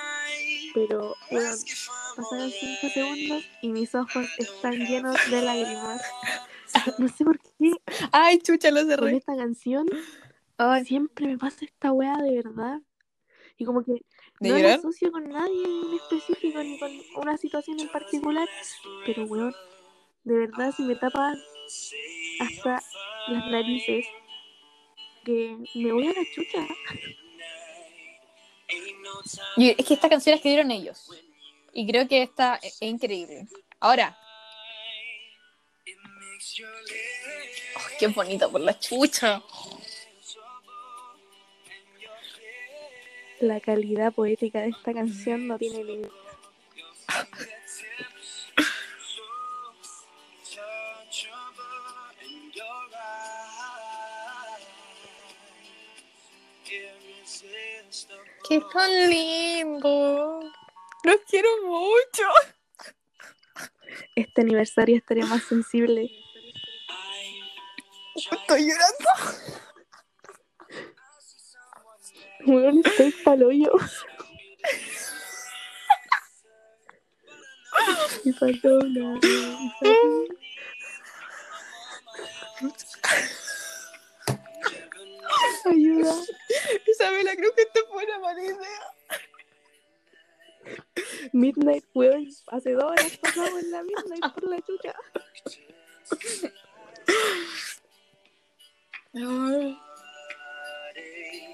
pero 0.74 1.16
I'm 1.30 1.64
pasaron 2.16 2.50
5 2.52 2.88
awake. 2.88 2.90
segundos 2.90 3.44
y 3.62 3.68
mis 3.70 3.94
ojos 3.94 4.26
están 4.38 4.86
llenos 4.86 5.18
de 5.30 5.42
lágrimas. 5.42 6.02
No 6.98 7.08
sé 7.08 7.24
por 7.24 7.38
qué 7.40 7.72
Ay, 8.12 8.38
chucha, 8.38 8.70
lo 8.70 8.80
con 8.80 8.88
cerré. 8.88 9.16
esta 9.16 9.36
canción 9.36 9.86
Ay, 10.58 10.84
siempre 10.84 11.26
me 11.26 11.38
pasa 11.38 11.64
esta 11.64 11.92
weá 11.92 12.16
de 12.18 12.36
verdad. 12.42 12.80
Y 13.58 13.64
como 13.64 13.84
que 13.84 14.04
¿De 14.40 14.50
no 14.50 14.56
llorar? 14.58 14.78
asocio 14.78 15.12
con 15.12 15.28
nadie 15.28 15.64
en 15.64 15.94
específico 15.94 16.62
ni 16.62 16.78
con 16.78 16.92
una 17.16 17.36
situación 17.36 17.80
en 17.80 17.88
particular. 17.88 18.48
Pero 19.06 19.24
weón, 19.24 19.54
de 20.24 20.34
verdad 20.38 20.72
si 20.76 20.82
me 20.84 20.96
tapa 20.96 21.34
hasta 22.40 22.82
las 23.28 23.46
narices 23.50 24.06
que 25.24 25.56
me 25.74 25.92
voy 25.92 26.06
a 26.08 26.12
la 26.12 26.24
chucha. 26.34 26.66
Y 29.56 29.70
es 29.70 29.86
que 29.86 29.94
esta 29.94 30.08
canción 30.08 30.32
la 30.32 30.36
escribieron 30.36 30.70
ellos. 30.70 31.10
Y 31.72 31.86
creo 31.86 32.06
que 32.08 32.22
esta 32.22 32.56
es, 32.56 32.74
es 32.80 32.82
increíble. 32.82 33.46
Ahora, 33.78 34.16
oh, 37.76 37.80
qué 37.98 38.06
bonito 38.08 38.50
por 38.50 38.60
la 38.60 38.78
chucha. 38.78 39.42
La 43.40 43.60
calidad 43.60 44.12
poética 44.12 44.60
de 44.60 44.68
esta 44.68 44.92
canción 44.92 45.46
no 45.46 45.58
tiene 45.58 45.84
límite. 45.84 46.10
Qué 58.50 58.60
tan 58.72 58.90
lindo. 59.08 60.40
Los 61.04 61.16
quiero 61.28 61.48
mucho. 61.62 62.24
Este 64.16 64.40
aniversario 64.40 64.96
estaría 64.96 65.24
más 65.24 65.44
sensible. 65.44 66.10
Estoy 68.16 68.66
llorando. 68.66 69.08
Weón, 72.44 72.82
estoy 72.84 73.12
pa'l 73.24 73.44
hoyo. 73.44 73.72
Me 78.24 78.32
faltó 78.32 78.78
una 78.80 79.14
risa. 79.20 79.90
Ayuda. 85.64 86.14
Isabela, 86.86 87.36
creo 87.36 87.54
que 87.54 87.62
esta 87.62 87.80
fue 87.90 88.04
una 88.04 88.18
mala 88.18 88.42
idea. 88.42 88.94
Midnight, 91.32 91.84
weón. 91.94 92.28
Hace 92.48 92.72
dos 92.72 92.84
horas 92.84 93.16
pasamos 93.18 93.62
en 93.62 93.70
la 93.70 93.82
Midnight 93.82 94.34
por 94.34 94.48
la 94.48 94.60
chucha. 94.62 94.94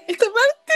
Esta 0.07 0.25
parte. 0.25 0.73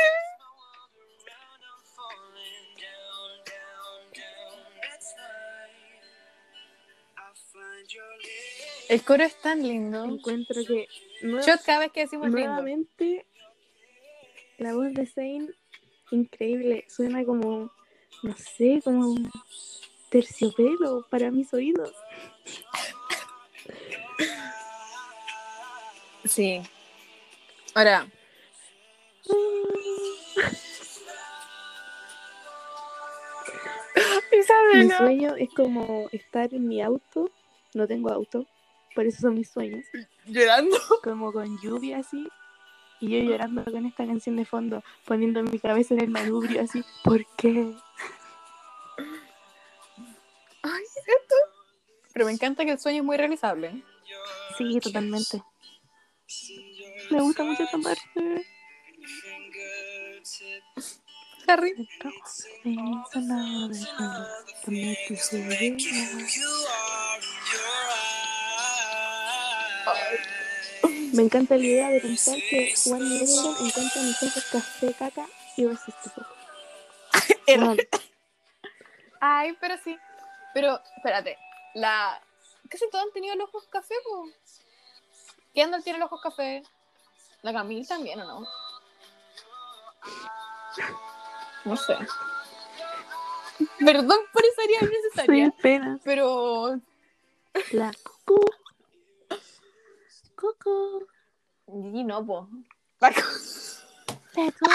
El 8.89 9.03
coro 9.03 9.23
es 9.23 9.41
tan 9.41 9.63
lindo. 9.63 10.03
Encuentro 10.03 10.61
que 10.65 10.87
Shot 11.21 11.61
cada 11.65 11.79
vez 11.79 11.91
que 11.91 12.01
decimos 12.01 12.27
lindo. 12.27 12.39
nuevamente 12.39 13.25
la 14.57 14.73
voz 14.73 14.93
de 14.93 15.05
Zane, 15.05 15.49
increíble. 16.11 16.85
Suena 16.87 17.25
como, 17.25 17.71
no 18.23 18.37
sé, 18.37 18.81
como 18.83 19.09
un 19.09 19.29
terciopelo 20.09 21.05
para 21.09 21.31
mis 21.31 21.53
oídos. 21.53 21.93
Sí. 26.25 26.61
Ahora, 27.73 28.07
Mi 34.73 34.89
sueño 34.89 35.35
es 35.35 35.49
como 35.53 36.07
estar 36.11 36.53
en 36.53 36.67
mi 36.67 36.81
auto. 36.81 37.29
No 37.73 37.87
tengo 37.87 38.09
auto, 38.09 38.45
por 38.93 39.05
eso 39.05 39.21
son 39.21 39.35
mis 39.35 39.49
sueños. 39.49 39.85
Llorando. 40.25 40.77
Como 41.03 41.31
con 41.31 41.59
lluvia 41.61 41.99
así. 41.99 42.27
Y 42.99 43.09
yo 43.09 43.31
llorando 43.31 43.63
con 43.65 43.85
esta 43.85 44.05
canción 44.05 44.35
de 44.35 44.45
fondo, 44.45 44.83
poniendo 45.05 45.41
mi 45.41 45.57
cabeza 45.57 45.95
en 45.95 46.01
el 46.01 46.09
manubrio 46.09 46.61
así. 46.61 46.83
¿Por 47.03 47.25
qué? 47.35 47.73
Ay, 50.61 50.83
esto. 50.83 51.35
Pero 52.13 52.25
me 52.25 52.31
encanta 52.31 52.63
que 52.63 52.71
el 52.71 52.79
sueño 52.79 52.99
es 52.99 53.05
muy 53.05 53.17
realizable. 53.17 53.83
Sí, 54.57 54.79
totalmente. 54.79 55.41
Me 57.09 57.21
gusta 57.21 57.43
mucho 57.43 57.63
esta 57.63 57.77
parte. 57.79 58.45
Harry. 61.47 61.73
Me 71.13 71.23
encanta 71.23 71.55
la 71.57 71.63
idea 71.63 71.89
de 71.89 71.99
pensar 72.01 72.37
que 72.49 72.73
Juan 72.83 72.99
Direction 72.99 73.55
encuentra 73.65 74.01
mis 74.01 74.23
ojos 74.23 74.45
café, 74.51 74.93
caca 74.93 75.25
y 75.57 75.65
resiste 75.67 76.09
Era- 77.47 77.75
Ay, 79.19 79.55
pero 79.59 79.75
sí. 79.83 79.97
Pero, 80.53 80.79
espérate. 80.97 81.37
La. 81.75 82.21
Casi 82.69 82.89
todos 82.89 83.05
han 83.05 83.11
tenido 83.11 83.35
los 83.35 83.49
ojos 83.49 83.65
café, 83.69 83.93
po. 84.03 84.25
Kendall 85.53 85.83
tiene 85.83 85.99
los 85.99 86.07
ojos 86.07 86.21
café. 86.21 86.63
La 87.41 87.51
Camille 87.53 87.85
también, 87.87 88.19
¿o 88.21 88.25
no? 88.25 88.47
No 91.65 91.75
sé. 91.77 91.95
Perdón 93.79 94.19
por 94.33 94.43
esa 94.45 94.61
área 94.63 94.79
Soy 94.79 94.87
innecesaria. 94.89 95.53
pena. 95.61 95.99
Pero. 96.03 96.79
La 97.71 97.91
cucú. 98.25 98.45
Coco. 100.41 101.05
Y 101.67 102.03
no, 102.03 102.25
po. 102.25 102.49
La 102.99 103.11
co- 103.13 103.21
Peco. 104.33 104.65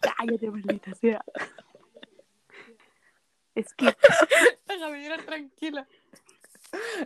Cállate, 0.00 0.50
maldita 0.50 0.94
sea. 0.94 1.24
Skip. 3.56 3.96
Déjame 4.66 5.02
llorar 5.02 5.24
tranquila. 5.24 5.88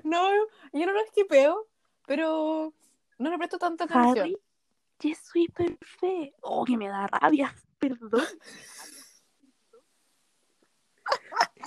No, 0.03 0.29
yo 0.73 0.87
no 0.87 0.93
lo 0.93 1.01
esquipeo, 1.05 1.69
pero 2.07 2.73
no 3.19 3.31
le 3.31 3.39
presto 3.39 3.59
tanta 3.59 3.85
atención. 3.85 4.19
Harry. 4.19 4.39
Je 5.01 5.15
suis 5.15 5.49
perfect. 5.53 6.35
Oh, 6.41 6.65
que 6.65 6.77
me 6.77 6.89
da 6.89 7.07
rabia. 7.07 7.55
Perdón. 7.79 8.27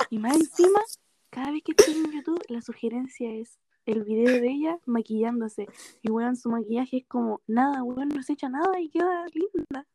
Y 0.09 0.19
más 0.19 0.35
encima, 0.35 0.81
cada 1.29 1.51
vez 1.51 1.63
que 1.63 1.71
estoy 1.77 1.93
en 1.93 2.11
YouTube, 2.11 2.43
la 2.49 2.61
sugerencia 2.61 3.31
es 3.31 3.57
el 3.91 4.03
video 4.03 4.41
de 4.41 4.47
ella 4.49 4.79
maquillándose. 4.85 5.67
Y 6.01 6.09
weón, 6.09 6.35
su 6.35 6.49
maquillaje 6.49 6.97
es 6.97 7.05
como 7.07 7.41
nada, 7.47 7.83
weón, 7.83 8.09
no 8.09 8.23
se 8.23 8.33
echa 8.33 8.49
nada 8.49 8.79
y 8.79 8.89
queda 8.89 9.25
linda. 9.33 9.87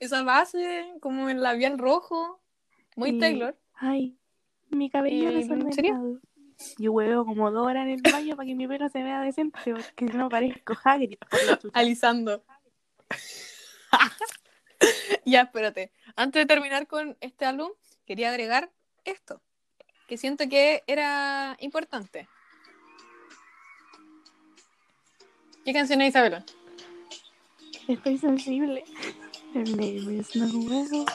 Esa 0.00 0.22
base, 0.22 0.92
como 1.00 1.28
el 1.28 1.42
labial 1.42 1.78
rojo, 1.78 2.40
muy 2.96 3.10
Y- 3.10 3.18
Taylor. 3.18 3.56
Ay, 3.74 4.16
mi 4.70 4.90
cabello 4.90 5.30
¿Y 5.30 5.42
en 5.42 5.72
serio? 5.72 6.20
Yo 6.78 6.92
huevo 6.92 7.24
como 7.24 7.50
dos 7.50 7.66
horas 7.66 7.86
en 7.86 7.92
el 7.94 8.02
baño 8.12 8.36
para 8.36 8.46
que 8.46 8.54
mi 8.54 8.68
pelo 8.68 8.88
se 8.88 9.02
vea 9.02 9.20
decente, 9.20 9.58
porque 9.72 10.08
si 10.08 10.16
no 10.16 10.28
parezco 10.28 10.74
Hagrid. 10.84 11.18
Alisando. 11.72 12.44
ya, 15.24 15.42
espérate. 15.42 15.92
Antes 16.16 16.42
de 16.42 16.46
terminar 16.46 16.86
con 16.86 17.16
este 17.20 17.44
álbum, 17.44 17.70
quería 18.06 18.30
agregar 18.30 18.70
esto. 19.04 19.40
que 20.06 20.16
siento 20.16 20.48
que 20.48 20.82
era 20.86 21.56
importante. 21.60 22.28
¿Qué 25.64 25.72
canción 25.72 26.02
es 26.02 26.10
Isabela? 26.10 26.44
Estoy 27.88 28.18
sensible. 28.18 28.84
Her 29.54 29.68
name 29.68 30.18
is 30.18 30.34
Noel. 30.36 31.06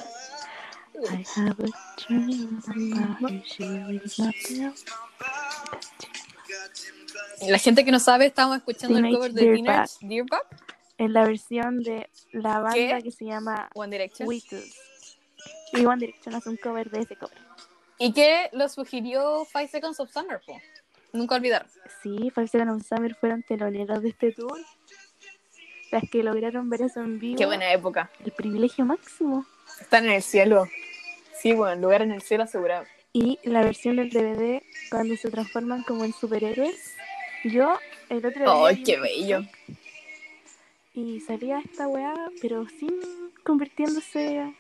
I 1.10 1.26
have 1.36 1.60
a 1.60 1.70
dream 1.98 2.62
about. 2.68 3.46
She. 3.46 4.72
La 7.48 7.58
gente 7.58 7.86
que 7.86 7.92
no 7.92 8.00
sabe, 8.00 8.26
estamos 8.26 8.58
escuchando 8.58 8.98
el 8.98 9.14
cover 9.14 9.34
de. 9.34 9.42
Teenage 9.42 9.94
Dirtbag, 10.02 10.44
En 10.98 11.14
la 11.14 11.26
versión 11.26 11.84
de 11.84 12.10
la 12.34 12.60
banda 12.60 12.74
¿Qué? 12.74 13.00
que 13.04 13.12
se 13.12 13.26
llama 13.26 13.70
One 13.76 13.98
Direction. 13.98 14.28
Weetus. 14.28 14.76
Y 15.74 15.86
One 15.86 15.98
Direction 15.98 16.36
hace 16.36 16.50
un 16.50 16.58
cover 16.58 16.90
de 16.90 17.02
ese 17.02 17.16
cover. 17.16 17.38
Y 18.00 18.14
que 18.14 18.50
lo 18.54 18.68
sugirió 18.68 19.46
Five 19.46 19.68
Seconds 19.68 20.00
of 20.00 20.12
Summer, 20.12 20.42
po. 20.46 20.60
Nunca 21.14 21.36
olvidar. 21.36 21.66
Sí, 22.04 22.32
Seconds 22.36 22.70
of 22.84 22.88
Summer 22.88 23.16
fueron 23.16 23.44
teloneros 23.44 24.02
de 24.02 24.10
este 24.10 24.32
tour. 24.32 24.58
Las 25.92 26.04
que 26.10 26.22
lograron 26.24 26.70
ver 26.70 26.84
eso 26.84 27.02
en 27.02 27.20
vivo. 27.20 27.38
Qué 27.38 27.46
buena 27.46 27.72
época. 27.74 28.12
El 28.24 28.32
privilegio 28.32 28.86
máximo. 28.86 29.46
Están 29.82 30.06
en 30.06 30.12
el 30.12 30.22
cielo. 30.22 30.68
Sí, 31.42 31.54
bueno, 31.54 31.82
lugar 31.82 32.02
en 32.04 32.12
el 32.12 32.22
cielo 32.22 32.44
asegurado. 32.44 32.86
Y 33.12 33.40
la 33.44 33.64
versión 33.64 33.96
del 33.96 34.12
DVD 34.12 34.62
cuando 34.92 35.16
se 35.16 35.32
transforman 35.32 35.82
como 35.84 36.06
en 36.06 36.14
superhéroes. 36.14 36.96
Yo 37.44 37.80
el 38.10 38.18
otro 38.26 38.42
día 38.44 38.68
¡Ay, 38.68 38.76
vi 38.76 38.84
qué 38.84 39.00
bello! 39.00 39.42
Y 40.94 41.20
salía 41.22 41.60
esta 41.60 41.88
weá, 41.88 42.14
pero 42.42 42.68
sin 42.68 42.92
convirtiéndose 43.44 44.40
a, 44.40 44.54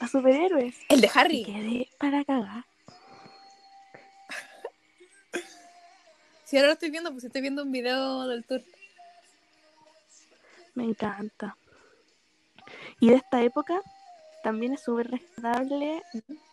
a 0.00 0.08
superhéroes. 0.08 0.74
El 0.88 1.00
de 1.00 1.06
Y 1.06 1.10
Harry. 1.14 1.44
quedé 1.44 1.88
para 1.98 2.24
cagar. 2.24 2.64
Sí, 6.48 6.56
ahora 6.56 6.68
lo 6.68 6.72
estoy 6.72 6.88
viendo, 6.88 7.12
pues 7.12 7.24
estoy 7.24 7.42
viendo 7.42 7.62
un 7.62 7.70
video 7.70 8.26
del 8.26 8.42
tour. 8.42 8.62
Me 10.72 10.84
encanta. 10.84 11.58
Y 13.00 13.10
de 13.10 13.16
esta 13.16 13.42
época 13.42 13.82
también 14.42 14.72
es 14.72 14.82
súper 14.82 15.10
rescatable 15.10 16.02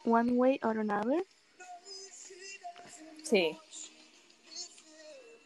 One 0.03 0.33
Way 0.33 0.59
or 0.63 0.79
Another. 0.79 1.25
Sí. 3.23 3.57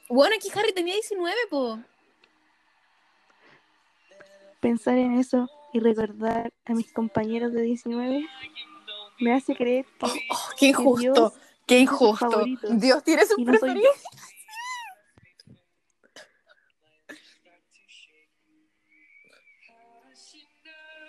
Bueno, 0.09 0.35
aquí 0.35 0.49
Harry 0.55 0.73
tenía 0.73 0.95
19, 0.95 1.35
po. 1.51 1.79
Pensar 4.61 4.97
en 4.97 5.19
eso 5.19 5.47
y 5.73 5.79
recordar 5.79 6.51
a 6.65 6.73
mis 6.73 6.91
compañeros 6.91 7.53
de 7.53 7.61
19 7.61 8.25
me 9.19 9.31
hace 9.31 9.55
creer 9.55 9.85
que 9.85 10.07
Oh, 10.31 10.49
qué 10.57 10.67
injusto. 10.69 11.13
Dios 11.13 11.33
Qué 11.67 11.79
injusto. 11.81 12.45
Dios 12.71 13.03
tiene 13.03 13.27
sus 13.27 13.37
no 13.37 13.55
soy 13.59 13.79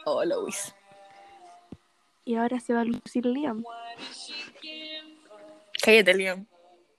Oh, 0.05 0.25
Luis. 0.25 0.75
y 2.25 2.35
ahora 2.37 2.61
se 2.61 2.73
va 2.75 2.81
a 2.83 2.85
lucir 2.85 3.27
Liam. 3.27 3.65
Cállate, 5.83 6.15
Liam. 6.15 6.47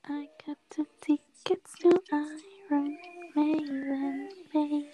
I 0.08 0.30
got 0.46 0.58
the 0.76 0.86
tickets 1.00 1.74
to 1.80 1.90
Iron 2.12 2.98
Maiden, 3.36 4.30
baby. 4.54 4.90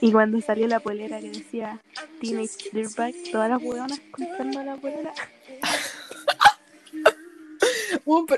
Y 0.00 0.12
cuando 0.12 0.40
salió 0.40 0.66
la 0.66 0.80
polera 0.80 1.20
que 1.20 1.30
decía 1.30 1.80
Teenage 2.20 2.70
Dirtbag, 2.72 3.14
todas 3.32 3.50
las 3.50 3.62
hueonas 3.62 4.00
comprando 4.10 4.62
la 4.62 4.76
polera. 4.76 5.12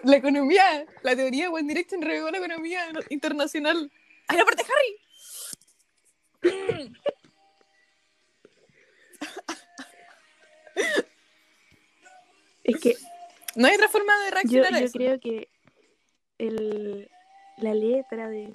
La 0.04 0.16
economía, 0.16 0.86
la 1.02 1.14
teoría 1.14 1.44
de 1.44 1.48
One 1.48 1.68
Direction 1.68 2.00
revivió 2.00 2.30
la 2.30 2.38
economía 2.38 2.90
no- 2.92 3.00
internacional. 3.10 3.90
¡Ay, 4.28 4.36
la 4.38 4.44
parte 4.44 4.62
de 4.62 4.68
Harry! 4.72 5.00
Es 12.64 12.80
que 12.80 12.96
No 13.56 13.66
hay 13.66 13.74
otra 13.74 13.88
forma 13.88 14.12
de 14.24 14.26
yo, 14.26 14.34
reaccionar 14.34 14.74
a 14.74 14.80
yo 14.80 14.84
eso. 14.86 14.98
creo 14.98 15.20
que 15.20 15.48
el, 16.38 17.10
la 17.56 17.74
letra 17.74 18.28
de 18.28 18.54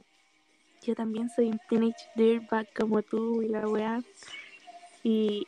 yo 0.81 0.95
también 0.95 1.29
soy 1.29 1.47
un 1.47 1.59
teenage 1.69 2.07
dirtbag 2.15 2.67
como 2.73 3.01
tú 3.01 3.41
y 3.41 3.47
la 3.47 3.67
weá 3.67 4.01
y 5.01 5.47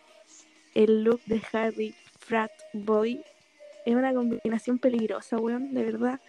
el 0.74 1.04
look 1.04 1.22
de 1.26 1.42
Harry 1.52 1.96
frat 2.20 2.52
boy 2.74 3.24
es 3.86 3.96
una 3.96 4.14
combinación 4.14 4.80
peligrosa, 4.80 5.38
weón, 5.38 5.74
de 5.74 5.84
verdad. 5.84 6.20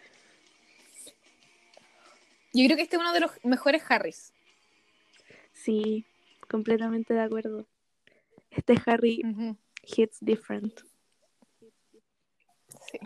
Yo 2.53 2.65
creo 2.67 2.77
que 2.77 2.83
este 2.83 2.97
es 2.97 3.01
uno 3.01 3.13
de 3.13 3.21
los 3.21 3.31
mejores 3.45 3.83
Harrys. 3.89 4.33
Sí, 5.53 6.07
completamente 6.49 7.15
de 7.15 7.21
acuerdo. 7.21 7.67
Este 8.51 8.75
Harry 8.87 9.23
hits 9.83 10.19
different. 10.21 10.81
Sí. 12.91 12.99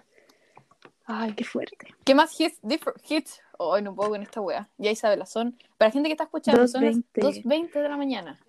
Ay, 1.06 1.32
qué 1.34 1.44
fuerte. 1.44 1.76
¿Qué 2.04 2.14
más 2.14 2.38
hits? 2.40 2.60
differ- 2.62 2.94
hits? 3.08 3.40
Hoy 3.58 3.82
no 3.82 3.94
puedo 3.94 4.10
con 4.10 4.22
esta 4.22 4.40
wea. 4.40 4.68
Ya 4.78 4.90
Isabela, 4.90 5.26
son. 5.26 5.58
Para 5.76 5.88
la 5.88 5.92
gente 5.92 6.08
que 6.08 6.12
está 6.12 6.24
escuchando, 6.24 6.66
son 6.68 6.84
las 6.84 6.96
2:20. 6.96 7.42
2.20 7.44 7.72
de 7.82 7.88
la 7.88 7.96
mañana. 7.96 8.40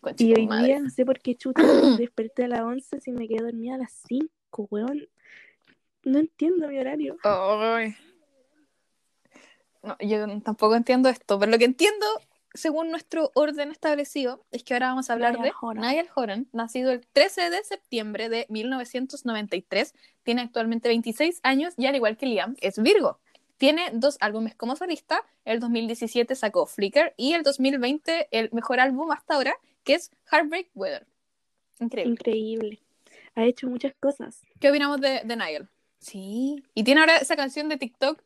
Concha 0.00 0.22
Y 0.24 0.34
hoy 0.34 0.46
madre. 0.46 0.66
día 0.66 0.80
no 0.80 0.90
sé 0.90 1.04
por 1.06 1.20
qué 1.20 1.34
chuta 1.36 1.62
desperté 1.98 2.44
a 2.44 2.48
las 2.48 2.60
11 2.60 3.00
si 3.00 3.12
me 3.12 3.26
quedé 3.28 3.42
dormida 3.42 3.74
a 3.76 3.78
las 3.78 3.92
5, 4.06 4.68
weón. 4.70 5.08
No 6.04 6.18
entiendo 6.18 6.68
mi 6.68 6.78
horario. 6.78 7.16
Ay. 7.22 7.94
No, 9.82 9.96
yo 10.00 10.26
tampoco 10.42 10.74
entiendo 10.76 11.08
esto, 11.08 11.38
pero 11.38 11.50
lo 11.50 11.58
que 11.58 11.64
entiendo, 11.64 12.06
según 12.54 12.90
nuestro 12.90 13.32
orden 13.34 13.70
establecido, 13.70 14.44
es 14.52 14.62
que 14.62 14.74
ahora 14.74 14.88
vamos 14.88 15.10
a 15.10 15.14
hablar 15.14 15.34
Niall 15.34 15.44
de 15.44 15.52
Horan. 15.60 15.82
Niall 15.82 16.08
Horan, 16.14 16.48
nacido 16.52 16.92
el 16.92 17.04
13 17.12 17.50
de 17.50 17.64
septiembre 17.64 18.28
de 18.28 18.46
1993, 18.48 19.94
tiene 20.22 20.42
actualmente 20.42 20.88
26 20.88 21.40
años 21.42 21.74
y 21.76 21.86
al 21.86 21.96
igual 21.96 22.16
que 22.16 22.26
Liam, 22.26 22.56
es 22.60 22.80
Virgo. 22.80 23.18
Tiene 23.56 23.90
dos 23.92 24.16
álbumes 24.20 24.54
como 24.54 24.76
solista, 24.76 25.24
el 25.44 25.60
2017 25.60 26.34
sacó 26.34 26.66
Flickr 26.66 27.14
y 27.16 27.32
el 27.34 27.42
2020 27.42 28.28
el 28.30 28.50
mejor 28.52 28.80
álbum 28.80 29.10
hasta 29.10 29.34
ahora, 29.34 29.54
que 29.84 29.94
es 29.94 30.10
Heartbreak 30.30 30.70
Weather. 30.74 31.06
Increíble. 31.80 32.12
Increíble. 32.12 32.82
Ha 33.34 33.44
hecho 33.44 33.68
muchas 33.68 33.94
cosas. 33.94 34.42
¿Qué 34.60 34.68
opinamos 34.70 35.00
de, 35.00 35.22
de 35.24 35.36
Niall? 35.36 35.68
Sí. 35.98 36.62
Y 36.74 36.84
tiene 36.84 37.00
ahora 37.00 37.16
esa 37.16 37.36
canción 37.36 37.68
de 37.68 37.76
TikTok. 37.76 38.22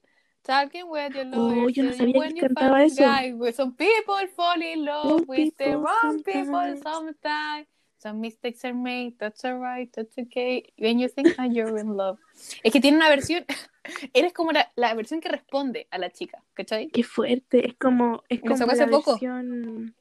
Talking 0.46 0.84
with 0.88 1.12
your 1.14 1.26
Oh, 1.34 1.48
lawyer, 1.50 1.70
yo 1.70 1.82
no 1.84 1.92
sabía 1.92 2.28
que 2.32 2.40
cantaba 2.40 2.84
eso. 2.84 3.02
guy, 3.02 3.32
with 3.32 3.54
some 3.56 3.74
people 3.74 4.14
fall 4.36 4.62
in 4.62 4.84
love 4.84 5.08
Some 5.18 5.24
with 5.26 5.56
the 5.56 5.64
people 5.64 5.82
wrong 5.82 6.22
people 6.22 6.44
sometimes. 6.44 6.82
sometimes. 6.82 7.66
Some 7.98 8.20
mistakes 8.20 8.64
are 8.64 8.74
made, 8.74 9.16
that's 9.18 9.44
alright, 9.44 9.90
that's 9.92 10.16
okay. 10.18 10.72
When 10.78 11.00
you 11.00 11.08
think 11.08 11.34
that 11.36 11.50
you're 11.52 11.76
in 11.80 11.96
love. 11.96 12.18
Es 12.62 12.72
que 12.72 12.80
tiene 12.80 12.98
una 12.98 13.08
versión, 13.08 13.44
eres 14.14 14.32
como 14.32 14.52
la, 14.52 14.70
la 14.76 14.94
versión 14.94 15.20
que 15.20 15.28
responde 15.30 15.88
a 15.90 15.98
la 15.98 16.10
chica, 16.10 16.44
¿cachai? 16.54 16.88
Qué 16.90 17.02
fuerte. 17.02 17.66
Es 17.66 17.74
como, 17.74 18.22
es 18.28 18.40
como 18.40 18.54
la 18.54 18.72
hace 18.72 18.86
poco. 18.86 19.12
versión 19.12 19.96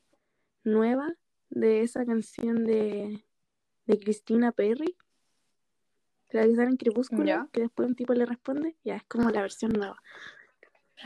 nueva 0.63 1.11
de 1.49 1.81
esa 1.81 2.05
canción 2.05 2.65
de, 2.65 3.23
de 3.87 3.99
Christina 3.99 4.51
Perry. 4.51 4.95
La 6.31 6.43
que 6.43 6.55
sale 6.55 6.69
en 6.69 6.77
Crepúsculo, 6.77 7.23
Ya. 7.23 7.47
que 7.53 7.61
después 7.61 7.87
un 7.87 7.95
tipo 7.95 8.13
le 8.13 8.25
responde. 8.25 8.75
Ya, 8.83 8.97
es 8.97 9.03
como 9.03 9.29
la 9.29 9.41
versión 9.41 9.71
nueva. 9.71 10.01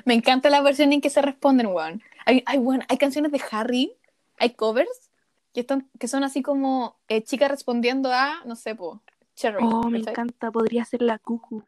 Me 0.06 0.14
encanta 0.14 0.49
la 0.49 0.61
versión 0.61 0.94
en 0.94 1.02
que 1.02 1.10
se 1.10 1.22
responden, 1.22 1.68
weón. 1.68 2.02
Hay, 2.26 2.44
hay, 2.45 2.57
weón, 2.57 2.84
hay 2.88 2.98
canciones 2.98 3.32
de 3.32 3.41
Harry, 3.52 3.95
hay 4.38 4.52
covers 4.52 5.10
que, 5.53 5.61
están, 5.61 5.90
que 5.99 6.07
son 6.07 6.24
así 6.24 6.41
como 6.41 6.99
eh, 7.07 7.24
chicas 7.24 7.49
respondiendo 7.49 8.11
a, 8.11 8.44
no 8.45 8.56
sé, 8.56 8.76
po, 8.76 9.02
Cherry. 9.36 9.64
Oh, 9.64 9.90
me 9.90 9.99
encanta. 9.99 10.52
Podría 10.52 10.84
ser 10.86 11.02
la 11.02 11.18
cucu. 11.18 11.64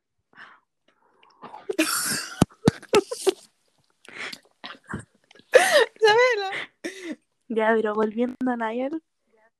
Isabela. 5.96 6.52
Ya, 7.48 7.74
pero 7.76 7.94
volviendo 7.94 8.36
a 8.46 8.58
Niall, 8.58 9.02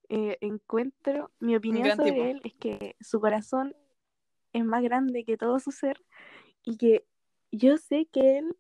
eh, 0.10 0.38
encuentro, 0.42 1.32
mi 1.40 1.56
opinión 1.56 1.96
sobre 1.96 2.12
tipo. 2.12 2.24
él 2.26 2.42
es 2.44 2.54
que 2.56 2.98
su 3.00 3.22
corazón 3.22 3.76
es 4.54 4.66
más 4.66 4.84
grande 4.84 5.24
que 5.24 5.38
todo 5.38 5.60
su 5.60 5.72
ser 5.72 6.04
y 6.64 6.78
que 6.78 7.06
yo 7.52 7.78
sé 7.78 8.06
que 8.12 8.38
él 8.40 8.56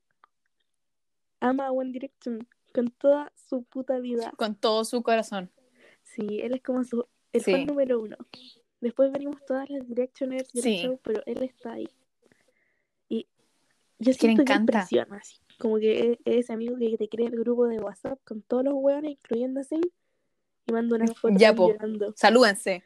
ama 1.39 1.67
a 1.67 1.71
One 1.71 1.91
Direction 1.91 2.47
con 2.73 2.89
toda 2.91 3.31
su 3.35 3.63
puta 3.63 3.99
vida. 3.99 4.31
Con 4.37 4.55
todo 4.55 4.85
su 4.85 5.01
corazón. 5.03 5.51
Sí, 6.03 6.39
él 6.41 6.55
es 6.55 6.61
como 6.63 6.83
su, 6.83 7.05
el 7.33 7.41
Sí. 7.41 7.51
fan 7.51 7.65
número 7.65 7.99
uno. 8.01 8.17
Después 8.79 9.11
venimos 9.11 9.37
todas 9.45 9.69
las 9.69 9.87
Directioners 9.87 10.51
del 10.53 10.63
Sí. 10.63 10.77
show, 10.83 10.99
pero 11.03 11.21
él 11.25 11.43
está 11.43 11.73
ahí. 11.73 11.87
Y 13.09 13.27
yo 13.99 14.13
siento 14.13 14.43
que 14.43 14.53
impresiona 14.53 15.17
así. 15.17 15.37
Como 15.59 15.77
que 15.77 16.11
es, 16.13 16.17
es 16.25 16.35
ese 16.45 16.53
amigo 16.53 16.75
que 16.77 16.97
te 16.97 17.07
crea 17.07 17.27
el 17.27 17.35
grupo 17.37 17.67
de 17.67 17.79
WhatsApp 17.79 18.19
con 18.23 18.41
todos 18.41 18.63
los 18.63 18.73
hueones, 18.75 19.11
incluyendo 19.11 19.59
a 19.59 19.63
Zayn, 19.63 19.83
y 20.67 20.71
manda 20.71 20.95
una 20.95 21.07
foto 21.07 21.35
Ya, 21.37 21.53
po. 21.53 21.69
llorando. 21.71 22.13
Salúdense. 22.15 22.83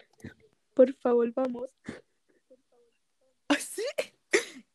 Por 0.74 0.94
favor, 0.96 1.32
vamos. 1.34 1.70
¿Sí? 3.60 3.84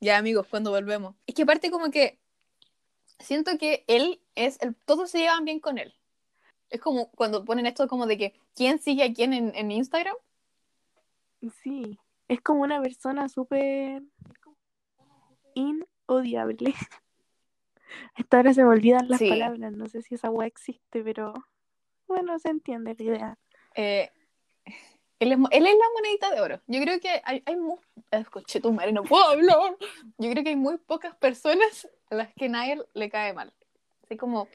Ya, 0.00 0.16
amigos, 0.16 0.46
cuando 0.48 0.70
volvemos. 0.70 1.14
Es 1.26 1.34
que 1.34 1.42
aparte 1.42 1.70
como 1.70 1.90
que 1.90 2.18
siento 3.18 3.58
que 3.58 3.84
él 3.86 4.20
es 4.34 4.60
el... 4.62 4.74
Todos 4.74 5.10
se 5.10 5.18
llevan 5.18 5.44
bien 5.44 5.60
con 5.60 5.78
él. 5.78 5.94
Es 6.70 6.80
como 6.80 7.10
cuando 7.12 7.44
ponen 7.44 7.66
esto 7.66 7.86
como 7.88 8.06
de 8.06 8.16
que 8.16 8.34
quién 8.54 8.78
sigue 8.78 9.04
a 9.04 9.12
quién 9.12 9.32
en, 9.32 9.54
en 9.54 9.70
Instagram. 9.70 10.14
Sí, 11.62 11.98
es 12.28 12.40
como 12.40 12.62
una 12.62 12.80
persona 12.80 13.28
súper 13.28 14.02
inodiable. 15.54 16.74
Hasta 18.14 18.36
ahora 18.36 18.54
se 18.54 18.62
me 18.62 18.68
olvidan 18.70 19.08
las 19.08 19.18
Sí. 19.18 19.28
palabras, 19.28 19.72
no 19.72 19.86
sé 19.88 20.02
si 20.02 20.14
esa 20.14 20.30
weá 20.30 20.46
existe, 20.46 21.02
pero 21.02 21.34
bueno, 22.06 22.38
se 22.38 22.50
entiende 22.50 22.94
la 22.96 23.04
idea. 23.04 23.38
Eh, 23.74 24.10
él, 25.20 25.32
es, 25.32 25.38
mo- 25.38 25.48
él 25.52 25.66
es 25.66 25.74
la 25.74 25.84
monedita 25.94 26.30
de 26.34 26.40
oro. 26.40 26.60
Yo 26.66 26.80
creo 26.80 26.98
que 26.98 27.20
hay, 27.24 27.42
hay 27.46 27.56
muy... 27.56 27.76
Escuché 28.10 28.60
tu 28.60 28.72
madre, 28.72 28.92
no 28.92 29.04
puedo 29.04 29.22
hablar. 29.24 29.76
Yo 30.18 30.30
creo 30.30 30.42
que 30.42 30.50
hay 30.50 30.56
muy 30.56 30.78
pocas 30.78 31.14
personas 31.16 31.88
a 32.10 32.16
las 32.16 32.34
que 32.34 32.48
Niall 32.48 32.86
le 32.94 33.08
cae 33.08 33.32
mal. 33.32 33.52
Así 34.04 34.16
como... 34.16 34.48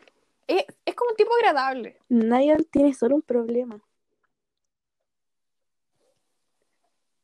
Es, 0.48 0.66
es 0.86 0.94
como 0.96 1.12
un 1.12 1.16
tipo 1.18 1.34
agradable. 1.36 1.98
Niall 2.10 2.68
tiene 2.72 2.94
solo 2.94 3.16
un 3.16 3.22
problema. 3.22 3.80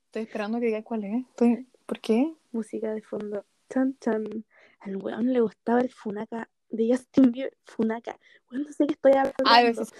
Estoy 0.07 0.23
esperando 0.23 0.59
que 0.59 0.65
diga 0.67 0.83
cuál 0.83 1.03
es. 1.05 1.25
Estoy- 1.27 1.67
¿Por 1.85 1.99
qué? 1.99 2.33
Música 2.51 2.93
de 2.93 3.01
fondo. 3.01 3.45
Chan, 3.69 3.97
chan. 3.99 4.45
Al 4.79 4.97
weón 4.97 5.31
le 5.31 5.41
gustaba 5.41 5.81
el 5.81 5.91
Funaka 5.91 6.49
de 6.69 6.89
Justin 6.89 7.31
Bieber. 7.31 7.55
Funaka. 7.65 8.17
Weón, 8.49 8.63
no 8.63 8.73
sé 8.73 8.87
qué 8.87 8.93
estoy 8.93 9.11
hablando. 9.13 9.43
Ay, 9.45 9.65
a 9.65 9.67
veces- 9.69 9.93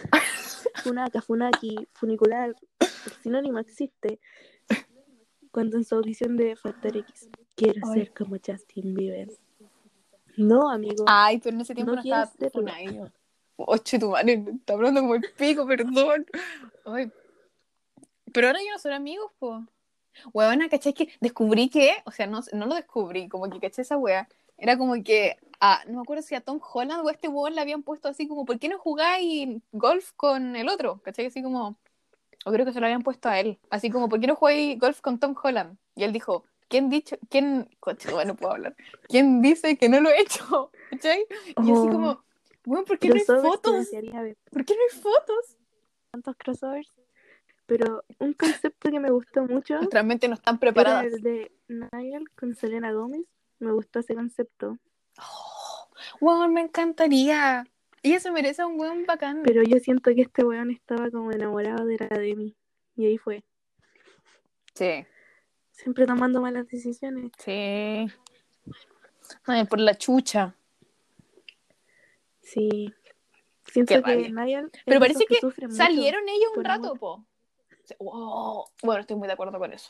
Funaka, 0.83 1.21
Funaki, 1.21 1.87
funicular. 1.93 2.55
El 3.05 3.11
sinónimo 3.23 3.59
existe. 3.59 4.19
Cuando 5.51 5.77
en 5.77 5.83
su 5.83 5.95
audición 5.95 6.37
de 6.37 6.55
Factor 6.55 6.97
X. 6.97 7.29
Quiero 7.55 7.81
Ay. 7.89 7.99
ser 7.99 8.13
como 8.13 8.37
Justin 8.45 8.93
Bieber. 8.93 9.29
No, 10.37 10.69
amigo. 10.69 11.05
Ay, 11.07 11.39
pero 11.39 11.55
en 11.55 11.61
ese 11.61 11.75
tiempo 11.75 11.91
No 11.91 11.97
no, 11.97 12.01
estaba 12.01 12.25
serlo. 12.27 12.51
Funai. 12.51 13.01
Oye, 13.57 13.99
tu 13.99 14.09
madre, 14.09 14.43
está 14.59 14.73
hablando 14.73 15.01
como 15.01 15.15
el 15.15 15.23
pico, 15.37 15.67
perdón. 15.67 16.25
Ay. 16.85 17.11
Pero 18.33 18.47
ahora 18.47 18.59
ya 18.63 18.71
no 18.71 18.79
son 18.79 18.93
amigos, 18.93 19.31
po. 19.39 19.65
Huevona, 20.33 20.69
¿cachai? 20.69 20.93
Que 20.93 21.09
descubrí 21.19 21.69
que, 21.69 21.95
o 22.05 22.11
sea, 22.11 22.27
no, 22.27 22.41
no 22.53 22.65
lo 22.65 22.75
descubrí, 22.75 23.27
como 23.27 23.49
que 23.49 23.59
caché 23.59 23.81
esa 23.81 23.97
wea. 23.97 24.27
Era 24.57 24.77
como 24.77 25.01
que, 25.03 25.37
a, 25.59 25.83
no 25.87 25.95
me 25.95 26.01
acuerdo 26.01 26.23
si 26.23 26.35
a 26.35 26.41
Tom 26.41 26.59
Holland 26.61 27.03
o 27.03 27.09
a 27.09 27.11
este 27.11 27.27
weón 27.27 27.55
le 27.55 27.61
habían 27.61 27.83
puesto 27.83 28.07
así 28.07 28.27
como, 28.27 28.45
¿por 28.45 28.59
qué 28.59 28.69
no 28.69 28.77
jugáis 28.77 29.61
golf 29.71 30.11
con 30.15 30.55
el 30.55 30.69
otro? 30.69 31.01
¿Cachai? 31.01 31.27
Así 31.27 31.41
como, 31.41 31.77
o 32.45 32.51
creo 32.51 32.65
que 32.65 32.73
se 32.73 32.79
lo 32.79 32.85
habían 32.87 33.03
puesto 33.03 33.29
a 33.29 33.39
él. 33.39 33.59
Así 33.69 33.89
como, 33.89 34.09
¿por 34.09 34.19
qué 34.19 34.27
no 34.27 34.35
jugáis 34.35 34.79
golf 34.79 35.01
con 35.01 35.19
Tom 35.19 35.35
Holland? 35.41 35.77
Y 35.95 36.03
él 36.03 36.11
dijo, 36.13 36.45
¿quién 36.67 36.89
dicho, 36.89 37.17
quién, 37.29 37.69
coche, 37.79 38.11
bueno, 38.11 38.33
no 38.33 38.37
puedo 38.37 38.53
hablar. 38.53 38.75
¿Quién 39.07 39.41
dice 39.41 39.77
que 39.77 39.89
no 39.89 40.01
lo 40.01 40.09
he 40.09 40.21
hecho? 40.21 40.71
¿Cachai? 40.91 41.25
Y 41.47 41.71
así 41.71 41.71
Oh, 41.71 41.89
como, 41.89 42.23
bueno, 42.65 42.85
¿por 42.85 42.97
qué 42.99 43.09
no 43.09 43.15
hay 43.15 43.21
fotos? 43.21 43.87
¿Por 44.51 44.65
qué 44.65 44.73
no 44.75 44.79
hay 44.91 44.99
fotos? 45.01 45.57
tantos 46.11 46.35
crossovers. 46.37 46.91
Pero 47.65 48.03
un 48.19 48.33
concepto 48.33 48.91
que 48.91 48.99
me 48.99 49.09
gustó 49.11 49.43
mucho 49.43 49.75
Nuestras 49.75 50.03
mentes 50.03 50.29
no 50.29 50.33
están 50.35 50.59
preparadas. 50.59 51.05
el 51.05 51.21
de 51.21 51.51
Niall 51.69 52.29
con 52.37 52.53
Selena 52.53 52.91
Gómez. 52.91 53.21
Me 53.59 53.71
gustó 53.71 53.99
ese 53.99 54.13
concepto. 54.13 54.77
Oh, 55.19 55.87
wow, 56.19 56.49
me 56.49 56.61
encantaría. 56.61 57.63
Ella 58.03 58.19
se 58.19 58.31
merece 58.31 58.63
un 58.65 58.77
buen 58.77 59.05
bacán. 59.05 59.41
Pero 59.43 59.63
yo 59.63 59.77
siento 59.79 60.13
que 60.15 60.21
este 60.21 60.43
weón 60.43 60.71
estaba 60.71 61.09
como 61.11 61.31
enamorado 61.31 61.85
de 61.85 61.97
la 61.99 62.07
Demi. 62.17 62.55
Y 62.95 63.05
ahí 63.05 63.17
fue. 63.17 63.43
Sí, 64.75 65.05
Siempre 65.71 66.05
tomando 66.05 66.41
malas 66.41 66.67
decisiones. 66.67 67.31
sí. 67.37 68.07
Ay, 69.45 69.65
por 69.65 69.79
la 69.79 69.95
chucha. 69.95 70.55
Sí. 72.41 72.93
Siento 73.71 73.93
Qué 73.95 74.03
que 74.03 74.21
es 74.27 74.31
Pero 74.85 74.99
de 74.99 74.99
parece 74.99 75.25
que. 75.25 75.39
Salieron 75.69 76.27
ellos 76.27 76.51
un 76.57 76.63
rato, 76.65 76.87
amor. 76.87 76.99
po. 76.99 77.25
Wow. 77.99 78.65
Bueno, 78.83 79.01
estoy 79.01 79.15
muy 79.15 79.27
de 79.27 79.33
acuerdo 79.33 79.57
con 79.57 79.71
eso. 79.71 79.89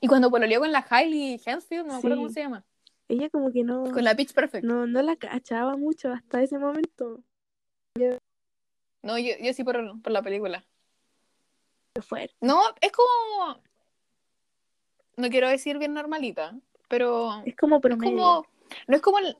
Y 0.00 0.06
cuando 0.06 0.30
pololeó 0.30 0.60
con 0.60 0.70
la 0.72 0.86
Hailey 0.88 1.40
Hansfield, 1.44 1.86
no 1.86 1.92
me 1.94 1.98
acuerdo 1.98 2.16
Sí. 2.16 2.20
cómo 2.22 2.28
se 2.30 2.40
llama. 2.40 2.64
Ella 3.10 3.28
como 3.28 3.50
que 3.52 3.64
no, 3.64 3.82
Con 3.90 4.04
la 4.04 4.14
Pitch 4.14 4.32
Perfect. 4.32 4.64
No, 4.64 4.74
no, 4.74 4.86
no 4.86 5.02
la 5.02 5.16
cachaba 5.16 5.76
mucho 5.76 6.12
hasta 6.12 6.40
ese 6.42 6.58
momento. 6.58 7.20
yo, 7.96 8.16
yo 9.18 9.52
sí 9.52 9.64
por, 9.64 10.00
por 10.00 10.12
la 10.12 10.22
película. 10.22 10.64
Fuerte. 12.00 12.36
No, 12.40 12.62
es 12.80 12.92
como. 12.92 13.60
No 15.16 15.28
quiero 15.28 15.48
decir 15.48 15.76
bien 15.78 15.92
normalita, 15.92 16.56
pero. 16.88 17.42
Es 17.44 17.56
como 17.56 17.76
Es 17.76 17.82
promedio. 17.82 18.10
como. 18.16 18.46
No 18.86 18.96
es 18.96 19.02
como. 19.02 19.18
el- 19.18 19.36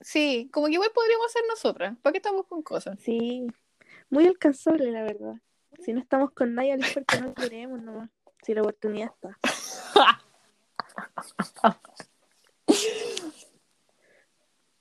Sí, 0.00 0.48
como 0.52 0.66
que 0.66 0.74
igual 0.74 0.90
podríamos 0.94 1.30
ser 1.32 1.42
nosotras. 1.48 1.96
¿Para 2.02 2.12
qué 2.12 2.18
estamos 2.18 2.46
con 2.46 2.62
cosas? 2.62 2.98
Sí. 3.00 3.46
Muy 4.10 4.26
alcanzable, 4.26 4.90
la 4.90 5.02
verdad. 5.02 5.34
Si 5.84 5.92
no 5.92 6.00
estamos 6.00 6.30
con 6.32 6.54
Niall 6.54 6.82
es 6.82 6.94
porque 6.94 7.20
no 7.20 7.34
queremos 7.34 7.80
nomás. 7.82 8.10
Si 8.42 8.54
la 8.54 8.62
oportunidad 8.62 9.10
está. 9.12 9.38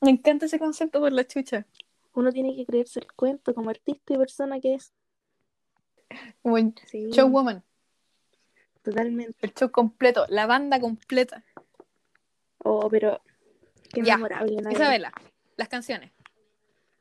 Me 0.02 0.12
encanta 0.12 0.46
ese 0.46 0.60
concepto 0.60 1.00
por 1.00 1.12
la 1.12 1.26
chucha. 1.26 1.66
Uno 2.14 2.32
tiene 2.32 2.56
que 2.56 2.66
creerse 2.66 3.00
el 3.00 3.12
cuento 3.14 3.54
como 3.54 3.70
artista 3.70 4.14
y 4.14 4.18
persona 4.18 4.60
que 4.60 4.76
es. 4.76 4.94
Como 6.42 6.58
el 6.58 6.74
Sí, 6.88 7.10
showwoman. 7.12 7.64
totalmente. 8.82 9.36
El 9.42 9.54
show 9.54 9.70
completo. 9.72 10.26
La 10.30 10.46
banda 10.46 10.80
completa. 10.80 11.44
Oh, 12.64 12.88
pero 12.90 13.22
qué 13.94 14.02
Ya. 14.04 14.16
memorable, 14.18 14.56
Niall. 14.58 14.72
Isabela, 14.74 15.12
las 15.58 15.68
canciones. 15.68 16.12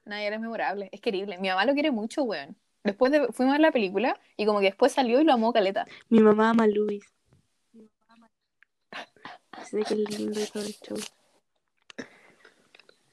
Nadie 0.04 0.28
es 0.32 0.40
memorable. 0.40 0.88
Es 0.92 1.00
querible. 1.00 1.38
Mi 1.38 1.48
mamá 1.48 1.64
lo 1.64 1.74
quiere 1.74 1.90
mucho, 1.90 2.22
weón. 2.22 2.56
Después 2.84 3.10
de, 3.12 3.26
fuimos 3.32 3.52
a 3.52 3.54
ver 3.54 3.60
la 3.60 3.72
película 3.72 4.18
y 4.36 4.46
como 4.46 4.60
que 4.60 4.66
después 4.66 4.92
salió 4.92 5.20
y 5.20 5.24
lo 5.24 5.32
amó 5.32 5.52
caleta. 5.52 5.86
Mi 6.08 6.20
mamá 6.20 6.50
ama 6.50 6.64
a 6.64 6.68
Luis. 6.68 7.04
Sé 9.70 9.82
que 9.82 9.94
es 9.94 10.18
lindo 10.18 10.40
y 10.40 10.46
todo 10.46 10.62
el 10.62 10.74
show. 10.74 10.96
A 11.98 12.04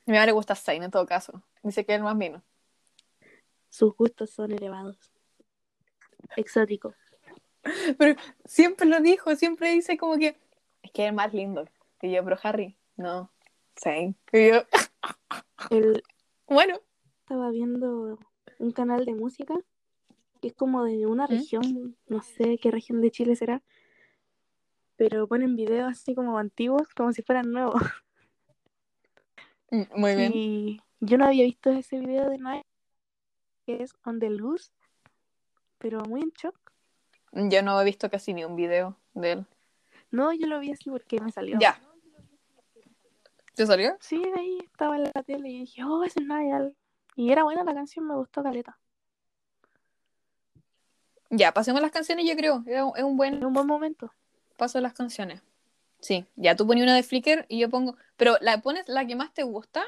mi 0.06 0.14
mamá 0.14 0.26
le 0.26 0.32
gusta 0.34 0.56
Zayn 0.56 0.84
en 0.84 0.92
todo 0.92 1.06
caso. 1.06 1.42
Dice 1.64 1.86
que 1.86 1.94
es 1.94 1.98
el 1.98 2.04
más 2.04 2.18
vino. 2.18 2.44
Sus 3.70 3.96
gustos 3.96 4.30
son 4.30 4.52
elevados. 4.52 4.98
Exótico. 6.36 6.94
Pero 7.98 8.20
siempre 8.46 8.86
lo 8.86 9.00
dijo, 9.00 9.36
siempre 9.36 9.72
dice 9.72 9.98
como 9.98 10.18
que 10.18 10.36
es 10.84 10.92
que 10.92 11.04
es 11.04 11.10
el 11.10 11.16
más 11.16 11.34
lindo. 11.34 11.66
Y 12.02 12.12
yo, 12.12 12.24
pero 12.24 12.38
Harry, 12.44 12.76
no. 12.98 13.32
Zayn. 13.82 14.16
Y 14.32 14.50
yo, 14.50 14.64
Él 15.72 16.04
bueno. 16.48 16.80
estaba 17.22 17.50
viendo 17.50 18.20
un 18.60 18.72
canal 18.72 19.06
de 19.06 19.16
música 19.16 19.56
que 20.42 20.50
es 20.50 20.54
como 20.54 20.84
de 20.84 21.06
una 21.08 21.26
¿Mm? 21.26 21.30
región, 21.30 21.98
no 22.08 22.22
sé 22.22 22.58
qué 22.58 22.70
región 22.70 23.02
de 23.02 23.12
Chile 23.12 23.36
será, 23.38 23.64
pero 24.96 25.28
ponen 25.28 25.56
videos 25.56 25.92
así 25.92 26.16
como 26.16 26.38
antiguos, 26.38 26.88
como 26.96 27.12
si 27.14 27.22
fueran 27.24 27.52
nuevos. 27.52 27.82
Mm, 29.72 29.84
Muy 29.96 30.16
bien. 30.16 30.32
Y 30.36 30.82
yo 31.00 31.18
no 31.18 31.26
había 31.26 31.46
visto 31.46 31.72
ese 31.72 31.98
video 32.00 32.30
de 32.30 32.38
Niall, 32.38 32.62
que 33.66 33.82
es 33.82 33.96
On 34.06 34.20
the 34.20 34.30
Loose, 34.30 34.72
pero 35.80 36.02
muy 36.02 36.22
en 36.22 36.30
shock. 36.30 36.56
Yo 37.32 37.64
no 37.64 37.82
he 37.82 37.84
visto 37.84 38.08
casi 38.08 38.36
ni 38.36 38.46
un 38.46 38.56
video 38.56 38.96
de 39.16 39.32
él. 39.32 39.46
No, 40.12 40.32
yo 40.32 40.46
lo 40.46 40.60
vi 40.60 40.72
así 40.72 40.92
porque 40.92 41.20
me 41.20 41.32
salió. 41.32 41.58
Ya. 41.60 41.82
¿Te 43.56 43.66
salió? 43.66 43.98
Sí, 44.00 44.22
ahí 44.38 44.60
estaba 44.64 44.96
en 44.98 45.06
la 45.06 45.24
tele 45.24 45.50
y 45.50 45.60
dije, 45.62 45.84
oh, 45.84 46.04
ese 46.04 46.20
es 46.20 46.28
Niall. 46.28 46.76
Y 47.16 47.32
era 47.32 47.44
buena 47.44 47.64
la 47.64 47.74
canción, 47.74 48.06
me 48.08 48.16
gustó 48.16 48.44
caleta. 48.44 48.78
Ya, 51.32 51.52
pasemos 51.52 51.82
las 51.82 51.92
canciones, 51.92 52.28
yo 52.30 52.36
creo. 52.36 52.64
Es 52.68 53.04
un- 53.04 53.18
buen 53.18 53.34
En 53.36 53.46
un 53.46 53.54
buen 53.54 53.66
momento. 53.66 54.14
Paso 54.58 54.80
las 54.82 54.94
canciones. 54.94 55.42
Sí, 56.00 56.26
ya 56.36 56.56
tú 56.56 56.68
pones 56.68 56.84
una 56.84 56.96
de 56.96 57.04
Flickr 57.04 57.46
y 57.48 57.60
yo 57.60 57.70
pongo. 57.70 57.96
Pero 58.18 58.38
la 58.42 58.62
pones 58.62 58.88
la 58.88 59.06
que 59.06 59.16
más 59.16 59.34
te 59.34 59.44
gusta, 59.44 59.84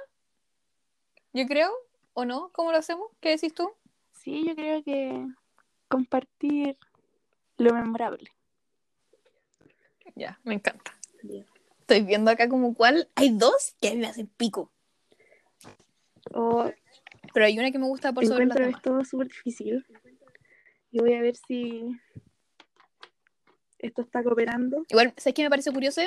yo 1.33 1.45
creo, 1.45 1.71
¿o 2.13 2.23
no? 2.23 2.49
¿Cómo 2.53 2.71
lo 2.71 2.77
hacemos? 2.77 3.07
¿Qué 3.19 3.31
decís 3.31 3.53
tú? 3.53 3.69
Sí, 4.13 4.45
yo 4.47 4.55
creo 4.55 4.81
que 4.83 5.27
compartir 5.89 6.77
lo 7.57 7.73
memorable. 7.73 8.31
Ya, 10.15 10.39
me 10.43 10.53
encanta. 10.53 10.95
Estoy 11.81 12.01
viendo 12.01 12.31
acá 12.31 12.47
como 12.47 12.73
cuál. 12.73 13.09
Hay 13.15 13.29
dos 13.31 13.75
que 13.81 13.89
a 13.89 13.91
mí 13.91 13.97
me 13.97 14.07
hacen 14.07 14.27
pico. 14.27 14.71
O 16.33 16.71
Pero 17.33 17.45
hay 17.45 17.59
una 17.59 17.71
que 17.71 17.77
me 17.77 17.85
gusta 17.85 18.13
por 18.13 18.25
sobre 18.25 18.45
las 18.45 18.55
demás. 18.57 18.75
esto 18.77 19.03
súper 19.03 19.27
difícil. 19.27 19.85
Y 20.91 20.99
voy 20.99 21.13
a 21.13 21.21
ver 21.21 21.35
si 21.35 21.89
esto 23.87 24.01
está 24.01 24.23
cooperando. 24.23 24.83
Igual, 24.89 25.13
¿sabes 25.17 25.33
qué 25.33 25.43
me 25.43 25.49
parece 25.49 25.71
curioso? 25.71 26.01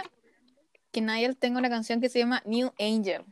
Que 0.93 1.01
Niall 1.01 1.37
tenga 1.37 1.59
una 1.59 1.69
canción 1.69 2.01
que 2.01 2.09
se 2.09 2.19
llama 2.19 2.43
New 2.45 2.73
Angel. 2.79 3.25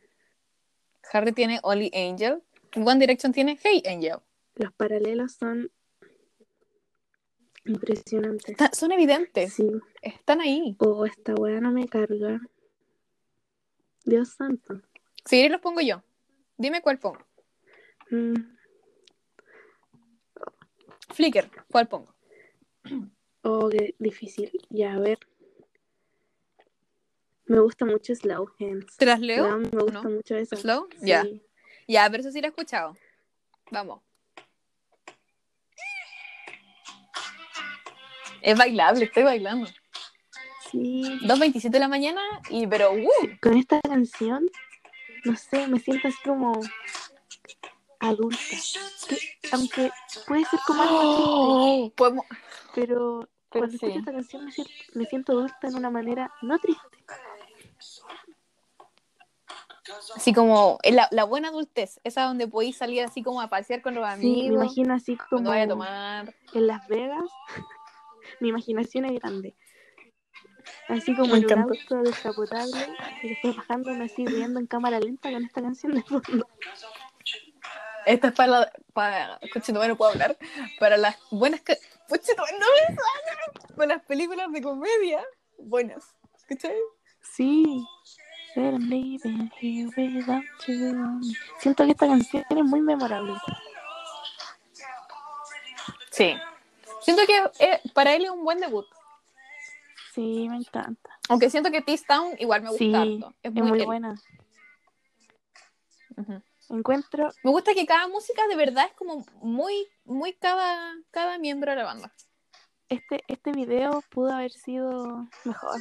Harry 1.13 1.33
tiene 1.33 1.61
Only 1.63 1.91
Angel. 1.95 2.43
One 2.77 2.99
Direction 2.99 3.33
tiene 3.33 3.59
Hey 3.63 3.83
Angel. 3.87 4.19
Los 4.57 4.73
paralelos 4.75 5.33
son 5.33 5.71
Impresionante. 7.65 8.53
Está- 8.53 8.71
son 8.73 8.93
evidentes, 8.93 9.55
Sí. 9.55 9.67
están 10.01 10.41
ahí. 10.41 10.77
O 10.79 11.05
esta 11.05 11.35
weá 11.35 11.61
no 11.61 11.73
me 11.73 11.89
carga. 11.89 12.41
Dios 14.05 14.35
santo. 14.35 14.81
Quieres 15.25 15.51
los 15.51 15.61
pongo 15.61 15.81
yo. 15.81 16.01
Dime 16.57 16.81
cuál 16.81 17.01
pongo. 17.01 17.19
Mm, 18.11 18.35
Flickr, 21.13 21.51
¿cuál 21.71 21.89
pongo? 21.89 22.15
Oh, 23.49 23.69
qué 23.69 23.95
difícil. 24.01 24.51
Ya, 24.71 24.95
a 24.95 24.99
ver. 24.99 25.21
Me 27.45 27.61
gusta 27.61 27.85
mucho 27.85 28.13
Slow 28.13 28.51
Hands. 28.59 28.97
¿Te 28.97 29.07
las 29.07 29.21
leo? 29.21 29.45
Weón, 29.45 29.71
me 29.73 29.83
gusta 29.83 30.03
¿No? 30.03 30.11
mucho 30.11 30.35
eso. 30.35 30.57
¿Slow? 30.57 30.89
Sí. 30.99 31.07
Ya. 31.07 31.25
Ya, 31.87 32.11
pero 32.11 32.23
eso 32.23 32.33
sí 32.33 32.41
lo 32.41 32.49
he 32.49 32.51
escuchado. 32.51 32.97
Vamos. 33.71 34.03
Es 38.43 38.59
bailable, 38.59 39.05
estoy 39.05 39.23
bailando. 39.23 39.71
Sí. 40.73 41.03
2.27 41.23 41.71
de 41.71 41.79
la 41.79 41.89
mañana 41.89 42.21
y 42.51 42.67
pero 42.67 42.95
uh, 42.95 43.09
Con 43.41 43.57
esta 43.57 43.81
canción, 43.81 44.45
no 45.25 45.37
sé, 45.37 45.69
me 45.69 45.79
siento 45.79 46.09
así 46.09 46.19
como 46.25 46.61
adulta. 48.01 48.39
Que, 49.09 49.19
aunque 49.53 49.91
puede 50.27 50.45
ser 50.47 50.59
como 50.67 50.83
algo 50.83 51.79
triste, 51.85 51.97
podemos 51.97 52.27
pero 52.77 53.29
Pero 53.61 53.67
cuando 53.69 53.75
escucho 53.75 53.99
esta 53.99 54.13
canción 54.13 54.45
me 54.45 54.53
siento, 54.53 54.73
me 54.95 55.05
siento 55.07 55.33
adulta 55.33 55.69
en 55.69 55.75
una 55.77 55.91
manera 55.91 56.33
no 56.43 56.59
triste. 56.59 56.83
así 60.17 60.33
como 60.33 60.79
la, 60.85 61.09
la 61.11 61.25
buena 61.25 61.49
adultez, 61.49 62.01
esa 62.05 62.25
donde 62.25 62.49
podéis 62.49 62.77
salir 62.77 63.03
así 63.05 63.23
como 63.23 63.41
a 63.41 63.49
pasear 63.49 63.83
con 63.83 63.95
los 63.95 64.05
Sí, 64.15 64.19
me 64.19 64.31
amigos, 64.31 64.65
imagino 64.65 64.95
así 64.95 65.17
como 65.17 65.49
vaya 65.51 65.65
a 65.65 65.69
tomar. 65.69 66.35
en 66.55 66.67
Las 66.67 66.87
Vegas. 66.89 67.25
Mi 68.41 68.49
imaginación 68.49 69.05
es 69.05 69.21
grande. 69.21 69.55
Así 70.89 71.15
como 71.15 71.37
en 71.37 71.45
un 71.45 71.59
auto 71.61 72.03
descapotable 72.03 72.89
y 73.23 73.29
después 73.29 73.57
bajándome 73.57 74.05
así 74.07 74.27
riendo 74.27 74.59
en 74.59 74.67
cámara 74.67 74.99
lenta 74.99 75.31
con 75.31 75.45
esta 75.45 75.63
canción 75.63 75.93
de 75.95 76.03
fondo. 76.03 76.49
Esta 78.05 78.29
es 78.29 78.35
para 78.35 78.49
la, 78.49 78.73
para, 78.93 79.39
Conchetumare, 79.53 79.89
no 79.89 79.97
puedo 79.97 80.13
hablar, 80.13 80.37
para 80.79 80.97
las 80.97 81.17
buenas, 81.31 81.61
Conchetumare, 82.09 82.59
no 82.59 82.67
me 82.67 82.87
sale, 82.87 83.75
para 83.77 83.95
las 83.95 84.03
películas 84.05 84.53
de 84.53 84.63
comedia 84.63 85.25
buenas, 85.59 86.05
¿cachai? 86.49 86.77
Sí. 87.21 87.85
Siento 91.59 91.85
que 91.85 91.91
esta 91.91 92.07
canción 92.07 92.45
es 92.49 92.65
muy 92.65 92.81
memorable. 92.81 93.35
Sí. 96.11 96.35
Siento 97.03 97.23
que 97.27 97.65
eh, 97.65 97.81
para 97.93 98.15
él 98.15 98.25
es 98.25 98.31
un 98.31 98.45
buen 98.45 98.59
debut. 98.59 98.87
Sí, 100.15 100.49
me 100.49 100.57
encanta. 100.57 101.19
Aunque 101.29 101.51
siento 101.51 101.71
que 101.71 101.83
Tease 101.83 102.07
Town 102.07 102.35
igual 102.39 102.63
me 102.63 102.71
gusta 102.71 102.85
Sí, 102.85 102.95
harto. 102.95 103.35
Es 103.43 103.51
Es 103.51 103.53
muy, 103.53 103.69
muy 103.69 103.85
buena. 103.85 104.15
Encuentro, 106.69 107.31
Me 107.45 107.51
gusta 107.51 107.75
que 107.75 107.87
cada 107.87 108.09
música 108.09 108.47
de 108.49 108.57
verdad 108.57 108.87
es 108.87 108.95
como 108.95 109.25
muy, 109.41 109.87
muy 110.05 110.33
cada, 110.35 110.95
cada 111.11 111.39
miembro 111.39 111.71
de 111.71 111.77
la 111.77 111.85
banda. 111.85 112.13
este, 112.89 113.23
este 113.29 113.53
video 113.53 114.03
pudo 114.11 114.33
haber 114.33 114.51
sido 114.51 115.29
mejor. 115.45 115.81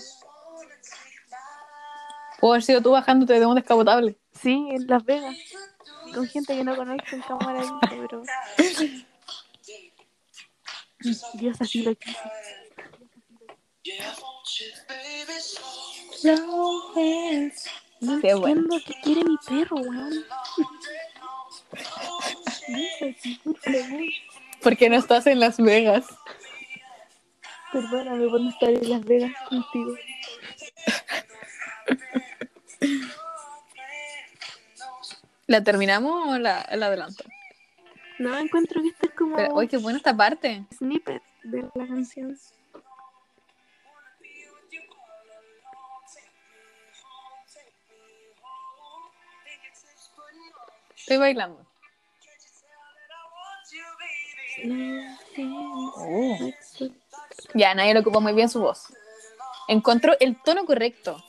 Puedo 2.39 2.53
haber 2.53 2.63
sido 2.63 2.81
tú 2.81 2.91
bajándote 2.91 3.39
de 3.39 3.45
un 3.45 3.55
descapotable. 3.55 4.19
Sí, 4.33 4.67
en 4.71 4.87
Las 4.87 5.03
Vegas. 5.03 5.35
Con 6.13 6.27
gente 6.27 6.55
que 6.55 6.63
no 6.63 6.75
conozco 6.75 7.15
en 7.15 7.21
cámara 7.21 7.61
lenta, 7.61 7.89
pero. 7.89 8.23
Dios 11.33 11.57
así 11.59 11.83
lo 11.83 11.95
quiso. 11.95 12.19
No 16.23 16.93
Qué 17.99 18.33
bueno. 18.33 18.61
entiendo 18.61 18.77
qué 18.85 18.93
quiere 19.01 19.23
mi 19.23 19.37
perro, 19.47 19.77
weón. 19.77 20.11
Por. 23.63 23.73
Porque 24.61 24.89
no 24.89 24.97
estás 24.97 25.27
en 25.27 25.39
Las 25.39 25.57
Vegas. 25.57 26.05
Perdóname 27.71 28.27
por 28.27 28.41
no 28.41 28.49
estar 28.49 28.69
en 28.69 28.89
Las 28.89 29.03
Vegas 29.03 29.31
contigo. 29.49 29.95
¿La 35.47 35.63
terminamos 35.63 36.29
o 36.29 36.37
la, 36.39 36.67
la 36.75 36.87
adelanto? 36.87 37.23
No, 38.17 38.35
encuentro 38.37 38.81
que 38.81 38.87
esto 38.89 39.07
es 39.07 39.13
como 39.13 39.35
Pero, 39.35 39.53
oye, 39.53 39.67
qué 39.67 39.77
buena 39.77 39.97
esta 39.97 40.15
parte. 40.15 40.65
snippet 40.75 41.21
de 41.43 41.69
la 41.75 41.87
canción. 41.87 42.37
Estoy 51.05 51.17
bailando. 51.17 51.63
Ya, 57.53 57.75
nadie 57.75 57.93
le 57.93 57.99
ocupa 57.99 58.19
muy 58.19 58.33
bien 58.33 58.49
su 58.49 58.59
voz. 58.59 58.87
Encontró 59.67 60.13
el 60.19 60.35
tono 60.41 60.65
correcto. 60.65 61.23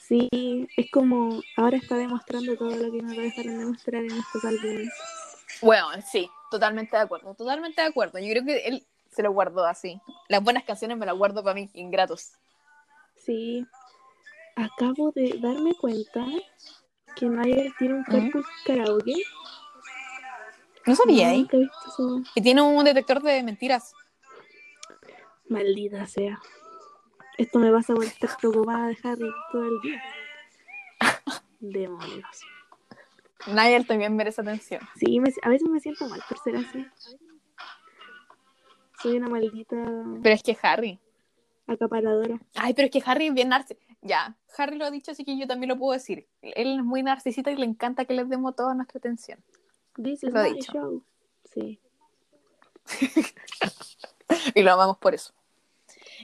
Sí, 0.00 0.66
es 0.78 0.90
como 0.90 1.42
ahora 1.58 1.76
está 1.76 1.96
demostrando 1.96 2.56
todo 2.56 2.70
lo 2.70 2.90
que 2.90 3.02
no 3.02 3.12
lo 3.12 3.20
dejaron 3.20 3.58
demostrar 3.58 4.02
en 4.02 4.12
estos 4.12 4.42
álbumes. 4.46 4.88
Bueno, 5.60 5.88
sí, 6.10 6.30
totalmente 6.50 6.96
de 6.96 7.02
acuerdo, 7.02 7.34
totalmente 7.34 7.82
de 7.82 7.88
acuerdo. 7.88 8.18
Yo 8.18 8.30
creo 8.30 8.46
que 8.46 8.66
él 8.66 8.86
se 9.10 9.22
lo 9.22 9.30
guardó 9.32 9.66
así. 9.66 10.00
Las 10.30 10.42
buenas 10.42 10.64
canciones 10.64 10.96
me 10.96 11.04
las 11.04 11.18
guardo 11.18 11.44
para 11.44 11.54
mí, 11.54 11.68
ingratos. 11.74 12.32
Sí, 13.26 13.66
acabo 14.56 15.12
de 15.12 15.38
darme 15.38 15.74
cuenta 15.74 16.24
que 17.16 17.26
Nayer 17.26 17.72
tiene 17.78 17.94
un 17.94 18.04
carpool 18.04 18.44
karaoke. 18.66 19.14
No 20.86 20.94
sabía, 20.94 21.32
¿eh? 21.34 21.38
Visto 21.38 21.56
eso. 21.88 22.22
Que 22.34 22.40
tiene 22.42 22.60
un 22.62 22.84
detector 22.84 23.22
de 23.22 23.42
mentiras. 23.42 23.94
Maldita 25.48 26.06
sea. 26.06 26.40
Esto 27.38 27.58
me 27.58 27.70
pasa 27.72 27.94
por 27.94 28.04
estar 28.04 28.36
preocupada 28.36 28.88
de 28.88 28.98
Harry 29.02 29.30
todo 29.50 29.66
el 29.66 29.80
día. 29.80 30.02
Demonios. 31.60 32.42
Nigel 33.46 33.86
también 33.86 34.14
merece 34.16 34.40
atención. 34.40 34.80
Sí, 34.96 35.20
me- 35.20 35.32
a 35.42 35.48
veces 35.48 35.68
me 35.68 35.80
siento 35.80 36.06
mal 36.08 36.22
por 36.28 36.38
ser 36.38 36.56
así. 36.56 36.86
Soy 39.02 39.16
una 39.16 39.28
maldita 39.28 39.76
Pero 40.22 40.34
es 40.34 40.42
que 40.42 40.56
Harry. 40.62 40.98
acaparadora. 41.66 42.38
Ay, 42.54 42.72
pero 42.74 42.86
es 42.86 42.92
que 42.92 43.02
Harry 43.04 43.26
es 43.28 43.34
bien 43.34 43.48
narcisista. 43.50 43.93
Ya, 44.06 44.36
Harry 44.58 44.76
lo 44.76 44.84
ha 44.84 44.90
dicho, 44.90 45.12
así 45.12 45.24
que 45.24 45.36
yo 45.38 45.46
también 45.46 45.70
lo 45.70 45.78
puedo 45.78 45.92
decir. 45.94 46.28
Él 46.42 46.78
es 46.78 46.84
muy 46.84 47.02
narcisista 47.02 47.50
y 47.50 47.56
le 47.56 47.64
encanta 47.64 48.04
que 48.04 48.12
le 48.12 48.24
demos 48.26 48.54
toda 48.54 48.74
nuestra 48.74 48.98
atención. 48.98 49.42
This 49.96 50.22
is 50.24 50.32
Lo 50.32 50.42
dicho. 50.42 50.72
show. 50.72 51.04
Sí. 51.52 51.80
Y 54.54 54.62
lo 54.62 54.72
amamos 54.72 54.98
por 54.98 55.14
eso. 55.14 55.32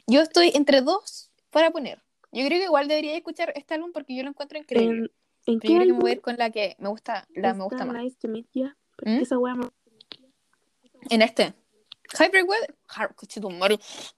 Yo 0.06 0.20
estoy 0.20 0.52
entre 0.54 0.80
dos 0.82 1.30
para 1.50 1.70
poner. 1.70 2.02
Yo 2.32 2.44
creo 2.46 2.58
que 2.58 2.64
igual 2.64 2.88
debería 2.88 3.16
escuchar 3.16 3.52
este 3.56 3.74
álbum 3.74 3.92
porque 3.92 4.14
yo 4.16 4.22
lo 4.22 4.30
encuentro 4.30 4.58
increíble. 4.58 5.10
¿En, 5.46 5.54
¿en 5.54 5.60
qué 5.60 5.68
yo 5.68 5.74
creo 5.74 5.78
que 5.80 5.84
me 5.86 5.90
álbum 5.92 6.00
voy 6.00 6.10
a 6.10 6.14
ir 6.14 6.20
con 6.20 6.36
la 6.36 6.50
que 6.50 6.76
me 6.78 6.88
gusta, 6.88 7.26
la 7.34 7.54
me 7.54 7.64
gusta 7.64 7.84
más. 7.84 7.96
Nice 8.02 8.16
to 8.20 8.28
meet 8.28 8.46
you? 8.52 8.68
Porque 8.96 9.10
¿Mm? 9.10 9.22
esa 9.22 9.38
wea 9.38 9.54
me- 9.54 9.70
En 11.10 11.22
este. 11.22 11.54
Heartbreak 12.18 12.48
Weather. 12.48 12.76
Heart. 12.88 13.16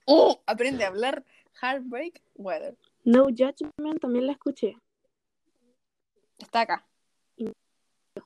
¡Oh! 0.06 0.42
Aprende 0.46 0.84
a 0.84 0.88
hablar. 0.88 1.24
Heartbreak 1.60 2.22
Weather. 2.34 2.76
No 3.04 3.24
Judgment 3.24 4.00
también 4.00 4.26
la 4.26 4.32
escuché. 4.32 4.76
Está 6.38 6.62
acá. 6.62 6.86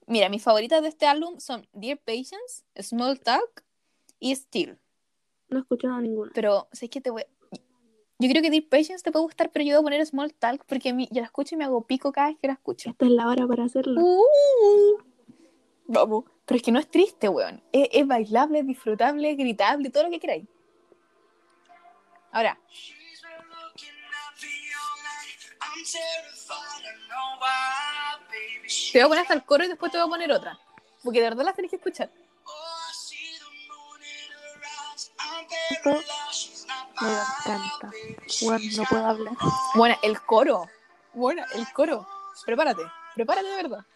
Mira, 0.07 0.28
mis 0.28 0.43
favoritas 0.43 0.82
de 0.82 0.89
este 0.89 1.07
álbum 1.07 1.39
son 1.39 1.66
Dear 1.73 1.98
Patience, 1.98 2.65
Small 2.81 3.20
Talk 3.20 3.65
y 4.19 4.35
Still. 4.35 4.78
No 5.48 5.59
he 5.59 5.61
escuchado 5.61 6.01
ninguna. 6.01 6.32
Pero, 6.35 6.69
sé 6.73 6.89
que 6.89 7.01
te 7.01 7.11
voy. 7.11 7.24
Yo 8.19 8.28
creo 8.28 8.43
que 8.43 8.51
Dear 8.51 8.65
Patience 8.69 9.03
te 9.03 9.12
puede 9.12 9.24
gustar, 9.24 9.51
pero 9.53 9.65
yo 9.65 9.74
voy 9.74 9.81
a 9.81 9.85
poner 9.85 10.07
Small 10.07 10.35
Talk 10.35 10.65
porque 10.66 10.93
mí, 10.93 11.09
yo 11.11 11.20
la 11.20 11.27
escucho 11.27 11.55
y 11.55 11.59
me 11.59 11.65
hago 11.65 11.86
pico 11.86 12.12
cada 12.12 12.28
vez 12.28 12.39
que 12.39 12.47
la 12.47 12.55
escucho. 12.55 12.90
Esta 12.90 13.07
es 13.07 13.12
la 13.12 13.28
hora 13.28 13.47
para 13.47 13.65
hacerlo. 13.65 14.01
Uh, 14.01 14.98
vamos. 15.86 16.24
Pero 16.44 16.57
es 16.57 16.62
que 16.62 16.73
no 16.73 16.78
es 16.78 16.89
triste, 16.90 17.28
weón. 17.28 17.62
Es, 17.73 17.89
es 17.93 18.07
bailable, 18.07 18.61
es 18.61 18.66
disfrutable, 18.66 19.31
es 19.31 19.36
gritable, 19.36 19.90
todo 19.90 20.05
lo 20.05 20.11
que 20.11 20.20
queráis. 20.20 20.47
Ahora, 22.32 22.59
te 28.92 28.98
voy 28.98 29.04
a 29.04 29.08
poner 29.08 29.22
hasta 29.22 29.34
el 29.34 29.44
coro 29.44 29.64
y 29.64 29.68
después 29.68 29.92
te 29.92 29.98
voy 29.98 30.06
a 30.06 30.10
poner 30.10 30.32
otra. 30.32 30.58
Porque 31.02 31.20
de 31.20 31.30
verdad 31.30 31.44
las 31.44 31.54
tenés 31.54 31.70
que 31.70 31.76
escuchar. 31.76 32.10
Me 37.00 37.12
encanta. 37.12 37.90
Bueno, 38.42 38.64
no 38.76 38.84
puedo 38.84 39.06
hablar. 39.06 39.34
Bueno, 39.74 39.96
el 40.02 40.20
coro. 40.22 40.68
Bueno, 41.12 41.44
el 41.54 41.70
coro. 41.72 42.06
Prepárate. 42.44 42.82
Prepárate 43.14 43.48
de 43.48 43.56
verdad. 43.56 43.86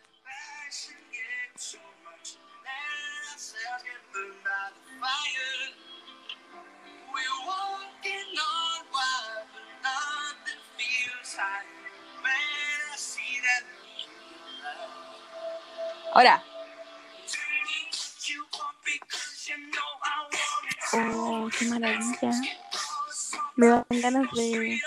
Ahora, 16.13 16.43
Oh, 20.93 21.49
qué 21.57 21.67
maravilla. 21.67 22.31
Me 23.55 23.69
dan 23.69 23.85
ganas 23.91 24.31
de, 24.33 24.81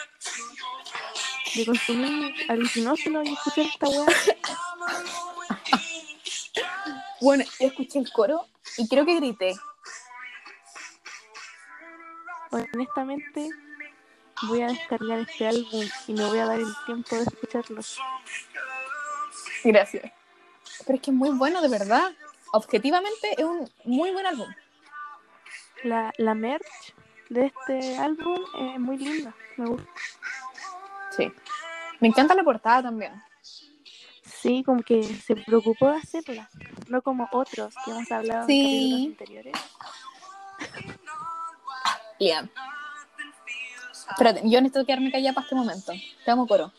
de 1.55 1.65
consumir 1.65 2.33
alucinógenos 2.49 3.27
y 3.27 3.33
escuchar 3.33 3.65
esta 3.65 3.87
weá. 3.87 4.05
bueno, 7.21 7.45
yo 7.59 7.67
escuché 7.67 7.99
el 7.99 8.11
coro 8.11 8.45
y 8.77 8.87
creo 8.89 9.05
que 9.05 9.15
grité. 9.15 9.55
Honestamente, 12.51 13.49
voy 14.43 14.61
a 14.61 14.67
descargar 14.67 15.19
este 15.19 15.47
álbum 15.47 15.85
y 16.07 16.13
me 16.13 16.25
voy 16.25 16.39
a 16.39 16.45
dar 16.45 16.59
el 16.59 16.75
tiempo 16.85 17.15
de 17.15 17.23
escucharlo. 17.23 17.81
Gracias. 19.63 20.11
Pero 20.85 20.95
es 20.95 21.01
que 21.01 21.11
es 21.11 21.15
muy 21.17 21.29
bueno, 21.29 21.61
de 21.61 21.69
verdad. 21.69 22.11
Objetivamente 22.51 23.33
es 23.37 23.43
un 23.43 23.69
muy 23.85 24.11
buen 24.11 24.25
álbum. 24.25 24.47
La, 25.83 26.13
la 26.17 26.33
merch 26.33 26.93
de 27.29 27.47
este 27.47 27.97
álbum 27.97 28.39
es 28.73 28.79
muy 28.79 28.97
linda, 28.97 29.35
me 29.57 29.65
gusta. 29.67 29.87
Sí. 31.17 31.31
Me 31.99 32.07
encanta 32.07 32.35
la 32.35 32.43
portada 32.43 32.83
también. 32.83 33.13
Sí, 34.23 34.63
como 34.65 34.81
que 34.83 35.03
se 35.03 35.35
preocupó 35.37 35.89
de 35.89 35.97
hacerla, 35.97 36.49
no 36.87 37.01
como 37.01 37.29
otros 37.31 37.73
que 37.85 37.91
hemos 37.91 38.11
hablado 38.11 38.45
Sí. 38.47 39.05
en 39.05 39.11
anteriores. 39.11 39.53
Yeah. 42.19 42.49
Espérate, 44.09 44.41
yo 44.43 44.61
necesito 44.61 44.85
quedarme 44.85 45.11
callada 45.11 45.33
para 45.33 45.45
este 45.45 45.55
momento. 45.55 45.93
Te 46.25 46.31
amo 46.31 46.45
coro. 46.47 46.71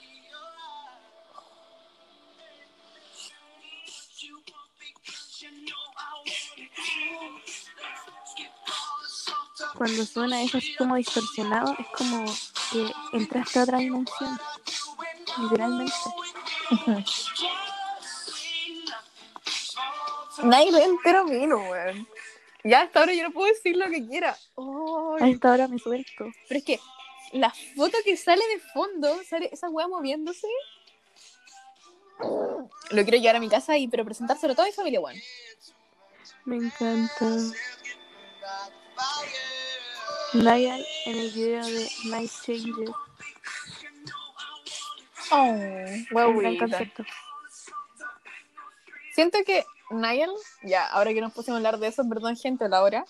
Cuando 9.85 10.07
suena 10.07 10.43
eso 10.43 10.57
así 10.57 10.75
como 10.77 10.97
distorsionado, 10.97 11.77
es 11.79 11.87
como 11.89 12.25
que 12.73 12.91
entraste 13.13 13.59
a 13.59 13.63
otra 13.65 13.77
dimensión, 13.77 14.41
literalmente. 15.43 15.93
Nadie 20.43 20.73
lo 20.73 20.79
entero 20.79 21.27
vino, 21.27 21.59
weón. 21.59 22.09
Ya 22.65 22.81
hasta 22.81 23.01
ahora 23.01 23.13
yo 23.13 23.25
no 23.25 23.31
puedo 23.31 23.53
decir 23.53 23.77
lo 23.77 23.91
que 23.91 24.07
quiera. 24.07 24.31
A 24.57 25.17
Ay, 25.21 25.33
esta 25.33 25.53
hora 25.53 25.69
me 25.69 25.79
suelto. 25.79 26.33
Pero 26.49 26.59
es 26.59 26.65
que 26.65 26.81
la 27.33 27.53
foto 27.77 27.99
que 28.07 28.17
sale 28.17 28.43
de 28.55 28.61
fondo, 28.61 29.23
sale 29.29 29.51
esa 29.53 29.69
weá 29.69 29.87
moviéndose. 29.87 30.49
Lo 32.21 33.03
quiero 33.03 33.19
llevar 33.19 33.37
a 33.37 33.41
mi 33.41 33.51
casa 33.51 33.77
y 33.77 33.87
pero 33.89 34.07
presentárselo 34.07 34.55
a 34.55 34.57
toda 34.57 34.67
mi 34.67 34.73
familia, 34.73 35.01
weón. 35.01 35.21
Me 36.47 36.57
encanta. 36.57 37.27
Niall 40.35 40.85
en 41.07 41.17
el 41.19 41.31
video 41.31 41.65
de 41.65 41.89
Night 42.07 42.31
Changes. 42.45 42.91
Oh, 45.31 45.57
huevita. 46.13 46.59
concepto. 46.67 47.05
Siento 49.15 49.39
que 49.47 49.65
Niall, 49.91 50.31
ya, 50.63 50.87
ahora 50.89 51.13
que 51.15 51.21
nos 51.21 51.33
pusimos 51.33 51.57
a 51.57 51.59
hablar 51.59 51.79
de 51.79 51.87
eso, 51.89 52.07
perdón, 52.09 52.37
gente, 52.37 52.69
la 52.69 52.83
hora. 52.83 53.05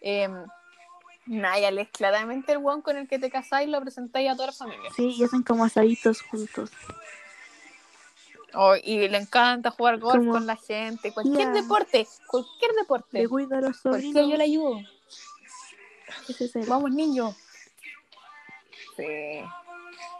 Eh, 0.00 0.28
Niall 1.26 1.78
es 1.78 1.88
claramente 1.90 2.52
el 2.52 2.58
weón 2.58 2.80
con 2.82 2.96
el 2.96 3.06
que 3.06 3.18
te 3.18 3.30
casáis 3.30 3.68
y 3.68 3.70
lo 3.70 3.80
presentáis 3.80 4.30
a 4.30 4.34
toda 4.34 4.46
la 4.46 4.52
familia. 4.52 4.90
Sí, 4.96 5.14
y 5.18 5.22
hacen 5.24 5.42
como 5.42 5.64
asaditos 5.64 6.22
juntos. 6.22 6.70
Oh, 8.54 8.74
y 8.74 9.06
le 9.08 9.16
encanta 9.18 9.70
jugar 9.70 9.98
golf 9.98 10.16
Como- 10.16 10.32
con 10.32 10.46
la 10.46 10.56
gente, 10.56 11.12
cualquier 11.12 11.48
Ya. 11.54 11.62
deporte, 11.62 12.08
cualquier 12.26 12.72
deporte. 12.72 13.18
Le 13.22 13.28
cuido 13.28 13.56
a 13.56 13.60
los 13.60 13.80
Cualquier 13.80 14.12
sobrinos. 14.12 14.30
yo 14.30 14.36
le 14.38 14.44
ayudo. 14.44 14.80
Ese 16.28 16.44
es 16.46 16.56
el- 16.56 16.66
Vamos, 16.66 16.90
niño. 16.92 17.34
Sí. 18.96 19.42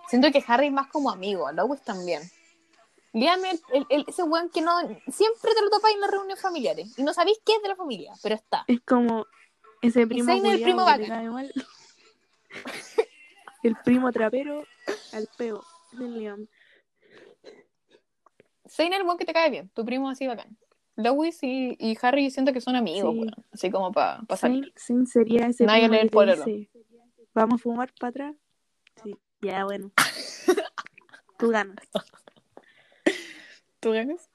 Siento 0.08 0.30
que 0.32 0.42
Harry 0.46 0.66
es 0.66 0.72
más 0.72 0.88
como 0.88 1.10
amigo, 1.10 1.50
Lois 1.52 1.82
también. 1.82 2.22
Liam 3.12 3.44
es 3.44 3.62
el, 3.72 3.86
el- 3.90 4.04
ese 4.06 4.22
weón 4.22 4.50
que 4.50 4.60
no 4.60 4.78
siempre 4.80 5.54
te 5.54 5.62
lo 5.62 5.70
topáis 5.70 5.94
en 5.96 6.00
las 6.00 6.10
reuniones 6.10 6.40
familiares 6.40 6.96
y 6.98 7.02
no 7.02 7.12
sabéis 7.12 7.38
qué 7.44 7.54
es 7.56 7.62
de 7.62 7.68
la 7.68 7.76
familia, 7.76 8.12
pero 8.22 8.34
está. 8.36 8.64
Es 8.68 8.80
como 8.82 9.26
ese 9.82 10.06
primo 10.06 10.26
Zayn 10.26 10.46
es 10.46 10.52
el 10.54 10.62
primo 10.62 10.84
mal. 10.84 11.52
El 13.62 13.76
primo 13.84 14.10
trapero 14.10 14.64
al 15.12 15.28
peo. 15.36 15.62
Liam. 15.92 16.46
Es 18.64 18.78
el 18.78 19.02
weón 19.02 19.18
que 19.18 19.24
te 19.26 19.32
cae 19.34 19.50
bien, 19.50 19.68
tu 19.70 19.84
primo 19.84 20.08
así 20.08 20.26
bacán. 20.26 20.56
Lois 21.02 21.42
y, 21.42 21.76
y 21.78 21.96
Harry 22.02 22.30
siento 22.30 22.52
que 22.52 22.60
son 22.60 22.76
amigos, 22.76 23.12
Sí. 23.14 23.18
weón. 23.20 23.34
Así 23.52 23.70
como 23.70 23.92
para 23.92 24.22
pasar. 24.22 24.50
Zayn, 24.50 24.72
Zayn 24.76 25.06
sería 25.06 25.46
ese 25.46 25.64
primo 25.64 25.94
es 25.94 26.02
el 26.02 26.36
dice, 26.36 26.70
¿Vamos 27.34 27.60
a 27.60 27.62
fumar 27.62 27.92
para 27.98 28.10
atrás? 28.10 28.36
Sí. 29.02 29.16
Ya, 29.42 29.64
bueno. 29.64 29.90
Tú 31.38 31.48
ganas. 31.50 31.88
¿Tú 33.80 33.92
ganas? 33.92 34.28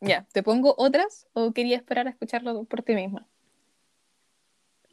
Ya, 0.00 0.26
¿te 0.32 0.42
pongo 0.42 0.74
otras 0.76 1.28
o 1.32 1.52
quería 1.52 1.76
esperar 1.76 2.08
a 2.08 2.10
escucharlo 2.10 2.64
por 2.64 2.82
ti 2.82 2.94
misma? 2.94 3.28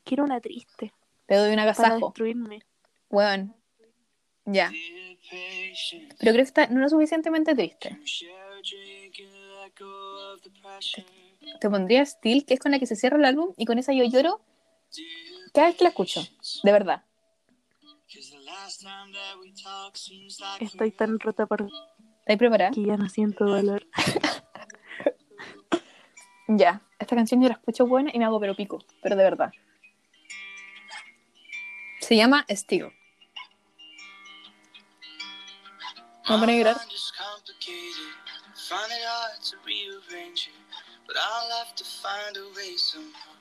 Quiero 0.03 0.23
una 0.23 0.39
triste 0.39 0.93
Te 1.25 1.35
doy 1.35 1.49
un 1.49 1.55
para 1.55 1.63
agasajo. 1.71 2.07
destruirme. 2.07 2.59
Weón. 3.09 3.55
Ya. 4.45 4.71
Pero 5.31 6.17
creo 6.19 6.33
que 6.35 6.41
está 6.41 6.67
no 6.67 6.79
lo 6.79 6.89
suficientemente 6.89 7.55
triste. 7.55 7.97
Te 11.59 11.69
pondría 11.69 12.05
Steel, 12.05 12.45
que 12.45 12.53
es 12.53 12.59
con 12.59 12.71
la 12.71 12.79
que 12.79 12.85
se 12.85 12.95
cierra 12.95 13.17
el 13.17 13.25
álbum, 13.25 13.53
y 13.57 13.65
con 13.65 13.79
esa 13.79 13.93
yo 13.93 14.03
lloro 14.05 14.41
cada 15.53 15.67
vez 15.67 15.77
que 15.77 15.83
la 15.83 15.89
escucho. 15.89 16.21
De 16.63 16.71
verdad. 16.71 17.03
Estoy 20.59 20.91
tan 20.91 21.19
rota 21.19 21.45
por 21.45 21.67
¿Estás 22.19 22.37
preparada? 22.37 22.71
que 22.71 22.85
ya 22.85 22.97
no 22.97 23.09
siento 23.09 23.45
dolor. 23.45 23.87
Ya. 26.51 26.81
Esta 26.97 27.15
canción 27.15 27.41
yo 27.41 27.47
la 27.47 27.53
escucho 27.53 27.85
buena 27.85 28.09
y 28.11 28.17
me 28.17 28.25
hago 28.25 28.39
pero 28.39 28.55
pico. 28.55 28.83
Pero 29.03 29.15
de 29.15 29.23
verdad. 29.23 29.51
Se 32.01 32.15
llama 32.15 32.43
Steel. 32.49 32.91
Me 36.27 36.37
pone 36.39 36.53
a 36.53 36.57
llorar. 36.57 36.77
Find 38.69 38.91
it 38.91 39.01
hard 39.01 39.41
to 39.49 39.55
rearrange 39.65 40.47
it, 40.53 40.53
but 41.07 41.15
I'll 41.17 41.65
have 41.65 41.73
to 41.73 41.83
find 41.83 42.37
a 42.37 42.45
way 42.55 42.77
somehow. 42.77 43.33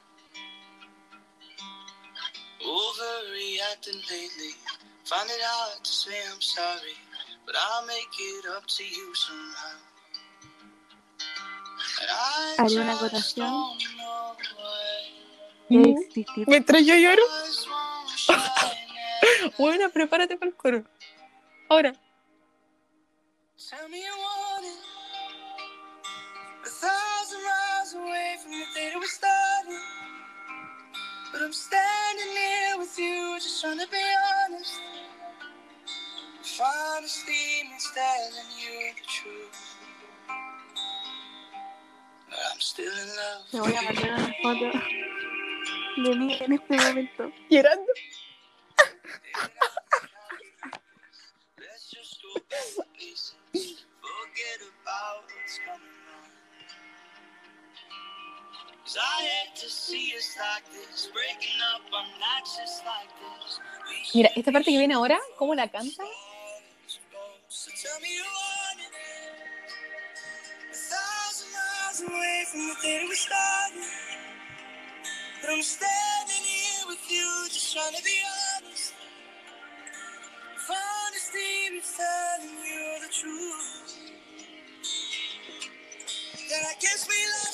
Overreacting 2.65 4.01
lately, 4.09 4.57
find 5.05 5.29
it 5.29 5.43
hard 5.43 5.85
to 5.85 5.93
say 5.93 6.17
I'm 6.33 6.41
sorry, 6.41 6.97
but 7.45 7.55
I'll 7.61 7.85
make 7.87 8.09
it 8.19 8.47
up 8.57 8.67
to 8.69 8.83
you 8.83 9.15
somehow. 9.15 9.77
And 12.01 12.11
I 12.11 12.55
Haré 12.57 12.77
una 12.81 12.93
acotación. 12.95 13.51
don't 13.51 13.79
know 13.99 14.37
why. 14.57 15.69
Debe 15.69 15.91
existir. 16.07 16.49
Mientras 16.49 16.87
yo 16.87 16.95
lloro. 16.95 17.23
Bueno, 19.59 19.91
prepárate 19.91 20.39
para 20.39 20.51
el 20.51 20.57
coro. 20.57 20.85
Ahora. 21.69 21.93
Tell 23.69 23.89
me 23.91 24.01
away 28.95 28.95
from 28.95 28.95
the 28.95 28.95
day 28.95 28.95
that 28.95 29.01
we 29.01 29.07
started. 29.07 29.83
But 31.33 31.43
I'm 31.43 31.53
standing 31.53 32.33
here 32.33 32.79
with 32.79 32.99
you, 32.99 33.39
just 33.41 33.61
trying 33.61 33.79
to 33.79 33.87
be 33.91 33.99
honest. 34.49 34.81
If 36.41 36.61
honesty 36.61 37.69
means 37.69 37.93
telling 37.95 38.51
you 38.59 38.93
the 38.95 39.07
truth. 39.07 39.77
But 42.29 42.39
I'm 42.53 42.61
still 42.61 42.93
in 42.93 43.09
love. 43.17 43.43
Me 43.53 43.59
voy 43.61 43.67
a 43.67 43.89
with 43.89 44.01
you. 44.01 44.11
mandar 44.11 44.21
una 44.21 44.35
foto 44.43 44.79
de 45.97 46.17
mí 46.17 46.39
en 46.41 46.53
este 46.53 46.77
momento. 46.77 47.33
Llorando. 47.51 47.93
Mira, 64.15 64.31
esta 64.35 64.53
parte 64.53 64.71
que 64.71 64.79
viene 64.79 64.95
ahora, 64.95 65.19
¿cómo 65.37 65.55
la 65.55 65.69
canta? 65.69 66.03
You 86.89 87.48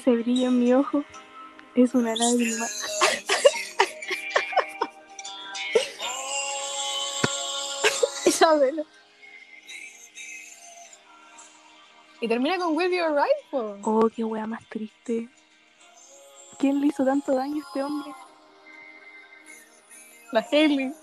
Ese 0.00 0.12
brillo 0.12 0.48
en 0.48 0.58
mi 0.58 0.72
ojo 0.72 1.04
es 1.74 1.94
una 1.94 2.16
lágrima. 2.16 2.64
Isabela. 8.24 8.82
Y 12.22 12.28
termina 12.28 12.56
con 12.56 12.74
Will 12.74 12.88
Be 12.88 12.98
Alright, 12.98 13.28
po. 13.50 13.76
Oh, 13.82 14.08
qué 14.08 14.24
wea 14.24 14.46
más 14.46 14.66
triste. 14.70 15.28
¿Quién 16.58 16.80
le 16.80 16.86
hizo 16.86 17.04
tanto 17.04 17.34
daño 17.34 17.56
a 17.56 17.68
este 17.68 17.82
hombre? 17.82 18.14
La 20.32 20.40
Hailey. 20.50 20.94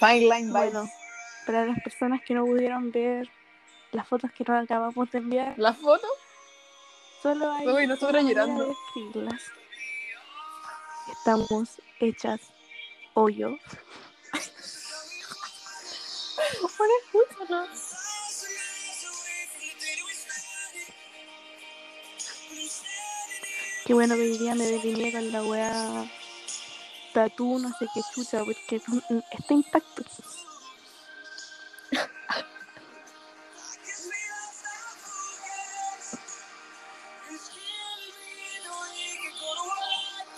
Fine 0.00 0.20
Line. 0.28 0.50
Bueno, 0.52 0.90
para 1.46 1.64
las 1.66 1.80
personas 1.80 2.20
que 2.22 2.34
no 2.34 2.44
pudieron 2.44 2.90
ver 2.90 3.28
las 3.92 4.06
fotos 4.08 4.30
que 4.32 4.44
nos 4.44 4.64
acabamos 4.64 5.10
de 5.10 5.18
enviar, 5.18 5.54
¿La 5.56 5.72
foto? 5.72 6.06
solo 7.22 7.50
hay 7.52 7.66
Uy, 7.66 7.86
manera 7.86 8.22
llorando. 8.22 8.66
describirlas. 8.68 9.42
Estamos 11.12 11.80
hechas 12.00 12.40
hoyo. 13.14 13.56
Qué 23.86 23.94
bueno 23.94 24.14
que 24.16 24.20
hoy 24.22 24.38
día 24.38 24.54
me 24.54 24.66
con 25.12 25.32
la 25.32 25.42
wea 25.44 26.10
tatú, 27.16 27.58
no 27.58 27.70
sé 27.70 27.86
qué 27.94 28.02
chucha, 28.12 28.44
porque 28.44 28.76
está 28.76 29.54
intacto. 29.54 30.02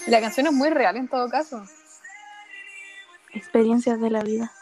La 0.07 0.21
canción 0.21 0.47
es 0.47 0.53
muy 0.53 0.71
real 0.71 0.97
en 0.97 1.09
todo 1.09 1.29
caso. 1.29 1.65
Experiencias 3.35 4.01
de 4.01 4.11
la 4.11 4.23
vida. 4.23 4.53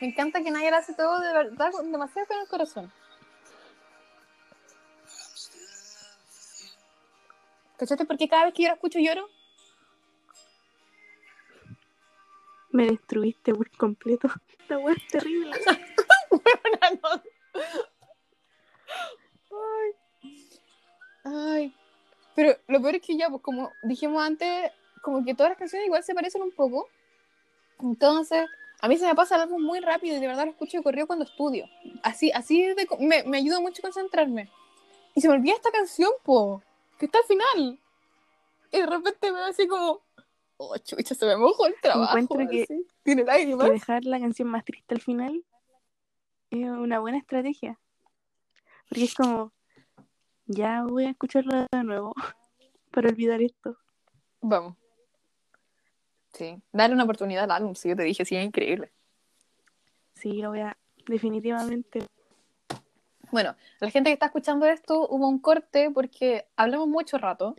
Me 0.00 0.06
encanta 0.06 0.42
que 0.42 0.52
nadie 0.52 0.68
hace 0.68 0.94
todo 0.94 1.18
de 1.18 1.32
verdad, 1.32 1.72
demasiado 1.82 2.28
con 2.28 2.38
el 2.38 2.46
corazón. 2.46 2.92
¿Cachaste 7.78 8.04
por 8.04 8.18
qué 8.18 8.28
cada 8.28 8.46
vez 8.46 8.54
que 8.54 8.64
yo 8.64 8.68
la 8.68 8.74
escucho 8.74 8.98
lloro? 8.98 9.28
Me 12.70 12.86
destruiste 12.86 13.54
por 13.54 13.70
completo. 13.70 14.28
Esta 14.60 14.78
wea 14.78 14.96
es 14.96 15.06
terrible. 15.06 15.52
Ay. 19.50 19.94
Ay. 21.24 21.74
Pero 22.34 22.56
lo 22.66 22.82
peor 22.82 22.96
es 22.96 23.02
que 23.02 23.16
ya, 23.16 23.30
pues 23.30 23.42
como 23.42 23.70
dijimos 23.84 24.22
antes, 24.22 24.72
como 25.02 25.24
que 25.24 25.34
todas 25.34 25.50
las 25.50 25.58
canciones 25.58 25.86
igual 25.86 26.02
se 26.02 26.14
parecen 26.14 26.42
un 26.42 26.52
poco. 26.52 26.88
Entonces, 27.80 28.46
a 28.80 28.88
mí 28.88 28.96
se 28.96 29.06
me 29.06 29.14
pasa 29.14 29.36
el 29.36 29.42
álbum 29.42 29.62
muy 29.62 29.78
rápido 29.78 30.16
y 30.16 30.20
de 30.20 30.26
verdad 30.26 30.46
lo 30.46 30.50
escucho 30.50 30.78
de 30.78 30.82
corrido 30.82 31.06
cuando 31.06 31.24
estudio. 31.24 31.66
Así, 32.02 32.32
así 32.32 32.62
de 32.62 32.88
me, 32.98 33.22
me 33.22 33.38
ayuda 33.38 33.60
mucho 33.60 33.80
a 33.80 33.82
concentrarme. 33.82 34.50
Y 35.14 35.20
se 35.20 35.28
me 35.28 35.34
olvida 35.34 35.54
esta 35.54 35.70
canción, 35.70 36.10
po, 36.24 36.62
que 36.98 37.06
está 37.06 37.18
al 37.18 37.24
final. 37.24 37.80
Y 38.72 38.78
de 38.78 38.86
repente 38.86 39.32
me 39.32 39.38
veo 39.38 39.46
así 39.46 39.66
como, 39.66 40.02
oh, 40.58 40.76
chucha, 40.78 41.14
se 41.14 41.26
me 41.26 41.36
mojó 41.36 41.66
el 41.66 41.74
trabajo. 41.80 42.18
Encuentro 42.18 42.48
que- 42.50 42.62
así. 42.64 42.86
Tiene 43.02 43.24
lágrimas. 43.24 43.66
que 43.66 43.72
dejar 43.72 44.04
la 44.04 44.20
canción 44.20 44.48
más 44.48 44.64
triste 44.64 44.94
al 44.94 45.00
final 45.00 45.44
es 46.50 46.68
una 46.68 46.98
buena 46.98 47.18
estrategia. 47.18 47.78
Porque 48.88 49.04
es 49.04 49.14
como, 49.14 49.52
ya 50.46 50.82
voy 50.84 51.04
a 51.06 51.10
escucharlo 51.10 51.66
de 51.70 51.84
nuevo 51.84 52.14
para 52.90 53.08
olvidar 53.08 53.40
esto. 53.42 53.76
Vamos. 54.40 54.76
Sí, 56.32 56.60
dale 56.72 56.94
una 56.94 57.04
oportunidad 57.04 57.44
al 57.44 57.50
álbum, 57.50 57.74
sí, 57.74 57.88
yo 57.88 57.96
te 57.96 58.02
dije, 58.02 58.24
sí, 58.24 58.36
es 58.36 58.44
increíble. 58.44 58.92
Sí, 60.14 60.42
lo 60.42 60.50
voy 60.50 60.60
a, 60.60 60.76
definitivamente. 61.06 62.06
Bueno, 63.30 63.56
la 63.80 63.90
gente 63.90 64.10
que 64.10 64.14
está 64.14 64.26
escuchando 64.26 64.66
esto, 64.66 65.06
hubo 65.08 65.28
un 65.28 65.38
corte 65.38 65.90
porque 65.90 66.46
hablamos 66.56 66.88
mucho 66.88 67.18
rato. 67.18 67.56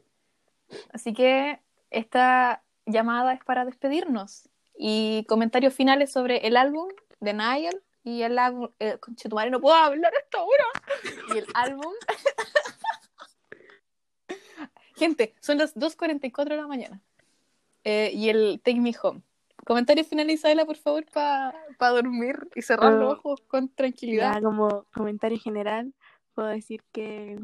Así 0.91 1.13
que 1.13 1.59
esta 1.89 2.63
llamada 2.85 3.33
es 3.33 3.43
para 3.43 3.65
despedirnos. 3.65 4.49
Y 4.77 5.25
comentarios 5.27 5.73
finales 5.73 6.11
sobre 6.11 6.47
el 6.47 6.57
álbum 6.57 6.89
de 7.19 7.33
Niall 7.33 7.83
y 8.03 8.23
el 8.23 8.39
álbum. 8.39 8.69
Eh, 8.79 8.97
conchetumare, 8.99 9.51
no 9.51 9.59
puedo 9.59 9.75
hablar 9.75 10.13
a 10.13 10.19
esta 10.19 10.41
hora. 10.41 10.65
Y 11.33 11.37
el 11.39 11.45
álbum. 11.53 11.93
gente, 14.95 15.35
son 15.39 15.57
las 15.57 15.75
2.44 15.75 16.49
de 16.49 16.57
la 16.57 16.67
mañana. 16.67 17.01
Eh, 17.83 18.11
y 18.13 18.29
el 18.29 18.61
Take 18.63 18.79
Me 18.79 18.93
Home. 19.01 19.21
Comentarios 19.65 20.07
finales, 20.07 20.35
Isabela, 20.35 20.65
por 20.65 20.77
favor, 20.77 21.05
para 21.11 21.53
dormir 21.93 22.35
y 22.55 22.61
cerrar 22.61 22.93
Oh. 22.93 22.97
los 22.99 23.13
ojos 23.17 23.41
con 23.47 23.69
tranquilidad. 23.69 24.35
Ya 24.35 24.41
como 24.41 24.85
comentario 24.93 25.39
general, 25.39 25.93
puedo 26.33 26.47
decir 26.47 26.81
que 26.91 27.39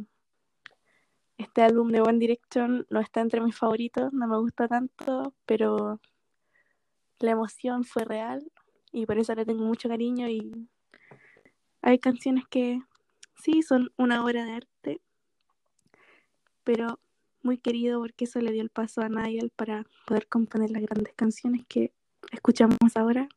este 1.37 1.61
álbum 1.61 1.89
de 1.91 2.01
One 2.01 2.17
Direction 2.17 2.87
no 2.89 2.99
está 2.99 3.21
entre 3.21 3.41
mis 3.41 3.55
favoritos, 3.57 4.11
no 4.13 4.27
me 4.27 4.37
gusta 4.37 4.67
tanto, 4.67 5.33
pero 5.45 5.99
la 7.19 7.31
emoción 7.31 7.83
fue 7.83 8.03
real 8.05 8.51
y 8.91 9.05
por 9.05 9.17
eso 9.17 9.35
le 9.35 9.45
tengo 9.45 9.63
mucho 9.63 9.89
cariño 9.89 10.27
y 10.29 10.67
hay 11.81 11.99
canciones 11.99 12.45
que 12.49 12.81
sí 13.35 13.61
son 13.61 13.91
una 13.97 14.23
obra 14.23 14.45
de 14.45 14.53
arte, 14.53 15.01
pero 16.63 16.99
muy 17.43 17.57
querido 17.57 17.99
porque 17.99 18.23
eso 18.25 18.39
le 18.39 18.51
dio 18.51 18.61
el 18.63 18.69
paso 18.69 19.01
a 19.01 19.09
Niall 19.09 19.51
para 19.55 19.85
poder 20.07 20.27
componer 20.27 20.71
las 20.71 20.81
grandes 20.81 21.13
canciones 21.13 21.65
que 21.67 21.91
escuchamos 22.31 22.77
ahora 22.95 23.27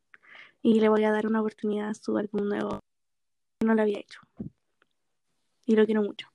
y 0.61 0.79
le 0.79 0.89
voy 0.89 1.03
a 1.03 1.11
dar 1.11 1.27
una 1.27 1.41
oportunidad 1.41 1.89
a 1.89 1.93
su 1.93 2.17
álbum 2.17 2.47
nuevo 2.47 2.79
no 3.65 3.73
lo 3.73 3.81
había 3.81 3.99
hecho. 3.99 4.21
Y 5.65 5.75
lo 5.75 5.85
quiero 5.85 6.01
mucho. 6.01 6.27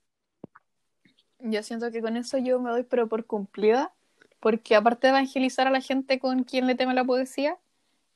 Yo 1.41 1.63
siento 1.63 1.91
que 1.91 2.01
con 2.01 2.17
eso 2.17 2.39
yo 2.39 2.61
me 2.61 2.71
doy 2.71 2.85
pero 2.85 3.09
por 3.09 3.27
cumplida, 3.27 3.93
porque 4.41 4.75
aparte 4.75 5.07
de 5.07 5.13
evangelizar 5.13 5.67
a 5.67 5.71
la 5.71 5.81
gente 5.81 6.19
con 6.19 6.45
quien 6.45 6.67
le 6.67 6.75
teme 6.75 6.95
la 6.95 7.05
poesía, 7.05 7.59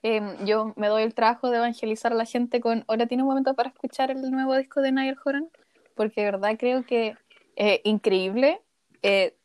eh, 0.03 0.37
yo 0.45 0.73
me 0.77 0.89
doy 0.89 1.03
el 1.03 1.15
trabajo 1.15 1.51
de 1.51 1.57
evangelizar 1.57 2.13
a 2.13 2.17
la 2.17 2.25
gente 2.25 2.61
con, 2.61 2.85
ahora 2.87 3.07
tiene 3.07 3.23
un 3.23 3.29
momento 3.29 3.55
para 3.55 3.71
escuchar 3.71 4.11
el 4.11 4.31
nuevo 4.31 4.57
disco 4.57 4.81
de 4.81 4.93
Niall 4.93 5.19
Horan, 5.25 5.49
porque 5.95 6.21
de 6.23 6.31
verdad 6.31 6.57
creo 6.59 6.85
que 6.85 7.17
eh, 7.57 7.81
increíble, 7.85 8.61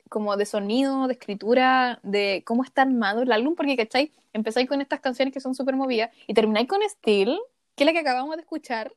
como 0.10 0.38
de 0.38 0.45
sonido, 0.45 1.07
de 1.07 1.14
escritura, 1.14 1.99
de 2.03 2.44
cómo 2.45 2.64
está 2.64 2.84
armado 2.84 3.24
el 3.24 3.32
álbum, 3.32 3.56
porque, 3.56 3.76
¿cachai? 3.76 4.11
Empezáis 4.34 4.68
con 4.68 4.81
estas 4.81 4.99
canciones 4.99 5.34
que 5.34 5.39
son 5.39 5.53
súper 5.55 5.76
movidas 5.76 6.10
y 6.27 6.34
termináis 6.34 6.68
con 6.68 6.81
Steel, 6.88 7.39
que 7.76 7.84
es 7.84 7.85
la 7.85 7.93
que 7.93 7.99
acabamos 7.99 8.35
de 8.35 8.41
escuchar, 8.41 8.93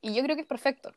y 0.00 0.14
yo 0.14 0.22
creo 0.24 0.34
que 0.34 0.42
es 0.42 0.48
perfecto. 0.48 0.92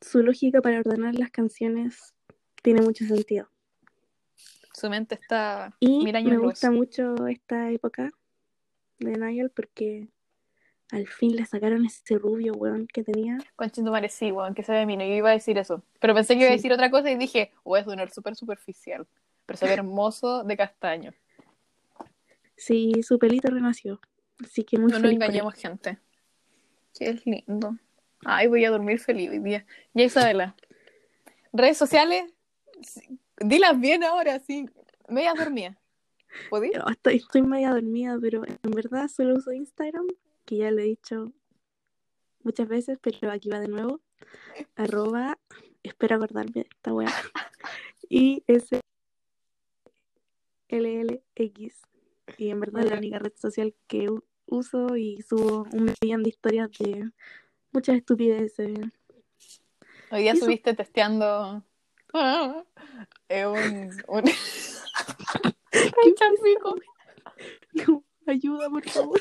Su 0.00 0.22
lógica 0.22 0.60
para 0.60 0.78
ordenar 0.80 1.14
las 1.14 1.30
canciones 1.30 2.14
tiene 2.62 2.82
mucho 2.82 3.04
sentido. 3.06 3.48
Su 4.72 4.90
mente 4.90 5.14
está 5.14 5.74
Y 5.80 6.02
mil 6.04 6.16
años 6.16 6.30
me 6.32 6.36
luz. 6.36 6.44
gusta 6.46 6.70
mucho 6.70 7.26
esta 7.26 7.70
época 7.70 8.10
de 8.98 9.12
Niall 9.12 9.50
porque 9.50 10.08
al 10.90 11.06
fin 11.06 11.36
le 11.36 11.46
sacaron 11.46 11.84
ese 11.84 12.18
rubio, 12.18 12.52
weón, 12.54 12.86
que 12.86 13.02
tenía. 13.02 13.38
Conchetumare, 13.56 14.08
sí, 14.08 14.32
weón, 14.32 14.54
que 14.54 14.62
se 14.62 14.72
ve 14.72 14.86
mino. 14.86 15.04
Yo 15.04 15.14
iba 15.14 15.30
a 15.30 15.32
decir 15.34 15.58
eso. 15.58 15.82
Pero 16.00 16.14
pensé 16.14 16.34
que 16.34 16.40
iba 16.40 16.48
a 16.48 16.52
Sí. 16.52 16.58
decir 16.58 16.72
otra 16.72 16.90
cosa 16.90 17.10
y 17.10 17.16
dije, 17.16 17.52
o 17.62 17.76
es 17.76 17.86
de 17.86 17.92
honor 17.92 18.10
súper 18.10 18.36
superficial. 18.36 19.06
Pero 19.46 19.56
se 19.56 19.66
ve 19.66 19.74
hermoso 19.74 20.44
de 20.44 20.56
castaño. 20.56 21.12
Sí, 22.56 22.92
su 23.02 23.18
pelito 23.18 23.48
renació. 23.48 24.00
Así 24.42 24.64
que 24.64 24.78
muy 24.78 24.90
No 24.90 24.98
nos 24.98 25.12
engañemos, 25.12 25.54
gente. 25.54 25.98
Que 26.98 27.10
es 27.10 27.26
lindo. 27.26 27.76
Ay, 28.24 28.46
voy 28.46 28.64
a 28.64 28.70
dormir 28.70 28.98
feliz 29.00 29.30
hoy 29.30 29.38
día. 29.38 29.66
Ya, 29.92 30.04
Isabela. 30.04 30.56
Redes 31.52 31.76
sociales, 31.76 32.32
dilas 33.38 33.78
bien 33.78 34.02
ahora, 34.02 34.40
sí. 34.40 34.68
Media 35.08 35.34
dormida. 35.34 35.78
¿Podí? 36.50 36.72
Yo 36.74 36.82
estoy, 36.90 37.16
estoy 37.16 37.42
media 37.42 37.70
dormida, 37.70 38.18
pero 38.20 38.44
en 38.44 38.70
verdad 38.70 39.08
solo 39.08 39.36
uso 39.36 39.52
Instagram, 39.52 40.06
que 40.44 40.56
ya 40.56 40.70
lo 40.70 40.80
he 40.80 40.84
dicho 40.84 41.32
muchas 42.42 42.68
veces, 42.68 42.98
pero 43.00 43.30
aquí 43.30 43.50
va 43.50 43.60
de 43.60 43.68
nuevo. 43.68 44.00
Arroba, 44.76 45.38
espero 45.82 46.16
acordarme 46.16 46.52
de 46.52 46.68
esta 46.70 46.92
weá. 46.92 47.08
Y 48.08 48.44
S 48.46 48.80
LLX. 50.68 51.82
Y 52.38 52.50
en 52.50 52.60
verdad 52.60 52.84
es 52.84 52.90
la 52.90 52.98
única 52.98 53.18
red 53.18 53.32
social 53.36 53.74
que 53.86 54.08
uso 54.46 54.96
y 54.96 55.20
subo 55.22 55.66
un 55.72 55.92
millón 56.02 56.22
de 56.22 56.30
historias 56.30 56.70
de 56.78 57.10
muchas 57.72 57.96
estupideces. 57.96 58.78
Hoy 60.10 60.22
día 60.22 60.36
subiste 60.36 60.74
testeando. 60.74 61.62
Ah, 62.12 62.64
eh, 63.28 63.46
un, 63.46 63.90
un- 64.08 64.24
Ayuda, 68.26 68.70
por 68.70 68.88
favor. 68.88 69.20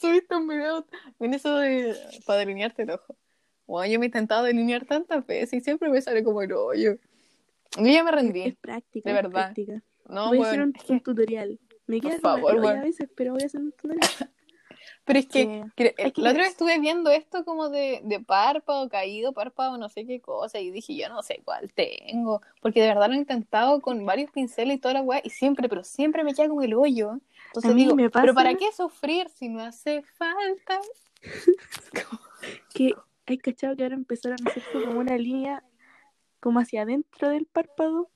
Subiste 0.00 0.34
un 0.36 0.48
video 0.48 0.86
en 1.20 1.34
eso 1.34 1.56
de 1.56 1.96
para 2.26 2.40
delinearte 2.40 2.82
el 2.82 2.90
ojo. 2.90 3.16
Bueno, 3.66 3.92
yo 3.92 3.98
me 3.98 4.06
he 4.06 4.08
intentado 4.08 4.44
delinear 4.44 4.84
tantas 4.84 5.26
veces 5.26 5.54
y 5.54 5.60
siempre 5.60 5.88
me 5.88 6.00
sale 6.00 6.22
como 6.22 6.42
el 6.42 6.52
hoyo. 6.52 6.96
Yo 7.76 7.86
ya 7.86 8.04
me 8.04 8.10
Es 8.10 8.16
rendí. 8.16 8.52
práctica. 8.52 9.10
De 9.10 9.16
es 9.16 9.22
verdad. 9.22 9.30
práctica. 9.54 9.82
No, 10.08 10.28
voy 10.28 10.40
a 10.40 10.42
hacer 10.48 10.62
un, 10.62 10.72
es 10.76 10.82
que- 10.84 10.92
un 10.94 11.00
tutorial. 11.00 11.58
Me 11.86 12.00
Por 12.00 12.10
queda 12.10 12.20
favor, 12.20 12.66
a 12.66 12.82
veces, 12.82 13.08
pero 13.16 13.32
voy 13.34 13.42
a 13.42 13.46
hacer 13.46 13.60
un 13.60 13.72
tutorial. 13.72 14.00
Pero 15.04 15.20
es 15.20 15.26
que, 15.26 15.64
que- 15.76 15.94
la 16.16 16.30
otra 16.30 16.42
vez 16.42 16.50
estuve 16.50 16.80
viendo 16.80 17.10
esto 17.10 17.44
como 17.44 17.68
de, 17.70 18.00
de 18.02 18.18
párpado, 18.18 18.88
caído, 18.88 19.32
párpado, 19.32 19.78
no 19.78 19.88
sé 19.88 20.04
qué 20.04 20.20
cosa, 20.20 20.58
y 20.58 20.72
dije, 20.72 20.96
yo 20.96 21.08
no 21.08 21.22
sé 21.22 21.42
cuál 21.44 21.72
tengo, 21.72 22.40
porque 22.60 22.80
de 22.80 22.88
verdad 22.88 23.06
lo 23.08 23.14
he 23.14 23.18
intentado 23.18 23.80
con 23.80 24.04
varios 24.04 24.32
pinceles 24.32 24.76
y 24.76 24.80
toda 24.80 24.94
la 24.94 25.02
weá, 25.02 25.20
y 25.22 25.30
siempre, 25.30 25.68
pero 25.68 25.84
siempre 25.84 26.24
me 26.24 26.34
queda 26.34 26.48
como 26.48 26.62
el 26.62 26.74
hoyo. 26.74 27.20
Entonces 27.48 27.74
digo, 27.76 27.94
me 27.94 28.10
pero 28.10 28.26
pasa- 28.26 28.34
¿para 28.34 28.54
qué 28.54 28.72
sufrir 28.72 29.28
si 29.28 29.48
no 29.48 29.60
hace 29.62 30.02
falta? 30.02 30.80
que 32.74 32.94
hay 33.26 33.38
cachado 33.38 33.76
que 33.76 33.82
ahora 33.84 33.94
empezaron 33.94 34.38
a 34.44 34.50
hacerse 34.50 34.84
como 34.84 34.98
una 35.00 35.16
línea 35.16 35.62
como 36.40 36.58
hacia 36.60 36.82
adentro 36.82 37.28
del 37.28 37.46
párpado. 37.46 38.10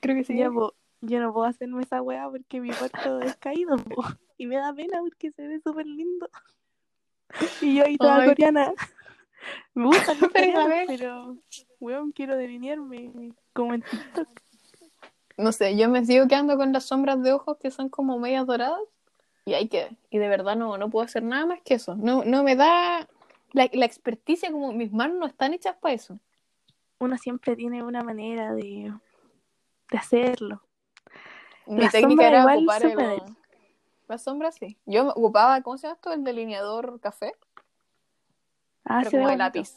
Creo 0.00 0.22
que 0.24 0.36
ya, 0.36 0.50
po, 0.50 0.74
yo 1.06 1.20
no 1.20 1.32
puedo 1.32 1.46
hacerme 1.46 1.82
esa 1.82 2.02
weá 2.02 2.28
porque 2.28 2.60
mi 2.60 2.70
párpado 2.70 3.20
es 3.20 3.36
caído, 3.36 3.76
po. 3.76 3.96
Y 4.36 4.46
me 4.46 4.56
da 4.56 4.74
pena 4.74 4.98
porque 4.98 5.30
se 5.30 5.46
ve 5.46 5.60
súper 5.60 5.86
lindo. 5.86 6.28
Y 7.60 7.76
yo 7.76 7.84
ahí 7.84 7.96
toda 7.96 8.16
Ay. 8.16 8.28
coreana. 8.28 8.72
Me 9.74 9.86
gusta 9.86 10.14
los 10.14 10.32
Pero, 10.32 10.62
coreanos, 10.62 11.38
weón, 11.80 12.12
quiero 12.12 12.36
delinearme 12.36 13.32
como 13.52 13.74
en 13.74 13.82
TikTok. 13.82 14.28
No 15.36 15.52
sé, 15.52 15.76
yo 15.76 15.88
me 15.88 16.04
sigo 16.04 16.28
quedando 16.28 16.56
con 16.56 16.72
las 16.72 16.84
sombras 16.84 17.22
de 17.22 17.32
ojos 17.32 17.58
que 17.58 17.70
son 17.70 17.88
como 17.88 18.18
medias 18.18 18.46
doradas, 18.46 18.80
y 19.44 19.54
ahí 19.54 19.68
quedé. 19.68 19.96
Y 20.10 20.18
de 20.18 20.28
verdad 20.28 20.56
no, 20.56 20.78
no 20.78 20.88
puedo 20.90 21.04
hacer 21.04 21.22
nada 21.22 21.44
más 21.44 21.60
que 21.62 21.74
eso. 21.74 21.96
No, 21.96 22.24
no 22.24 22.42
me 22.42 22.56
da 22.56 23.06
la, 23.52 23.68
la 23.72 23.84
experticia, 23.84 24.50
como 24.50 24.72
mis 24.72 24.92
manos 24.92 25.18
no 25.18 25.26
están 25.26 25.52
hechas 25.52 25.76
para 25.76 25.94
eso. 25.94 26.18
Uno 26.98 27.18
siempre 27.18 27.56
tiene 27.56 27.82
una 27.82 28.02
manera 28.02 28.54
de, 28.54 28.92
de 29.90 29.98
hacerlo. 29.98 30.62
Mi 31.66 31.88
técnica 31.88 32.28
era 32.28 32.40
igual 32.40 32.58
ocupar 32.58 32.84
el... 32.84 32.94
pueden. 32.94 33.36
Las 34.08 34.22
sombras 34.22 34.54
sí. 34.56 34.76
Yo 34.86 35.04
me 35.04 35.10
ocupaba, 35.10 35.60
¿cómo 35.62 35.78
se 35.78 35.86
llama 35.86 35.94
esto? 35.94 36.12
El 36.12 36.24
delineador 36.24 37.00
café, 37.00 37.32
Ah, 38.84 39.00
pero 39.02 39.10
ve 39.10 39.16
como 39.16 39.28
de 39.30 39.36
lápiz. 39.38 39.76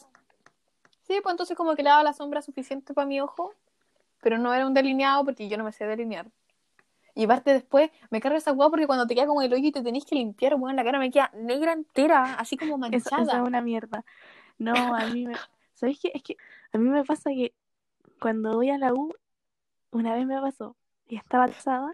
Sí, 1.04 1.20
pues 1.24 1.32
entonces 1.34 1.56
como 1.56 1.76
que 1.76 1.84
le 1.84 1.90
daba 1.90 2.04
la 2.04 2.12
sombra 2.14 2.42
suficiente 2.42 2.94
para 2.94 3.08
mi 3.08 3.22
ojo, 3.22 3.54
pero 4.22 4.38
no 4.38 4.54
era 4.54 4.68
un 4.68 4.74
delineado 4.74 5.24
porque 5.24 5.48
yo 5.48 5.58
no 5.58 5.64
me 5.64 5.72
sé 5.72 5.86
delinear. 5.86 6.28
Y 7.16 7.24
aparte 7.24 7.54
después 7.54 7.90
me 8.10 8.20
carga 8.20 8.38
esa 8.38 8.52
hueá 8.52 8.70
porque 8.70 8.86
cuando 8.86 9.08
te 9.08 9.16
queda 9.16 9.26
como 9.26 9.42
el 9.42 9.52
hoyo 9.54 9.68
y 9.70 9.72
te 9.72 9.82
tenés 9.82 10.06
que 10.06 10.16
limpiar, 10.16 10.56
bueno, 10.58 10.76
la 10.76 10.84
cara 10.84 11.00
me 11.00 11.10
queda 11.10 11.32
negra 11.34 11.72
entera, 11.72 12.34
así 12.36 12.58
como 12.58 12.76
Eso, 12.92 12.98
eso 12.98 13.16
manchada. 13.16 13.42
es 13.42 13.48
una 13.48 13.62
mierda. 13.62 14.04
No, 14.60 14.74
a 14.94 15.06
mí 15.08 15.26
me... 15.26 15.36
¿Sabéis 15.74 16.00
qué? 16.02 16.12
Es 16.14 16.22
que 16.22 16.38
a 16.74 16.78
mí 16.78 16.90
me 16.90 17.04
pasa 17.06 17.30
que 17.32 17.54
cuando 18.20 18.56
voy 18.56 18.70
a 18.70 18.78
la 18.78 18.94
U, 18.94 19.14
una 19.92 20.14
vez 20.14 20.26
me 20.28 20.40
pasó, 20.42 20.76
y 21.08 21.16
estaba 21.16 21.46
atrasada, 21.46 21.94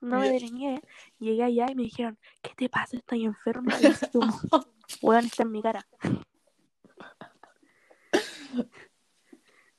no 0.00 0.20
me 0.20 0.26
Ya. 0.26 0.32
delineé, 0.32 0.82
llegué 1.18 1.42
allá 1.42 1.66
y 1.70 1.74
me 1.74 1.82
dijeron, 1.84 2.18
¿qué 2.42 2.52
te 2.56 2.68
pasa? 2.68 2.96
¿Estás 2.96 3.18
enferma? 3.18 3.72
Y 3.80 3.92
como, 4.12 4.26
weón, 5.02 5.24
está 5.26 5.42
en 5.42 5.50
mi 5.50 5.62
cara. 5.62 5.86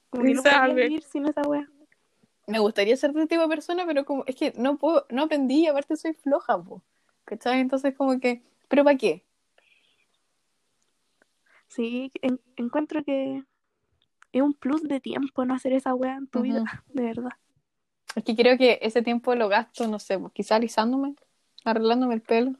Como 0.09 0.23
que 0.23 0.33
no 0.33 0.41
podía 0.43 0.57
Sabe. 0.57 0.73
vivir 0.87 1.03
sin 1.03 1.25
esa 1.25 1.41
wea. 1.41 1.67
Me 2.47 2.59
gustaría 2.59 2.95
ser 2.95 3.11
de 3.11 3.27
tipo 3.27 3.41
de 3.41 3.49
persona, 3.49 3.85
pero 3.85 4.05
como 4.05 4.23
es 4.25 4.35
que 4.35 4.53
no 4.55 4.77
puedo, 4.77 5.05
no 5.09 5.23
aprendí 5.23 5.63
y 5.63 5.67
aparte 5.67 5.95
soy 5.97 6.13
floja, 6.13 6.61
po. 6.63 6.81
¿Cachai? 7.25 7.59
Entonces 7.59 7.93
como 7.95 8.17
que, 8.21 8.41
¿pero 8.69 8.85
para 8.85 8.97
qué? 8.97 9.25
Sí, 11.67 12.09
en- 12.21 12.39
encuentro 12.55 13.03
que 13.03 13.43
es 14.31 14.41
un 14.41 14.53
plus 14.53 14.83
de 14.83 15.01
tiempo 15.01 15.43
no 15.43 15.53
hacer 15.53 15.73
esa 15.73 15.93
wea 15.93 16.15
en 16.15 16.27
tu 16.27 16.41
vida, 16.41 16.63
de 16.87 17.03
verdad. 17.03 17.31
Es 18.17 18.23
que 18.23 18.35
creo 18.35 18.57
que 18.57 18.79
ese 18.81 19.03
tiempo 19.03 19.35
lo 19.35 19.47
gasto, 19.47 19.87
no 19.87 19.99
sé, 19.99 20.17
pues, 20.17 20.33
quizá 20.33 20.55
alisándome, 20.55 21.13
arreglándome 21.63 22.15
el 22.15 22.21
pelo, 22.21 22.53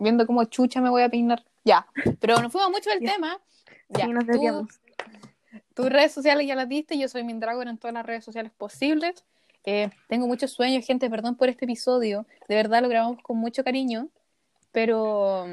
viendo 0.00 0.26
cómo 0.26 0.44
chucha 0.44 0.80
me 0.80 0.88
voy 0.88 1.02
a 1.02 1.10
peinar. 1.10 1.44
Ya, 1.62 1.86
pero 2.18 2.40
nos 2.40 2.50
fuimos 2.50 2.70
mucho 2.70 2.88
del 2.88 3.00
Ya. 3.00 3.12
tema. 3.12 3.38
Ya, 3.90 4.06
Sí, 4.06 4.12
nos 4.12 4.24
tú- 4.24 4.32
desviamos. 4.32 4.80
tus 5.74 5.90
redes 5.90 6.12
sociales 6.12 6.46
ya 6.46 6.54
las 6.56 6.70
diste, 6.70 6.96
yo 6.98 7.06
soy 7.06 7.22
Mindragon 7.22 7.68
en 7.68 7.76
todas 7.76 7.92
las 7.92 8.06
redes 8.06 8.24
sociales 8.24 8.50
posibles. 8.56 9.26
Eh, 9.64 9.90
tengo 10.08 10.26
muchos 10.26 10.52
sueños, 10.52 10.86
gente, 10.86 11.10
perdón 11.10 11.36
por 11.36 11.50
este 11.50 11.66
episodio. 11.66 12.24
De 12.48 12.54
verdad 12.54 12.80
lo 12.80 12.88
grabamos 12.88 13.22
con 13.22 13.36
mucho 13.36 13.62
cariño, 13.62 14.08
pero 14.72 15.46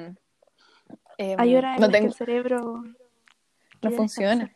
eh, 1.18 1.36
Hay 1.38 1.56
horas 1.58 1.76
en 1.76 1.82
no 1.82 1.88
que 1.88 1.92
tengo, 1.94 2.08
el 2.08 2.14
cerebro 2.14 2.84
no 3.82 3.92
funciona. 3.92 4.56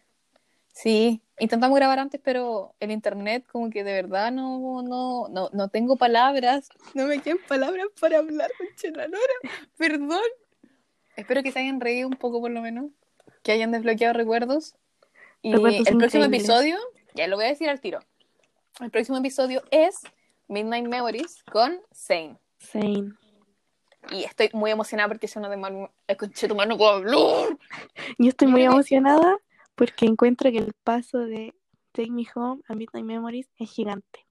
Sí, 0.72 1.22
intentamos 1.40 1.76
grabar 1.76 2.00
antes, 2.00 2.22
pero 2.24 2.76
el 2.80 2.92
internet 2.92 3.46
como 3.52 3.70
que 3.70 3.84
de 3.84 3.94
verdad 3.94 4.32
no, 4.32 4.82
no, 4.84 5.28
no, 5.30 5.50
no 5.52 5.68
tengo 5.70 5.98
palabras, 5.98 6.70
no 6.94 7.08
me 7.08 7.22
quedan 7.22 7.40
palabras 7.48 7.88
para 8.00 8.20
hablar 8.20 8.52
con 8.58 8.68
perdón. 9.78 10.22
Espero 11.16 11.44
que 11.44 11.52
se 11.52 11.60
hayan 11.60 11.80
reído 11.80 12.08
un 12.08 12.16
poco 12.16 12.42
por 12.42 12.52
lo 12.52 12.62
menos, 12.62 12.92
que 13.44 13.52
hayan 13.52 13.72
desbloqueado 13.72 14.14
recuerdos. 14.14 14.76
Y 15.42 15.54
Recuerdos 15.54 15.88
el 15.88 15.98
próximo 15.98 16.26
increíbles. 16.26 16.50
episodio, 16.50 16.78
ya 17.14 17.28
lo 17.28 17.36
voy 17.36 17.46
a 17.46 17.50
decir 17.50 17.70
al 17.70 17.82
tiro, 17.82 18.00
el 18.80 18.90
próximo 18.90 19.18
episodio 19.18 19.62
es 19.72 20.02
Midnight 20.48 20.88
Memories 20.88 21.44
con 21.52 21.82
Zane. 21.94 22.38
Same. 22.58 23.14
Y 24.12 24.24
estoy 24.24 24.50
muy 24.54 24.72
emocionada 24.72 25.10
porque 25.10 25.28
es 25.28 25.36
uno 25.36 25.50
de 25.50 25.58
Manu... 25.58 25.90
El 26.08 26.18
conchetumar 26.18 26.68
no 26.68 26.78
puedo 26.78 26.92
hablar. 26.92 27.58
Yo 28.18 28.30
estoy 28.30 28.48
muy 28.48 28.64
emocionada 28.64 29.38
porque 29.76 30.06
encuentro 30.06 30.52
que 30.52 30.60
el 30.60 30.74
paso 30.84 31.20
de 31.20 31.54
Take 31.92 32.12
Me 32.12 32.26
Home 32.36 32.62
a 32.68 32.74
Midnight 32.76 33.06
Memories 33.06 33.50
es 33.58 33.70
gigante. 33.72 34.26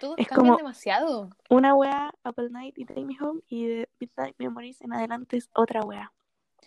Todos 0.00 0.16
Es 0.18 0.28
cambian 0.28 0.46
como- 0.54 0.56
demasiado. 0.58 1.30
Una 1.50 1.74
wea, 1.74 2.12
Apple 2.22 2.50
Night 2.50 2.78
y 2.78 2.84
Take 2.84 3.04
Me 3.04 3.16
Home, 3.20 3.40
y 3.48 3.66
de 3.66 3.88
Midnight 4.00 4.36
Memories 4.38 4.80
en 4.80 4.92
adelante 4.92 5.36
es 5.36 5.48
otra 5.54 5.82
wea. 5.82 6.12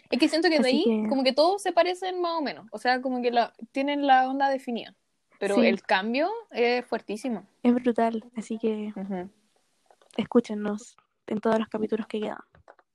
Es 0.09 0.19
que 0.19 0.27
siento 0.27 0.49
que 0.49 0.59
de 0.59 0.67
ahí 0.67 0.83
que- 0.83 1.07
como 1.09 1.23
que 1.23 1.31
todos 1.33 1.61
se 1.61 1.71
parecen 1.71 2.19
más 2.21 2.33
o 2.37 2.41
menos. 2.41 2.67
O 2.71 2.77
sea, 2.77 3.01
como 3.01 3.21
que 3.21 3.31
la, 3.31 3.53
tienen 3.71 4.05
la 4.05 4.29
onda 4.29 4.49
definida. 4.49 4.95
Pero 5.39 5.55
Sí. 5.55 5.65
el 5.65 5.81
cambio 5.81 6.29
es 6.51 6.85
fuertísimo. 6.85 7.47
Es 7.63 7.73
brutal, 7.73 8.23
así 8.35 8.57
que 8.59 8.93
escúchenos 10.17 10.97
en 11.27 11.39
todos 11.39 11.57
los 11.59 11.67
capítulos 11.69 12.07
que 12.07 12.19
quedan. 12.19 12.39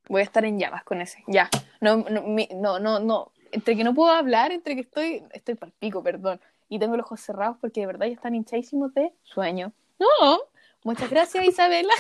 Voy 0.09 0.21
a 0.21 0.25
estar 0.25 0.45
en 0.45 0.59
llamas 0.59 0.85
con 0.85 1.01
ese. 1.01 1.25
Ya. 1.27 1.49
No, 1.81 1.97
no, 1.97 2.23
mi- 2.23 2.49
no, 2.55 2.79
no, 2.79 3.01
no. 3.01 3.33
Entre 3.57 3.75
que 3.75 3.85
no 3.85 3.95
puedo 3.95 4.13
hablar, 4.13 4.53
entre 4.53 4.75
que 4.75 4.83
estoy, 4.83 5.25
estoy 5.33 5.55
pal 5.55 5.73
pico, 5.79 6.03
perdón. 6.03 6.39
Y 6.69 6.79
tengo 6.79 6.95
los 6.95 7.07
ojos 7.07 7.23
cerrados 7.23 7.57
porque 7.59 7.81
de 7.81 7.87
verdad 7.87 8.07
ya 8.07 8.13
están 8.13 8.35
hinchadísimos 8.35 8.93
de 8.93 9.15
sueño. 9.23 9.73
No. 9.99 10.41
Muchas 10.85 11.09
gracias, 11.09 11.43
Isabela. 11.49 11.95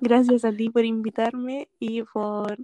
Gracias 0.00 0.44
a 0.44 0.50
ti 0.50 0.70
por 0.70 0.84
invitarme 0.84 1.68
y 1.78 2.02
por 2.02 2.58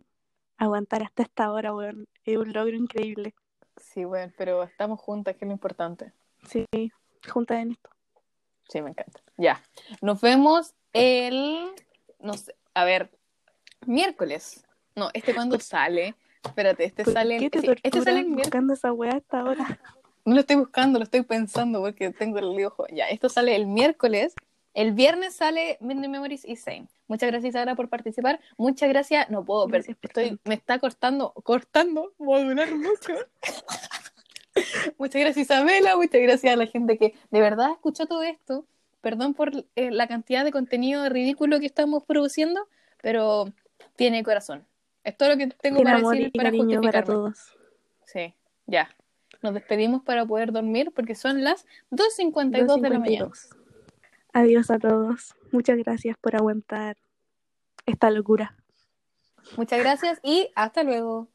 aguantar 0.56 1.05
hasta 1.05 1.23
esta 1.23 1.52
hora, 1.52 1.73
weón. 1.73 2.09
Es 2.24 2.36
un 2.36 2.52
logro 2.52 2.74
increíble. 2.74 3.36
Sí, 3.77 4.02
bueno, 4.05 4.32
pero 4.36 4.65
estamos 4.65 4.98
juntas, 4.98 5.36
que 5.36 5.44
es 5.44 5.47
lo 5.47 5.52
importante. 5.52 6.12
Sí, 6.43 6.66
juntas 7.31 7.59
en 7.59 7.70
esto. 7.70 7.90
Sí, 8.69 8.82
me 8.82 8.90
encanta. 8.90 9.20
Ya. 9.36 9.62
Nos 10.01 10.20
vemos 10.20 10.74
el. 10.93 11.70
No 12.19 12.32
sé. 12.32 12.56
A 12.74 12.85
ver. 12.85 13.12
Miércoles. 13.86 14.66
No, 14.97 15.10
¿este 15.15 15.32
cuándo 15.32 15.60
sale? 15.60 16.16
Espérate, 16.44 16.85
este 16.85 17.05
¿Por 17.05 17.12
sale. 17.15 17.39
qué 17.39 17.51
te 17.51 17.60
sí, 17.60 17.66
este 17.82 18.01
torturas 18.01 18.05
sale 18.05 18.24
miércoles. 18.24 18.47
buscando 18.47 18.74
esa 18.74 18.93
weá 18.93 19.16
hasta 19.16 19.40
ahora? 19.40 19.81
No 20.24 20.35
lo 20.35 20.40
estoy 20.40 20.56
buscando, 20.56 20.98
lo 20.98 21.05
estoy 21.05 21.23
pensando 21.23 21.81
porque 21.81 22.10
tengo 22.12 22.39
el 22.39 22.65
ojo. 22.65 22.86
Ya, 22.93 23.06
esto 23.09 23.28
sale 23.28 23.56
el 23.56 23.66
miércoles. 23.66 24.35
El 24.74 24.93
viernes 24.93 25.35
sale 25.35 25.78
Midnight 25.81 26.10
Memories 26.10 26.44
y 26.44 26.56
Same. 26.56 26.86
Muchas 27.09 27.31
gracias, 27.31 27.55
Sara, 27.55 27.74
por 27.74 27.89
participar. 27.89 28.39
Muchas 28.59 28.89
gracias. 28.89 29.31
No 29.31 29.44
puedo, 29.44 29.66
pero 29.69 29.82
estoy, 29.89 30.39
me 30.44 30.55
está 30.55 30.78
cortando, 30.78 31.32
cortando, 31.43 32.12
voy 32.19 32.43
a 32.43 32.44
durar 32.44 32.74
mucho. 32.74 33.15
muchas 34.98 35.20
gracias, 35.20 35.47
Isabela. 35.47 35.97
Muchas 35.97 36.20
gracias 36.20 36.52
a 36.52 36.56
la 36.56 36.66
gente 36.66 36.98
que 36.98 37.15
de 37.31 37.40
verdad 37.40 37.70
escuchó 37.73 38.06
todo 38.06 38.23
esto. 38.23 38.66
Perdón 39.01 39.35
por 39.35 39.65
eh, 39.77 39.90
la 39.90 40.06
cantidad 40.06 40.44
de 40.44 40.52
contenido 40.52 41.09
ridículo 41.09 41.59
que 41.60 41.66
estamos 41.66 42.05
produciendo, 42.05 42.69
pero 43.01 43.52
tiene 43.97 44.23
corazón. 44.23 44.66
Es 45.04 45.16
todo 45.16 45.30
lo 45.30 45.36
que 45.36 45.46
tengo 45.46 45.82
para 45.82 45.96
amor 45.96 46.14
decir 46.14 46.28
y 46.28 46.38
para 46.38 46.50
cariño 46.50 46.80
para 46.80 47.00
justificarme. 47.00 47.14
todos. 47.14 47.56
Sí, 48.04 48.34
ya. 48.66 48.88
Nos 49.42 49.54
despedimos 49.54 50.02
para 50.02 50.26
poder 50.26 50.52
dormir 50.52 50.92
porque 50.94 51.14
son 51.14 51.44
las 51.44 51.66
2.52 51.90 52.80
de 52.80 52.90
la 52.90 52.98
mañana. 52.98 53.26
2.52. 53.26 53.56
Adiós 54.32 54.70
a 54.70 54.78
todos. 54.78 55.34
Muchas 55.52 55.78
gracias 55.78 56.16
por 56.20 56.36
aguantar 56.36 56.96
esta 57.86 58.10
locura. 58.10 58.56
Muchas 59.56 59.78
gracias 59.78 60.20
y 60.22 60.50
hasta 60.54 60.82
luego. 60.82 61.28